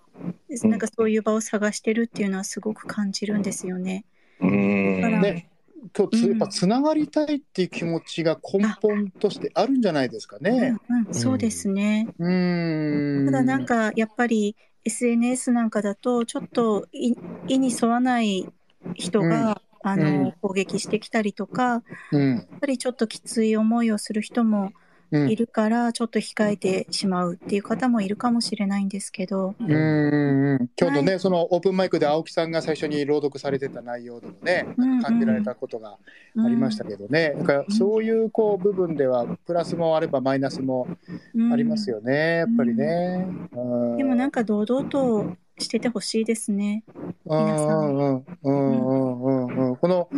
[0.50, 4.04] い、なんかそういう場を探してるっていうのはすごく感じるんですよね。
[4.40, 5.50] うんだからね、
[5.96, 10.76] 今日つ、うんやっぱつながりたいっていう気持ちが根本としてあるんじゃないですかね。
[10.88, 12.08] うんうん、そうですね。
[12.18, 13.26] うん。
[13.26, 17.14] ただなんかやっぱり SNS なんかだとちょっと意
[17.48, 18.46] 意に沿わない
[18.94, 20.32] 人が、あのうん。
[20.40, 22.36] 攻撃してきたりとか、うん。
[22.36, 24.72] やっぱりちょっときつい思いをする人も
[25.12, 25.28] うん。
[25.28, 30.70] いるから、ちょっと控えてしまうっていう方もいるかもしれないんですけど、うんうんうん。
[30.80, 35.02] 今日のね、はそのオープンマイクで青木さんが最初に朗読されてた内容でもね、うんうん。
[35.02, 35.96] 感じられたことが
[36.38, 40.86] ありましたけどね、だからそういうこう部分では、プラスもあればマイナスも
[41.34, 43.26] うんありますよね、やっぱりね。
[43.52, 43.60] う
[43.94, 43.96] ん。
[43.96, 46.84] でもなんか堂々としててほしいですね。
[47.24, 47.78] うん皆さん。
[47.78, 49.76] うんうんうんうんうん。
[49.76, 50.08] この、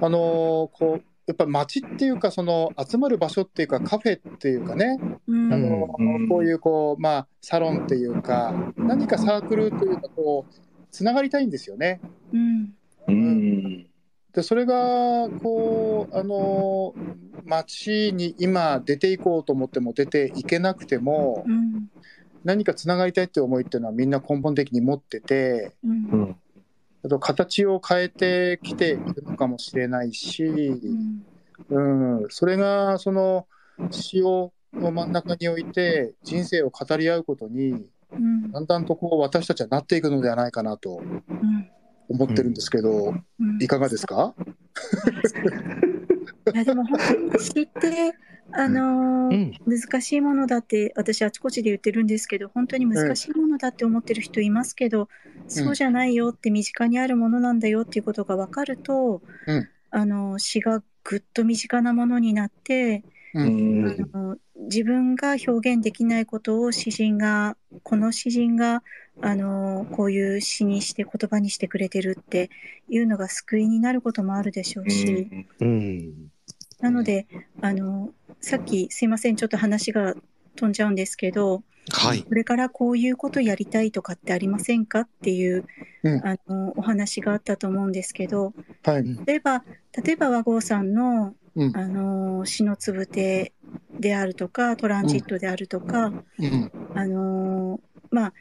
[0.00, 5.52] あのーこう、やっぱ街っていうか、その集まる場所っていうか、カフェっていうかね、うん。
[5.52, 10.54] あのうんこういうこう、まあ、サロンっていうか、何かサークルというか、こう、
[10.90, 12.00] つながりたいんですよね。
[12.32, 12.74] うん。
[13.08, 13.86] うん。
[14.32, 16.94] でそれがこうあの
[17.44, 21.90] 街に今出ていこうと思っても出ていけなくてもうん
[22.44, 25.90] 何かつながりたいって思いっていうのはみんな根本的に持っててうん。
[26.10, 26.36] うん
[27.02, 32.18] あと形を変えてきているのかもしれないし、うん。
[32.22, 33.46] うん、それがその
[33.90, 41.04] 詩をの真ん中に置いて人生を語り合うことにうんだんだんとこう私たちはなっていくのではないかなとう
[41.34, 41.70] ん
[42.10, 43.62] 思ってるんですけど、うん。
[43.62, 44.34] いかがですか？
[46.54, 48.12] いやでも本当に詩って
[48.52, 49.52] あのーうん。
[49.80, 55.08] 難しいものだって私あちこちで言ってるんですけど本当に難しいものだって思ってる人いますけど、
[55.46, 59.68] そうじゃないよって身近にあるものなんだよっていうことが分かると、うん。
[59.92, 63.04] あの詩がぐっと身近なものになって、
[63.34, 63.86] ううん。
[63.86, 68.82] んあの自分が表現できないことを詩人がこの詩人が
[69.22, 72.50] あの、こういう詩にして言葉にしてくれてるって
[72.88, 75.30] いうのが救いになることもあるでしょうし、
[75.60, 76.30] うん。
[76.80, 77.26] なので、
[77.60, 78.10] あの、
[78.40, 80.14] さっきすいません、ちょっと話が
[80.56, 82.22] 飛んじゃうんですけど、はい。
[82.22, 85.64] これからこういうことやりたいとかってありませんかっていう、
[86.02, 88.52] うんあの、お話があったと思うんですけど、
[88.82, 89.04] はい。
[89.26, 89.64] 例えば、
[90.04, 93.52] 例えば和合さんの、うんあの、詩のつぶて
[93.98, 96.72] であるとか、トランジットであるとか、うん。
[96.94, 98.32] あのーまあ、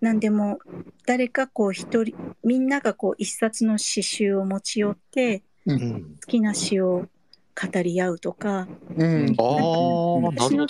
[0.00, 0.58] 何でも、
[1.06, 6.16] 誰かこう一人、みんながこう一冊の詩集を持ち寄って、うん。
[6.22, 7.06] 好きな詩を
[7.54, 8.70] 語り合うとか、
[10.22, 10.66] 私の。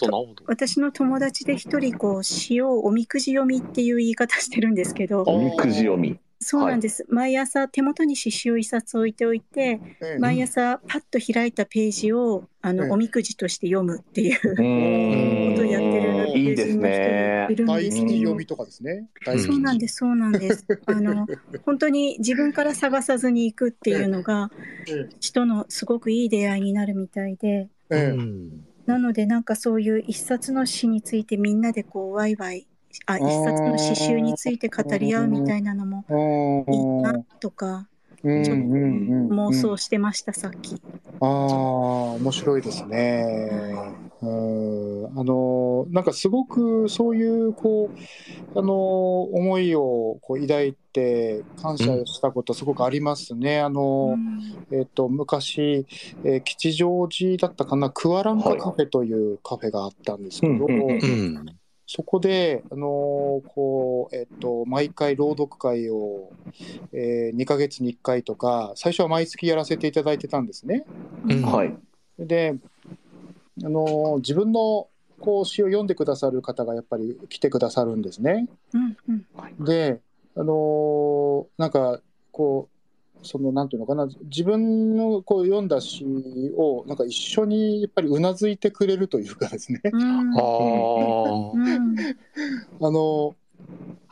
[0.46, 6.20] 私の友達で一人こう詩をおみくじ読みっていう言い方してるんですけど、おみくじ読み。
[6.44, 7.06] そうなんです。
[7.08, 12.76] 毎朝手元に詩集を一冊置いておいて、ええ毎朝パッと開いたページをあうん。
[12.76, 14.46] のおみくじとして読むっていうこ
[15.56, 17.46] とをやってるいいですね。
[17.50, 19.08] いるん大ですけど吉読みとかですね。
[19.38, 20.66] そうなんです、そうなんです。
[20.86, 21.26] あの、
[21.64, 24.50] 本当に自分から探さずに行くっていうのが、
[24.88, 28.16] え人のすごくいい出会いになるみたいで、ええ
[28.86, 32.66] なのでなんかそういう一冊の詩についてみんなでこうワイワイ、
[33.06, 37.88] あ、一冊の詩集について語り合うみたいなのもえいいなとか
[38.22, 40.80] うんうんうんうん妄想してました、さっき。
[41.20, 41.28] ああ、
[42.14, 43.96] 面白いですね。
[44.20, 47.92] うん、あの、なんかすごくそういう、こ
[48.54, 53.60] う、あの、思いをこう抱いて感謝したことすごくありますね。
[53.60, 54.20] あの、
[54.70, 55.86] えっと、昔、
[56.22, 61.60] えー吉祥寺だったかな、クアランカカフェというカフェがあったんですけど、うんうんうん。
[61.86, 66.32] そこで、あのーこう、えっと、毎回朗読会を、
[66.92, 70.84] え2ヶ月に1回とか、最初は毎月やらせていただいてたんですね。
[71.28, 71.74] うんはい。
[72.18, 72.56] で、
[73.62, 74.88] あのー自分の
[75.20, 78.48] こう詩を読んでくださる方がやっぱり来てくださるんですね。
[78.72, 79.26] うんうん
[79.64, 80.00] で、
[80.36, 82.00] あのーなんか、
[82.32, 82.73] こう、
[83.24, 86.04] その、なんていうのかな、自分のこう読んだ詩
[86.56, 89.80] を、なんか一緒にやっぱりうなずいてくれるというかですね。
[89.84, 90.34] うん
[92.80, 93.34] あの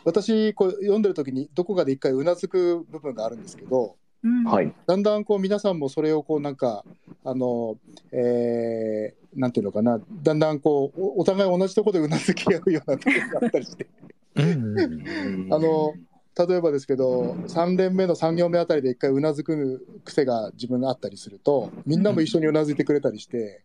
[0.05, 4.73] 私こう読んでる時にどこかで一回うなずく部分があるんですけどうんはい。
[4.87, 6.85] だんだんこう皆さんもそれをこうなんか
[7.25, 7.77] あの、
[8.13, 13.87] えーなんていうのかなだんだんこうおお互い同じところでうなずき合うようなところがあったりして
[14.35, 15.49] うん。
[15.51, 15.95] あの
[16.39, 23.63] 例えばですけど3連目の3行目あたりで一回うなずく癖が自分があったりするとみんなも一緒にうなずいてくれたりして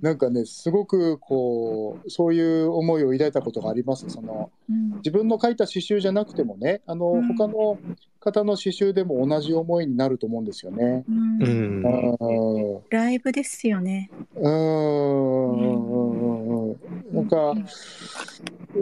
[0.00, 4.08] なんかねすごくこうそういう思いを抱いたことがあります。
[4.08, 4.96] そのうん。
[4.96, 7.36] 自分の書いた詩集じゃなくてもね、あの、うん。
[7.36, 7.78] 他の
[8.20, 11.04] 方の詩集でも同じ思いになると思うんですよね。
[12.90, 14.10] ライブですよね。
[14.36, 16.31] うん
[16.72, 17.54] うんなんか、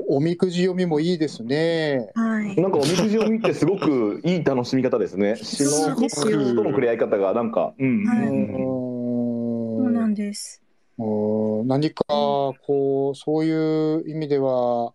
[0.09, 2.11] おみくじ読みもいいですね。
[2.15, 2.57] はい。
[2.61, 5.37] なんかおみくじを見てすごくいい楽しみ方ですね。
[5.37, 5.71] 詩の
[6.09, 8.07] 詩との触れ合い方がなんか、うん。
[8.07, 8.47] はいうん
[9.83, 10.63] そうなんです。
[10.99, 14.93] うん何か、こう、そういう意味では、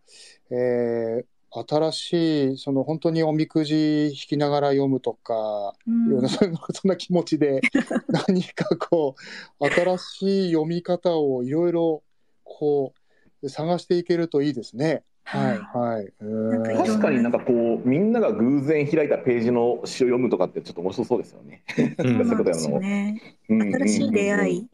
[0.52, 1.26] えー
[1.68, 5.92] 新しい、その本当におみくじ引きながら読むとか、う
[6.22, 6.52] んそん
[6.84, 7.62] な気持ちで
[8.28, 9.16] 何かこ
[9.60, 12.04] う新しい読み方をいろいろ
[12.46, 12.94] こ
[13.42, 15.04] う探していけるといいですね。
[15.26, 16.14] はいはい。
[16.22, 21.64] うんなんかいろん確かになんかこうみんなが偶然開いたページの詩を読むとかってちょっと面白そうですよね。
[21.98, 24.68] 新しい出会い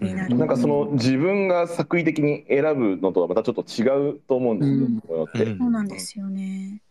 [0.00, 0.36] になる。
[0.36, 5.44] なんかその自分が作為的に選ぶのとはまたちょっと違うと思うんですよ、うんこうやって。
[5.44, 6.82] うんそうなんですよね。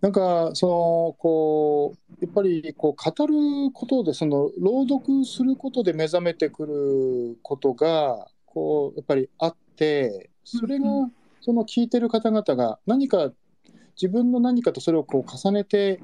[0.00, 13.32] なんかそのこうやっぱりこう語ることでその朗読することで目覚めてくることがこうやっぱりあってそれがうんその聞いてる方々が何か
[14.00, 16.00] 自分の何かとそれをこう重ねて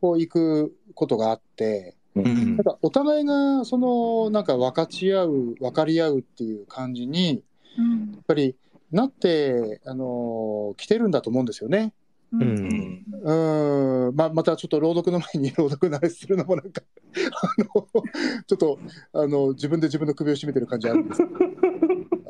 [0.00, 2.56] こういくことがあってうん。
[2.56, 7.42] なんかお互いがそのなんか分かち合う分かり合うっていう感じに
[7.76, 8.56] うんやっぱり
[8.90, 11.92] なってあの来てるんだと思うんですよね。
[12.32, 13.04] ううん。
[13.22, 14.16] うん。
[14.16, 17.86] まあ、またちょっと朗読の前に朗読の話するのもなんかあの
[18.46, 18.78] ちょっと
[19.12, 21.38] あの自分で自分の首を絞めてる感じあるんですけど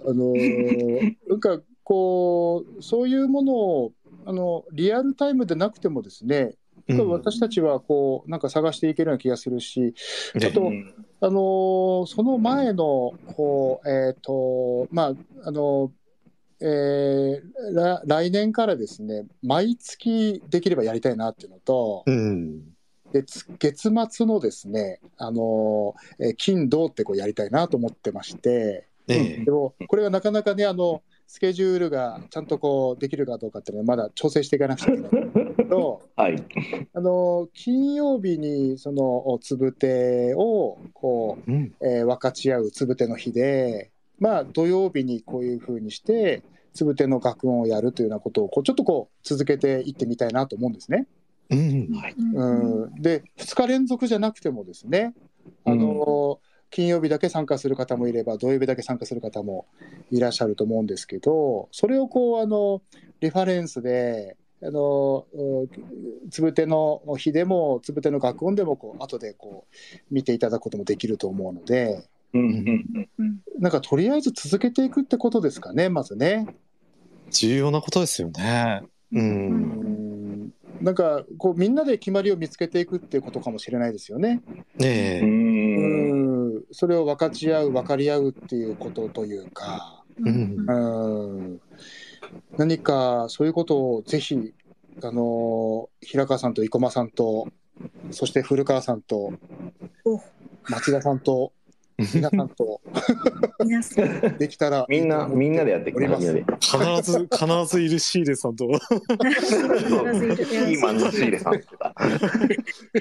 [0.09, 0.33] あの
[1.29, 3.93] なんかこうそういうものを
[4.25, 6.55] あのリアルタイムでなくてもですね
[6.89, 9.95] 私たちはこうなんか探していけるような気がするし、
[10.37, 15.15] あとうんあのその前のこうえっ、とまあ
[15.45, 15.93] あの
[16.61, 22.63] えーら来年からですね毎月できればやりたいなっていうのと、うん。
[23.13, 36.43] でつ月末のですねあの、えー金土ってこうやりたいなと思ってまして、ええでもこれがなかなかねあのスケジュールがちゃんとこうできるかどうかっていうのはまだ調整していかなくちゃいけないんですけど、はい。
[36.95, 41.73] あの金曜日にそのつぶてをこう、うん。
[41.81, 51.07] えー分かち合うつぶての日で、まあ、土曜日にこういうふうにしてつぶての学音をやるというようなことをこうちょっとこう続けていってみたいなと思うんですね。
[51.51, 51.89] うん。
[52.35, 55.15] うん、で2日連続じゃなくてもですね
[55.65, 56.41] あの、
[56.71, 59.67] 金曜日だけ参加する方もいれば土曜日だけ参加する方も
[60.11, 62.83] いらっしゃると思うんですけどそれをこうあの
[63.21, 65.69] リファレンスであのうん
[66.31, 76.47] つぶての日でもつぶての学音でもこう後でこう見ていただくこともできると思うのでうんうんうんなんかとりあえず続けていくってことですかねまずね。
[77.31, 78.83] 重要なことですよね。
[79.13, 79.19] う。
[79.19, 80.08] うんん
[80.81, 84.43] なんかこうみんなで決まりを見つけていくっていうことかもしれないですよね。
[84.77, 85.21] ねえ。
[85.23, 86.13] うん。
[86.13, 86.29] うん
[86.73, 91.61] それを分かち合う分かり合うっていうことというか、うんうん、
[92.57, 94.55] 何かそういうことをぜひ
[95.03, 97.49] あの平川さんと生駒さんと
[98.11, 99.33] そして古川さんと
[100.05, 100.21] お
[100.69, 101.53] 町田さんと
[101.99, 102.81] 皆さんと
[104.39, 106.33] できたらみんな、みんなでやっていくおります。
[106.61, 111.61] 必ず、必ずいるシーレさんと、そうピーマンのシーレさん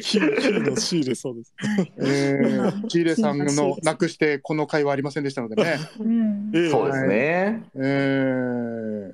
[0.01, 1.53] キーのシーレさんです。
[1.99, 5.77] えー、レさんのなくしてこの会はありませんでしたのでね。
[5.99, 6.51] うん。
[6.71, 7.63] そうですね。
[7.75, 9.13] えー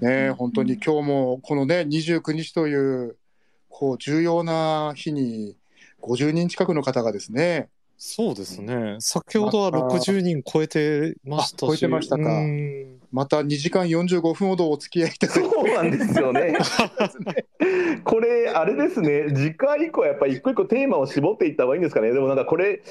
[0.00, 3.16] ね、本当に今日もこのね29日という
[3.68, 5.56] こう重要な日に
[6.02, 8.96] 50人近くの方がですねそうですね。
[9.00, 16.58] 先ほどは60人超えてました超えてましたかうんまた2時間45分ほどお付き合いいただいてそうなんですよね。
[18.04, 22.12] これ、あれですね、次回以降、やっぱり一個一個テーマを絞っていった方がいいんですかね。
[22.12, 22.82] でもなんかこれ、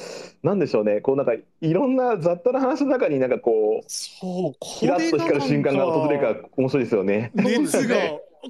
[0.41, 7.31] なんでしょうね、こうなんかいろんな雑多な話の中になんかこう、そう、こキラッと光る瞬間が訪れるから面白いですよね。
[7.35, 7.95] 熱が、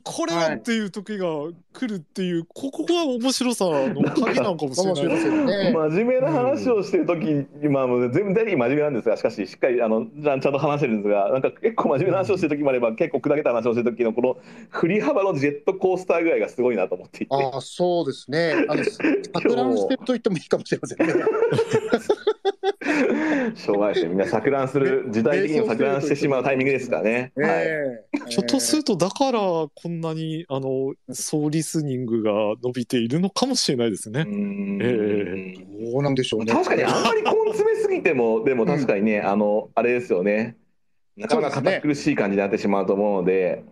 [0.03, 1.27] これだっていう時が
[1.73, 5.37] 来るっていう、ここが面白さの鍵なのかもしれ面白いですない。
[5.37, 5.71] よね。
[5.73, 14.37] 真面目な話をしてる時に、まあもう全部大体真面目なんですがしかししっかりあのちゃんちゃんと話してるんですがなんか結構真面目な話をしてる時もあれば結構砕けた話をしてる時のこの
[14.69, 18.53] 振り幅のジェットコースターぐらいがすごいなと思っていてああそうですね。
[18.67, 21.13] あの錯乱してると言ってもいいかもしれませんね。
[23.55, 27.31] しょうがないですねみんな錯乱する時代的にも錯乱してしまうタイミングですからね。
[27.35, 34.23] はいええひょっとすると、だから、こそんなにあの総リスニングが伸びているのかもしれないですね。
[34.23, 36.51] ーえー、どうなんでしょうね。
[36.51, 40.57] 確かにあんまり根詰めすぎてもでも確かに ね、あのあれですよね。
[41.15, 43.63] なかなか堅苦しい感じになってしまうと思うので。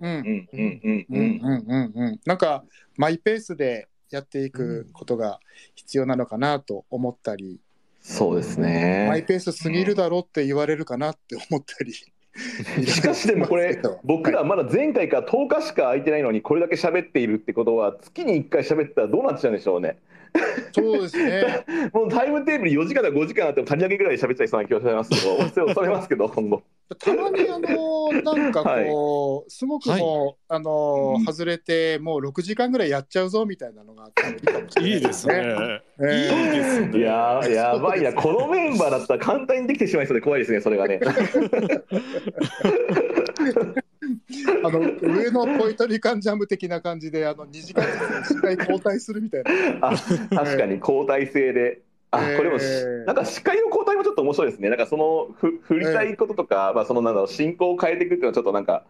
[2.25, 2.63] なんか
[2.95, 5.41] マイペースでやっていくことが
[5.75, 7.59] 必要なのかなと思ったり。
[7.99, 9.07] そうですね。
[9.09, 11.93] マイペースすぎるだろうって言われるかなって思ったり。
[12.85, 19.97] しかしでもこれ 僕らまだ前回から10日しか空いてないのにこれだけ喋っているってことは月に1回喋ったらどうなっちゃうんでしょうね。
[20.73, 21.63] そうですね。
[21.93, 26.61] もうタイムテーブル4時間から5時間あっても足りなきぐらい喋っちゃいそうな気がしますけど、それますけど今後。
[26.99, 35.33] たまにあのなんかこう、すごくもう、あの外れてもう6時間ぐらいやっちゃうぞみたいなのがあってもいいかもしれないいいですね。
[35.33, 36.99] いいええですね。
[36.99, 40.99] いやーやばいなこのメンバーだったら簡単にできてしまいそうで怖いですねそれがね。
[44.63, 47.83] あの上のポイトリカンジャム的な感じであの2時間
[48.23, 49.89] ずつ交代するみたいな。
[49.89, 51.81] あ確かに交代制で。
[52.15, 54.69] あこれもしえーなんか司会の交代もちょっと面白いですね。
[54.69, 58.83] なんかそのふ振りたいこととか、まあそのなんだろう進行を変えていくっていうのはちょっとなんか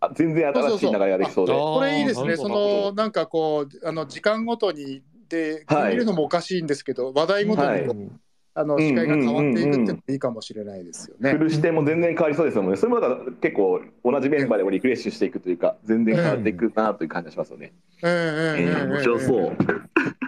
[0.00, 1.52] あ全然新しい流れができそうで。
[1.52, 2.36] そうそうこれいいですね。
[2.36, 8.12] そのなんかこうあの時間ごとにではい区切るのもおかしいんですけど、話題ごとはいにこう、
[8.54, 11.32] あの司会が変わっていくっていうのもいいかもしれないですよね。
[11.32, 12.76] 振る視点も全然変わりそうですよね。
[12.76, 13.00] それも
[13.40, 17.72] 結構同じメンバーでもリフレッシュしていくというか全然変わっていくなという感じがしますよね。
[18.02, 19.56] ええええええ面白そう。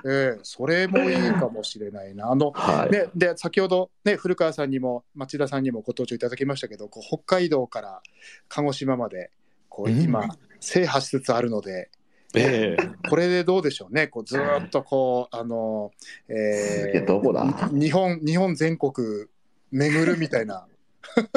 [0.04, 2.30] ええそれもいいかもしれないな。
[2.30, 2.90] あのはい。
[2.90, 8.02] ね、で先ほど、ね、古川さんにも町田さんにもご登場いただきましたけどこう北海道から
[8.48, 9.30] 鹿児島まで
[9.68, 10.28] こううん今、
[10.60, 11.90] 制覇しつつあるので
[12.34, 15.90] ええこれでどうでしょうねこうずーっとこうあの、
[16.28, 17.44] えいやどこだ？
[17.72, 19.26] 日本日本全国
[19.70, 20.66] 巡るみたいな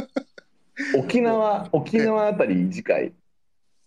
[0.98, 3.14] 沖縄沖縄あたり次回。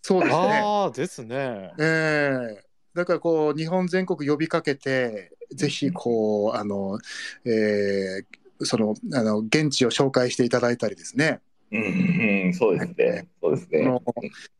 [0.01, 0.37] そうですね。
[0.37, 1.73] ああ、ですね。
[1.77, 2.66] ええ
[2.97, 6.99] だからこう日本全国呼びかけてぜひこうあの、
[7.45, 11.41] えーそのあの現地を紹介していただいたりですね。
[11.71, 13.27] うん、うん、そうですね。
[13.39, 14.01] そうですね。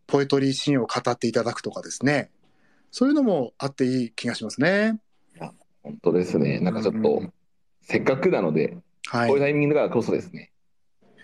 [0.06, 2.30] ポエトリーシーンを語っていただくとかですね
[2.92, 5.00] そういうのもあっていい気がしますね。
[5.82, 6.60] 本当ですね。
[6.60, 7.34] なんかちょっと、うん
[7.90, 10.52] せっかくなので、はいこういうタイミングだからこそですね。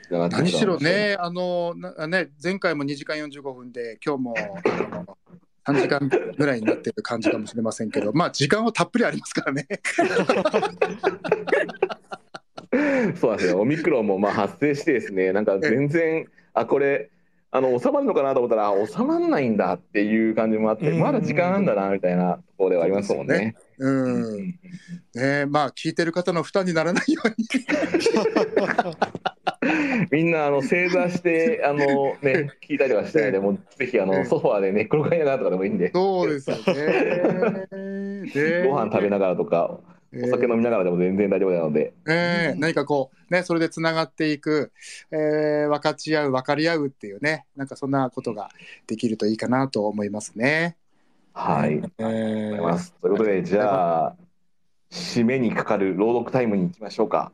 [0.09, 4.35] 何しろね、あのなね前回も2時間45分で、今日も
[5.66, 9.67] 3時間ぐらいになってる感じかもしれませんけど、まあ、時間はたっぷりありますからね。
[13.16, 13.61] そうなんですよ。
[13.61, 17.11] オミクロンもまあ発生してですね、なんか全然、あ、これ、
[17.51, 23.56] あの、収まるのかなと思ったら、あ収まらないんだっていう感じもあって、うんまだ時間あんだな、みたいなところではありますもんね。
[23.77, 24.59] うん
[25.14, 27.35] ねまあ、聞いてる方の負担にならないように。
[30.14, 36.64] みんな、あの、正座して、 あの、ね、聞いたりとかしてないで、もうぜひ、あの、ソファーで寝っ転がりながらとかでもいいんで、そうですよね。
[38.32, 39.80] で ご飯食べながらとか、
[40.16, 44.72] お酒飲みながらでも全然大丈夫なので、えー何かこう、ね、それでつながっていく、
[45.11, 48.50] えー分かち合う、分かり合うっていうね、なんかそんなことが
[48.85, 50.77] できるといいかなと思いますね。
[51.33, 51.72] はい。
[51.72, 52.93] えありがとうございーます。
[53.01, 54.16] ということで、じゃあ、
[54.94, 57.32] 締めにかかる朗読タイムに行きましょうか。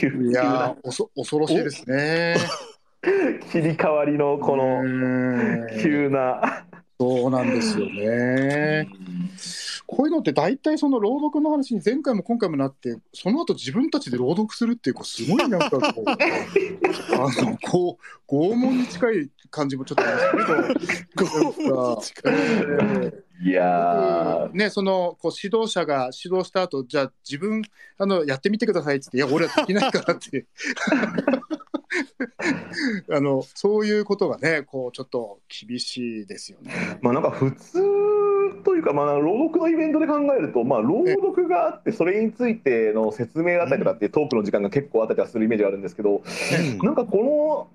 [0.00, 2.36] 急いやーおそ恐ろしいですね。
[3.52, 6.66] 切り替わりのこのの急な。
[7.00, 8.86] そうなんですよね。
[9.86, 16.16] こういうのって大体その朗読の話に前回も今回もなって、その後自分たちで朗読するっていう、こうすごいなんかこう、あ
[17.42, 17.98] の、こ
[18.28, 27.62] う、拷問に近い感じもちょっとありますけど、拷問に近いえーいやー、ね、そのこう指導者が指導した後じゃあ自分
[27.96, 30.44] あのやってみてくださいって言って、いや、俺はできないからって
[33.10, 36.72] あの、そういうことがね、こうちょっと厳しいですよね。
[37.02, 37.82] まあなんか普通
[38.64, 46.22] というか、まあ、朗読のイベントで考えると、まあ、朗読があって、それについての説明だったりとかっていうトークの時間が結構あったりはするイメージがあるんですけど、
[46.82, 47.70] なんかこ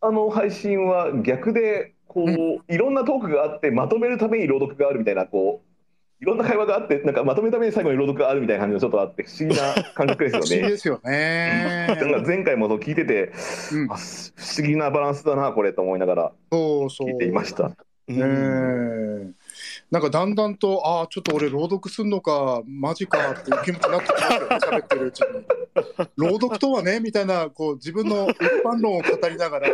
[0.00, 5.73] のあの配信は逆で、こう、いろんなトークがあって、まとめるために朗読があるみたいな、こう、
[6.20, 10.56] いろんな会話があって、なんかまとめるために最後に朗読があるみたいな感じのちょっとあって、不思議な感覚です不よね。
[10.56, 11.86] 思議ですよね。
[12.00, 13.32] なんか前回もそう聞いてて、
[13.72, 17.08] うん不思議なバランスだな、これと思いながらそうそう。
[17.08, 17.68] 聞いていました。
[18.06, 19.32] ねえ
[19.90, 25.26] なんかだんだんと、ああ、ちょっと俺、朗読すんのか、マジかっていう気持ちになってきますよね、 喋ってるうちに。
[26.16, 29.68] 朗読とはね、みたいな、こう、自分の一般論を語りながら、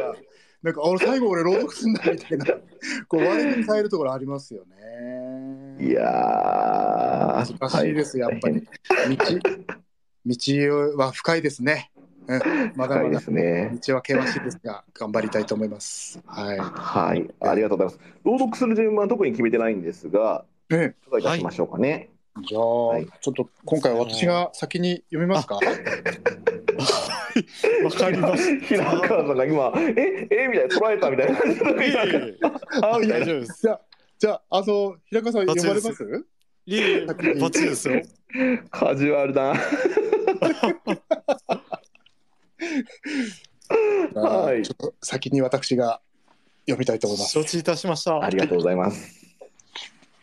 [0.63, 2.45] なんか、あ俺、最後、俺、朗読すんだみたいな、
[3.09, 5.87] こう、我に変えるところありますよね。
[5.87, 8.67] いやー、難しいです、やっぱり。
[9.17, 11.91] 道、道は深いですね。
[12.27, 12.41] うん、
[12.77, 13.77] まだまだですね。
[13.87, 16.21] 道は険しいですが、頑張りたいと思います。
[16.27, 16.59] はい。
[16.59, 18.13] はい、ありがとうございます。
[18.25, 22.11] 朗読する順番は特に決めてないんですが、ねいたしましょうかね。
[22.47, 25.59] じゃあ、はいちょっと今回私が先に読みますか？
[27.85, 28.57] わかります。
[28.61, 31.65] 平川さんが今、え、えみたいな、捉えたみたいな感じで、
[32.83, 33.27] あみたいな。
[33.27, 33.61] 大丈夫です。
[33.63, 33.81] じゃあ、
[34.19, 36.27] じゃあ、あの、平川さん読まれます？
[36.67, 38.03] いえバッチリですよ。
[38.71, 39.55] カジュアルだ。
[44.15, 46.01] はいちょっと先に私が
[46.67, 47.33] 読みたいと思います。
[47.33, 48.23] 承知いたしました。
[48.23, 49.19] ありがとうございます。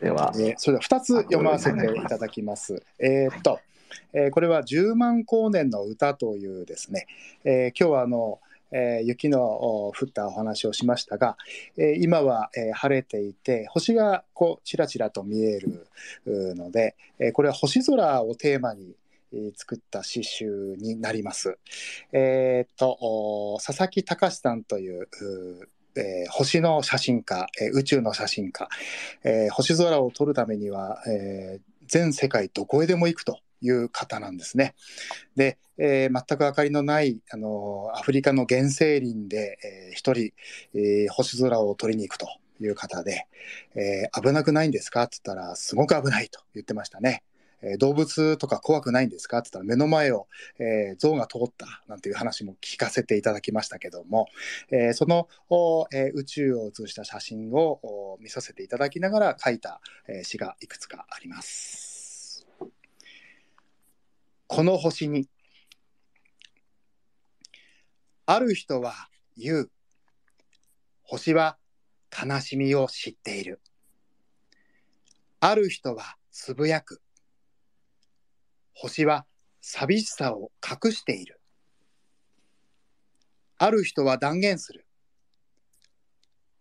[0.00, 2.82] では、えーそれでは2つ読ませていただきます。
[3.00, 3.58] えーっと、
[4.12, 7.06] えーこれは10万光年の歌というですね、
[7.44, 8.40] えー今日はあの、
[8.72, 11.36] えー雪の降ったお話をしましたが、
[11.76, 15.86] えー今は、えー晴れていて星がこうちらちらと見える
[16.26, 18.94] ので、えーこれは星空をテーマに
[19.56, 21.58] 作った詩集になります。
[22.12, 28.68] えーっと佐々木隆さんといううえー星の写真家、えー宇宙の写真家、
[29.24, 34.74] えー星空を撮るためには、えー全世界どこへでも行くという方なんですね。
[35.36, 40.32] で、えー全く明かりのない、あのアフリカの原生林で、えー一人、
[40.74, 42.26] えー星空を撮りに行くと
[42.60, 43.26] いう方で、
[43.74, 45.04] えー危なくないんですか？
[45.04, 47.22] って言ったら、すごく危ないと言ってましたね。
[47.62, 49.38] えー動物とか怖くないんですか？
[49.38, 50.26] って言ったら、目の前を、
[50.58, 54.26] えー象が通ったなんていう話も聞かせていただきましたけども、
[54.70, 55.28] えーその、
[55.92, 61.87] えー宇宙を写した写真を見させていただきながら書いた、えー詩がいくつかあります。
[64.48, 65.28] この星に、
[68.24, 68.94] ある人は
[69.36, 69.70] 言う。
[71.02, 71.58] 星は
[72.10, 73.60] 悲しみを知っている。
[75.40, 77.02] ある人はつぶやく。
[78.72, 79.26] 星は
[79.60, 81.40] 寂しさを隠している。
[83.58, 84.86] ある人は断言する。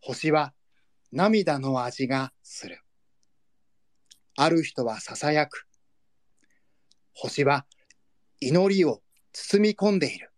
[0.02, 0.54] 星は
[1.14, 2.82] 涙の味がする。
[4.36, 5.68] ある人は囁く。
[7.14, 7.66] 星は
[8.40, 9.02] 祈りを
[9.34, 10.32] 包み込んでいる。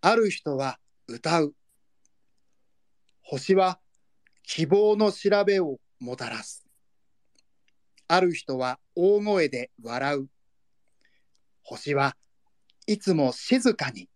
[0.00, 1.54] ある人は歌う。
[3.22, 3.78] 星は
[4.42, 6.66] 希望の調べをもたらす。
[8.08, 10.28] ある人は大声で笑う。
[11.62, 12.16] 星は
[12.86, 14.08] いつも静かに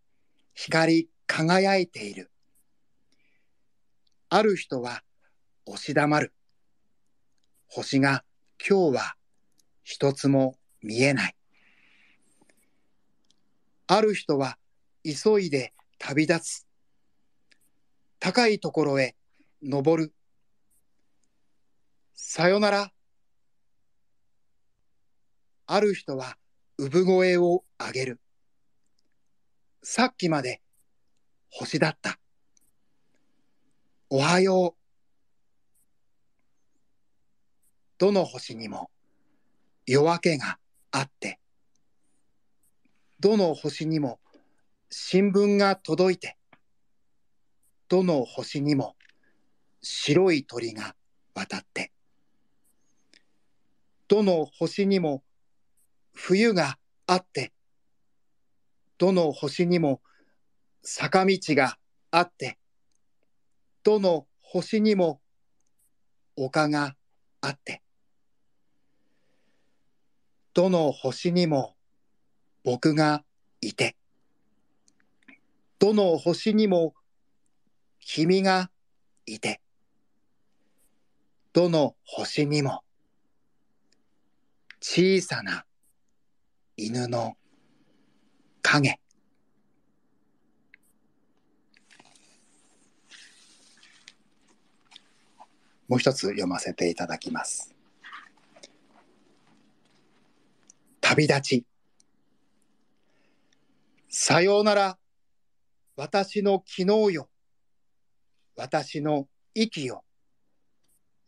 [0.54, 2.30] 光り輝いている。
[4.28, 5.02] ある人は
[5.66, 6.34] 押し黙る。
[7.68, 8.24] 星が
[8.58, 9.14] 今日は
[9.84, 11.35] 一つも見えない。
[13.88, 14.58] ある人は
[15.04, 16.66] 急いで旅立つ。
[18.18, 19.14] 高いところへ
[19.62, 20.14] 登る。
[22.14, 22.92] さよなら。
[25.66, 26.36] ある人は
[26.78, 28.20] 産声を上げる。
[29.82, 30.60] さっきまで
[31.50, 32.18] 星だった。
[34.10, 34.86] おはよう。
[37.98, 38.90] どの星にも
[39.86, 40.58] 夜明けが
[40.90, 41.38] あって、
[43.18, 44.20] どの星にも
[44.90, 46.36] 新聞が届いて、
[47.88, 48.94] どの星にも
[49.80, 50.94] 白い鳥が
[51.34, 51.92] 渡って、
[54.08, 55.22] どの星にも
[56.12, 57.52] 冬があって、
[58.98, 60.02] どの星にも
[60.82, 61.78] 坂道が
[62.10, 62.58] あって、
[63.82, 65.20] どの星にも
[66.36, 66.96] 丘が
[67.40, 67.82] あって、
[70.52, 71.75] どの星にも
[72.66, 73.22] 僕が
[73.60, 73.94] いて、
[75.78, 76.94] どの星にも
[78.00, 78.72] 君が
[79.24, 79.60] いて、
[81.52, 82.82] どの星にも
[84.80, 85.64] 小さな
[86.76, 87.36] 犬の
[88.62, 88.98] 影。
[95.86, 97.72] もう一つ読ませていただきます。
[101.00, 101.75] 旅立ち。
[104.18, 104.98] さようなら、
[105.94, 107.28] 私の昨日よ。
[108.56, 110.04] 私の息よ。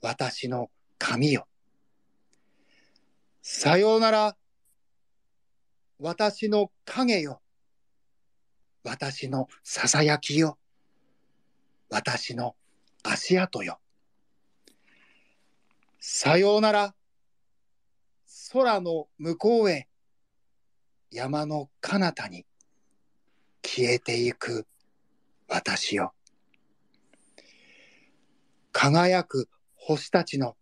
[0.01, 1.47] 私の髪よ。
[3.43, 4.39] さようなら、
[5.99, 7.43] 私の影よ。
[8.83, 10.57] 私のささやきよ。
[11.91, 12.57] 私の
[13.03, 13.81] 足跡よ。
[16.01, 16.95] さようなら、
[18.51, 19.89] 空の向こうへ、
[21.11, 22.47] 山の彼方に
[23.71, 24.67] 消えていく
[25.47, 26.15] 私よ。
[28.73, 30.57] 輝く星たちの、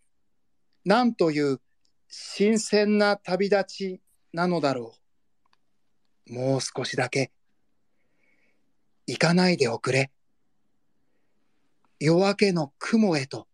[0.85, 1.61] なんという
[2.09, 4.01] 新鮮な旅立ち
[4.33, 4.97] なのだろ
[6.27, 6.35] う。
[6.35, 7.31] もう少しだけ、
[9.07, 10.11] 行かないでおくれ。
[12.01, 13.47] 夜明けの雲へと、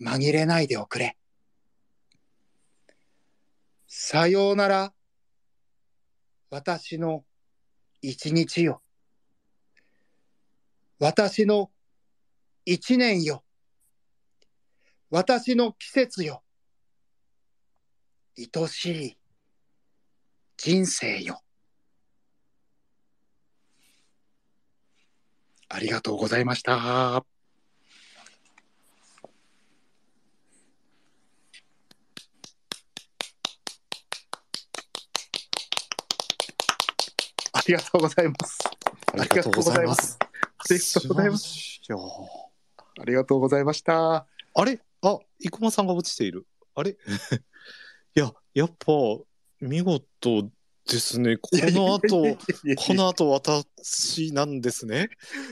[0.00, 1.16] 紛れないでおくれ。
[3.88, 4.94] さようなら、
[6.50, 7.24] 私の
[8.06, 8.82] 一日よ。
[10.98, 11.70] 私の
[12.66, 13.42] 一年よ。
[15.08, 16.42] 私の季節よ。
[18.36, 19.18] 愛しい
[20.58, 21.40] 人生よ。
[25.70, 27.24] ありがとうございました。
[37.66, 38.58] りがとうございます。
[39.12, 40.18] ありがとうございます。
[40.20, 40.26] あ
[40.70, 41.80] りがとうございます。
[43.00, 44.26] ありがとうございました。
[44.54, 44.80] あれ？
[45.02, 46.46] あ、生駒さんが落ちている。
[46.74, 46.90] あれ？
[48.16, 48.92] いや、やっぱ、
[49.60, 50.50] 見事
[50.86, 51.36] ですね。
[51.38, 52.36] この後、
[52.76, 55.08] この後私なんですね。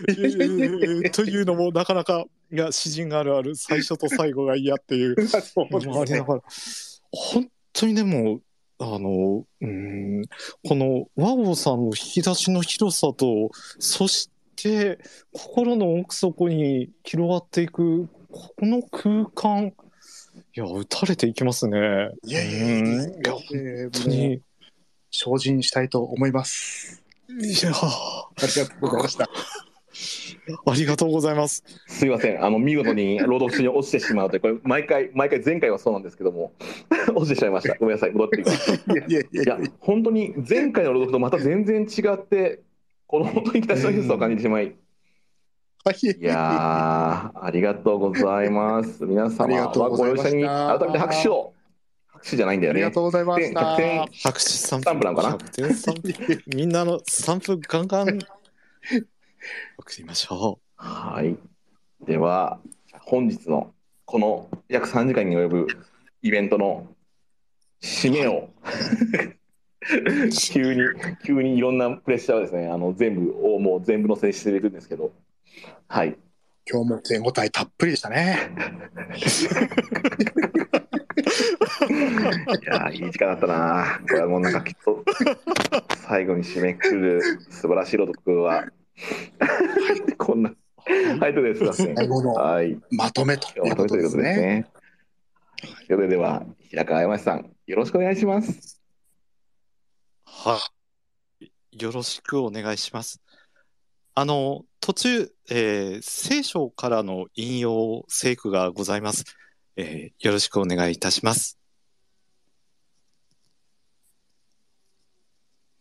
[0.08, 5.16] えーというのもなかなか、いや、詩人あるある、最初と最後が嫌っていう
[5.54, 8.40] 本当にでも、
[8.78, 10.22] あの、うん、
[10.66, 14.98] この和合さんの引き出しの広さと、そして
[15.32, 19.72] 心の奥底に広がっていく、この空間、
[20.54, 21.78] いや、打たれていきますね。
[22.24, 24.42] いやいやいやうんいや、えー本当に。
[25.10, 27.02] 精進したいと思います。
[27.28, 27.32] い
[27.64, 29.28] や、ありがとうございました。
[30.66, 31.64] ありがとうございます。
[31.86, 36.52] すいません、あの見事に朗読中に落ちてしまうという、これ、毎回、毎回、前回はそうなんですけども、
[37.14, 37.76] 落ちてしまいました。
[37.76, 38.72] ごめんなさい、戻ってきます。
[38.72, 42.60] いや本当に前回の朗読とまた全然違って、
[43.06, 44.74] この本当に北の広さを感じてしまい、
[45.84, 49.04] はいいやー、ありがとうございます。
[49.04, 51.52] 皆様がとうはご容赦に改めて拍手を。
[52.06, 53.00] 拍手じゃないんだよねありがと。
[53.00, 53.60] うございました。
[53.60, 54.40] 100点拍手3
[54.78, 58.18] スタンプなのかな？100点スタンプみんなのスタンプガンガン
[59.78, 61.36] 送りましょはい。
[62.04, 62.60] では、
[63.00, 63.72] 本日の
[64.04, 65.66] この約3時間に及ぶ
[66.22, 66.86] イベントの
[67.80, 68.50] 締めを、
[70.52, 70.82] 急に、
[71.24, 75.12] 急にいろんなプレッシャーをですね、あの全部をもう全部乗せしていくんですけど、
[75.88, 76.16] はい。
[76.70, 78.38] 今日も手応えたっぷりでしたね。
[82.64, 84.00] やーいい時間だったな。
[84.02, 85.04] これはもうなんかきっと
[86.06, 88.66] 最後に締めくくる素晴らしい朗読は
[90.18, 90.54] こんな
[91.20, 91.72] はいとです。
[91.72, 92.78] 最後のはい。
[92.90, 94.40] まとめというまとことでめということです。
[94.40, 94.70] ね。
[95.86, 98.80] それでは平川山さんよろしくお願いします。
[100.24, 100.58] は
[101.40, 101.52] い。
[101.82, 103.22] よろしくお願いします。
[104.14, 109.24] あの、途中、えー聖書からの引用聖句がございます。
[109.76, 111.58] えーよろしくお願いいたします。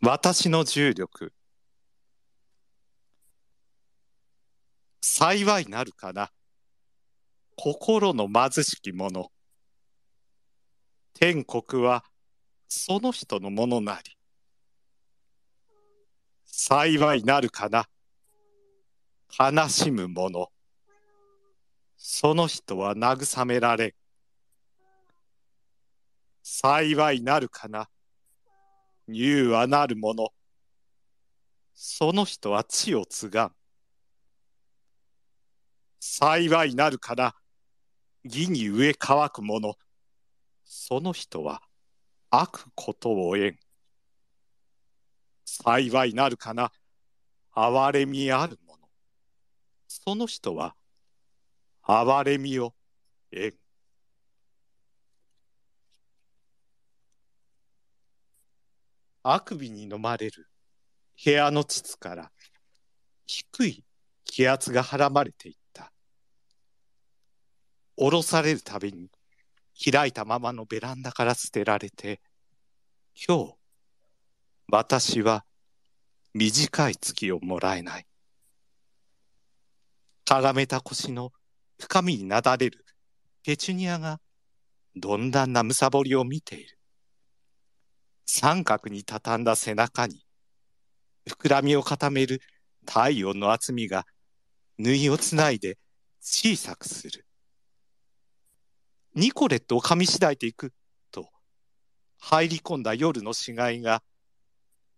[0.02, 1.34] 私の重力。
[5.14, 6.32] 幸いなるかな。
[7.58, 9.30] 心の貧しき者。
[11.14, 12.06] 天国は
[12.70, 14.18] その人のものなり。
[16.46, 17.90] 幸いなるかな。
[19.38, 20.50] 悲しむ者。
[21.98, 23.94] その人は慰められ。
[26.42, 27.90] 幸いなるかな。
[29.10, 30.32] 柔和なる者。
[31.74, 33.61] その人は地を継がん。
[36.04, 37.36] 幸いなるかな。
[38.24, 39.78] 義に植え乾く者。
[40.66, 41.62] その人は
[42.32, 43.60] 悪ことを得ん。
[45.46, 46.72] 幸いなるかな。
[47.56, 48.80] 憐れみある者。
[49.88, 50.76] その人は
[51.84, 52.74] 憐れみを
[53.32, 53.54] 得ん。
[59.22, 60.50] あくびに飲まれる
[61.24, 62.32] 部屋の膣から
[63.28, 63.86] 低い
[64.26, 65.61] 気圧がはらまれていた。
[68.02, 69.12] 下ろされるたびに
[69.80, 72.20] 開いたままのベランダから捨てられて、
[73.28, 73.56] 今日、
[74.72, 75.46] 私は
[76.34, 78.08] 短い月をもらえない。
[80.26, 81.32] かがめた腰の
[81.80, 82.84] 深みになだれる
[83.44, 84.20] ペチュニアが
[84.96, 86.80] 鈍んだんなむさぼりを見ている。
[88.26, 90.26] 三角に畳んだ背中に
[91.30, 92.42] 膨らみを固める
[92.88, 94.08] 体温の厚みが
[94.80, 95.78] 縫いをつないで
[96.20, 97.28] 小さくする。
[99.16, 100.74] ニコレットを噛みしだいていく
[101.12, 101.30] と
[102.20, 104.02] 入り込んだ夜の死骸が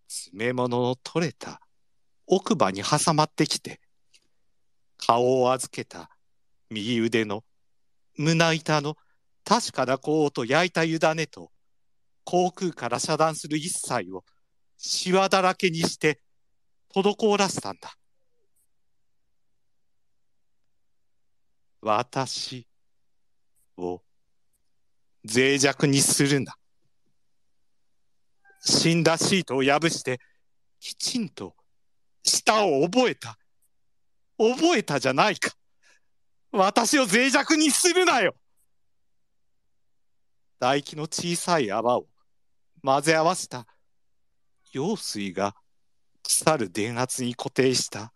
[0.07, 1.59] 詰め物の取れた
[2.27, 3.79] 奥歯に挟まってきて
[4.97, 6.09] 顔を預けた
[6.69, 7.43] 右腕の
[8.17, 8.95] 胸板の
[9.43, 11.51] 確かな甲と焼いた湯種と
[12.23, 14.23] 航空から遮断する一切を
[14.77, 16.19] シワだらけにして
[16.93, 17.95] 滞らせたんだ。
[21.81, 22.65] 私
[23.77, 24.01] を
[25.23, 26.55] 脆弱にするな。
[28.65, 30.19] 死んだシートを破して
[30.79, 31.55] きちんと
[32.23, 33.37] 舌を覚えた。
[34.37, 35.51] 覚えたじゃないか。
[36.51, 38.35] 私を脆弱にするなよ。
[40.59, 42.07] 唾液の小さい泡を
[42.83, 43.65] 混ぜ合わせた
[44.71, 45.55] 用水が
[46.23, 48.13] 腐る電圧に固定した。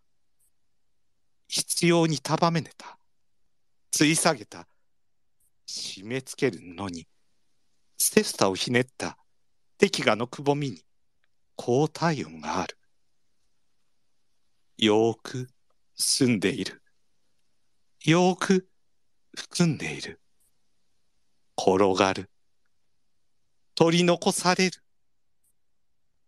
[1.48, 2.98] 必要に束ねた。
[3.92, 4.68] つい下げた。
[5.68, 7.08] 締め付けるのに、
[7.98, 9.18] セスタをひねった
[9.78, 10.84] 適画のくぼみに
[11.56, 12.78] 高体温がある。
[14.78, 15.50] よーく
[15.96, 16.82] 澄んでいる。
[18.06, 18.70] よーく
[19.36, 20.22] 含んでいる。
[21.60, 22.30] 転がる。
[23.76, 24.84] 取り残される。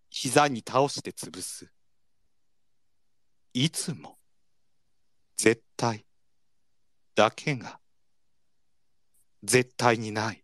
[0.09, 1.71] 膝に倒して潰す。
[3.53, 4.17] いつも、
[5.37, 6.05] 絶対、
[7.15, 7.79] だけが、
[9.43, 10.43] 絶対にない。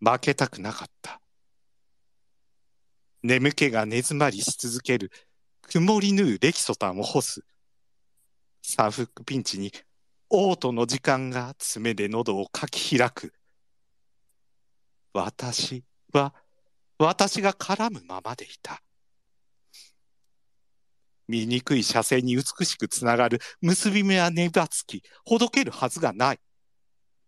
[0.00, 1.20] 負けたくなかった。
[3.22, 5.10] 眠気が根詰まりし続ける
[5.62, 7.44] 曇り縫うレキソタンを干す。
[8.62, 9.72] サンフックピンチに
[10.30, 13.32] 嘔吐の時間が爪で喉をかき開く。
[15.12, 16.34] 私は、
[16.98, 18.82] 私が絡むままでいた。
[21.28, 26.40] 醜い車線に美しくつながる結び目はねばつき、ほどけるはずがない。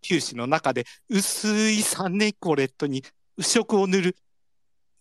[0.02, 3.04] 球歯の中で薄いサンネコレットに
[3.36, 4.16] 腐食を塗る。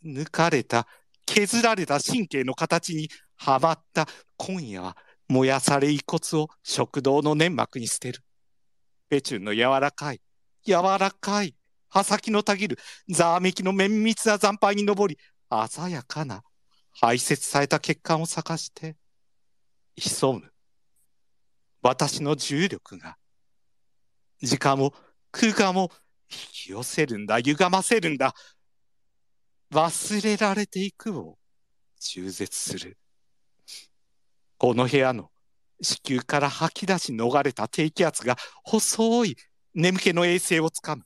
[0.06, 0.88] 抜かれた、
[1.26, 4.98] 削られた神経の形にはまった今夜は
[5.28, 8.22] 燃やされ遺骨を食道の粘膜に捨てる。
[9.10, 10.22] ペチュンの柔らかい、
[10.66, 11.56] 柔らかい、
[11.90, 12.78] 刃先のたぎる、
[13.10, 15.18] ざわめきの綿密な惨敗に上り、
[15.70, 16.44] 鮮やかな
[17.02, 18.98] 排泄された血管を探して、
[19.96, 20.52] 潜む。
[21.82, 23.18] 私の重力が、
[24.42, 24.94] 時間も
[25.32, 25.92] 空間も
[26.30, 28.34] 引き寄せるんだ、歪ませるんだ。
[29.72, 31.38] 忘れられていくを
[32.02, 32.98] 中絶する。
[34.58, 35.32] この部屋の
[35.82, 39.38] 子宮から吐き出し逃れた低気圧が細い
[39.74, 41.04] 眠気の衛星をつかむ。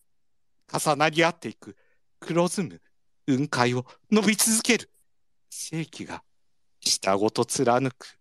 [0.73, 1.75] 重なり合っていく
[2.19, 2.81] 黒ずむ
[3.27, 4.92] 雲海を伸び続ける。
[5.55, 6.23] 世紀が
[6.79, 8.17] 下ごと貫く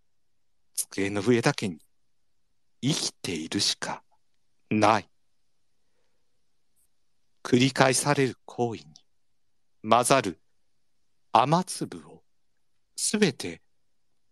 [0.74, 1.78] 机の上だけに
[2.82, 4.02] 生きているしか
[4.70, 5.08] ない。
[7.42, 8.86] 繰り返される行為に
[9.82, 10.40] 混ざる
[11.32, 12.22] 雨粒を
[12.96, 13.62] すべて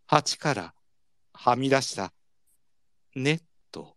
[0.07, 0.75] 鉢から
[1.33, 2.13] はみ出した
[3.17, 3.97] ネット、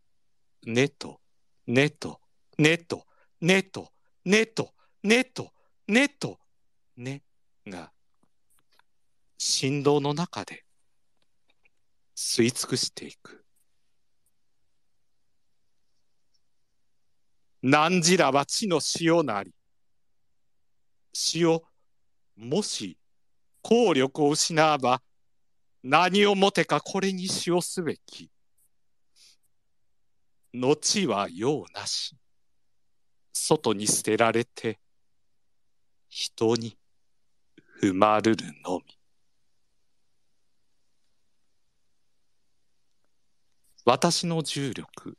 [0.66, 1.20] ネット、
[1.68, 2.22] ネット、
[2.58, 3.06] ネット、
[3.42, 3.92] ネット、
[4.24, 4.72] ネット、
[5.04, 5.52] ネット、
[5.90, 6.40] ネット、
[6.96, 7.22] ね
[7.68, 7.92] が
[9.46, 10.64] 振動の中で
[12.16, 13.44] 吸い尽くしていく。
[17.62, 19.54] 汝らは地の塩なり。
[21.36, 21.60] 塩、
[22.38, 22.98] もし、
[23.62, 25.02] 効力を失わば、
[25.84, 28.32] 何をもてかこれに塩すべき。
[30.54, 32.16] 後は用なし。
[33.34, 34.80] 外に捨てられて、
[36.08, 36.78] 人に
[37.82, 39.03] 踏まるるのみ。
[43.86, 45.18] 私の重力、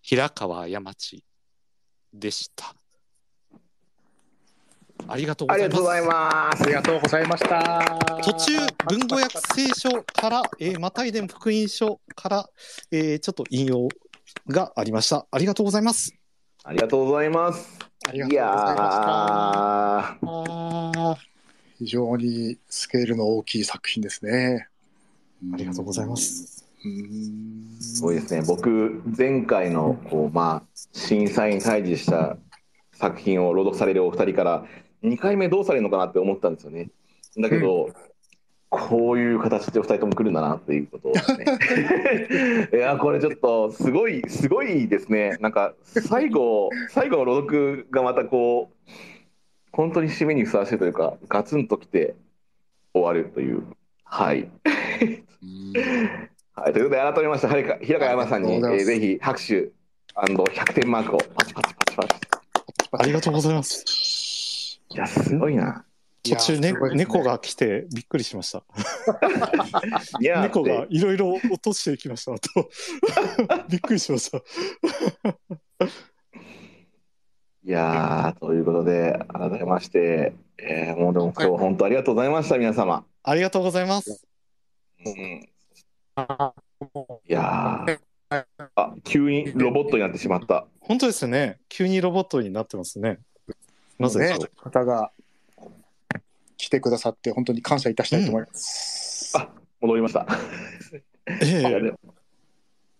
[0.00, 1.24] 平川過ち
[2.12, 2.76] でした。
[5.08, 5.76] ありがとうございます。
[5.76, 6.62] がとうございます。
[6.62, 7.98] ありがとうございました。
[8.22, 8.52] 途中
[8.88, 12.50] 文語訳聖書から、えー、マタイ伝福音書から、
[12.92, 13.88] えーちょっと引用
[14.48, 15.26] がありました。
[15.30, 16.14] ありがとうございます。
[16.64, 17.78] ありがとうございます。
[18.08, 20.20] ありがとうごいやざいました。
[21.78, 24.68] 非常にスケールの大きい作品ですね。
[25.52, 26.65] ありがとうございます。
[26.84, 27.80] うーん。
[27.80, 28.42] すごいですね。
[28.46, 32.36] 僕、前回の、こう、まあ、審査員に対峙した
[32.92, 34.64] 作品を朗読されるお二人から、
[35.02, 36.90] 2回目どうされるのかなって思ったんですよね。
[37.38, 37.90] だけど、
[38.68, 41.18] こういう形でお二人とも来るんだなっていうことをね。
[42.72, 45.36] いや、これちょっと、すごい、すごいですね。
[45.40, 48.90] なんか、最後、最後の朗読がまたこう、
[49.72, 52.14] 本当に締めにふさわしいというか、ガツンときて
[52.92, 53.62] 終わるという。
[54.04, 54.48] はい。
[56.56, 59.70] はい、ということで、改めまして、はるか平川山さんに、えありがとうございますーぜひ拍手
[60.16, 62.14] &100 点マークをパチパチパチパチ。
[62.92, 64.80] ありがとうございます。
[64.88, 65.84] いや、すごいな。
[66.22, 68.64] 途中、ねね猫が来てびっくりしました。
[70.18, 72.32] いや、 猫がでいろいろ落としていきました。
[72.38, 72.70] と
[73.68, 74.38] びっくりしました。
[74.38, 74.42] い
[77.68, 83.04] やーということで、改めまして、えーもうでも今日は本当ありがとうございました、皆様。
[83.22, 84.26] ありがとうございます。
[85.04, 85.48] うん、
[86.18, 87.98] いやー
[88.74, 90.66] あ、急にロボットになってしまった。
[90.80, 91.58] 本当ですね。
[91.68, 93.18] 急にロボットになってますね。
[93.98, 94.50] なぜでしょう？
[94.62, 95.12] 方が
[96.56, 99.36] 来てくださって本当に感謝いたしたいと思います。
[99.36, 99.48] あ
[99.80, 100.26] 戻りました。
[101.42, 101.92] ええ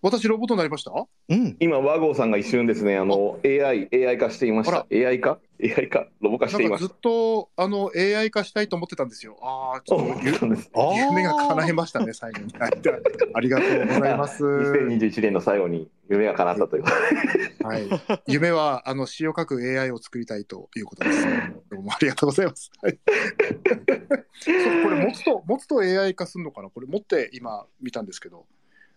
[0.07, 0.93] 私ロボットになりました？
[1.29, 1.57] うん。
[1.59, 4.87] 今、和合さんが一瞬ですね、あの AI、AI 化していました。
[4.93, 9.37] AI 化 ?AI 化ロボ化していましなんかずっとあの AI 化したいと思ってたんですよ。
[9.43, 9.97] ああ、ちた。
[9.97, 12.53] ょっと夢が叶えましたね、最後に。
[12.57, 12.73] は い
[13.35, 14.45] ありがとうございます。
[14.45, 16.85] 2021年の最後に夢が叶ったという。
[17.65, 17.89] はい、
[18.29, 21.27] 夢はあの詩を書く AI を作りたいということです。
[21.69, 22.71] どうもありがとうございます。
[22.81, 22.99] はい、
[24.39, 26.71] そうこれ持つと持つと AI 化するのかな？
[26.71, 28.47] これ持って今見たんですけど。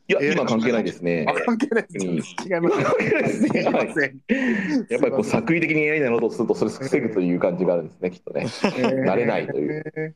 [0.09, 1.33] いや、今関係ないですねあ。
[1.45, 2.21] 関係ないですよね。
[2.45, 2.83] 違います。
[2.83, 4.85] 関係ないです。
[4.89, 8.45] やっぱりこう作為的に AI なのとすると、それ防ぐという感じがあるんですね、きっとね。
[8.45, 10.15] 慣れないという。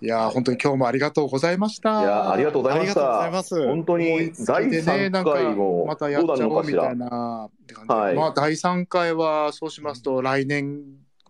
[0.00, 2.00] いやー本当に今日もありがとうございました。
[2.00, 3.30] いや、ありがとうございました。
[3.66, 6.96] 本当に第3なんか回もまたやっちゃおうみたい。
[6.96, 7.48] な
[7.88, 10.82] はいまあ第3回はそうしますと来年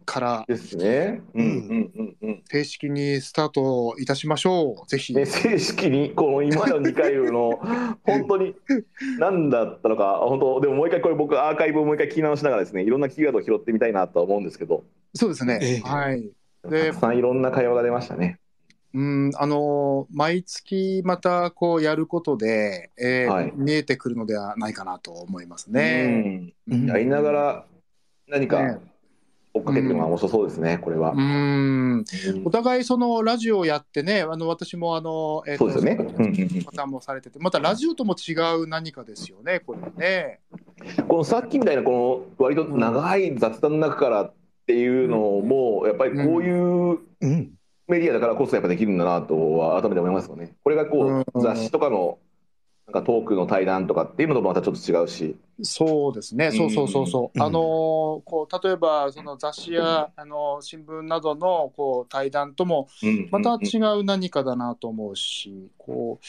[0.05, 1.23] からですね。
[1.35, 2.43] うんうんうんうん。
[2.51, 4.87] 正式にスタートいたしましょう。
[4.89, 5.15] ぜひ。
[5.15, 7.59] ね、正式にこの今の2回の
[8.05, 8.55] 本当に
[9.19, 14.85] 何だったのか本当でももう一回これ僕アーカイブをもう一回聞き直しながらですねいろんなキーワードを拾ってみたいなとは思うんですけど
[15.15, 15.59] そうですね。
[15.63, 16.31] ええはい。
[16.63, 18.39] たでくさんいろんな会話が出ましたね。
[18.95, 26.07] うん、あの毎月またこうやることで、えーはい見えてくるのではないかなと思いますうね。
[26.07, 27.67] んうんやりながら
[28.29, 28.79] 何ねか
[29.55, 31.13] 追っかけてるのが面白そうですねこれは。
[31.13, 31.17] う。
[31.17, 32.05] ん、うん。
[32.45, 36.15] お互いそのラジオをやってね、あの私もあの、えーとそうですよね。
[36.19, 36.65] うんうんうん。
[36.67, 40.41] またもされてて、またラジオとも違う何かですよね、これね。
[41.07, 44.35] このさっきみたいなこの割と長い雑談の中からっ
[44.67, 47.53] ていうのもやっぱりこういううん。
[47.87, 50.57] メディアだからこそやっぱできるんだなとは改めて思いますよね。
[50.65, 51.43] これがこううん。
[51.43, 52.19] 雑誌とかの
[52.87, 57.43] なんかトークの対談とかっていうのともまたちょっと違うし、そうですね、そうそうそうそう、うん。
[57.43, 63.29] あのーこう例えばその雑誌や、あのー新聞などのこう対談ともうん。
[63.31, 66.27] また違う何かだなと思うし、こう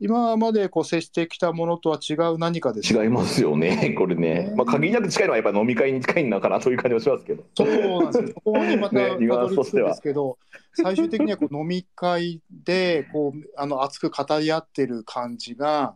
[0.00, 4.52] 今までこう接してきたものとは違う何かです違いますよね、これね。
[4.56, 7.44] まあ、限りなく近いのはやっぱ飲み会に近いのかなという感じはしますけど。
[7.56, 9.88] そうなんですよ、ここにまた たどり着くんスとしては。
[9.90, 10.38] ですけど、
[10.74, 15.94] 最終的にはこう飲み会でこうあの熱く語り合ってる感じが、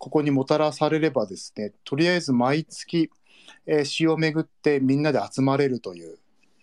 [0.00, 3.10] ここにもたらされればですね、とりあえず毎月、
[3.66, 6.18] えー詩をめぐってみんなで集まれるという。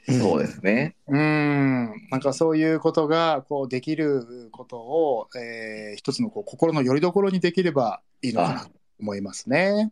[0.10, 0.96] そうですね。
[1.08, 9.92] うーんなんかそういうことがこうできることを、えー一つのこう心の拠り所にできればいいのかなと思いますね。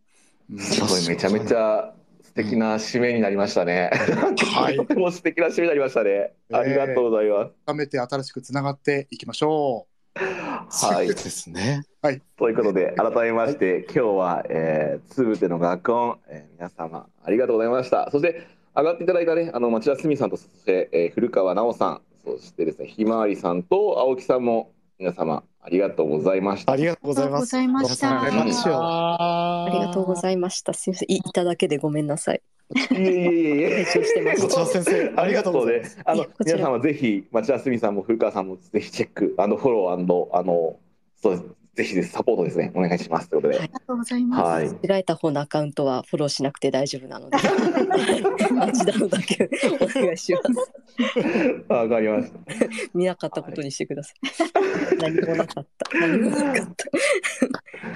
[0.51, 1.93] うんすごいめちゃめちゃ
[2.24, 3.91] 素敵な締めになりましたね。
[3.93, 6.33] はい とても素敵な締めになりましたね。
[6.51, 7.51] ありがとうございます。
[7.65, 9.85] 深めて新しくつながっていきましょ
[10.18, 11.08] はい。
[11.08, 11.84] ですね。
[12.38, 18.10] ということで、改めまして、今日は、えー、つぶての学音、えー皆様、ありがとうございました。
[18.11, 26.72] そして、上がっていただいたね、あの、町田すみさんと、そして、えー古川直さん、そしてですね、ひまわりさんと青木さんも、皆様、ありがとうございました。
[26.72, 27.95] ありがとうごありがとうございます。
[27.95, 28.77] ざいました。
[28.77, 30.74] あありがとうございました。
[30.74, 31.11] すみません。
[31.11, 32.42] いいただけでごめんなさい。
[32.69, 33.03] いえい
[33.64, 33.85] えいえ
[34.40, 35.98] こちら先生、ありがとうございます。
[35.98, 36.03] ね。
[36.06, 40.80] あのいやこちら皆様ぜひ町田すみさんも古川さんもぜひチェック、あのフォローあの
[41.22, 41.44] そうです
[41.75, 43.59] ぜひですサポートですねお願いしますということで。
[43.59, 44.41] はいありがとうございます。
[44.41, 44.87] はい。
[44.87, 47.37] 開いた方のアカウントはフォローしなくて大丈夫なので、
[48.53, 49.49] 町田のだけ
[49.81, 51.63] お願いします。
[51.67, 52.39] わかりました。
[52.93, 54.15] 見なかったことにしてください。
[54.97, 55.99] 何もなかった。
[55.99, 56.75] 何もなかっ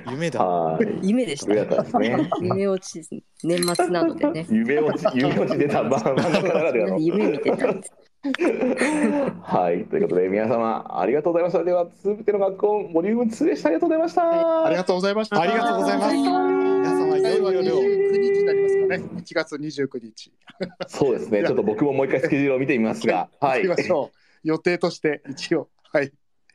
[0.06, 0.12] た。
[0.12, 0.44] 夢だ。
[0.44, 1.00] はい。
[1.02, 1.54] 夢でした。
[1.54, 2.30] よかったですね。
[2.42, 3.24] 夢落ち。
[3.44, 4.48] 年末なのでね。
[4.50, 6.98] 夢落ち夢落ち出たまあ。
[7.00, 8.09] 夢見てたんです。
[9.44, 11.64] はいということで皆様ありがとうございました。
[11.64, 14.66] ではつぶての学校ボリューム2でしたありがとうございました。
[14.66, 15.42] ありがとうございました。
[15.42, 16.16] ありがとうございます。
[16.16, 17.76] 皆様、いよいよよ。
[17.76, 18.96] 29日になりますかね。
[19.22, 20.34] 1月29日。
[20.88, 21.44] そうですね。
[21.44, 23.64] ちょっと僕ももう一回スケジュールを見てみますが、はい。
[23.66, 24.18] 行きましょう。
[24.44, 25.70] 予定として一応。
[25.94, 26.12] はい。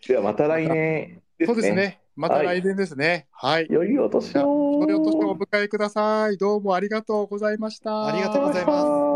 [0.07, 1.47] ではまた来年ですね。
[1.47, 2.01] そうですね。
[2.15, 3.27] また来年ですね。
[3.33, 3.67] はい。
[3.71, 4.85] 良いお年を。
[4.87, 6.37] 良いお年をお迎えください。
[6.37, 8.07] どうもありがとうございました。
[8.07, 9.14] ありがとうございます。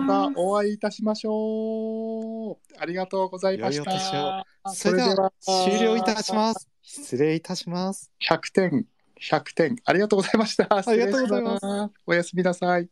[0.00, 2.56] またお会いいたしましょう。
[2.78, 4.44] ありがとうございました。
[4.72, 6.68] それでは、終了いたします。
[6.82, 8.10] 失礼いたします。
[8.28, 8.86] 100点、
[9.20, 9.76] 100点。
[9.84, 10.66] ありがとうございました。
[10.68, 11.66] ありがとうございます。
[12.06, 12.88] おやすみなさい。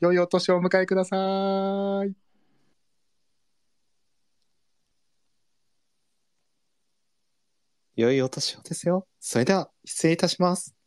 [0.00, 2.12] 良いお年をお迎えください。
[7.94, 9.06] 良いお年をですよ。
[9.20, 10.79] それでは、失礼いたします。